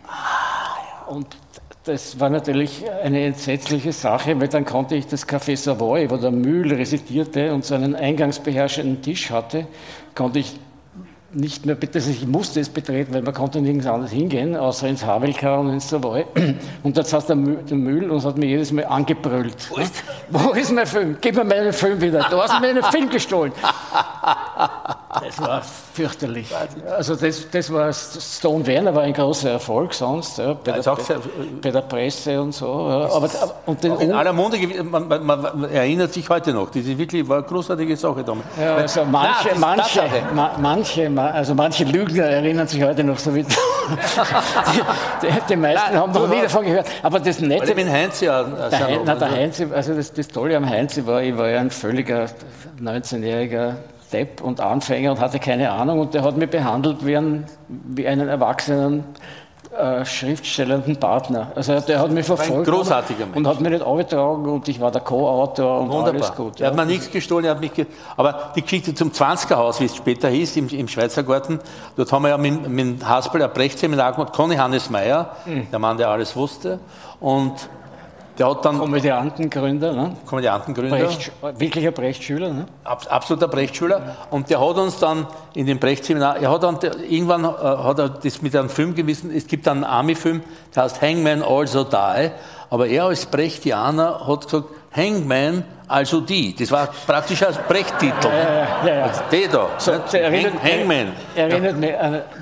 Ah, 0.06 1.10
und 1.10 1.36
das 1.86 2.18
war 2.18 2.30
natürlich 2.30 2.82
eine 3.02 3.24
entsetzliche 3.24 3.92
Sache, 3.92 4.40
weil 4.40 4.48
dann 4.48 4.64
konnte 4.64 4.96
ich 4.96 5.06
das 5.06 5.26
Café 5.26 5.56
Savoy, 5.56 6.10
wo 6.10 6.16
der 6.16 6.32
Mühl 6.32 6.74
residierte 6.74 7.54
und 7.54 7.64
so 7.64 7.76
einen 7.76 7.94
eingangsbeherrschenden 7.94 9.02
Tisch 9.02 9.30
hatte, 9.30 9.68
konnte 10.14 10.40
ich 10.40 10.58
nicht 11.32 11.64
mehr, 11.66 11.74
bitte, 11.74 11.98
ich 11.98 12.26
musste 12.26 12.60
es 12.60 12.70
betreten, 12.70 13.14
weil 13.14 13.22
man 13.22 13.34
konnte 13.34 13.60
nirgends 13.60 13.86
anders 13.86 14.10
hingehen, 14.10 14.56
außer 14.56 14.88
ins 14.88 15.04
Havelka 15.04 15.58
und 15.58 15.70
ins 15.70 15.88
Savoy. 15.88 16.24
Und 16.82 16.96
jetzt 16.96 17.10
saß 17.10 17.26
der 17.26 17.36
Müll 17.36 18.10
und 18.10 18.24
hat 18.24 18.36
mir 18.36 18.46
jedes 18.46 18.72
Mal 18.72 18.86
angebrüllt. 18.86 19.70
Wo 20.30 20.52
ist 20.52 20.72
mein 20.72 20.86
Film? 20.86 21.18
Gib 21.20 21.36
mir 21.36 21.44
meinen 21.44 21.72
Film 21.72 22.00
wieder. 22.00 22.26
Du 22.30 22.40
hast 22.40 22.60
mir 22.60 22.68
einen 22.68 22.82
Film 22.84 23.10
gestohlen. 23.10 23.52
Das 25.24 25.40
war 25.40 25.62
fürchterlich. 25.62 26.48
Also 26.96 27.16
das, 27.16 27.48
das 27.50 27.72
war 27.72 27.92
Stone 27.92 28.66
Werner 28.66 28.94
war 28.94 29.02
ein 29.02 29.12
großer 29.12 29.50
Erfolg 29.50 29.94
sonst, 29.94 30.38
ja, 30.38 30.52
bei, 30.52 30.72
der, 30.72 30.82
bei, 30.82 31.02
bei, 31.62 31.70
der, 31.70 31.80
Presse 31.82 32.40
und 32.40 32.52
so. 32.52 32.66
Ja. 32.66 33.14
Aber, 33.14 33.28
und 33.66 33.82
den 33.82 33.96
in 33.96 34.12
aller 34.12 34.32
Munde, 34.32 34.58
man, 34.84 35.08
man, 35.08 35.24
man, 35.24 35.64
erinnert 35.70 36.12
sich 36.12 36.28
heute 36.28 36.52
noch, 36.52 36.68
das 36.68 36.84
ist 36.84 36.98
wirklich 36.98 37.26
war 37.28 37.38
eine 37.38 37.46
großartige 37.46 37.96
Sache 37.96 38.22
damals. 38.24 38.46
Ja, 38.60 38.76
also 38.76 39.04
manche, 39.04 39.48
Nein, 39.58 39.80
manche, 40.58 41.10
manche, 41.10 41.22
also 41.34 41.54
manche 41.54 41.84
Lügner 41.84 42.24
erinnern 42.24 42.66
sich 42.66 42.82
heute 42.82 43.04
noch 43.04 43.18
so 43.18 43.34
wie 43.34 43.42
die, 43.44 43.48
die, 45.22 45.28
die 45.48 45.56
meisten 45.56 45.92
Nein, 45.92 46.00
haben 46.00 46.12
noch 46.12 46.28
nie 46.28 46.42
davon 46.42 46.64
gehört. 46.64 46.86
Aber 47.02 47.20
das 47.20 47.40
Nette. 47.40 47.74
Mit 47.74 47.88
Heinz 47.88 48.20
ja. 48.20 48.42
Der, 48.42 48.86
Heinz, 48.86 49.02
na, 49.04 49.14
der 49.14 49.30
Heinz, 49.30 49.62
also 49.72 49.94
das, 49.94 50.12
das 50.12 50.28
Tolle 50.28 50.56
am 50.56 50.68
Heinz 50.68 51.00
war, 51.06 51.22
ich 51.22 51.36
war 51.36 51.48
ja 51.48 51.60
ein 51.60 51.70
völliger 51.70 52.26
19-jähriger 52.80 53.74
Depp 54.12 54.40
und 54.40 54.60
Anfänger 54.60 55.12
und 55.12 55.20
hatte 55.20 55.38
keine 55.38 55.70
Ahnung 55.70 56.00
und 56.00 56.14
der 56.14 56.22
hat 56.22 56.36
mich 56.36 56.50
behandelt 56.50 57.04
wie, 57.04 57.16
ein, 57.16 57.46
wie 57.68 58.06
einen 58.06 58.28
erwachsenen 58.28 59.04
äh, 59.76 60.04
schriftstellenden 60.06 60.96
Partner. 60.96 61.52
Also 61.54 61.78
der 61.80 61.98
hat 61.98 62.10
mich 62.10 62.24
verfolgt 62.24 62.66
und, 62.68 63.46
hat 63.46 63.60
mich 63.60 63.70
nicht 63.70 63.82
aufgetragen 63.82 64.48
und 64.48 64.66
ich 64.68 64.80
war 64.80 64.90
der 64.90 65.02
Co-Autor 65.02 65.80
und 65.80 65.90
Wunderbar. 65.90 66.14
alles 66.14 66.34
gut. 66.34 66.60
Er 66.60 66.68
hat 66.68 66.76
mir 66.76 66.86
nichts 66.86 67.10
gestohlen, 67.10 67.44
er 67.44 67.50
hat 67.50 67.60
mich 67.60 67.74
ge 67.74 67.86
aber 68.16 68.52
die 68.54 68.62
Geschichte 68.62 68.94
zum 68.94 69.10
20er 69.10 69.56
Haus, 69.56 69.80
wie 69.80 69.84
es 69.84 69.96
später 69.96 70.28
hieß, 70.28 70.56
im, 70.56 70.68
im 70.68 70.88
Schweizer 70.88 71.24
Garten, 71.24 71.58
dort 71.96 72.10
haben 72.10 72.22
wir 72.22 72.30
ja 72.30 72.38
mit, 72.38 72.68
mit 72.68 73.06
Haspel 73.06 73.42
ein 73.42 73.52
Brechtseminar 73.52 74.12
gemacht, 74.12 74.32
Conny 74.32 74.56
Hannes 74.56 74.88
Meyer, 74.88 75.36
mhm. 75.44 75.70
der 75.70 75.78
Mann, 75.78 75.98
der 75.98 76.08
alles 76.08 76.34
wusste 76.36 76.78
und 77.20 77.52
der 78.38 78.50
hat 78.50 78.64
dann 78.64 78.78
Komödiantengründer, 78.78 79.92
ne? 79.92 80.16
Komödiantengründer. 80.26 80.96
Brecht, 80.96 81.32
wirklicher 81.58 81.90
Brechtschüler, 81.90 82.52
ne? 82.52 82.66
Ab, 82.84 83.06
absoluter 83.08 83.48
Brechtschüler. 83.48 84.16
Und 84.30 84.50
der 84.50 84.60
hat 84.60 84.76
uns 84.76 84.98
dann 84.98 85.26
in 85.54 85.66
dem 85.66 85.78
Brechtseminar, 85.78 86.36
er 86.36 86.50
hat 86.50 86.62
dann 86.62 86.78
irgendwann 87.08 87.44
äh, 87.44 87.48
hat 87.48 87.98
er 87.98 88.08
das 88.10 88.42
mit 88.42 88.54
einem 88.54 88.68
Film 88.68 88.94
gewissen. 88.94 89.30
Es 89.34 89.46
gibt 89.46 89.66
einen 89.68 89.84
Army-Film, 89.84 90.42
der 90.74 90.84
heißt 90.84 91.00
Hangman 91.00 91.42
Also 91.42 91.84
Die. 91.84 92.30
Aber 92.68 92.86
er 92.88 93.04
als 93.04 93.26
Brechtianer 93.26 94.26
hat 94.26 94.44
gesagt, 94.44 94.68
Hangman 94.96 95.64
also 95.88 96.20
die. 96.20 96.54
Das 96.54 96.70
war 96.72 96.88
praktisch 97.06 97.42
als 97.44 97.58
Brecht-Titel. 97.58 98.26
Ja, 98.26 98.86
ja, 98.86 98.94
ja. 98.94 99.02
Also 99.04 99.20
die 99.30 99.48
da. 99.48 99.68
So, 99.78 99.92
erinnert, 100.16 100.54
Hangman. 100.60 101.12
Erinnert 101.36 101.76
mich, 101.76 101.92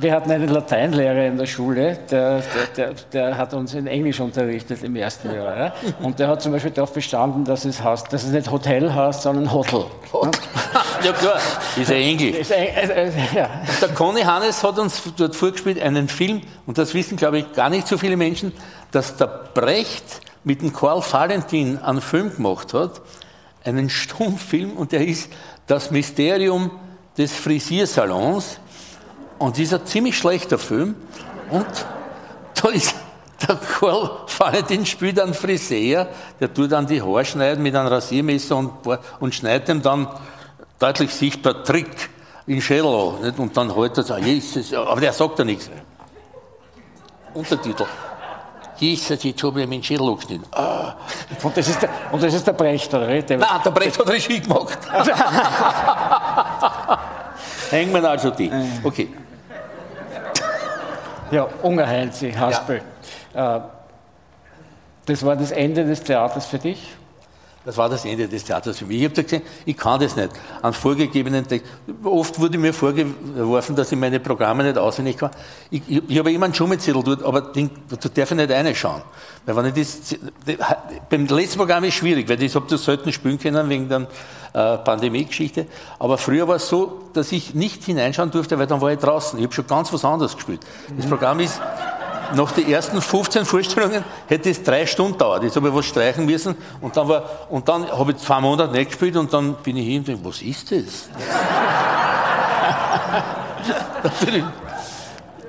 wir 0.00 0.12
hatten 0.12 0.30
einen 0.30 0.48
Lateinlehrer 0.48 1.26
in 1.26 1.36
der 1.36 1.44
Schule, 1.44 1.98
der, 2.10 2.40
der, 2.40 2.66
der, 2.76 2.94
der, 3.12 3.36
hat 3.36 3.52
uns 3.52 3.74
in 3.74 3.86
Englisch 3.86 4.18
unterrichtet 4.20 4.82
im 4.82 4.96
ersten 4.96 5.34
Jahr. 5.34 5.56
Ja? 5.58 5.72
Und 6.00 6.18
der 6.18 6.28
hat 6.28 6.40
zum 6.40 6.52
Beispiel 6.52 6.70
darauf 6.70 6.94
bestanden, 6.94 7.44
dass 7.44 7.66
es, 7.66 7.82
heißt, 7.82 8.10
dass 8.10 8.24
es 8.24 8.30
nicht 8.30 8.50
Hotel 8.50 8.92
heißt, 8.94 9.22
sondern 9.22 9.52
Hotel. 9.52 9.84
Ja 11.04 11.12
klar, 11.12 11.38
ist 11.76 11.90
ja 11.90 11.96
Englisch. 11.96 12.50
Äh, 12.50 12.64
äh, 12.64 13.10
ja. 13.34 13.50
Der 13.80 13.88
Conny 13.90 14.22
Hannes 14.22 14.64
hat 14.64 14.78
uns 14.78 15.02
dort 15.16 15.36
vorgespielt 15.36 15.80
einen 15.80 16.08
Film, 16.08 16.40
und 16.66 16.78
das 16.78 16.94
wissen, 16.94 17.18
glaube 17.18 17.40
ich, 17.40 17.52
gar 17.52 17.68
nicht 17.68 17.86
so 17.86 17.98
viele 17.98 18.16
Menschen, 18.16 18.52
dass 18.90 19.14
der 19.16 19.26
Brecht 19.26 20.22
mit 20.44 20.62
dem 20.62 20.72
Karl 20.72 21.02
Valentin 21.02 21.78
einen 21.78 22.00
Film 22.00 22.34
gemacht 22.34 22.74
hat, 22.74 23.00
einen 23.64 23.88
Stummfilm 23.88 24.72
und 24.72 24.92
der 24.92 25.06
ist 25.06 25.30
Das 25.66 25.90
Mysterium 25.90 26.70
des 27.16 27.32
Frisiersalons. 27.32 28.60
Und 29.38 29.58
ein 29.58 29.86
ziemlich 29.86 30.16
schlechter 30.16 30.58
Film. 30.58 30.94
Und 31.50 31.66
da 32.62 32.68
ist 32.68 32.94
der 33.46 33.56
Karl 33.56 34.10
Valentin 34.38 34.86
spielt 34.86 35.18
einen 35.20 35.34
Friseur, 35.34 36.08
der 36.40 36.52
tut 36.52 36.72
dann 36.72 36.86
die 36.86 37.02
Haare 37.02 37.24
schneiden 37.24 37.62
mit 37.62 37.74
einem 37.74 37.88
Rasiermesser 37.88 38.56
und, 38.56 38.72
und 39.20 39.34
schneidet 39.34 39.68
ihm 39.68 39.82
dann 39.82 40.08
deutlich 40.78 41.12
sichtbar 41.12 41.64
Trick 41.64 42.10
in 42.46 42.60
Schädel 42.60 42.86
an. 42.86 43.34
Und 43.36 43.56
dann 43.56 43.74
hält 43.74 43.98
er 43.98 44.04
so, 44.04 44.16
Jesus, 44.16 44.72
aber 44.72 45.00
der 45.00 45.12
sagt 45.12 45.38
ja 45.38 45.44
nichts. 45.44 45.70
Untertitel. 47.34 47.84
Jesus, 48.76 49.22
jetzt 49.22 49.42
habe 49.42 49.62
ich 49.62 49.68
meinen 49.68 49.82
Schädel 49.82 50.08
angeschnitten. 50.08 50.46
Ah. 50.52 50.94
Und, 51.42 51.56
das 51.56 51.68
ist 51.68 51.80
der, 51.80 51.88
und 52.10 52.22
das 52.22 52.34
ist 52.34 52.46
der 52.46 52.52
Brecht, 52.52 52.92
oder? 52.92 53.06
Der, 53.22 53.38
Nein, 53.38 53.60
der 53.64 53.70
Brecht 53.70 53.98
hat 53.98 54.08
Regie 54.08 54.40
gemacht. 54.40 54.78
Hängen 57.70 57.92
wir 57.92 58.08
also 58.08 58.30
die. 58.30 58.50
Okay. 58.82 59.08
Ja, 61.30 61.48
Ungerheinzi, 61.62 62.32
Haspel. 62.32 62.82
Ja. 63.34 63.56
Äh, 63.56 63.60
das 65.06 65.24
war 65.24 65.36
das 65.36 65.50
Ende 65.50 65.84
des 65.84 66.02
Theaters 66.02 66.46
für 66.46 66.58
dich? 66.58 66.94
Das 67.64 67.78
war 67.78 67.88
das 67.88 68.04
Ende 68.04 68.28
des 68.28 68.44
Theaters 68.44 68.78
für 68.78 68.84
mich. 68.84 68.98
Ich 68.98 69.04
habe 69.04 69.22
gesagt, 69.22 69.42
ich 69.64 69.76
kann 69.76 69.98
das 69.98 70.16
nicht. 70.16 70.30
An 70.60 70.74
vorgegebenen 70.74 71.46
Text. 71.46 71.66
Oft 72.02 72.38
wurde 72.38 72.58
mir 72.58 72.74
vorgeworfen, 72.74 73.74
dass 73.74 73.90
ich 73.90 73.98
meine 73.98 74.20
Programme 74.20 74.64
nicht 74.64 74.76
auswendig 74.76 75.16
kann. 75.16 75.30
Ich, 75.70 75.82
ich, 75.88 76.02
ich 76.06 76.18
habe 76.18 76.30
immer 76.30 76.44
einen 76.44 76.54
Schummelzettel 76.54 77.02
dort, 77.02 77.22
aber 77.22 77.40
den, 77.40 77.70
da 77.88 77.96
darf 77.96 78.30
ich 78.30 78.36
nicht 78.36 78.50
reinschauen. 78.50 79.02
Weil 79.46 79.56
wenn 79.56 79.66
ich 79.66 79.74
das, 79.74 80.18
beim 81.08 81.26
letzten 81.26 81.58
Programm 81.58 81.84
ist 81.84 81.94
es 81.94 81.94
schwierig, 81.94 82.28
weil 82.28 82.42
ich 82.42 82.54
habe 82.54 82.66
das 82.68 82.84
selten 82.84 83.10
spielen 83.12 83.38
können 83.38 83.68
wegen 83.70 83.88
der 83.88 84.08
äh, 84.52 84.78
Pandemie-Geschichte. 84.78 85.66
Aber 85.98 86.18
früher 86.18 86.46
war 86.46 86.56
es 86.56 86.68
so, 86.68 87.08
dass 87.14 87.32
ich 87.32 87.54
nicht 87.54 87.82
hineinschauen 87.84 88.30
durfte, 88.30 88.58
weil 88.58 88.66
dann 88.66 88.80
war 88.80 88.92
ich 88.92 88.98
draußen. 88.98 89.38
Ich 89.38 89.44
habe 89.44 89.54
schon 89.54 89.66
ganz 89.66 89.92
was 89.92 90.04
anderes 90.04 90.34
gespielt. 90.34 90.60
Das 90.96 91.06
Programm 91.06 91.40
ist 91.40 91.60
nach 92.34 92.52
den 92.52 92.70
ersten 92.70 93.00
15 93.00 93.44
Vorstellungen 93.44 94.04
hätte 94.26 94.50
es 94.50 94.62
drei 94.62 94.86
Stunden 94.86 95.18
dauert. 95.18 95.42
Jetzt 95.42 95.56
habe 95.56 95.68
ich 95.68 95.74
was 95.74 95.86
streichen 95.86 96.26
müssen 96.26 96.56
und 96.80 96.96
dann, 96.96 97.08
war, 97.08 97.24
und 97.50 97.68
dann 97.68 97.90
habe 97.90 98.12
ich 98.12 98.18
zwei 98.18 98.40
Monate 98.40 98.72
nicht 98.72 98.90
gespielt 98.90 99.16
und 99.16 99.32
dann 99.32 99.54
bin 99.54 99.76
ich 99.76 99.86
hin 99.86 99.98
und 99.98 100.08
denke, 100.08 100.24
was 100.24 100.42
ist 100.42 100.70
das? 100.72 101.08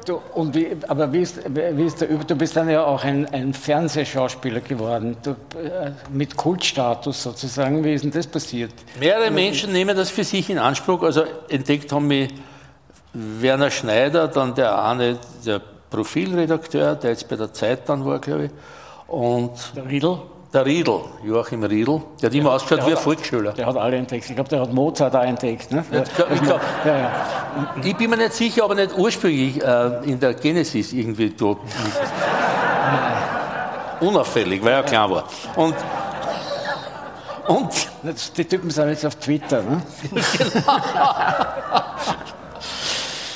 Du, 0.05 0.21
und 0.36 0.53
wie, 0.53 0.77
aber 0.88 1.11
wie 1.11 1.21
ist, 1.21 1.39
wie 1.49 1.83
ist 1.83 1.99
der, 1.99 2.07
du 2.09 2.36
bist 2.36 2.55
dann 2.55 2.69
ja 2.69 2.86
auch 2.86 3.03
ein, 3.03 3.27
ein 3.33 3.55
Fernsehschauspieler 3.55 4.59
geworden, 4.59 5.17
du, 5.23 5.31
äh, 5.31 5.91
mit 6.11 6.38
Kultstatus 6.38 7.23
sozusagen. 7.23 7.83
Wie 7.83 7.93
ist 7.93 8.03
denn 8.03 8.11
das 8.11 8.27
passiert? 8.27 8.71
Mehrere 8.99 9.31
Menschen 9.31 9.71
nehmen 9.71 9.97
das 9.97 10.11
für 10.11 10.23
sich 10.23 10.47
in 10.51 10.59
Anspruch. 10.59 11.01
Also 11.01 11.23
entdeckt 11.49 11.91
haben 11.91 12.05
mich 12.05 12.31
Werner 13.13 13.71
Schneider, 13.71 14.27
dann 14.27 14.53
der 14.53 14.75
Arne, 14.75 15.17
der 15.43 15.61
Profilredakteur, 15.95 16.95
der 16.95 17.11
jetzt 17.11 17.27
bei 17.29 17.37
der 17.37 17.53
Zeit 17.53 17.87
dann 17.87 18.05
war, 18.05 18.19
glaube 18.19 18.45
ich. 18.45 18.51
Und 19.07 19.51
der 19.75 19.85
Riedel? 19.87 20.17
Der 20.53 20.65
Riedel, 20.65 21.01
Joachim 21.23 21.63
Riedel, 21.63 22.01
der 22.21 22.29
hat 22.29 22.35
immer 22.35 22.51
ausgeschaut 22.51 22.85
wie 22.85 22.91
ein 22.91 22.97
Volksschüler. 22.97 23.53
Der 23.53 23.65
hat 23.65 23.77
alle 23.77 23.97
entdeckt. 23.97 24.29
Ich 24.29 24.35
glaube, 24.35 24.49
der 24.49 24.61
hat 24.61 24.73
Mozart 24.73 25.15
auch 25.15 25.23
entdeckt. 25.23 25.71
Ne? 25.71 25.83
Ich, 25.89 26.15
glaub, 26.15 26.31
ich, 26.31 26.41
glaub, 26.41 26.61
ja, 26.85 26.97
ja. 26.97 27.11
ich, 27.83 27.95
bin 27.95 28.09
mir 28.09 28.17
nicht 28.17 28.33
sicher, 28.33 28.63
aber 28.63 28.75
nicht 28.75 28.97
ursprünglich 28.97 29.61
äh, 29.61 30.03
in 30.03 30.19
der 30.19 30.33
Genesis 30.33 30.93
irgendwie 30.93 31.29
dort. 31.29 31.59
Unauffällig, 34.01 34.63
weil 34.63 34.73
er 34.73 34.83
klein 34.83 35.09
war. 35.09 35.23
Und, 35.55 35.75
und 37.47 37.71
die 38.37 38.45
Typen 38.45 38.69
sind 38.69 38.89
jetzt 38.89 39.05
auf 39.05 39.15
Twitter. 39.15 39.61
Ne? 39.61 39.81
genau. 40.37 40.79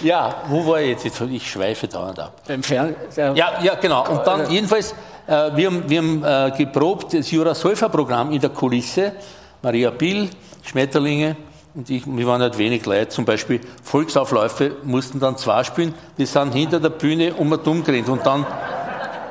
Ja, 0.01 0.43
wo 0.47 0.65
war 0.65 0.81
ich 0.81 1.03
jetzt? 1.03 1.21
Ich 1.21 1.51
schweife 1.51 1.87
dauernd 1.87 2.19
ab. 2.19 2.41
Beim 2.47 2.63
Fern 2.63 2.95
ja, 3.15 3.33
ja, 3.61 3.75
genau. 3.75 4.07
Und 4.09 4.25
dann 4.25 4.49
jedenfalls, 4.49 4.93
äh, 5.27 5.51
wir 5.55 5.67
haben, 5.67 5.89
wir 5.89 5.97
haben 5.97 6.23
äh, 6.23 6.57
geprobt 6.57 7.13
das 7.13 7.29
Jura 7.31 7.53
Solfa 7.53 7.89
Programm 7.89 8.31
in 8.31 8.39
der 8.39 8.49
Kulisse. 8.49 9.13
Maria 9.61 9.89
Bill, 9.89 10.29
Schmetterlinge 10.63 11.35
und 11.75 11.89
ich, 11.89 12.03
wir 12.05 12.27
waren 12.27 12.41
halt 12.41 12.57
wenig 12.57 12.85
Leute. 12.85 13.09
Zum 13.09 13.25
Beispiel 13.25 13.61
Volksaufläufe 13.83 14.77
mussten 14.83 15.19
dann 15.19 15.37
zwei 15.37 15.63
spielen. 15.63 15.93
Die 16.17 16.25
sind 16.25 16.53
hinter 16.53 16.79
der 16.79 16.89
Bühne 16.89 17.33
um 17.33 17.51
und 17.51 17.67
um 17.67 17.83
gerannt 17.83 18.09
und 18.09 18.25
dann 18.25 18.45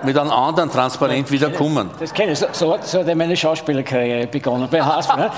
mit 0.02 0.18
einem 0.18 0.30
anderen 0.30 0.70
transparent 0.70 1.30
wieder 1.30 1.50
kommen. 1.50 1.90
Das 1.98 2.12
kenne 2.12 2.32
ich. 2.32 2.38
So, 2.38 2.46
so, 2.52 2.72
hat, 2.74 2.86
so 2.86 3.00
hat 3.00 3.14
meine 3.14 3.36
Schauspielerkarriere 3.36 4.26
begonnen. 4.26 4.68
Bei 4.70 4.82
Hasp, 4.82 5.16
ne? 5.16 5.30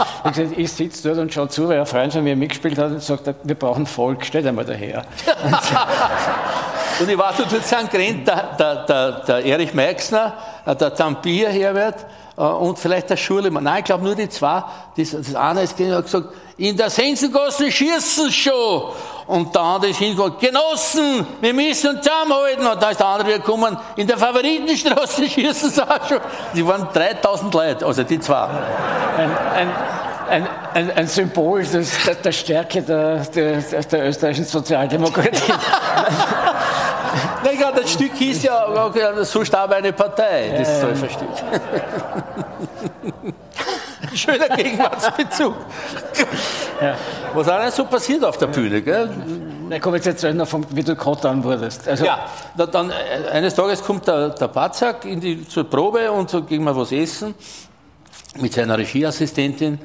ich, 0.57 0.73
sitze 0.73 1.09
dort 1.09 1.19
und 1.19 1.33
schaue 1.33 1.49
zu, 1.49 1.69
weil 1.69 1.81
ein 1.81 1.87
Freund 1.87 2.13
von 2.13 2.25
mir 2.25 2.37
mitgespielt 2.37 2.79
hat 2.79 2.91
und 2.91 3.03
sagt, 3.03 3.35
wir 3.43 3.55
brauchen 3.55 3.87
Volk, 3.87 4.25
stell 4.25 4.43
dir 4.43 4.53
mal 4.53 4.65
daher. 4.65 5.03
Und 7.01 7.09
ich 7.09 7.17
war 7.17 7.33
dort 7.35 7.51
mit 7.51 7.65
St. 7.65 7.91
Grent, 7.91 8.29
der, 8.29 8.57
der, 8.59 8.75
der, 8.85 9.13
der 9.25 9.45
Erich 9.47 9.73
Meixner, 9.73 10.35
äh, 10.67 10.77
der 10.77 10.95
Zampier 10.95 11.49
Herbert 11.49 12.05
und 12.41 12.79
vielleicht 12.79 13.11
der 13.11 13.17
Schulemann. 13.17 13.65
Nein, 13.65 13.81
ich 13.81 13.85
glaube 13.85 14.03
nur 14.03 14.15
die 14.15 14.29
zwei. 14.29 14.65
Das, 14.97 15.11
das 15.11 15.35
eine 15.35 15.63
ist 15.63 15.79
hat 15.79 16.05
gesagt, 16.05 16.29
in 16.57 16.77
der 16.77 16.89
Sensengasse 16.89 17.71
schießen 17.71 18.33
schon. 18.33 18.85
Und 19.27 19.55
der 19.55 19.63
andere 19.63 19.91
ist 19.91 19.99
hingekommen, 19.99 20.39
Genossen, 20.41 21.27
wir 21.41 21.55
müssen 21.55 21.91
uns 21.91 22.01
zusammenhalten. 22.01 22.67
Und 22.67 22.83
da 22.83 22.91
ist 22.91 23.01
der 23.01 23.07
andere 23.07 23.33
gekommen, 23.33 23.77
in 23.97 24.07
der 24.07 24.17
Favoritenstraße 24.17 25.25
schießen 25.29 25.71
sie 25.71 25.83
auch 25.83 26.09
schon. 26.09 26.21
Die 26.55 26.67
waren 26.67 26.89
3000 26.93 27.53
Leute, 27.53 27.87
also 27.87 28.03
die 28.05 28.19
zwei. 28.19 28.49
Ein, 29.19 29.37
ein, 29.55 29.69
ein, 30.31 30.49
ein, 30.75 30.91
ein 30.93 31.09
Symbol 31.09 31.63
des, 31.63 32.05
der, 32.05 32.15
der 32.15 32.33
Stärke 32.33 32.83
der, 32.83 33.19
der, 33.19 33.61
der 33.61 34.09
österreichischen 34.09 34.47
Sozialdemokratie. 34.47 35.53
Gerade 37.43 37.81
das 37.83 37.93
Stück 37.93 38.13
hieß 38.15 38.43
ja, 38.45 38.87
okay, 38.87 39.03
so 39.25 39.45
starb 39.45 39.73
eine 39.73 39.93
Partei, 39.93 40.55
das 40.59 40.69
Ja, 40.69 40.75
ja. 40.75 40.81
Säuferstück. 40.81 41.29
Schöner 44.15 44.49
Gegenwartsbezug. 44.57 45.55
Was 47.35 47.49
auch 47.49 47.63
nicht 47.65 47.75
so 47.77 47.85
passiert 47.85 48.25
auf 48.25 48.37
der 48.39 48.47
Bühne, 48.49 48.83
gell? 48.83 49.09
Na 49.69 49.79
komm, 49.79 49.95
jetzt 49.95 50.07
erzähl 50.07 50.35
noch, 50.35 50.49
vom, 50.49 50.65
wie 50.71 50.83
du 50.83 50.97
Kotan 50.97 51.45
wurdest. 51.45 51.87
Also, 51.87 52.05
Ja, 52.05 52.27
dann 52.57 52.91
äh, 52.91 53.29
eines 53.31 53.55
Tages 53.55 53.83
kommt 53.83 54.07
der, 54.09 54.31
der 54.31 54.49
Batzak 54.49 55.05
in 55.05 55.21
die, 55.21 55.47
zur 55.47 55.65
Probe 55.69 56.11
und 56.11 56.29
so 56.29 56.43
gehen 56.43 56.65
wir 56.65 56.75
was 56.75 56.91
essen 56.91 57.35
mit 58.39 58.53
seiner 58.53 58.77
Regieassistentin 58.79 59.79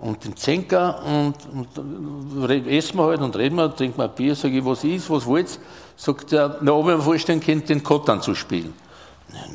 und 0.00 0.22
dem 0.24 0.36
Zenker 0.36 1.00
und, 1.06 1.34
und 1.50 2.44
re- 2.46 2.68
essen 2.68 2.98
wir 2.98 3.04
halt 3.06 3.20
und 3.20 3.34
reden 3.36 3.56
wir, 3.56 3.74
trinken 3.74 3.96
wir 3.98 4.04
ein 4.04 4.10
Bier, 4.14 4.34
sage 4.34 4.58
ich, 4.58 4.64
was 4.64 4.84
ist, 4.84 5.08
was 5.08 5.24
wollt's? 5.24 5.58
Sagt 5.96 6.32
er, 6.32 6.58
na, 6.60 6.72
ob 6.72 6.88
ich 6.88 6.96
mir 6.96 7.02
vorstellen 7.02 7.40
könnte, 7.40 7.68
den 7.68 7.82
Kotan 7.82 8.20
zu 8.20 8.34
spielen. 8.34 8.74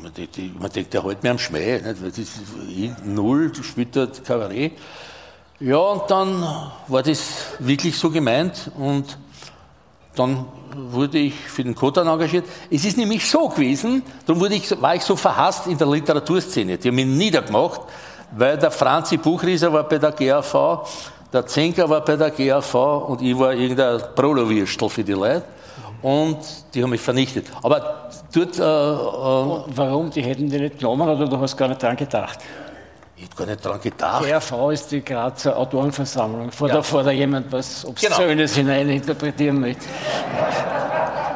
Man 0.02 0.12
denkt, 0.12 0.60
man 0.60 0.70
denkt, 0.70 0.92
der 0.92 1.04
hält 1.04 1.22
mir 1.22 1.30
am 1.30 1.38
Schmäh, 1.38 1.80
nicht? 1.80 2.02
weil 2.02 2.10
das 2.10 2.18
ist 2.18 3.04
null, 3.04 3.52
dort 3.92 4.24
Kabarett. 4.24 4.72
Ja, 5.60 5.78
und 5.78 6.10
dann 6.10 6.42
war 6.86 7.02
das 7.02 7.20
wirklich 7.58 7.96
so 7.98 8.10
gemeint 8.10 8.70
und 8.78 9.18
dann 10.14 10.46
wurde 10.74 11.18
ich 11.18 11.34
für 11.34 11.62
den 11.62 11.74
Kotan 11.74 12.06
engagiert. 12.06 12.44
Es 12.70 12.84
ist 12.84 12.96
nämlich 12.96 13.28
so 13.28 13.48
gewesen, 13.48 14.02
darum 14.26 14.40
wurde 14.40 14.54
ich, 14.54 14.70
war 14.80 14.94
ich 14.94 15.02
so 15.02 15.16
verhasst 15.16 15.66
in 15.66 15.78
der 15.78 15.86
Literaturszene. 15.86 16.78
Die 16.78 16.88
haben 16.88 16.94
mich 16.96 17.06
niedergemacht, 17.06 17.82
weil 18.36 18.58
der 18.58 18.70
Franzi 18.70 19.16
Buchrieser 19.16 19.72
war 19.72 19.84
bei 19.84 19.98
der 19.98 20.12
GAV, 20.12 20.86
der 21.32 21.46
Zenker 21.46 21.88
war 21.88 22.04
bei 22.04 22.16
der 22.16 22.30
GAV 22.30 22.74
und 23.08 23.22
ich 23.22 23.38
war 23.38 23.52
irgendein 23.52 24.00
Prolowürstel 24.14 24.88
für 24.88 25.04
die 25.04 25.12
Leute. 25.12 25.44
Und 26.02 26.38
die 26.74 26.82
haben 26.82 26.90
mich 26.90 27.00
vernichtet. 27.00 27.46
Aber 27.62 28.08
dort, 28.32 28.58
äh, 28.58 28.62
äh, 28.62 29.74
Warum? 29.76 30.10
Die 30.10 30.22
hätten 30.22 30.48
die 30.48 30.58
nicht 30.60 30.78
genommen 30.78 31.08
oder 31.08 31.26
du 31.26 31.38
hast 31.38 31.56
gar 31.56 31.68
nicht 31.68 31.82
dran 31.82 31.96
gedacht? 31.96 32.38
ich 33.20 33.24
hab 33.24 33.36
gar 33.36 33.46
nicht 33.46 33.64
dran 33.64 33.80
gedacht. 33.80 34.24
GRV 34.24 34.70
ist 34.70 34.92
die 34.92 35.04
Grazer 35.04 35.56
Autorenversammlung, 35.56 36.52
vor, 36.52 36.68
Ja. 36.68 36.74
der, 36.74 36.82
vor 36.84 37.02
der 37.02 37.12
jemand 37.14 37.50
was 37.50 37.84
Obszönes 37.84 38.54
hineininterpretieren 38.54 39.58
möchte. 39.58 39.86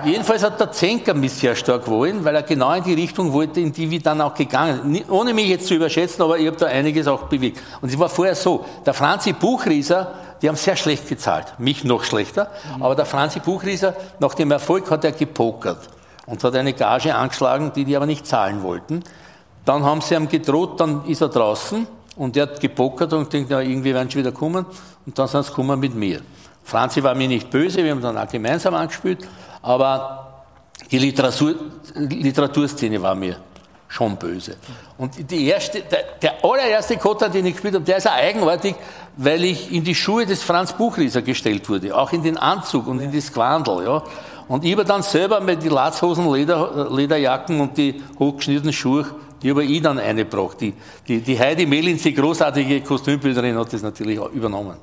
Jedenfalls 0.05 0.43
hat 0.43 0.59
der 0.59 0.71
Zenker 0.73 1.15
mich 1.15 1.33
sehr 1.33 1.55
stark 1.55 1.87
wollen, 1.89 2.25
weil 2.25 2.35
er 2.35 2.43
genau 2.43 2.73
in 2.73 2.83
die 2.83 2.95
Richtung 2.95 3.33
wollte, 3.33 3.61
in 3.61 3.73
die 3.73 3.89
wir 3.91 4.01
dann 4.01 4.21
auch 4.21 4.35
gegangen 4.35 4.81
sind. 4.95 5.11
Ohne 5.11 5.33
mich 5.33 5.49
jetzt 5.49 5.67
zu 5.67 5.75
überschätzen, 5.75 6.23
aber 6.23 6.39
ich 6.39 6.47
habe 6.47 6.57
da 6.57 6.67
einiges 6.67 7.07
auch 7.07 7.23
bewegt. 7.25 7.61
Und 7.81 7.89
es 7.89 7.99
war 7.99 8.09
vorher 8.09 8.35
so, 8.35 8.65
der 8.85 8.95
Franzi 8.95 9.33
Buchrieser, 9.33 10.13
die 10.43 10.49
haben 10.49 10.57
sehr 10.57 10.77
schlecht 10.77 11.09
gezahlt, 11.09 11.55
mich 11.59 11.85
noch 11.85 12.03
schlechter, 12.03 12.51
aber 12.81 12.97
der 12.97 13.07
Franzi 13.07 13.39
Buchrieser, 13.39 13.95
nach 14.19 14.35
dem 14.35 14.51
Erfolg 14.51 14.91
hat 14.91 15.05
er 15.05 15.13
gepokert 15.13 15.89
und 16.27 16.43
hat 16.43 16.55
eine 16.57 16.73
Gage 16.73 17.15
angeschlagen, 17.15 17.73
die 17.73 17.85
die 17.85 17.97
aber 17.97 18.07
nicht 18.07 18.27
zahlen 18.27 18.63
wollten. 18.63 19.05
Dann 19.65 19.85
haben 19.85 20.01
sie 20.01 20.17
ihm 20.17 20.29
gedroht, 20.29 20.81
dann 20.81 21.05
ist 21.07 21.21
er 21.21 21.29
draußen 21.29 21.87
und 22.17 22.37
er 22.37 22.43
hat 22.43 22.61
gepokert 22.61 23.13
und 23.13 23.33
denkt, 23.33 23.51
ja, 23.51 23.61
irgendwie 23.61 23.95
werden 23.95 24.11
sie 24.11 24.19
wieder 24.19 24.33
kommen 24.33 24.67
und 25.07 25.17
dann 25.17 25.29
sind 25.29 25.45
sie 25.45 25.51
gekommen 25.51 25.79
mit 25.79 25.95
mir. 25.95 26.21
Franzi 26.65 27.03
war 27.03 27.15
mir 27.15 27.29
nicht 27.29 27.49
böse, 27.49 27.85
wir 27.85 27.93
haben 27.93 28.03
dann 28.03 28.19
auch 28.19 28.29
gemeinsam 28.29 28.75
angespielt, 28.75 29.29
aber 29.63 30.45
die 30.91 30.99
Literatur, 30.99 31.55
Literaturszene 31.95 33.01
war 33.01 33.15
mir 33.15 33.37
schon 33.93 34.17
böse. 34.17 34.57
Und 34.97 35.31
die 35.31 35.47
erste, 35.47 35.83
der, 35.83 36.05
der 36.23 36.45
allererste 36.45 36.97
Kotter, 36.97 37.29
den 37.29 37.45
ich 37.45 37.53
gespielt 37.53 37.75
habe, 37.75 37.85
der 37.85 37.99
ist 37.99 38.09
auch 38.09 38.15
eigenartig, 38.15 38.75
weil 39.17 39.45
ich 39.45 39.71
in 39.71 39.85
die 39.85 39.95
Schuhe 39.95 40.25
des 40.25 40.43
Franz 40.43 40.73
Buchrieser 40.73 41.21
gestellt 41.21 41.69
wurde, 41.69 41.95
auch 41.95 42.11
in 42.13 42.23
den 42.23 42.39
Anzug 42.39 42.87
und 42.87 43.01
in 43.01 43.13
das 43.13 43.31
Quandel. 43.31 43.85
Ja. 43.85 44.03
Und 44.49 44.65
ich 44.65 44.73
habe 44.73 44.87
dann 44.87 45.03
selber 45.03 45.41
mit 45.41 45.63
die 45.63 45.69
Latzhosen, 45.69 46.33
Leder, 46.33 46.89
Lederjacken 46.91 47.61
und 47.61 47.77
die 47.77 48.03
hochgeschnittenen 48.19 48.73
Schuhe, 48.73 49.05
die 49.43 49.51
habe 49.51 49.65
ich 49.65 49.83
dann 49.83 49.99
eingebracht. 49.99 50.61
Die, 50.63 50.73
die, 51.07 51.21
die 51.21 51.39
Heidi 51.39 51.67
Melins, 51.67 52.03
die 52.03 52.15
großartige 52.15 52.81
Kostümbildnerin, 52.81 53.59
hat 53.59 53.73
das 53.75 53.83
natürlich 53.83 54.19
auch 54.19 54.31
übernommen. 54.31 54.77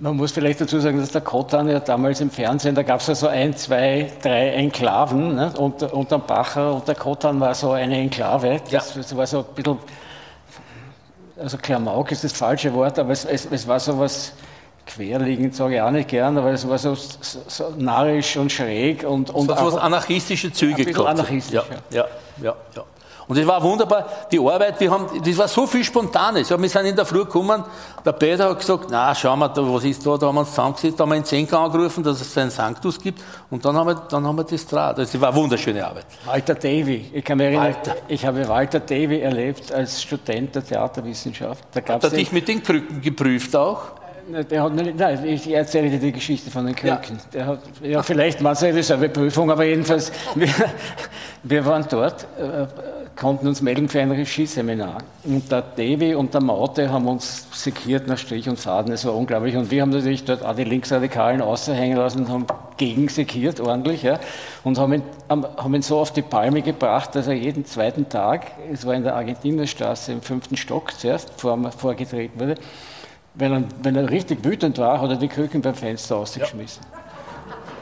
Man 0.00 0.16
muss 0.16 0.30
vielleicht 0.30 0.60
dazu 0.60 0.78
sagen, 0.78 1.00
dass 1.00 1.10
der 1.10 1.22
Kotan 1.22 1.68
ja 1.68 1.80
damals 1.80 2.20
im 2.20 2.30
Fernsehen, 2.30 2.74
da 2.74 2.84
gab 2.84 3.00
es 3.00 3.08
ja 3.08 3.16
so 3.16 3.26
ein, 3.26 3.56
zwei, 3.56 4.12
drei 4.22 4.50
Enklaven, 4.50 5.34
ne? 5.34 5.52
und, 5.58 5.82
und 5.82 6.10
der 6.10 6.18
Bacher 6.18 6.74
und 6.74 6.86
der 6.86 6.94
Kotan 6.94 7.40
war 7.40 7.52
so 7.52 7.72
eine 7.72 7.96
Enklave. 7.96 8.60
Das, 8.70 8.94
das 8.94 9.16
war 9.16 9.26
so 9.26 9.38
ein 9.40 9.54
bisschen, 9.56 9.78
also 11.36 11.58
Klamauk 11.58 12.12
ist 12.12 12.22
das 12.22 12.32
falsche 12.32 12.72
Wort, 12.74 12.96
aber 12.98 13.10
es, 13.10 13.24
es, 13.24 13.48
es 13.50 13.66
war 13.66 13.80
so 13.80 13.98
was 13.98 14.34
querliegend, 14.86 15.56
sage 15.56 15.74
ich 15.74 15.80
auch 15.80 15.90
nicht 15.90 16.08
gern, 16.08 16.38
aber 16.38 16.52
es 16.52 16.66
war 16.68 16.78
so, 16.78 16.94
so, 16.94 17.40
so 17.48 17.70
narrisch 17.76 18.36
und 18.36 18.52
schräg 18.52 19.02
und, 19.02 19.30
und 19.30 19.48
Und 19.48 19.56
hat 19.56 19.66
was 19.66 19.74
anarchistische 19.76 20.52
Züge 20.52 20.76
Ein 20.76 20.84
bisschen 20.84 21.06
anarchistisch, 21.06 21.54
ja, 21.54 21.64
ja, 21.90 22.06
ja, 22.40 22.56
ja. 22.76 22.84
Und 23.28 23.36
es 23.36 23.46
war 23.46 23.62
wunderbar, 23.62 24.06
die 24.32 24.38
Arbeit, 24.38 24.80
wir 24.80 24.90
haben, 24.90 25.06
das 25.22 25.36
war 25.36 25.46
so 25.48 25.66
viel 25.66 25.84
Spontanes. 25.84 26.48
Ja, 26.48 26.60
wir 26.60 26.68
sind 26.68 26.86
in 26.86 26.96
der 26.96 27.04
Früh 27.04 27.18
gekommen, 27.26 27.62
der 28.04 28.12
Peter 28.12 28.48
hat 28.48 28.58
gesagt, 28.58 28.86
na, 28.90 29.14
schau 29.14 29.36
mal, 29.36 29.48
da, 29.48 29.60
was 29.62 29.84
ist 29.84 30.04
da, 30.06 30.16
da 30.16 30.28
haben 30.28 30.36
wir 30.36 30.40
uns 30.40 30.48
zusammengesetzt, 30.50 30.98
da 30.98 31.02
haben 31.02 31.10
wir 31.10 31.16
einen 31.16 31.24
Zenker 31.26 31.58
angerufen, 31.60 32.02
dass 32.02 32.20
es 32.22 32.38
einen 32.38 32.50
Sanctus 32.50 32.98
gibt, 32.98 33.20
und 33.50 33.62
dann 33.64 33.76
haben 33.76 33.86
wir, 33.88 33.94
dann 33.96 34.26
haben 34.26 34.36
wir 34.36 34.44
das 34.44 34.66
Draht. 34.66 34.98
Also, 34.98 35.16
es 35.16 35.20
war 35.20 35.28
eine 35.28 35.36
wunderschöne 35.36 35.86
Arbeit. 35.86 36.06
Walter 36.24 36.54
Davy. 36.54 37.10
Ich 37.12 37.22
kann 37.24 37.36
mich 37.36 37.46
erinnern, 37.48 37.64
Walter. 37.74 37.96
ich 38.08 38.24
habe 38.24 38.48
Walter 38.48 38.80
Davy 38.80 39.20
erlebt 39.20 39.70
als 39.72 40.00
Student 40.02 40.54
der 40.54 40.64
Theaterwissenschaft. 40.64 41.64
Da 41.72 41.80
Hat 41.80 41.86
gab's 41.86 42.04
er 42.04 42.10
den- 42.10 42.18
dich 42.20 42.32
mit 42.32 42.48
den 42.48 42.62
Krücken 42.62 43.00
geprüft 43.02 43.54
auch? 43.54 43.80
Der 44.50 44.62
hat 44.62 44.74
nicht, 44.74 44.94
nein, 44.98 45.24
ich 45.24 45.50
erzähle 45.50 45.88
dir 45.88 45.98
die 45.98 46.12
Geschichte 46.12 46.50
von 46.50 46.66
den 46.66 46.74
Krücken. 46.76 47.18
Der 47.32 47.46
hat, 47.46 47.60
ja, 47.82 48.02
vielleicht 48.02 48.44
war 48.44 48.52
es 48.52 48.60
ja 48.60 48.70
dieselbe 48.72 49.08
Prüfung, 49.08 49.50
aber 49.50 49.64
jedenfalls, 49.64 50.12
wir, 50.34 50.48
wir 51.44 51.64
waren 51.64 51.86
dort, 51.88 52.24
äh, 52.38 52.66
konnten 53.18 53.48
uns 53.48 53.60
melden 53.60 53.88
für 53.88 54.00
ein 54.00 54.12
Regieseminar. 54.12 54.98
Und 55.24 55.50
der 55.50 55.62
Devi 55.62 56.14
und 56.14 56.32
der 56.32 56.40
Maute 56.40 56.90
haben 56.90 57.08
uns 57.08 57.48
sekiert 57.52 58.06
nach 58.06 58.16
Strich 58.16 58.48
und 58.48 58.58
Faden, 58.58 58.92
es 58.92 59.04
war 59.04 59.14
unglaublich. 59.14 59.56
Und 59.56 59.70
wir 59.70 59.82
haben 59.82 59.90
natürlich 59.90 60.24
dort 60.24 60.44
auch 60.44 60.54
die 60.54 60.64
Linksradikalen 60.64 61.42
außerhängen 61.42 61.98
lassen 61.98 62.20
und 62.20 62.28
haben 62.28 62.46
gegen 62.76 63.08
sekiert, 63.08 63.58
ordentlich, 63.58 64.04
ja, 64.04 64.20
und 64.62 64.78
haben 64.78 64.94
ihn, 64.94 65.02
haben 65.28 65.74
ihn 65.74 65.82
so 65.82 65.98
auf 65.98 66.12
die 66.12 66.22
Palme 66.22 66.62
gebracht, 66.62 67.16
dass 67.16 67.26
er 67.26 67.34
jeden 67.34 67.64
zweiten 67.64 68.08
Tag, 68.08 68.52
es 68.72 68.86
war 68.86 68.94
in 68.94 69.02
der 69.02 69.16
Argentinerstraße 69.16 70.12
im 70.12 70.22
fünften 70.22 70.56
Stock 70.56 70.92
zuerst, 70.92 71.32
er 71.44 71.72
vorgetreten 71.72 72.38
wurde, 72.38 72.54
wenn 73.34 73.52
er, 73.52 73.62
wenn 73.82 73.96
er 73.96 74.10
richtig 74.10 74.44
wütend 74.44 74.78
war, 74.78 75.00
hat 75.00 75.10
er 75.10 75.16
die 75.16 75.28
Krücken 75.28 75.60
beim 75.60 75.74
Fenster 75.74 76.14
rausgeschmissen. 76.14 76.82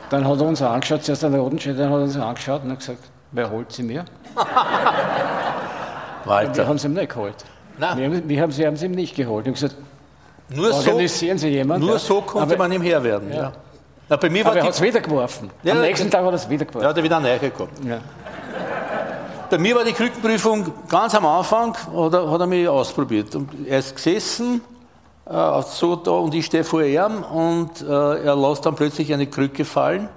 Dann 0.08 0.26
hat 0.26 0.40
er 0.40 0.46
uns 0.46 0.62
angeschaut, 0.62 1.04
zuerst 1.04 1.24
an 1.24 1.32
der 1.32 1.42
Rotenstedt, 1.42 1.78
dann 1.78 1.90
hat 1.90 1.98
er 1.98 2.04
uns 2.04 2.16
angeschaut 2.16 2.62
und 2.64 2.70
hat 2.70 2.78
gesagt, 2.78 3.00
wer 3.32 3.50
holt 3.50 3.72
sie 3.72 3.82
mir? 3.82 4.04
Wir 6.24 6.32
Walter. 6.32 6.66
haben 6.66 6.78
sie 6.78 6.88
ihm 6.88 6.94
nicht 6.94 7.10
geholt. 7.12 7.36
Nein. 7.78 7.98
Wir, 7.98 8.06
haben, 8.06 8.28
wir, 8.28 8.42
haben, 8.42 8.52
sie 8.52 8.66
haben 8.66 8.76
sie 8.76 8.86
ihm 8.86 8.92
nicht 8.92 9.14
geholt. 9.14 9.46
Und 9.46 9.52
gesagt, 9.52 9.76
Nur 10.48 10.72
so, 10.72 10.90
organisieren 10.90 11.38
Sie 11.38 11.48
jemanden. 11.48 11.86
nur 11.86 11.94
ja. 11.96 12.00
so 12.00 12.20
konnte 12.20 12.54
aber, 12.54 12.64
man 12.64 12.72
ihm 12.72 12.82
Herr 12.82 13.02
werden. 13.04 13.32
Ja. 13.32 13.52
Na, 14.08 14.16
bei 14.16 14.28
mir 14.30 14.44
war 14.44 14.52
Aber 14.52 14.60
er 14.60 14.66
hat 14.66 14.74
es 14.74 14.80
wieder 14.80 15.00
geworfen. 15.00 15.50
Ja, 15.62 15.72
Am 15.72 15.78
ja, 15.78 15.84
nächsten 15.84 16.10
Tag 16.10 16.22
hat 16.24 16.30
er 16.32 16.34
es 16.34 16.48
wieder 16.48 16.64
ja, 16.64 16.68
geworfen. 16.70 16.88
hat 16.88 16.96
er 16.96 17.02
wieder 17.04 17.16
eine 17.18 17.38
gehabt. 17.38 17.84
Ja. 17.84 17.98
Bei 19.50 19.58
mir 19.58 19.76
war 19.76 19.84
die 19.84 19.92
Krückenprüfung 19.92 20.72
ganz 20.88 21.14
am 21.14 21.26
Anfang, 21.26 21.76
hat 21.76 22.12
er, 22.14 22.30
hat 22.30 22.40
er 22.40 22.46
mich 22.48 22.66
ausprobiert. 22.68 23.34
Und 23.36 23.48
er 23.68 23.78
ist 23.78 23.94
gesessen, 23.94 24.60
äh, 25.26 25.62
so 25.62 25.94
da, 25.96 26.10
und 26.12 26.34
ich 26.34 26.46
stehe 26.46 26.64
vor 26.64 26.82
ihm 26.82 27.22
und 27.22 27.82
äh, 27.82 28.24
er 28.24 28.34
lässt 28.36 28.66
dann 28.66 28.74
plötzlich 28.74 29.12
eine 29.12 29.26
Krücke 29.28 29.64
fallen, 29.64 30.08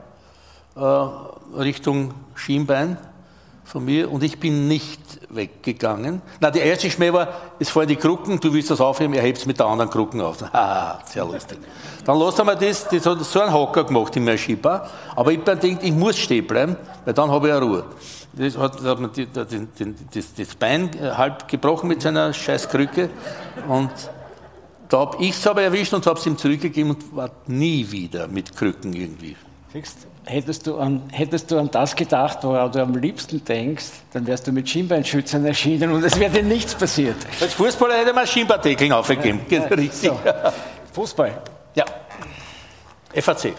äh, 0.75 0.79
Richtung 1.57 2.13
Schienbein 2.35 2.97
von 3.69 3.85
mir 3.85 4.11
und 4.11 4.23
ich 4.23 4.39
bin 4.39 4.67
nicht 4.67 4.99
weggegangen. 5.29 6.23
Na, 6.39 6.49
der 6.49 6.63
erste 6.63 6.89
Schmäh 6.89 7.13
war, 7.13 7.27
es 7.59 7.69
fallen 7.69 7.87
die 7.87 7.95
Krücken, 7.95 8.39
du 8.39 8.51
willst 8.51 8.71
das 8.71 8.81
aufheben, 8.81 9.13
er 9.13 9.21
hebt 9.21 9.37
es 9.37 9.45
mit 9.45 9.59
der 9.59 9.67
anderen 9.67 9.91
Krücken 9.91 10.21
auf. 10.21 10.41
Haha, 10.53 10.99
sehr 11.05 11.23
lustig. 11.23 11.59
Dann 12.03 12.17
lässt 12.17 12.39
er 12.39 12.45
mir 12.45 12.55
das, 12.55 12.87
das 12.87 13.05
hat 13.05 13.23
so 13.23 13.39
einen 13.41 13.53
Hocker 13.53 13.83
gemacht 13.83 14.15
in 14.15 14.25
meiner 14.25 14.37
Skibar, 14.39 14.89
aber 15.15 15.31
ich 15.31 15.43
dann 15.43 15.59
gedacht, 15.59 15.83
ich 15.83 15.91
muss 15.91 16.17
stehen 16.17 16.47
bleiben, 16.47 16.75
weil 17.05 17.13
dann 17.13 17.29
habe 17.29 17.47
ich 17.47 17.53
eine 17.53 17.63
Ruhe. 17.63 17.85
Das 18.33 18.57
hat, 18.57 18.81
hat 18.83 18.99
mir 18.99 19.09
das, 19.09 20.33
das 20.35 20.55
Bein 20.55 20.89
äh, 20.95 21.11
halb 21.11 21.47
gebrochen 21.47 21.89
mit 21.89 22.01
seiner 22.01 22.33
scheiß 22.33 22.69
Krücke 22.69 23.09
und 23.67 23.91
da 24.87 24.99
habe 24.99 25.23
ich 25.23 25.31
es 25.31 25.45
aber 25.45 25.61
erwischt 25.61 25.93
und 25.93 26.05
habe 26.07 26.19
es 26.19 26.25
ihm 26.25 26.37
zurückgegeben 26.37 26.91
und 26.91 27.15
war 27.15 27.29
nie 27.45 27.85
wieder 27.91 28.27
mit 28.27 28.55
Krücken 28.55 28.93
irgendwie 28.93 29.35
Siehst, 29.71 30.07
hättest, 30.25 30.65
du 30.65 30.77
an, 30.77 31.03
hättest 31.11 31.51
du 31.51 31.59
an 31.59 31.69
das 31.69 31.95
gedacht, 31.95 32.39
woran 32.41 32.71
du 32.71 32.81
am 32.81 32.95
liebsten 32.95 33.43
denkst, 33.45 33.85
dann 34.13 34.25
wärst 34.25 34.47
du 34.47 34.51
mit 34.51 34.67
Schienbeinschützern 34.67 35.45
erschienen 35.45 35.91
und 35.91 36.03
es 36.03 36.19
wäre 36.19 36.31
dir 36.31 36.43
nichts 36.43 36.73
passiert. 36.73 37.15
Als 37.39 37.53
Fußballer 37.53 37.95
hätte 37.95 38.11
man 38.13 38.25
Schienbeindeckeln 38.25 38.91
aufgegeben. 38.91 39.41
Ja, 39.47 39.63
Richtig. 39.65 40.09
so. 40.09 40.19
Fußball. 40.93 41.39
Ja. 41.75 41.85
FAC. 43.13 43.53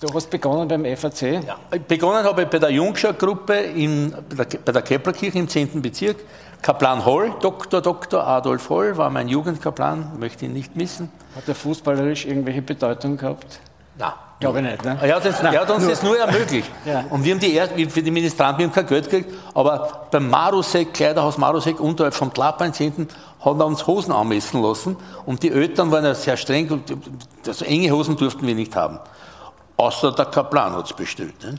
Du 0.00 0.12
hast 0.14 0.30
begonnen 0.30 0.68
beim 0.68 0.84
FAC. 0.96 1.22
Ja. 1.44 1.56
Begonnen 1.88 2.24
habe 2.24 2.42
ich 2.42 2.48
bei 2.48 2.58
der 2.58 2.70
Jungschau-Gruppe 2.70 3.54
in, 3.54 4.14
bei 4.36 4.44
der, 4.44 4.58
bei 4.58 4.70
der 4.72 4.82
Keplerkirche 4.82 5.38
im 5.38 5.48
10. 5.48 5.82
Bezirk. 5.82 6.18
Kaplan 6.62 7.04
Holl, 7.04 7.34
Dr. 7.40 7.80
Dr. 7.80 8.24
Adolf 8.24 8.70
Holl 8.70 8.96
war 8.96 9.10
mein 9.10 9.28
Jugendkaplan, 9.28 10.18
möchte 10.18 10.44
ihn 10.46 10.52
nicht 10.52 10.76
missen. 10.76 11.10
Hat 11.34 11.48
er 11.48 11.54
fußballerisch 11.54 12.26
irgendwelche 12.26 12.62
Bedeutung 12.62 13.16
gehabt? 13.16 13.60
Nein. 13.98 14.12
Glaube 14.44 14.60
ich 14.60 14.64
nicht. 14.66 14.84
Ne? 14.84 14.98
Er 15.00 15.16
hat, 15.16 15.24
das, 15.24 15.42
Nein, 15.42 15.54
er 15.54 15.60
hat 15.62 15.70
uns 15.70 15.82
nur- 15.82 15.90
das 15.90 16.02
nur 16.02 16.18
ermöglicht. 16.18 16.70
Ja. 16.84 17.04
Und 17.08 17.24
wir 17.24 17.32
haben 17.32 17.40
die 17.40 17.56
ersten, 17.56 17.88
für 17.88 18.02
die 18.02 18.10
Ministranten 18.10 18.58
wir 18.58 18.66
haben 18.66 18.74
kein 18.74 18.86
Geld 18.86 19.08
gekriegt, 19.08 19.32
aber 19.54 20.06
beim 20.10 20.28
Marusek, 20.28 20.92
Kleiderhaus 20.92 21.38
Marusek, 21.38 21.80
unterhalb 21.80 22.14
vom 22.14 22.30
in 22.60 22.72
Zehnten, 22.74 23.08
hat 23.40 23.58
er 23.58 23.66
uns 23.66 23.86
Hosen 23.86 24.12
anmessen 24.12 24.62
lassen. 24.62 24.96
Und 25.24 25.42
die 25.42 25.50
Eltern 25.50 25.90
waren 25.90 26.04
ja 26.04 26.14
sehr 26.14 26.36
streng 26.36 26.70
und 26.70 26.92
so 27.42 27.64
enge 27.64 27.90
Hosen 27.90 28.16
durften 28.16 28.46
wir 28.46 28.54
nicht 28.54 28.76
haben. 28.76 28.98
Außer 29.76 30.12
der 30.12 30.26
Kaplan 30.26 30.74
hat 30.76 30.86
es 30.86 30.92
bestellt. 30.92 31.42
Ne? 31.42 31.54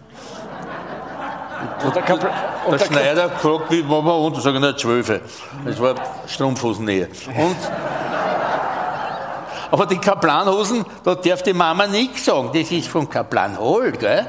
Und 1.86 1.96
der 1.96 2.04
Kapl- 2.04 2.30
und 2.68 2.80
Der 2.80 2.86
Schneider 2.86 3.30
gefragt, 3.30 3.66
wie 3.70 3.82
machen 3.84 4.06
wir 4.06 4.16
unter? 4.16 4.42
Sagen 4.42 4.62
wir, 4.62 4.76
zwölfe. 4.78 5.22
Das 5.66 5.80
war 5.82 5.96
Strumpfhosennähe. 6.28 7.08
Und 7.38 7.56
aber 9.72 9.86
die 9.86 9.98
Kaplanhosen, 9.98 10.86
da 11.04 11.16
darf 11.16 11.44
die 11.44 11.54
Mama 11.54 11.88
nichts 11.88 12.26
sagen. 12.26 12.50
Das 12.54 12.72
ist 12.72 12.88
vom 12.88 13.10
Kaplan 13.10 13.58
Hol, 13.60 13.92
gell? 13.92 14.28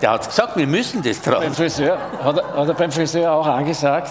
Der 0.00 0.10
hat 0.10 0.26
gesagt, 0.26 0.56
wir 0.56 0.66
müssen 0.66 1.02
das 1.02 1.18
beim 1.18 1.34
tragen. 1.34 1.54
Friseur, 1.54 1.98
hat 2.22 2.38
er, 2.38 2.56
hat 2.56 2.68
er 2.68 2.74
beim 2.74 2.92
Friseur 2.92 3.32
auch 3.32 3.46
angesagt, 3.46 4.10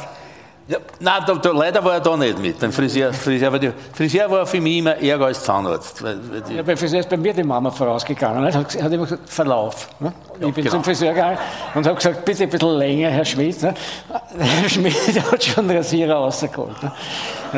Ja, 0.69 0.80
nein, 0.99 1.23
da, 1.26 1.34
da, 1.35 1.52
leider 1.52 1.81
war 1.85 1.94
er 1.94 1.99
da 2.02 2.18
nicht 2.18 2.39
mit. 2.39 2.60
Beim 2.60 2.73
Friseur, 2.73 3.14
Friseur, 3.14 3.53
war 3.53 3.60
die, 3.60 3.72
Friseur 3.94 4.30
war 4.30 4.45
für 4.45 4.60
mich 4.60 4.80
immer 4.80 4.98
ärger 4.98 5.27
als 5.27 5.41
Zahnarzt. 5.41 6.03
Weil, 6.03 6.19
weil 6.30 6.56
Ja, 6.57 6.61
beim 6.61 6.76
Friseur 6.76 6.99
ist 6.99 7.07
bei 7.10 7.15
mir 7.15 7.34
die 7.34 7.44
Mama 7.44 7.72
vorausgegangen. 7.72 8.44
ne? 8.44 8.53
Hat, 8.53 8.84
hat 8.84 8.91
immer 8.91 9.03
gesagt, 9.06 9.30
Verlauf. 9.30 9.88
Ne? 10.02 10.11
ich 10.34 10.39
bin 10.39 10.53
genau. 10.56 10.72
zum 10.72 10.84
Friseur 10.84 11.14
gegangen 11.14 11.38
und 11.73 11.85
habe 11.88 11.95
gesagt, 11.95 12.26
bitte 12.26 12.44
ein 12.44 12.49
bisschen 12.49 12.77
länger, 12.77 13.10
Herr 13.10 13.23
Schmidt. 13.23 13.61
Ne? 13.64 13.73
Herr 14.38 14.69
Schmidt 14.69 15.31
hat 15.31 15.41
schon 15.41 15.69
den 15.69 15.77
Rasierer 15.77 16.15
rausgeholt. 16.15 16.84
Ne? 16.84 16.91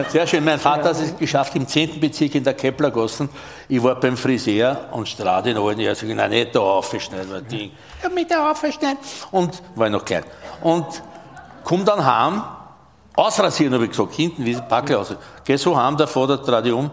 Sehr 0.10 0.28
schön. 0.28 0.46
Mein 0.46 0.60
Vater 0.60 0.90
hat 0.90 0.96
es 1.02 1.18
geschafft 1.18 1.56
im 1.56 1.68
10. 1.68 2.00
Bezirk 2.00 2.36
in 2.36 2.44
der 2.44 2.54
Keplergassen. 2.54 3.28
Ich 3.68 3.82
war 3.82 3.96
beim 3.96 4.18
Friseur 4.18 4.82
und 4.92 5.10
strade 5.10 5.50
in 5.50 5.58
allen 5.58 5.80
Jahren. 5.80 5.96
Sag 5.96 6.08
ich, 6.10 6.16
nein, 6.16 6.30
nicht 6.30 6.54
da 6.56 6.60
aufschneiden. 6.60 7.32
weil 7.32 7.42
die- 7.42 7.72
Ja, 8.04 8.10
mit 8.10 8.30
da 8.30 8.52
aufschneiden. 8.52 9.00
Und 9.32 9.64
war 9.74 9.88
ich 9.88 9.94
noch 9.94 10.06
klein. 10.06 10.24
Und 10.62 10.86
komm 11.64 11.84
dann 11.86 12.06
heim, 12.06 12.44
ausrasieren, 13.16 13.74
habe 13.74 13.86
ich 13.86 13.92
gesagt, 13.92 14.14
hinten 14.14 14.46
wie 14.46 14.56
ein 14.56 14.68
Packel 14.68 14.98
aus. 14.98 15.16
Geh 15.46 15.56
so 15.56 15.76
heim, 15.76 15.98
der 15.98 16.08
dreht 16.08 16.66
dich 16.66 16.74
um. 16.74 16.90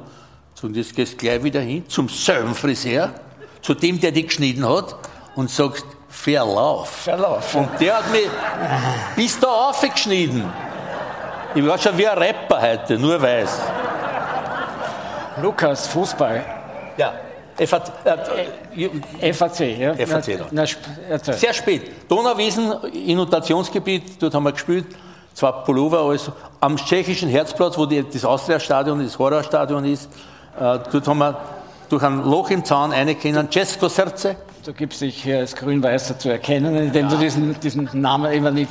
Und 0.63 0.77
jetzt 0.77 0.95
gehst 0.95 1.13
du 1.13 1.17
gleich 1.19 1.43
wieder 1.43 1.61
hin 1.61 1.85
zum 1.89 2.09
selben 2.09 2.55
Friseur, 2.55 3.11
zu 3.63 3.75
dem, 3.75 4.01
der 4.01 4.11
dich 4.13 4.29
geschnitten 4.29 4.67
hat, 4.69 4.97
und 5.35 5.51
sagst, 5.51 5.85
Verlauf. 6.09 6.89
Verlauf. 6.89 7.55
Und 7.55 7.69
der 7.79 7.99
hat 7.99 8.11
mich 8.11 8.27
bis 9.15 9.39
da 9.39 9.69
aufgeschnitten. 9.69 10.45
Ich 11.55 11.67
war 11.67 11.79
schon 11.79 11.97
wie 11.99 12.09
ein 12.09 12.17
Rapper 12.17 12.61
heute, 12.61 12.99
nur 12.99 13.21
weiß. 13.21 13.61
Lukas, 15.43 15.87
Fußball. 15.89 16.45
Ja, 16.97 17.13
FAC, 17.59 17.93
äh, 19.21 19.33
FAC, 19.33 19.61
ja? 19.79 19.95
FAC, 19.95 20.39
Na, 20.51 20.65
na, 20.65 20.65
erzähl. 21.11 21.35
sehr 21.35 21.53
spät. 21.53 22.09
Donauwiesen, 22.09 22.73
Inundationsgebiet, 22.93 24.21
dort 24.21 24.35
haben 24.35 24.45
wir 24.45 24.53
gespielt. 24.53 24.87
Zwei 25.37 25.53
Pullover, 25.53 26.01
alles. 26.01 26.31
Am 26.61 26.79
tschechischen 26.79 27.29
Herzplatz, 27.29 27.77
wo 27.77 27.85
die, 27.85 28.03
das 28.03 28.25
Austria-Stadion, 28.25 29.03
das 29.05 29.19
Horror-Stadion 29.19 29.85
ist, 29.85 30.07
äh, 30.59 30.79
dort 30.91 31.07
haben 31.07 31.19
wir 31.19 31.37
durch 31.91 32.03
ein 32.03 32.25
Loch 32.25 32.49
im 32.49 32.65
Zaun 32.65 32.91
eine 32.91 33.15
kennen, 33.15 33.47
Cesco 33.53 33.87
Serce. 33.91 34.35
Du 34.65 34.73
gibst 34.73 35.03
dich 35.03 35.23
hier 35.23 35.41
als 35.41 35.55
Grün-Weißer 35.55 36.19
zu 36.19 36.31
erkennen, 36.31 36.75
indem 36.75 37.11
du 37.11 37.19
diesen, 37.19 37.61
diesen 37.61 37.91
Namen 37.93 38.33
immer 38.33 38.51
nicht. 38.51 38.71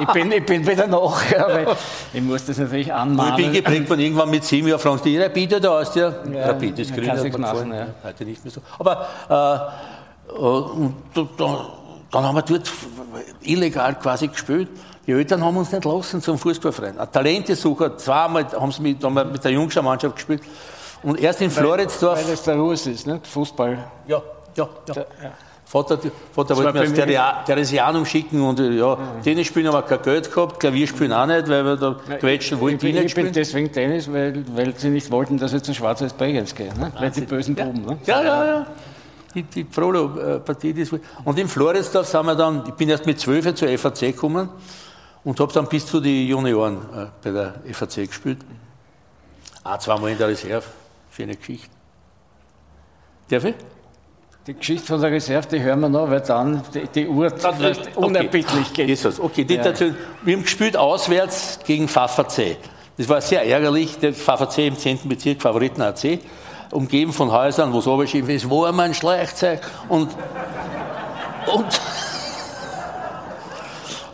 Ich 0.00 0.08
bin, 0.08 0.32
ich 0.32 0.46
bin 0.46 0.66
wieder 0.66 0.86
noch, 0.86 1.20
aber 1.38 1.76
ich 2.14 2.22
muss 2.22 2.46
das 2.46 2.56
natürlich 2.56 2.86
Und 2.86 2.94
anmahnen. 2.94 3.38
ich 3.38 3.44
bin 3.44 3.52
geprägt 3.52 3.88
von 3.88 4.00
irgendwann 4.00 4.30
mit 4.30 4.44
sieben 4.44 4.68
Jahren 4.68 4.80
fragen 4.80 5.00
die 5.04 5.18
Rapid 5.18 5.56
oder 5.56 5.72
Austria? 5.72 6.14
Ja, 6.32 6.46
Rapid 6.46 6.78
ist 6.78 6.94
grün. 6.94 7.04
nichts 7.04 7.22
mir 7.24 7.38
machen, 7.38 7.68
gefallen. 7.68 7.94
Heute 8.02 8.24
nicht 8.24 8.42
mehr 8.42 8.52
so. 8.54 8.62
Aber 8.78 9.74
äh, 10.30 10.32
äh, 10.34 10.40
und 10.40 10.94
da, 11.12 11.28
da, 11.36 11.66
dann 12.10 12.24
haben 12.24 12.36
wir 12.36 12.42
dort 12.42 12.72
illegal 13.42 13.94
quasi 13.96 14.28
gespielt. 14.28 14.70
Die 15.08 15.12
Eltern 15.14 15.42
haben 15.42 15.56
uns 15.56 15.72
nicht 15.72 15.86
lassen 15.86 16.20
zum 16.20 16.36
Fußballverein. 16.36 16.98
Ein 16.98 17.10
Talentesucher, 17.10 17.96
zweimal 17.96 18.44
haben 18.52 18.70
sie 18.70 18.82
mit, 18.82 19.02
haben 19.02 19.14
wir 19.14 19.24
mit 19.24 19.42
der 19.42 19.52
Jungschau-Mannschaft 19.52 20.16
gespielt. 20.16 20.42
Und 21.02 21.18
erst 21.18 21.40
in 21.40 21.50
Floridsdorf. 21.50 22.22
Weil 22.26 22.34
es 22.34 22.42
der 22.42 22.56
Ruß 22.56 22.88
ist, 22.88 23.06
nicht? 23.06 23.26
Fußball. 23.26 23.78
Ja, 24.06 24.22
ja, 24.54 24.68
ja. 24.86 24.94
Ja. 24.94 25.04
Vater, 25.64 25.98
Vater 26.32 26.56
wollte 26.58 26.72
mir 26.74 27.06
das 27.06 27.44
Theresianum 27.46 28.04
schicken 28.04 28.42
und 28.42 28.60
äh, 28.60 28.70
ja, 28.72 28.98
Tennis 29.24 29.46
spielen 29.46 29.68
haben 29.68 29.74
wir 29.74 29.82
kein 29.82 30.02
Geld 30.02 30.30
gehabt, 30.30 30.60
Klavier 30.60 30.86
spielen 30.86 31.12
auch 31.14 31.24
nicht, 31.26 31.48
weil 31.48 31.64
wir 31.64 31.76
da 31.76 31.96
quetschen 32.18 32.60
wollten 32.60 32.76
Ich 32.76 32.80
bin, 32.82 32.94
nicht 32.94 33.04
ich 33.06 33.14
bin 33.14 33.24
spielen. 33.24 33.32
deswegen 33.32 33.72
Tennis, 33.72 34.12
weil, 34.12 34.44
weil 34.54 34.74
sie 34.76 34.90
nicht 34.90 35.10
wollten, 35.10 35.38
dass 35.38 35.54
ich 35.54 35.62
zu 35.62 35.72
Schwarzes 35.74 36.12
Bregenz 36.12 36.54
gehe. 36.54 36.72
Ne? 36.78 36.92
Weil 36.98 37.10
die 37.10 37.22
bösen 37.22 37.54
Buben. 37.54 37.82
Ne? 37.84 37.98
Ja, 38.04 38.22
ja, 38.22 38.44
ja. 38.46 38.66
Die, 39.34 39.42
die 39.42 39.66
Frollo-Partie, 39.70 40.72
das 40.74 40.92
war- 40.92 41.00
Und 41.24 41.38
in 41.38 41.48
Floridsdorf 41.48 42.06
sind 42.08 42.26
wir 42.26 42.34
dann, 42.34 42.62
ich 42.66 42.74
bin 42.74 42.88
erst 42.90 43.06
mit 43.06 43.18
12 43.20 43.54
zur 43.54 43.68
FAC 43.78 44.00
gekommen 44.00 44.48
und 45.28 45.38
habe 45.40 45.52
dann 45.52 45.66
bis 45.66 45.84
zu 45.84 46.00
den 46.00 46.26
Junioren 46.26 46.78
äh, 46.96 47.06
bei 47.22 47.30
der 47.30 47.54
FAC 47.74 48.06
gespielt. 48.08 48.38
Auch 49.62 49.78
zweimal 49.78 50.10
in 50.12 50.16
der 50.16 50.28
Reserve. 50.28 50.64
Schöne 51.14 51.36
Geschichte. 51.36 51.68
Darf 53.28 53.44
ich? 53.44 53.54
Die 54.46 54.54
Geschichte 54.54 54.86
von 54.86 55.02
der 55.02 55.10
Reserve, 55.10 55.46
die 55.46 55.60
hören 55.60 55.80
wir 55.80 55.90
noch, 55.90 56.08
weil 56.08 56.22
dann 56.22 56.62
die, 56.72 56.86
die 56.88 57.06
Uhr 57.06 57.26
Okay. 57.26 57.74
unerbittlich 57.96 58.72
geht. 58.72 58.88
Jesus. 58.88 59.20
Okay, 59.20 59.44
die 59.44 59.56
Ja. 59.56 59.64
dazu, 59.64 59.94
wir 60.22 60.34
haben 60.34 60.44
gespielt 60.44 60.78
auswärts 60.78 61.58
gegen 61.62 61.88
Pfafferzee. 61.88 62.56
Das 62.96 63.06
war 63.10 63.20
sehr 63.20 63.46
ärgerlich, 63.46 63.98
der 63.98 64.14
Pfafferzee 64.14 64.66
im 64.68 64.78
10. 64.78 65.00
Bezirk, 65.10 65.42
Favoriten 65.42 65.82
AC, 65.82 66.20
umgeben 66.70 67.12
von 67.12 67.30
Häusern, 67.30 67.74
wo 67.74 67.80
es 67.80 67.86
runtergeschrieben 67.86 68.30
ist, 68.30 68.48
wo 68.48 68.66
man 68.72 68.94
Schleichzeug 68.94 69.60
und, 69.90 70.08
und, 71.52 71.66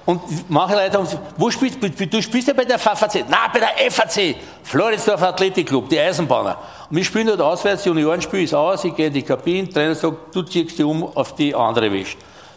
und 0.06 0.20
manche 0.50 0.74
Leute 0.74 0.98
haben 0.98 1.04
gesagt, 1.04 1.22
wo 1.36 1.50
spielst 1.50 1.82
du? 1.82 1.88
Du 1.88 2.22
spielst 2.22 2.48
ja 2.48 2.54
bei 2.54 2.64
der 2.64 2.78
FAC. 2.78 3.24
Nein, 3.28 3.50
bei 3.52 3.60
der 3.60 3.90
FAC. 3.90 4.36
Floridsdorf 4.62 5.22
Athletikclub, 5.22 5.88
die 5.88 5.98
Eisenbahner. 5.98 6.58
Und 6.90 6.96
wir 6.96 7.04
spielen 7.04 7.26
dort 7.26 7.40
auswärts, 7.40 7.84
Juniorenspiel 7.84 8.44
ist 8.44 8.54
aus, 8.54 8.84
ich 8.84 8.94
gehe 8.94 9.06
in 9.06 9.12
die 9.12 9.22
Kabine, 9.22 9.68
Trainer 9.68 9.94
sagt, 9.94 10.34
du 10.34 10.42
ziehst 10.42 10.78
dich 10.78 10.84
um 10.84 11.04
auf 11.16 11.34
die 11.34 11.54
andere 11.54 11.90
Wäsche. 11.90 12.16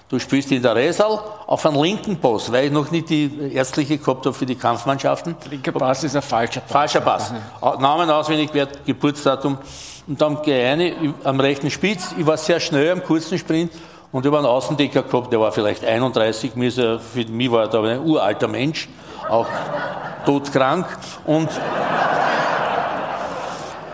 Du 0.10 0.20
spielst 0.20 0.52
in 0.52 0.62
der 0.62 0.74
Resal 0.74 1.20
auf 1.48 1.66
einen 1.66 1.82
linken 1.82 2.18
Pass, 2.18 2.50
weil 2.52 2.68
ich 2.68 2.72
noch 2.72 2.92
nicht 2.92 3.10
die 3.10 3.52
ärztliche 3.54 3.98
gehabt 3.98 4.26
habe 4.26 4.34
für 4.34 4.46
die 4.46 4.56
Kampfmannschaften. 4.56 5.36
Linker 5.50 5.74
Pass 5.74 6.04
ist 6.04 6.16
ein 6.16 6.22
falscher 6.22 6.62
Pass. 6.62 6.72
Falscher 6.72 7.02
Pass. 7.02 7.34
Namen 7.80 8.10
auswendig, 8.10 8.54
wert, 8.54 8.86
Geburtsdatum. 8.86 9.58
Und 10.08 10.22
dann 10.22 10.42
gehe 10.42 10.62
ich 10.62 10.96
rein, 10.96 11.14
am 11.26 11.40
rechten 11.42 11.70
Spitz. 11.70 12.16
Ich 12.18 12.26
war 12.26 12.38
sehr 12.38 12.62
schnell 12.62 12.92
am 12.92 13.04
kurzen 13.04 13.38
Sprint 13.38 13.72
und 14.12 14.26
habe 14.26 14.38
einen 14.38 14.46
Außendecker 14.46 15.04
gehabt, 15.04 15.32
der 15.32 15.40
war 15.40 15.52
vielleicht 15.52 15.84
31. 15.84 16.56
Mir 16.56 16.70
ist 16.70 16.78
er, 16.78 17.00
für 17.00 17.26
mich 17.26 17.52
war 17.52 17.64
er 17.64 17.68
da 17.68 17.82
ein 17.84 18.00
uralter 18.00 18.48
Mensch, 18.48 18.88
auch 19.30 19.48
todkrank. 20.26 20.86
Und 21.26 21.50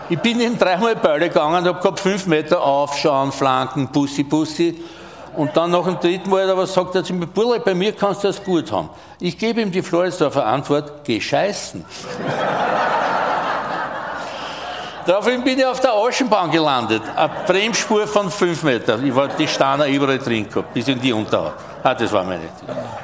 ich 0.08 0.18
bin 0.18 0.40
ihm 0.40 0.58
dreimal 0.58 0.96
Bälle 0.96 1.28
gegangen, 1.28 1.66
habe 1.66 1.80
gehabt 1.80 2.00
fünf 2.00 2.26
Meter 2.26 2.62
aufschauen, 2.62 3.32
Flanken, 3.32 3.88
Bussi, 3.88 4.22
Bussi. 4.22 4.82
Und 5.36 5.56
dann 5.56 5.72
nach 5.72 5.84
dem 5.84 5.98
dritten 5.98 6.30
Mal, 6.30 6.48
aber 6.48 6.66
sagt 6.66 6.94
er 6.94 7.02
zu 7.02 7.12
mir, 7.12 7.26
Bulle, 7.26 7.58
bei 7.58 7.74
mir 7.74 7.92
kannst 7.92 8.22
du 8.22 8.28
das 8.28 8.42
gut 8.42 8.70
haben. 8.70 8.88
Ich 9.18 9.36
gebe 9.36 9.60
ihm 9.62 9.72
die 9.72 9.82
Floridsdorfer 9.82 10.46
Antwort, 10.46 11.04
geh 11.04 11.20
scheißen. 11.20 11.84
Daraufhin 15.06 15.42
bin 15.44 15.58
ich 15.58 15.66
auf 15.66 15.80
der 15.80 15.92
Aschenbahn 15.92 16.50
gelandet. 16.50 17.02
Eine 17.16 17.30
Bremsspur 17.46 18.06
von 18.06 18.30
fünf 18.30 18.62
Metern. 18.62 19.04
Ich 19.06 19.14
war 19.14 19.28
die 19.28 19.46
Steiner 19.46 19.86
überall 19.86 20.18
drin 20.18 20.48
gehabt, 20.48 20.72
bis 20.72 20.88
in 20.88 21.00
die 21.00 21.12
Unterhaut. 21.12 21.52
Ah, 21.82 21.94
das 21.94 22.10
war 22.12 22.24
meine. 22.24 22.44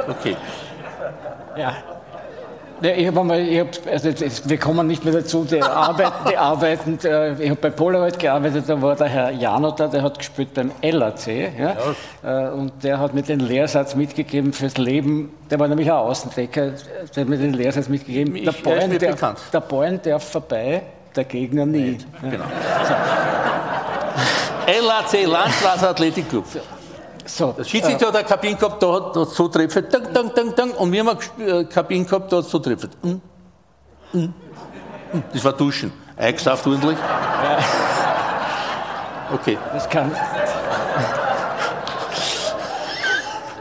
Okay. 0.09 0.37
Ja. 1.57 1.75
Ja, 2.83 2.93
ich 2.93 3.07
habe 3.09 3.21
einmal, 3.21 3.41
ich 3.41 3.61
hab, 3.61 3.69
also 3.93 4.09
wir 4.47 4.57
kommen 4.59 4.87
nicht 4.87 5.05
mehr 5.05 5.13
dazu, 5.13 5.45
die 5.45 5.63
arbeiten, 5.63 6.31
die 6.31 6.37
arbeiten 6.39 6.99
äh, 7.05 7.33
ich 7.35 7.51
habe 7.51 7.61
bei 7.61 7.69
Polaroid 7.69 8.19
gearbeitet, 8.19 8.65
da 8.67 8.81
war 8.81 8.97
der 8.97 9.07
Herr 9.07 9.31
Jano 9.33 9.71
da, 9.73 9.87
der 9.87 10.01
hat 10.03 10.17
gespielt 10.19 10.55
beim 10.55 10.73
LAC, 10.81 11.27
ja, 11.59 11.77
Äh, 12.25 12.49
und 12.53 12.83
der 12.83 12.99
hat 12.99 13.13
mir 13.13 13.21
den 13.21 13.41
Lehrsatz 13.41 13.95
mitgegeben 13.95 14.55
fürs 14.55 14.79
Leben, 14.79 15.31
der 15.51 15.61
war 15.61 15.69
nämlich 15.69 15.93
auch 15.93 16.07
Außendecker, 16.09 16.71
der 17.15 17.21
hat 17.23 17.29
mir 17.29 17.37
den 17.37 17.53
Lehrsatz 17.53 17.91
mitgegeben, 17.91 18.35
Ich- 18.35 18.45
der, 18.63 18.77
er 18.79 18.89
darf, 18.89 18.99
bekannt. 19.11 19.39
der 19.53 19.61
Bäuern 19.61 20.01
darf 20.03 20.25
vorbei, 20.31 20.81
der 21.17 21.25
Gegner 21.25 21.67
nie. 21.67 21.99
Ja. 22.23 22.31
Genau. 22.31 22.45
LAC, 24.67 25.27
Landstraße 25.27 25.89
Athletic 25.89 26.29
Club. 26.29 26.45
So, 27.27 27.53
Der 27.53 27.65
Schiedsrichter 27.65 28.09
hat 28.09 28.17
eine 28.17 28.25
Kabine 28.25 28.57
gehabt, 28.57 28.83
da 28.83 28.93
hat 28.93 29.17
es 29.17 29.35
so 29.35 29.49
treffen, 29.49 29.85
dang, 29.91 30.13
dang, 30.13 30.33
dang, 30.35 30.55
dang, 30.55 30.71
und 30.73 30.91
wir 30.91 31.05
haben 31.05 31.19
eine 31.39 31.65
Kabine 31.67 32.05
gehabt, 32.05 32.33
da 32.33 32.39
hat 32.39 32.45
es 32.45 32.51
so 32.51 32.59
treffen. 32.59 32.91
Mm, 33.03 33.09
mm, 34.13 34.21
mm. 34.21 34.33
Das 35.33 35.45
war 35.45 35.53
Duschen. 35.53 35.93
Eingesauft 36.17 36.67
ordentlich. 36.67 36.99
Okay. 39.33 39.59
das 39.73 39.89
kann. 39.89 40.11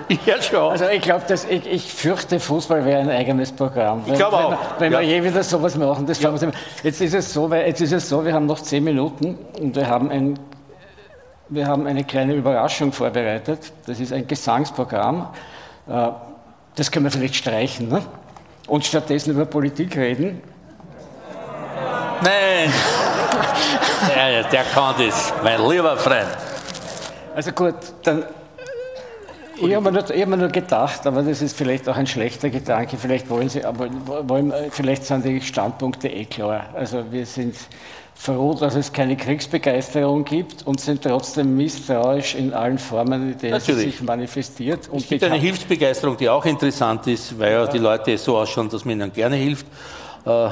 Ja, 0.25 0.41
schon. 0.41 0.71
Also 0.71 0.85
ich 0.87 1.01
glaube, 1.01 1.23
ich, 1.49 1.65
ich 1.67 1.93
fürchte, 1.93 2.39
Fußball 2.39 2.83
wäre 2.83 2.99
ein 3.01 3.09
eigenes 3.11 3.51
Programm. 3.51 4.03
Ich 4.07 4.13
glaub 4.13 4.31
wenn, 4.31 4.39
auch. 4.39 4.57
Wenn, 4.79 4.91
wenn 4.91 4.93
Ja. 4.93 4.99
wir 4.99 5.07
je 5.07 5.23
wieder 5.23 5.43
sowas 5.43 5.75
machen, 5.75 6.05
das 6.07 6.17
fangen 6.17 6.41
wir 6.41 6.51
Jetzt 6.83 7.01
ist 7.01 7.13
es 7.13 7.31
so, 7.31 7.49
weil 7.49 7.67
jetzt 7.67 7.81
ist 7.81 7.91
es 7.93 8.09
so, 8.09 8.25
wir 8.25 8.33
haben 8.33 8.45
noch 8.47 8.59
zehn 8.59 8.83
Minuten 8.83 9.37
und 9.59 9.75
wir 9.75 9.87
haben 9.87 10.09
ein 10.09 10.39
wir 11.51 11.65
haben 11.65 11.87
eine 11.87 12.03
kleine 12.03 12.33
Überraschung 12.35 12.91
vorbereitet. 12.91 13.71
Das 13.87 13.99
ist 13.99 14.13
ein 14.13 14.27
Gesangsprogramm. 14.27 15.29
Äh, 15.87 16.09
Das 16.75 16.91
können 16.91 17.05
wir 17.05 17.11
vielleicht 17.11 17.35
streichen 17.35 17.89
ne? 17.89 18.03
und 18.67 18.85
stattdessen 18.85 19.31
über 19.31 19.45
Politik 19.45 19.97
reden. 19.97 20.41
Nein. 22.21 22.71
Ja, 24.15 24.29
ja, 24.29 24.43
der 24.43 24.63
kann 24.63 24.93
das, 24.99 25.33
mein 25.43 25.59
lieber 25.67 25.97
Freund. 25.97 26.27
Also 27.35 27.51
gut, 27.51 27.75
dann. 28.03 28.23
Ich 29.61 29.75
habe 29.75 29.91
mir, 29.91 29.91
nur- 29.91 30.09
ich 30.09 30.21
hab 30.21 30.29
mir 30.29 30.37
nur 30.37 30.47
gedacht, 30.49 31.05
aber 31.05 31.21
das 31.23 31.41
ist 31.41 31.55
vielleicht 31.57 31.87
auch 31.89 31.95
ein 31.97 32.07
schlechter 32.07 32.49
Gedanke. 32.49 32.97
Vielleicht 32.97 33.29
wollen 33.29 33.49
Sie, 33.49 33.63
aber 33.63 33.89
wollen, 34.27 34.53
vielleicht 34.71 35.05
sind 35.05 35.25
die 35.25 35.41
Standpunkte 35.41 36.07
eh 36.07 36.25
klar. 36.25 36.67
Also 36.73 37.03
wir 37.11 37.25
sind 37.25 37.55
froh, 38.15 38.53
dass 38.53 38.75
es 38.75 38.91
keine 38.91 39.15
Kriegsbegeisterung 39.15 40.25
gibt 40.25 40.65
und 40.67 40.79
sind 40.81 41.03
trotzdem 41.03 41.55
misstrauisch 41.55 42.35
in 42.35 42.53
allen 42.53 42.77
Formen, 42.77 43.31
in 43.33 43.37
denen 43.37 43.59
sie 43.59 43.71
Natürlich. 43.71 43.95
sich 43.97 44.03
manifestiert. 44.03 44.89
Und 44.89 45.01
Es 45.03 45.07
gibt 45.09 45.23
eine 45.23 45.35
Hilfsbegeisterung, 45.35 46.17
die 46.17 46.27
auch 46.29 46.45
interessant 46.45 47.07
ist, 47.07 47.37
weil 47.39 47.51
ja 47.53 47.67
die 47.67 47.77
Leute 47.77 48.17
so 48.17 48.37
ausschauen, 48.37 48.69
dass 48.69 48.83
man 48.85 48.95
ihnen 48.99 49.13
gerne 49.13 49.35
hilft. 49.37 49.65
Äh, 50.25 50.49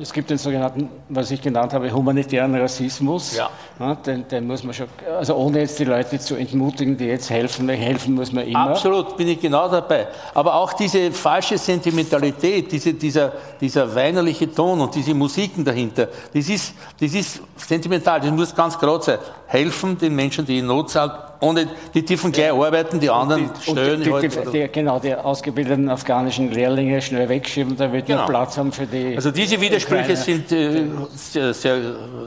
Es 0.00 0.12
gibt 0.12 0.30
den 0.30 0.38
sogenannten, 0.38 0.88
was 1.08 1.30
ich 1.30 1.40
genannt 1.42 1.72
habe, 1.72 1.92
humanitären 1.92 2.54
Rassismus. 2.54 3.36
Ja. 3.36 3.94
den, 3.94 4.26
den 4.28 4.46
muss 4.46 4.62
man 4.62 4.72
schon, 4.72 4.86
also 5.18 5.34
ohne 5.34 5.60
jetzt 5.60 5.78
die 5.78 5.84
Leute 5.84 6.18
zu 6.18 6.36
entmutigen, 6.36 6.96
die 6.96 7.06
jetzt 7.06 7.30
helfen, 7.30 7.68
helfen 7.68 8.14
muss 8.14 8.32
man 8.32 8.46
immer. 8.46 8.70
Absolut, 8.70 9.16
bin 9.16 9.28
ich 9.28 9.40
genau 9.40 9.68
dabei. 9.68 10.06
Aber 10.34 10.54
auch 10.54 10.72
diese 10.72 11.10
falsche 11.10 11.58
Sentimentalität, 11.58 12.70
diese, 12.70 12.94
dieser, 12.94 13.32
dieser 13.60 13.92
weinerliche 13.94 14.52
Ton 14.52 14.80
und 14.80 14.94
diese 14.94 15.14
Musiken 15.14 15.64
dahinter, 15.64 16.08
das 16.32 16.48
ist, 16.48 16.74
das 17.00 17.12
ist 17.14 17.40
sentimental, 17.56 18.20
das 18.20 18.30
muss 18.30 18.54
ganz 18.54 18.78
gerade 18.78 19.04
sein. 19.04 19.18
Helfen 19.50 19.96
den 19.96 20.14
Menschen, 20.14 20.44
die 20.44 20.58
in 20.58 20.66
Not 20.66 20.90
sind, 20.90 21.10
ohne, 21.40 21.66
die 21.94 22.04
dürfen 22.04 22.32
gleich 22.32 22.52
arbeiten, 22.52 23.00
die 23.00 23.08
anderen 23.08 23.46
Und 23.48 23.62
stören 23.62 24.02
die, 24.02 24.12
halt. 24.12 24.22
die, 24.24 24.50
die, 24.52 24.68
genau, 24.70 24.98
die 24.98 25.14
ausgebildeten 25.14 25.88
afghanischen 25.88 26.52
Lehrlinge 26.52 27.00
schnell 27.00 27.28
wegschieben, 27.30 27.74
da 27.76 27.90
wird 27.90 28.04
Genau. 28.06 28.18
nur 28.20 28.28
Platz 28.28 28.58
haben 28.58 28.72
für 28.72 28.84
die. 28.86 29.16
Also 29.16 29.30
diese 29.30 29.58
Widersprüche 29.58 30.16
sind 30.16 30.52
äh, 30.52 30.84
sehr, 31.14 31.54
sehr 31.54 31.78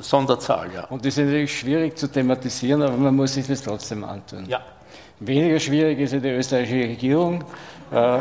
Sonderzahl, 0.02 0.68
ja. 0.74 0.86
Und 0.86 1.06
die 1.06 1.12
sind 1.12 1.26
natürlich 1.28 1.60
schwierig 1.60 1.96
zu 1.96 2.08
thematisieren, 2.08 2.82
aber 2.82 2.98
man 2.98 3.16
muss 3.16 3.36
sich 3.36 3.46
das 3.46 3.62
trotzdem 3.62 4.04
antun. 4.04 4.46
ja. 4.48 4.60
Weniger 5.24 5.60
schwierig 5.60 6.00
ist 6.00 6.14
ja 6.14 6.20
die 6.20 6.30
österreichische 6.30 6.90
Regierung. 6.90 7.44
Äh, 7.92 8.18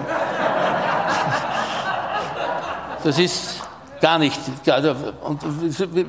Das 3.03 3.19
ist 3.19 3.60
gar 4.01 4.19
nicht. 4.19 4.39
Also, 4.69 4.95
und 5.25 5.41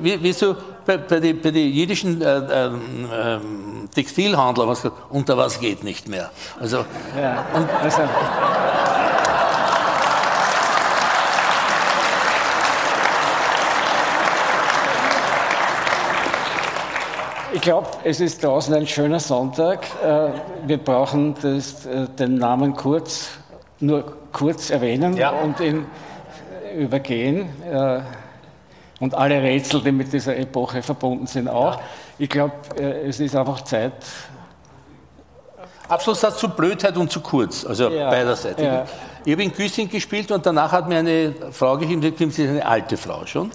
wie- 0.02 0.18
wieso 0.22 0.56
bei, 0.86 0.96
bei 0.96 1.20
den 1.20 1.72
jiddischen 1.72 2.20
äh, 2.22 2.40
ähm, 2.52 3.88
Textilhandlern 3.94 4.68
was 4.68 4.88
unter 5.10 5.36
was 5.36 5.60
geht 5.60 5.84
nicht 5.84 6.08
mehr. 6.08 6.30
Also, 6.60 6.84
ja, 7.20 7.44
also, 7.82 7.98
Ich 17.54 17.60
glaube, 17.60 17.86
es 18.04 18.20
ist 18.20 18.42
draußen 18.42 18.72
ein 18.74 18.86
schöner 18.86 19.20
Sonntag. 19.20 19.86
Äh, 20.02 20.28
Wir 20.66 20.78
brauchen 20.78 21.34
das, 21.42 21.84
äh, 21.84 22.06
den 22.18 22.36
Namen 22.36 22.74
kurz, 22.74 23.28
nur 23.80 24.04
kurz 24.32 24.70
erwähnen 24.70 25.16
Ja. 25.16 25.30
und 25.30 25.60
ihn 25.60 25.84
übergehen. 26.74 27.48
Äh, 27.64 28.00
Und 29.00 29.14
alle 29.14 29.42
Rätsel, 29.42 29.80
die 29.82 29.90
mit 29.92 30.12
dieser 30.12 30.36
Epoche 30.36 30.80
verbunden 30.82 31.26
sind, 31.26 31.48
auch. 31.48 31.80
Ich 32.18 32.28
glaube, 32.28 32.54
äh, 32.78 33.08
es 33.08 33.18
ist 33.18 33.34
einfach 33.34 33.62
Zeit. 33.62 33.92
Abschlusssatz 35.88 36.38
zu 36.38 36.48
Blödheit 36.48 36.96
und 36.96 37.10
zu 37.10 37.20
kurz, 37.20 37.64
also 37.66 37.90
Ja, 37.90 38.08
beiderseitig. 38.10 38.64
ja. 38.64 38.84
Ich 39.24 39.32
habe 39.32 39.42
in 39.44 39.52
Güssing 39.52 39.88
gespielt 39.88 40.30
und 40.32 40.44
danach 40.46 40.72
hat 40.72 40.88
mir 40.88 40.98
eine 40.98 41.34
Frau 41.52 41.76
geschrieben, 41.76 42.02
sie 42.30 42.44
ist 42.44 42.50
eine 42.50 42.64
alte 42.66 42.96
Frau 42.96 43.24
schon, 43.26 43.50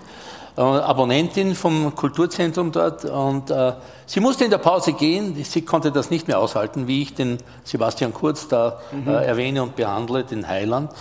äh, 0.58 0.62
Abonnentin 0.62 1.56
vom 1.56 1.94
Kulturzentrum 1.96 2.72
dort 2.72 3.06
und 3.06 3.52
äh, 3.52 3.74
sie 4.06 4.20
musste 4.20 4.44
in 4.44 4.50
der 4.50 4.58
Pause 4.58 4.94
gehen, 4.94 5.36
sie 5.44 5.62
konnte 5.64 5.92
das 5.92 6.10
nicht 6.10 6.28
mehr 6.28 6.40
aushalten, 6.40 6.88
wie 6.88 7.04
ich 7.04 7.14
den 7.14 7.38
Sebastian 7.64 8.14
Kurz 8.14 8.48
da 8.48 8.80
Mhm. 8.92 9.08
äh, 9.08 9.26
erwähne 9.26 9.62
und 9.64 9.76
behandle, 9.76 10.24
den 10.24 10.48
Heiland. 10.48 10.92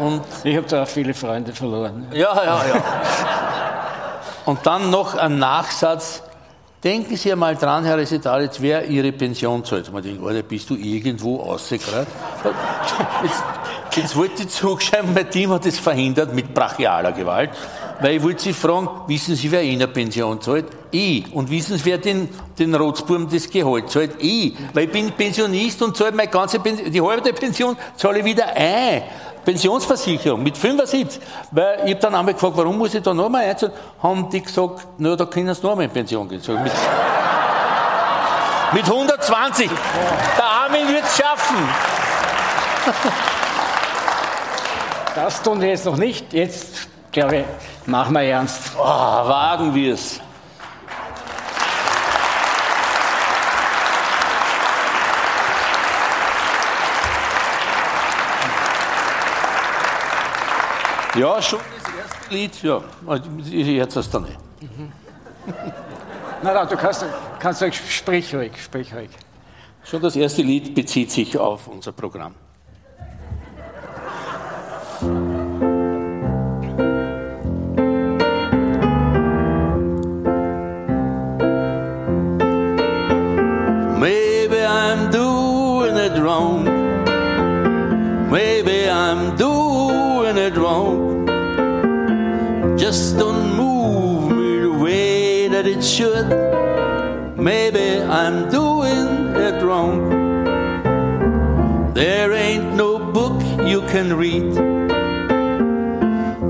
Und 0.00 0.20
Ich 0.44 0.56
habe 0.56 0.66
da 0.66 0.82
auch 0.82 0.88
viele 0.88 1.14
Freunde 1.14 1.52
verloren. 1.52 2.06
ja, 2.12 2.34
ja, 2.44 2.44
ja. 2.66 2.82
Und 4.46 4.66
dann 4.66 4.90
noch 4.90 5.14
ein 5.16 5.38
Nachsatz. 5.38 6.22
Denken 6.82 7.16
Sie 7.16 7.32
einmal 7.32 7.56
dran, 7.56 7.82
Herr 7.84 7.96
Resetaritz, 7.96 8.60
wer 8.60 8.84
Ihre 8.86 9.10
Pension 9.12 9.64
zahlt. 9.64 9.90
Man 9.90 10.02
denkt, 10.02 10.22
Alter, 10.22 10.42
bist 10.42 10.68
du 10.68 10.74
irgendwo 10.76 11.36
rausgerannt? 11.36 12.06
Jetzt, 13.22 13.42
jetzt 13.96 14.16
wollte 14.16 14.42
ich 14.42 14.50
zurückschreiben, 14.50 15.14
mein 15.14 15.30
Team 15.30 15.50
hat 15.50 15.64
es 15.64 15.78
verhindert 15.78 16.34
mit 16.34 16.52
brachialer 16.52 17.12
Gewalt, 17.12 17.50
weil 18.00 18.16
ich 18.16 18.22
wollte 18.22 18.42
Sie 18.42 18.52
fragen, 18.52 18.88
wissen 19.06 19.36
Sie, 19.36 19.50
wer 19.50 19.62
Ihnen 19.62 19.92
Pension 19.92 20.40
zahlt? 20.40 20.66
Ich. 20.90 21.32
Und 21.32 21.50
wissen 21.50 21.78
Sie, 21.78 21.84
wer 21.84 21.98
den, 21.98 22.28
den 22.58 22.74
Rotzburm 22.74 23.28
das 23.30 23.48
Gehalt 23.48 23.90
zahlt? 23.90 24.12
Ich. 24.18 24.54
Weil 24.72 24.84
ich 24.84 24.92
bin 24.92 25.12
Pensionist 25.12 25.80
und 25.82 25.96
zahle 25.96 26.12
meine 26.12 26.28
ganze 26.28 26.58
Pension, 26.58 26.90
die 26.90 27.00
halbe 27.00 27.32
Pension 27.32 27.76
zahle 27.96 28.18
ich 28.18 28.24
wieder 28.24 28.46
ein. 28.54 29.02
Pensionsversicherung 29.44 30.42
mit 30.42 30.56
75. 30.56 31.20
Weil 31.50 31.82
ich 31.84 31.90
habe 31.92 32.00
dann 32.00 32.14
einmal 32.14 32.34
gefragt, 32.34 32.56
warum 32.56 32.78
muss 32.78 32.94
ich 32.94 33.02
da 33.02 33.14
nochmal 33.14 33.44
einzahlen? 33.44 33.74
Haben 34.02 34.28
die 34.30 34.42
gesagt, 34.42 34.86
na, 34.98 35.14
da 35.14 35.26
können 35.26 35.54
sie 35.54 35.62
nochmal 35.62 35.84
in 35.84 35.90
Pension 35.90 36.28
gehen. 36.28 36.40
Ich, 36.40 36.48
Mit, 36.48 36.72
mit 38.72 38.84
120. 38.84 39.70
Der 40.36 40.44
Armin 40.44 40.88
wird 40.88 41.04
es 41.04 41.16
schaffen. 41.16 41.56
Das 45.14 45.40
tun 45.42 45.60
wir 45.60 45.68
jetzt 45.68 45.84
noch 45.84 45.96
nicht. 45.96 46.32
Jetzt, 46.32 46.88
glaube 47.14 47.44
machen 47.86 48.12
wir 48.12 48.22
ernst. 48.22 48.72
Oh, 48.76 48.82
wagen 48.82 49.74
wir 49.74 49.94
es. 49.94 50.20
Ja, 61.14 61.40
schon 61.40 61.60
das 61.78 61.94
erste 61.94 62.34
Lied, 62.34 62.62
ja. 62.62 62.82
Jetzt 63.48 63.94
hast 63.94 64.12
du 64.12 64.18
nicht. 64.18 64.38
Na, 66.42 66.52
na, 66.52 66.64
du 66.64 66.76
kannst, 66.76 67.06
kannst 67.38 67.62
sprich 67.74 68.34
ruhig, 68.34 68.52
sprich 68.60 68.92
ruhig. 68.92 69.10
Schon 69.84 70.02
das 70.02 70.16
erste 70.16 70.42
Lied 70.42 70.74
bezieht 70.74 71.12
sich 71.12 71.38
auf 71.38 71.68
unser 71.68 71.92
Programm. 71.92 72.34
Just 92.94 93.18
don't 93.18 93.56
move 93.56 94.30
me 94.30 94.60
the 94.60 94.70
way 94.70 95.48
that 95.48 95.66
it 95.66 95.82
should. 95.82 96.28
Maybe 97.36 98.00
I'm 98.00 98.48
doing 98.50 99.34
it 99.34 99.60
wrong. 99.64 99.98
There 101.92 102.32
ain't 102.32 102.74
no 102.74 103.00
book 103.00 103.42
you 103.66 103.80
can 103.92 104.16
read. 104.16 104.54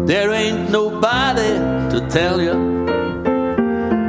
There 0.06 0.30
ain't 0.32 0.68
nobody 0.70 1.52
to 1.92 2.06
tell 2.10 2.38
you. 2.38 2.56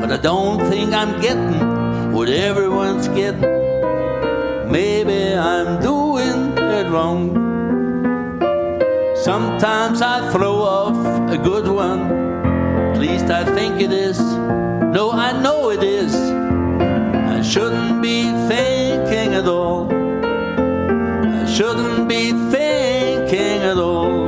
But 0.02 0.12
I 0.12 0.18
don't 0.18 0.60
think 0.70 0.94
I'm 0.94 1.22
getting 1.22 2.12
what 2.12 2.28
everyone's 2.28 3.08
getting. 3.08 3.50
Maybe 4.70 5.34
I'm 5.38 5.82
doing 5.82 6.58
it 6.58 6.92
wrong. 6.92 7.46
Sometimes 9.16 10.02
I 10.02 10.30
throw 10.34 10.58
off 10.58 11.32
a 11.32 11.38
good 11.38 11.70
one. 11.70 12.25
Least 13.08 13.30
I 13.30 13.44
think 13.44 13.82
it 13.82 13.92
is. 13.92 14.20
No, 14.20 15.12
I 15.12 15.32
know 15.40 15.70
it 15.70 15.84
is. 15.84 16.16
I 16.16 17.44
shouldn't 17.44 18.02
be 18.02 18.24
thinking 18.50 19.36
at 19.36 19.48
all. 19.48 19.92
I 19.92 21.46
shouldn't 21.46 22.10
be 22.10 22.32
thinking 22.50 23.62
at 23.62 23.78
all. 23.78 24.25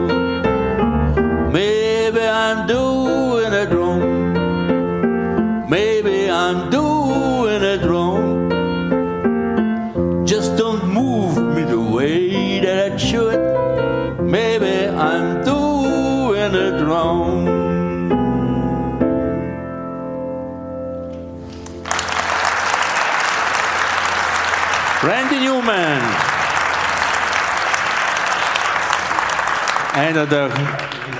Einer 30.17 30.25
der, 30.25 30.49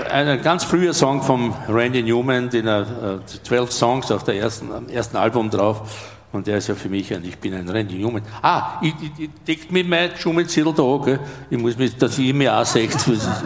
ein 0.10 0.42
ganz 0.42 0.64
früher 0.64 0.92
Song 0.92 1.22
von 1.22 1.54
Randy 1.70 2.02
Newman, 2.02 2.50
den 2.50 2.66
er, 2.66 3.20
äh, 3.22 3.44
12 3.44 3.72
Songs 3.72 4.12
auf 4.12 4.24
der 4.24 4.38
ersten, 4.38 4.90
ersten 4.90 5.18
Album 5.18 5.52
drauf. 5.52 6.16
Und 6.32 6.48
der 6.48 6.58
ist 6.58 6.68
ja 6.68 6.74
für 6.74 6.90
mich 6.90 7.14
ein, 7.14 7.24
ich 7.24 7.38
bin 7.38 7.54
ein 7.54 7.70
Randy 7.70 7.94
Newman. 7.94 8.24
Ah, 8.42 8.80
ich, 8.82 8.96
ich, 9.00 9.12
ich 9.26 9.30
deckt 9.48 9.72
mit 9.72 9.88
meinem 9.88 10.18
Schummelzettel 10.18 10.74
da, 10.74 11.00
gell? 11.06 11.20
Ich 11.48 11.60
muss 11.60 11.78
mich, 11.78 11.96
dass 11.96 12.18
ihr 12.18 12.34
mir 12.34 12.58
auch 12.58 12.66
seht, 12.66 12.90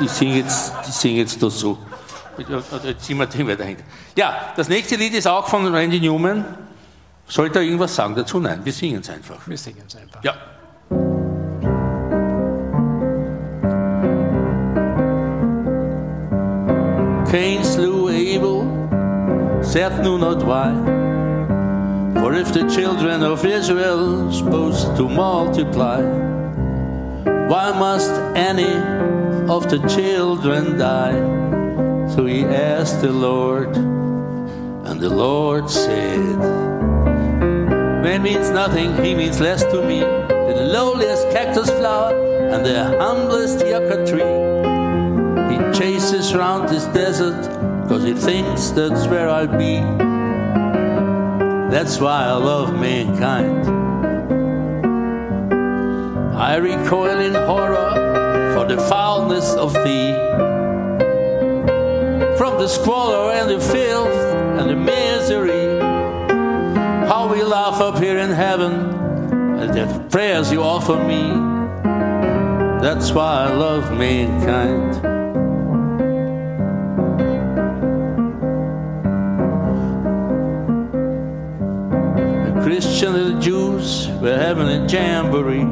ich 0.02 0.10
singe 0.10 0.38
jetzt, 0.38 0.72
ich 0.88 0.94
sing 0.94 1.18
jetzt 1.18 1.44
da 1.44 1.50
so. 1.50 1.78
Jetzt 2.86 3.06
sind 3.06 3.18
wir 3.18 3.26
den 3.26 3.46
weiter 3.46 3.66
hinten. 3.66 3.84
Ja, 4.16 4.54
das 4.56 4.70
nächste 4.70 4.96
Lied 4.96 5.14
ist 5.16 5.28
auch 5.28 5.46
von 5.50 5.68
Randy 5.68 6.00
Newman. 6.00 6.46
Sollte 7.28 7.60
er 7.60 7.66
irgendwas 7.66 7.94
sagen 7.94 8.16
dazu? 8.16 8.40
Nein, 8.40 8.62
wir 8.64 8.72
singen 8.72 9.02
es 9.02 9.10
einfach. 9.10 9.46
Wir 9.46 9.58
singen 9.58 9.84
es 9.86 9.98
einfach. 9.98 10.24
Ja. 10.24 10.34
Cain 17.32 17.64
slew 17.64 18.10
Abel, 18.10 18.64
Seth 19.64 20.04
knew 20.04 20.18
not 20.18 20.44
why. 20.44 20.74
For 22.20 22.34
if 22.34 22.52
the 22.52 22.70
children 22.70 23.24
of 23.24 23.46
Israel 23.46 24.30
supposed 24.34 24.98
to 24.98 25.08
multiply, 25.08 26.02
why 27.48 27.72
must 27.72 28.12
any 28.36 28.76
of 29.50 29.70
the 29.70 29.80
children 29.88 30.78
die? 30.78 31.16
So 32.14 32.26
he 32.26 32.44
asked 32.44 33.00
the 33.00 33.14
Lord, 33.14 33.78
and 33.78 35.00
the 35.00 35.10
Lord 35.10 35.70
said, 35.70 36.38
Man 38.04 38.24
means 38.24 38.50
nothing, 38.50 39.02
he 39.06 39.16
means 39.16 39.40
less 39.40 39.64
to 39.64 39.82
me 39.82 40.02
than 40.02 40.58
the 40.58 40.68
lowliest 40.68 41.32
cactus 41.32 41.70
flower 41.70 42.14
and 42.52 42.66
the 42.66 42.84
humblest 43.00 43.66
yucca 43.66 44.06
tree. 44.06 44.51
He 45.52 45.58
chases 45.78 46.34
round 46.34 46.70
this 46.70 46.86
desert 46.86 47.42
because 47.84 48.04
he 48.04 48.14
thinks 48.14 48.70
that's 48.70 49.06
where 49.08 49.30
I'll 49.30 49.48
be. 49.48 49.82
That's 51.70 52.00
why 52.00 52.26
I 52.26 52.34
love 52.34 52.74
mankind. 52.74 53.68
I 56.36 56.56
recoil 56.56 57.20
in 57.20 57.34
horror 57.34 57.92
for 58.54 58.66
the 58.66 58.82
foulness 58.82 59.54
of 59.54 59.74
thee. 59.74 60.14
From 62.38 62.58
the 62.58 62.68
squalor 62.68 63.34
and 63.34 63.50
the 63.50 63.60
filth 63.60 64.20
and 64.60 64.70
the 64.70 64.76
misery 64.76 65.80
how 67.12 67.28
we 67.28 67.44
laugh 67.44 67.82
up 67.82 68.00
here 68.00 68.18
in 68.20 68.30
heaven 68.30 68.74
at 69.60 69.74
the 69.74 70.08
prayers 70.10 70.52
you 70.52 70.64
offer 70.64 70.96
me. 70.96 71.24
That's 72.82 73.12
why 73.12 73.48
I 73.48 73.54
love 73.54 73.92
mankind. 73.92 75.21
Christian 82.72 83.16
and 83.16 83.36
the 83.36 83.42
Jews 83.42 84.08
were 84.22 84.38
having 84.38 84.70
a 84.70 84.88
jamboree. 84.88 85.66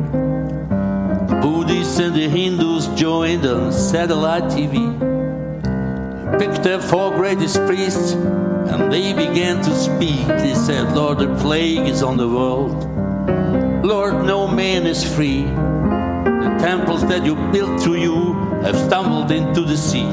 The 1.29 1.39
Buddhists 1.41 1.97
and 1.97 2.13
the 2.13 2.27
Hindus 2.27 2.87
joined 2.99 3.45
on 3.45 3.71
satellite 3.71 4.51
TV. 4.51 4.99
They 6.29 6.45
Picked 6.45 6.61
their 6.61 6.81
four 6.81 7.11
greatest 7.11 7.55
priests 7.67 8.11
and 8.11 8.91
they 8.91 9.13
began 9.13 9.63
to 9.63 9.73
speak. 9.73 10.27
They 10.27 10.53
said, 10.53 10.93
Lord, 10.93 11.19
the 11.19 11.33
plague 11.35 11.87
is 11.87 12.03
on 12.03 12.17
the 12.17 12.27
world. 12.27 12.75
Lord, 13.85 14.25
no 14.25 14.45
man 14.45 14.85
is 14.85 15.01
free. 15.01 15.43
The 15.43 16.57
temples 16.59 17.07
that 17.07 17.23
you 17.23 17.35
built 17.53 17.81
through 17.81 18.01
you 18.01 18.33
have 18.63 18.75
stumbled 18.75 19.31
into 19.31 19.61
the 19.61 19.77
sea. 19.77 20.11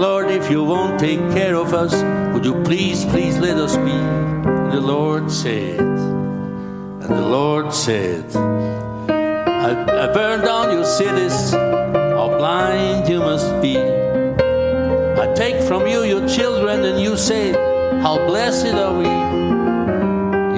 Lord, 0.00 0.30
if 0.30 0.50
you 0.50 0.64
won't 0.64 0.98
take 0.98 1.20
care 1.36 1.54
of 1.54 1.74
us, 1.74 1.92
would 2.32 2.46
you 2.46 2.62
please, 2.62 3.04
please 3.04 3.36
let 3.36 3.58
us 3.58 3.76
be? 3.76 4.27
The 4.70 4.80
Lord 4.80 5.30
said, 5.30 5.80
and 5.80 7.02
the 7.02 7.26
Lord 7.26 7.72
said, 7.72 8.24
I, 8.36 9.70
I 10.04 10.12
burn 10.12 10.44
down 10.44 10.72
your 10.72 10.84
cities, 10.84 11.52
how 11.52 12.28
blind 12.38 13.08
you 13.08 13.20
must 13.20 13.62
be. 13.62 13.78
I 13.78 15.32
take 15.34 15.62
from 15.62 15.86
you 15.86 16.04
your 16.04 16.28
children, 16.28 16.84
and 16.84 17.00
you 17.00 17.16
say, 17.16 17.52
How 18.02 18.18
blessed 18.26 18.74
are 18.74 18.96
we? 18.96 19.08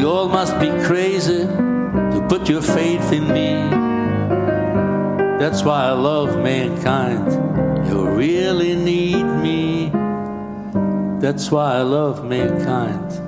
You 0.01 0.09
all 0.09 0.29
must 0.29 0.59
be 0.59 0.71
crazy 0.87 1.47
to 1.47 2.27
put 2.29 2.49
your 2.49 2.63
faith 2.63 3.13
in 3.13 3.29
me. 3.29 3.55
That's 5.39 5.63
why 5.63 5.85
I 5.85 5.93
love 5.93 6.37
mankind. 6.43 7.87
You 7.89 8.09
really 8.09 8.75
need 8.75 9.23
me. 9.23 9.91
That's 11.21 11.51
why 11.51 11.77
I 11.77 11.83
love 11.83 12.25
mankind. 12.25 13.20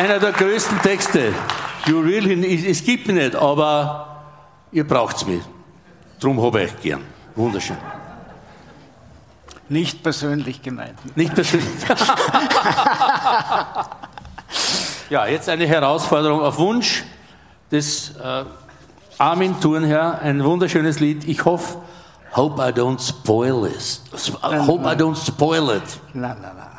Einer 0.00 0.18
der 0.18 0.32
größten 0.32 0.80
Texte. 0.80 1.34
You 1.84 2.00
really, 2.00 2.66
es 2.66 2.82
gibt 2.82 3.06
mich 3.06 3.16
nicht, 3.16 3.36
aber 3.36 4.22
ihr 4.72 4.88
braucht 4.88 5.16
es 5.18 5.26
mich. 5.26 5.42
Drum 6.18 6.40
habe 6.40 6.62
ich 6.62 6.80
gern. 6.80 7.02
Wunderschön. 7.36 7.76
Nicht 9.68 10.02
persönlich 10.02 10.62
gemeint. 10.62 10.94
Nicht 11.18 11.34
persönlich. 11.34 11.68
ja, 15.10 15.26
jetzt 15.26 15.50
eine 15.50 15.66
Herausforderung 15.66 16.40
auf 16.40 16.56
Wunsch 16.56 17.04
des 17.70 18.12
äh, 18.16 18.44
Armin 19.18 19.60
Thurnherr. 19.60 20.18
Ein 20.22 20.42
wunderschönes 20.42 20.98
Lied. 21.00 21.28
Ich 21.28 21.44
hoffe, 21.44 21.76
hope 22.34 22.62
I 22.62 22.72
don't 22.72 23.06
spoil 23.06 23.66
it. 23.66 24.00
Hope 24.42 24.90
I 24.90 24.96
don't 24.96 25.14
spoil 25.14 25.76
it. 25.76 25.82
Nein, 26.14 26.38
nein, 26.40 26.52
nein. 26.56 26.69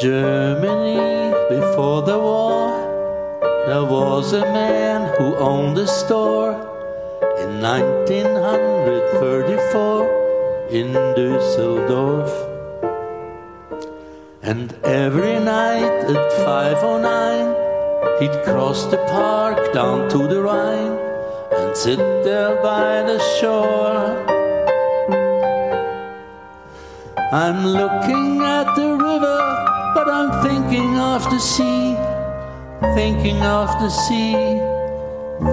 Germany, 0.00 0.96
before 1.50 2.00
the 2.00 2.18
war, 2.18 2.72
there 3.66 3.84
was 3.84 4.32
a 4.32 4.40
man 4.40 5.14
who 5.18 5.36
owned 5.36 5.76
a 5.76 5.86
store 5.86 6.52
in 7.38 7.60
1934 7.60 10.08
in 10.70 10.94
Düsseldorf. 11.14 12.30
And 14.42 14.72
every 14.84 15.38
night 15.38 16.06
at 16.08 16.32
5.09, 16.46 17.54
he'd 18.20 18.42
cross 18.42 18.86
the 18.86 18.96
park 19.08 19.74
down 19.74 20.08
to 20.08 20.26
the 20.26 20.40
Rhine 20.40 20.96
and 21.52 21.76
sit 21.76 21.98
there 22.24 22.56
by 22.62 23.02
the 23.02 23.18
shore. 23.38 24.16
I'm 27.32 27.66
looking 27.66 28.40
at 28.40 28.74
the 28.74 28.89
I'm 30.20 30.42
thinking 30.42 30.98
of 30.98 31.24
the 31.30 31.38
sea, 31.38 31.96
thinking 32.94 33.40
of 33.40 33.68
the 33.80 33.88
sea, 33.88 34.34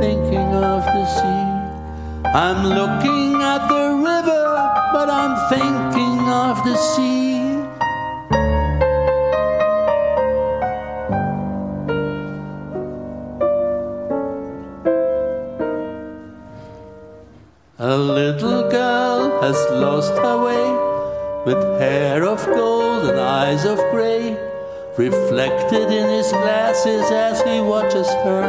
thinking 0.01 0.49
of 0.55 0.83
the 0.83 1.05
sea. 1.05 2.27
I'm 2.35 2.67
looking 2.67 3.41
at 3.41 3.69
the 3.69 3.95
river, 3.95 4.45
but 4.91 5.09
I'm 5.09 5.35
thinking 5.47 6.19
of 6.27 6.61
the 6.65 6.75
sea. 6.75 7.37
A 17.79 17.97
little 17.97 18.69
girl 18.69 19.41
has 19.41 19.55
lost 19.71 20.11
her 20.11 20.37
way 20.43 20.67
with 21.45 21.79
hair 21.79 22.25
of 22.25 22.45
gold 22.47 23.05
and 23.05 23.17
eyes 23.17 23.63
of 23.63 23.77
grey 23.91 24.46
reflected 24.97 25.91
in 25.91 26.09
his 26.09 26.31
glasses 26.31 27.11
as 27.11 27.39
he 27.43 27.59
watches 27.61 28.07
her. 28.25 28.47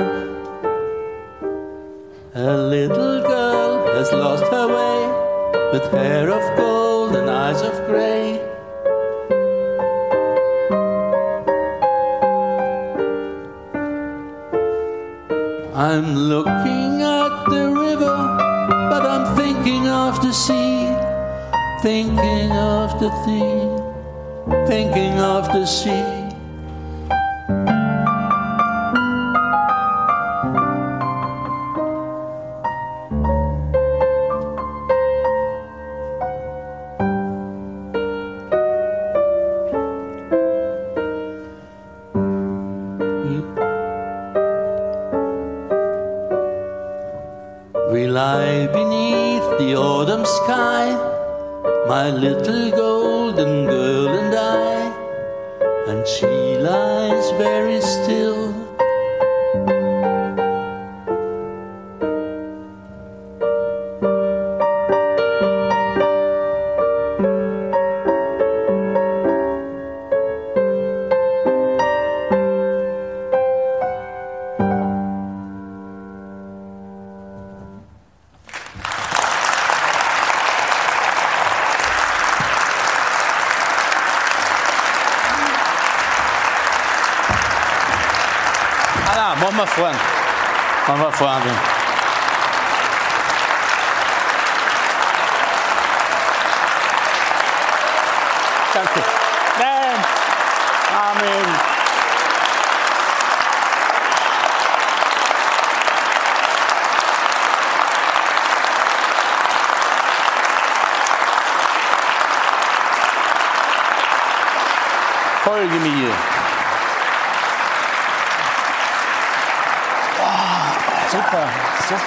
A 2.34 2.56
little 2.56 3.20
girl 3.20 3.86
has 3.94 4.10
lost 4.12 4.44
her 4.44 4.66
way 4.66 5.72
with 5.72 5.92
hair 5.92 6.30
of 6.30 6.56
gold 6.56 7.16
and 7.16 7.28
eyes 7.28 7.60
of 7.60 7.74
grey. 7.86 8.40
I'm 15.74 16.14
looking 16.14 17.02
at 17.02 17.44
the 17.50 17.70
river, 17.76 18.16
but 18.88 19.04
I'm 19.04 19.36
thinking 19.36 19.86
of 19.86 20.22
the 20.22 20.32
sea, 20.32 20.88
thinking 21.82 22.52
of 22.52 22.98
the 23.00 23.10
sea, 23.24 24.66
thinking 24.66 25.18
of 25.20 25.44
the 25.52 25.66
sea. 25.66 26.17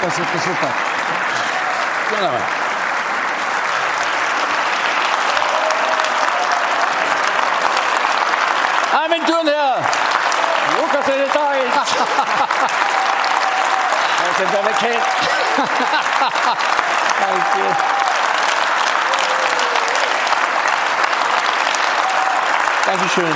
Super, 0.02 0.16
super, 0.16 0.40
super. 0.40 0.70
Genau. 2.10 2.34
Armin 8.94 9.26
Thurnherr. 9.26 9.84
Lukas, 10.80 11.08
wenn 11.08 11.20
du 11.20 11.28
da 11.32 11.54
ist. 11.54 11.96
Wir 14.18 14.34
sind 14.38 14.54
deine 14.54 14.74
Kind. 14.74 15.04
Danke. 17.22 17.76
Dankeschön. 22.86 23.36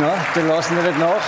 Ja, 0.00 0.14
die 0.34 0.40
lassen 0.58 0.76
wir 0.76 0.82
nicht 0.82 0.98
nach. 0.98 1.22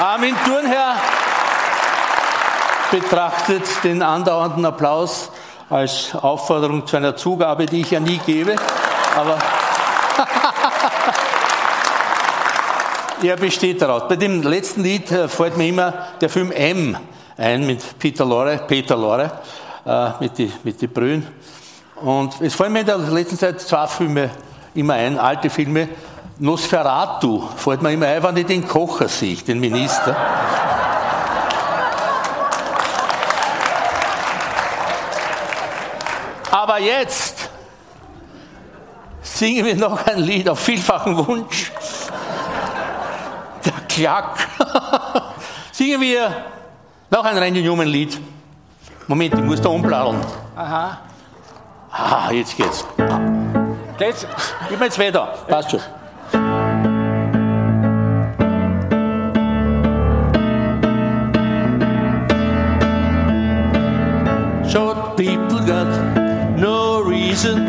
Armin 0.00 0.34
Thurnherr 0.44 0.96
betrachtet 2.90 3.62
den 3.84 4.02
andauernden 4.02 4.64
Applaus 4.64 5.30
als 5.70 6.12
Aufforderung 6.16 6.84
zu 6.88 6.96
einer 6.96 7.14
Zugabe, 7.14 7.66
die 7.66 7.82
ich 7.82 7.92
ja 7.92 8.00
nie 8.00 8.18
gebe. 8.26 8.56
Aber 9.16 9.38
er 13.22 13.36
besteht 13.36 13.80
daraus. 13.80 14.08
Bei 14.08 14.16
dem 14.16 14.42
letzten 14.42 14.82
Lied 14.82 15.08
äh, 15.12 15.28
fällt 15.28 15.56
mir 15.56 15.68
immer 15.68 15.92
der 16.20 16.28
Film 16.28 16.50
M 16.50 16.96
ein 17.36 17.64
mit 17.64 17.96
Peter 18.00 18.24
Lorre, 18.24 18.58
Peter 18.66 18.96
Lorre, 18.96 19.30
äh, 19.88 20.10
mit 20.20 20.36
die, 20.36 20.52
mit 20.64 20.80
die 20.80 20.86
Brühen. 20.86 21.26
Und 21.96 22.40
es 22.42 22.54
fallen 22.54 22.72
mir 22.72 22.80
in 22.80 22.86
der 22.86 22.98
letzten 22.98 23.38
Zeit 23.38 23.60
zwei 23.60 23.86
Filme 23.86 24.30
immer 24.74 24.94
ein, 24.94 25.18
alte 25.18 25.48
Filme. 25.48 25.88
Nosferatu 26.38 27.48
fällt 27.56 27.82
mir 27.82 27.92
immer 27.92 28.06
ein, 28.06 28.22
wenn 28.22 28.36
ich 28.36 28.46
den 28.46 28.68
Kocher 28.68 29.08
sehe, 29.08 29.36
den 29.36 29.58
Minister. 29.58 30.14
Aber 36.50 36.78
jetzt 36.80 37.48
singen 39.22 39.64
wir 39.64 39.76
noch 39.76 40.06
ein 40.06 40.18
Lied 40.18 40.48
auf 40.48 40.60
vielfachen 40.60 41.16
Wunsch. 41.16 41.72
Der 43.64 43.72
Klack. 43.88 44.38
Singen 45.72 46.00
wir 46.00 46.44
noch 47.10 47.24
ein 47.24 47.36
Randy 47.36 47.62
Newman 47.62 47.88
Lied. 47.88 48.18
Moment, 49.08 49.32
ich 49.32 49.40
muss 49.40 49.58
da 49.58 49.70
umbladdeln. 49.70 50.20
Aha. 50.54 50.98
Ah, 51.90 52.30
jetzt 52.30 52.54
geht's. 52.54 52.84
Geht's? 53.96 54.26
Gib 54.68 54.78
mir 54.78 54.84
jetzt 54.84 54.98
weiter. 54.98 55.34
Passt 55.48 55.70
schon. 55.70 55.80
Short 64.70 65.16
people 65.16 65.60
got 65.64 65.88
no 66.58 67.00
reason. 67.00 67.66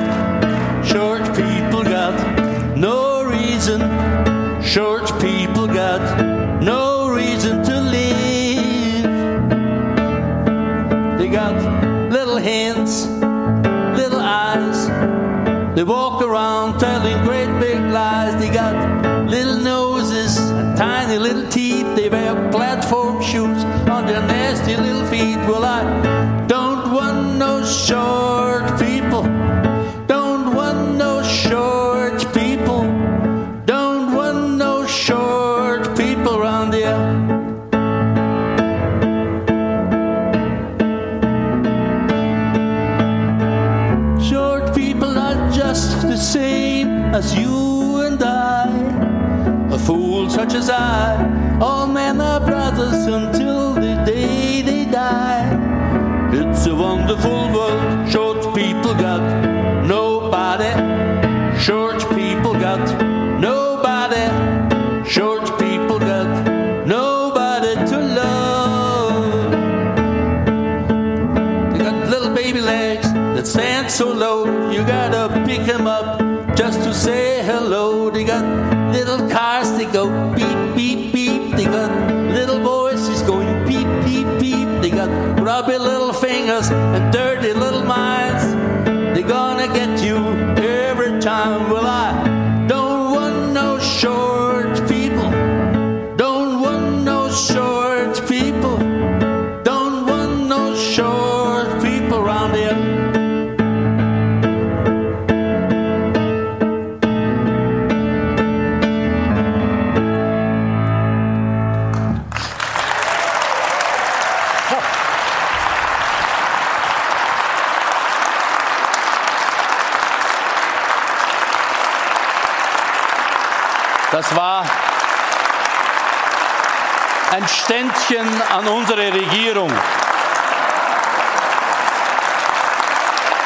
Unsere 128.69 129.11
Regierung. 129.13 129.71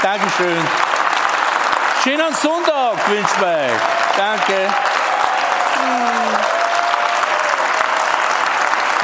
Dankeschön. 0.02 0.68
Schönen 2.04 2.34
Sonntag 2.36 3.10
wünsche 3.10 3.46
euch. 3.46 3.80
Danke. 4.18 4.70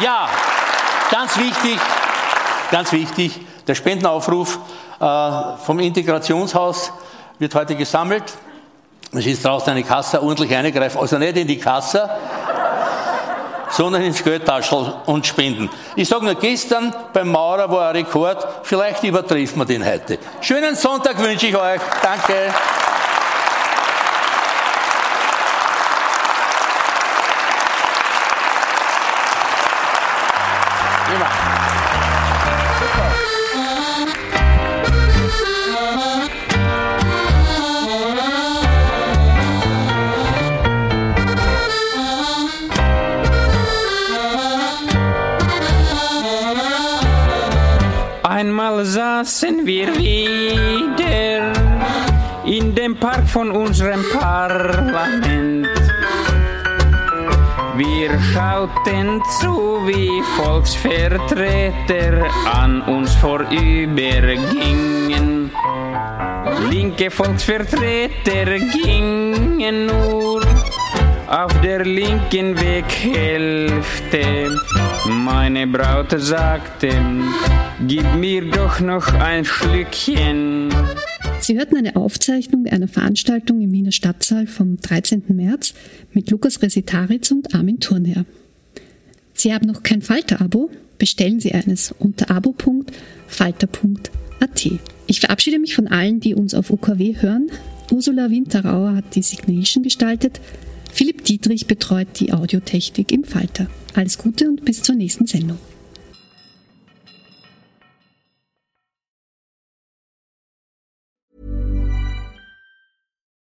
Ja, 0.02 0.30
ganz 1.12 1.38
wichtig, 1.38 1.80
ganz 2.72 2.91
wichtig, 2.91 3.40
der 3.68 3.76
Spendenaufruf 3.76 4.60
äh, 5.00 5.41
vom 5.66 5.80
Integrationshaus 5.80 6.91
wird 7.38 7.56
heute 7.56 7.76
gesammelt. 7.76 8.24
Es 9.12 9.26
ist 9.26 9.44
draußen 9.44 9.72
eine 9.72 9.84
Kasse, 9.84 10.22
ordentlich 10.22 10.56
eingreifen, 10.56 11.00
also 11.00 11.18
nicht 11.18 11.36
in 11.36 11.48
die 11.48 11.58
Kasse, 11.58 12.10
sondern 13.72 14.02
ins 14.02 14.24
Geldtaschel 14.24 14.94
und 15.06 15.26
spenden. 15.26 15.70
Ich 15.96 16.08
sage 16.08 16.26
nur, 16.26 16.36
gestern 16.36 16.94
beim 17.14 17.30
Maurer 17.30 17.70
war 17.70 17.90
ein 17.90 17.96
Rekord, 17.98 18.46
vielleicht 18.64 19.04
übertrifft 19.04 19.56
man 19.56 19.68
den 19.68 19.86
heute. 19.86 20.18
Schönen 20.41 20.76
Sonntag 20.76 21.20
wünsche 21.20 21.48
ich 21.48 21.56
euch. 21.56 21.82
Danke. 22.02 22.54
Saßen 48.90 49.66
wir 49.68 49.95
wieder 49.95 51.53
in 52.44 52.74
dem 52.74 52.98
Park 52.98 53.30
von 53.30 53.52
unserem 53.52 54.03
Parlament. 54.11 55.68
Wir 57.76 58.20
schauten 58.34 59.22
zu, 59.40 59.82
wie 59.86 60.24
Volksvertreter 60.38 62.26
an 62.52 62.82
uns 62.82 63.14
vorübergingen. 63.16 65.52
Linke 66.72 67.11
Volksvertreter 67.11 68.57
gingen 68.74 69.86
nur 69.86 70.39
auf 71.30 71.61
der 71.61 71.85
linken 71.85 72.60
Weghälfte. 72.60 74.57
Meine 75.07 75.68
Braut 75.68 76.15
sagte, 76.18 76.89
gib 77.88 78.15
mir 78.15 78.49
doch 78.49 78.80
noch 78.80 79.14
ein 79.14 79.45
Schlückchen. 79.45 80.73
Sie 81.39 81.56
hörten 81.56 81.77
eine 81.77 81.95
Aufzeichnung 81.95 82.65
einer 82.65 82.88
Veranstaltung 82.88 83.61
im 83.61 83.72
Wiener 83.72 83.91
Stadtsaal 83.91 84.47
vom 84.47 84.77
13. 84.77 85.26
März 85.27 85.76
mit 86.14 86.31
Lukas 86.31 86.64
Resitaritz 86.64 87.30
und 87.30 87.53
Armin 87.53 87.80
Thurnherr. 87.80 88.26
Sie 89.34 89.53
haben 89.53 89.68
noch 89.68 89.84
kein 89.84 90.01
Falter-Abo? 90.01 90.72
Bestellen 90.97 91.39
Sie 91.39 91.53
eines 91.53 91.93
unter 91.99 92.31
abo.falter.at. 92.31 94.69
Ich 95.06 95.19
verabschiede 95.19 95.60
mich 95.60 95.76
von 95.76 95.88
allen, 95.88 96.19
die 96.19 96.34
uns 96.34 96.56
auf 96.56 96.72
UKW 96.72 97.18
hören. 97.19 97.51
Ursula 97.91 98.31
Winterauer 98.31 98.95
hat 98.95 99.15
die 99.15 99.22
Signation 99.22 99.84
gestaltet. 99.84 100.41
Philipp 100.91 101.24
Dietrich 101.24 101.68
betreut 101.68 102.20
die 102.20 102.34
Audiotechnik 102.34 103.11
im 103.11 103.24
Falter. 103.24 103.68
Alles 103.95 104.18
Gute 104.18 104.48
und 104.48 104.66
bis 104.66 104.84
zur 104.84 104.95
nächsten 104.95 105.28
Sendung. 105.28 105.60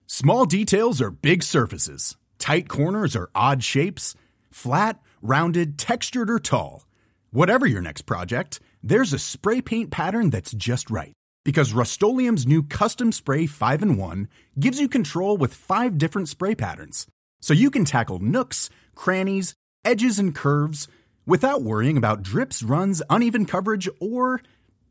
Small 0.08 0.46
details 0.46 1.02
are 1.02 1.10
big 1.10 1.42
surfaces. 1.42 2.16
Tight 2.38 2.70
corners 2.70 3.16
are 3.16 3.30
odd 3.34 3.64
shapes. 3.64 4.14
Flat, 4.52 5.00
rounded, 5.22 5.80
textured, 5.80 6.30
or 6.30 6.38
tall. 6.38 6.86
Whatever 7.32 7.66
your 7.66 7.82
next 7.82 8.04
project, 8.04 8.60
there's 8.84 9.14
a 9.14 9.20
spray 9.20 9.62
paint 9.62 9.90
pattern 9.90 10.30
that's 10.30 10.52
just 10.52 10.92
right. 10.92 11.14
Because 11.44 11.74
Rust 11.74 12.04
new 12.04 12.62
Custom 12.62 13.12
Spray 13.12 13.48
5 13.48 13.82
in 13.82 13.98
1 13.98 14.28
gives 14.60 14.80
you 14.80 14.88
control 14.88 15.38
with 15.38 15.56
five 15.56 15.98
different 15.98 16.30
spray 16.30 16.54
patterns. 16.54 17.08
So 17.42 17.54
you 17.54 17.70
can 17.70 17.86
tackle 17.86 18.20
nooks, 18.20 18.70
crannies, 18.96 19.56
edges, 19.84 20.20
and 20.20 20.34
curves 20.34 20.88
without 21.26 21.64
worrying 21.64 21.98
about 21.98 22.24
drips, 22.24 22.64
runs, 22.64 23.02
uneven 23.10 23.46
coverage, 23.46 23.90
or 24.00 24.42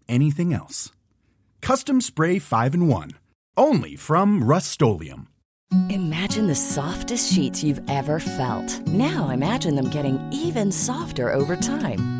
anything 0.08 0.52
else. 0.52 0.90
Custom 1.60 2.00
Spray 2.00 2.38
5 2.38 2.74
in 2.74 2.88
1. 2.88 3.12
Only 3.56 3.96
from 3.96 4.44
Rust 4.44 4.82
Imagine 5.88 6.48
the 6.48 6.54
softest 6.54 7.32
sheets 7.32 7.62
you've 7.62 7.80
ever 7.88 8.18
felt. 8.18 8.80
Now 8.88 9.30
imagine 9.30 9.76
them 9.76 9.90
getting 9.90 10.18
even 10.32 10.72
softer 10.72 11.32
over 11.32 11.54
time. 11.54 12.19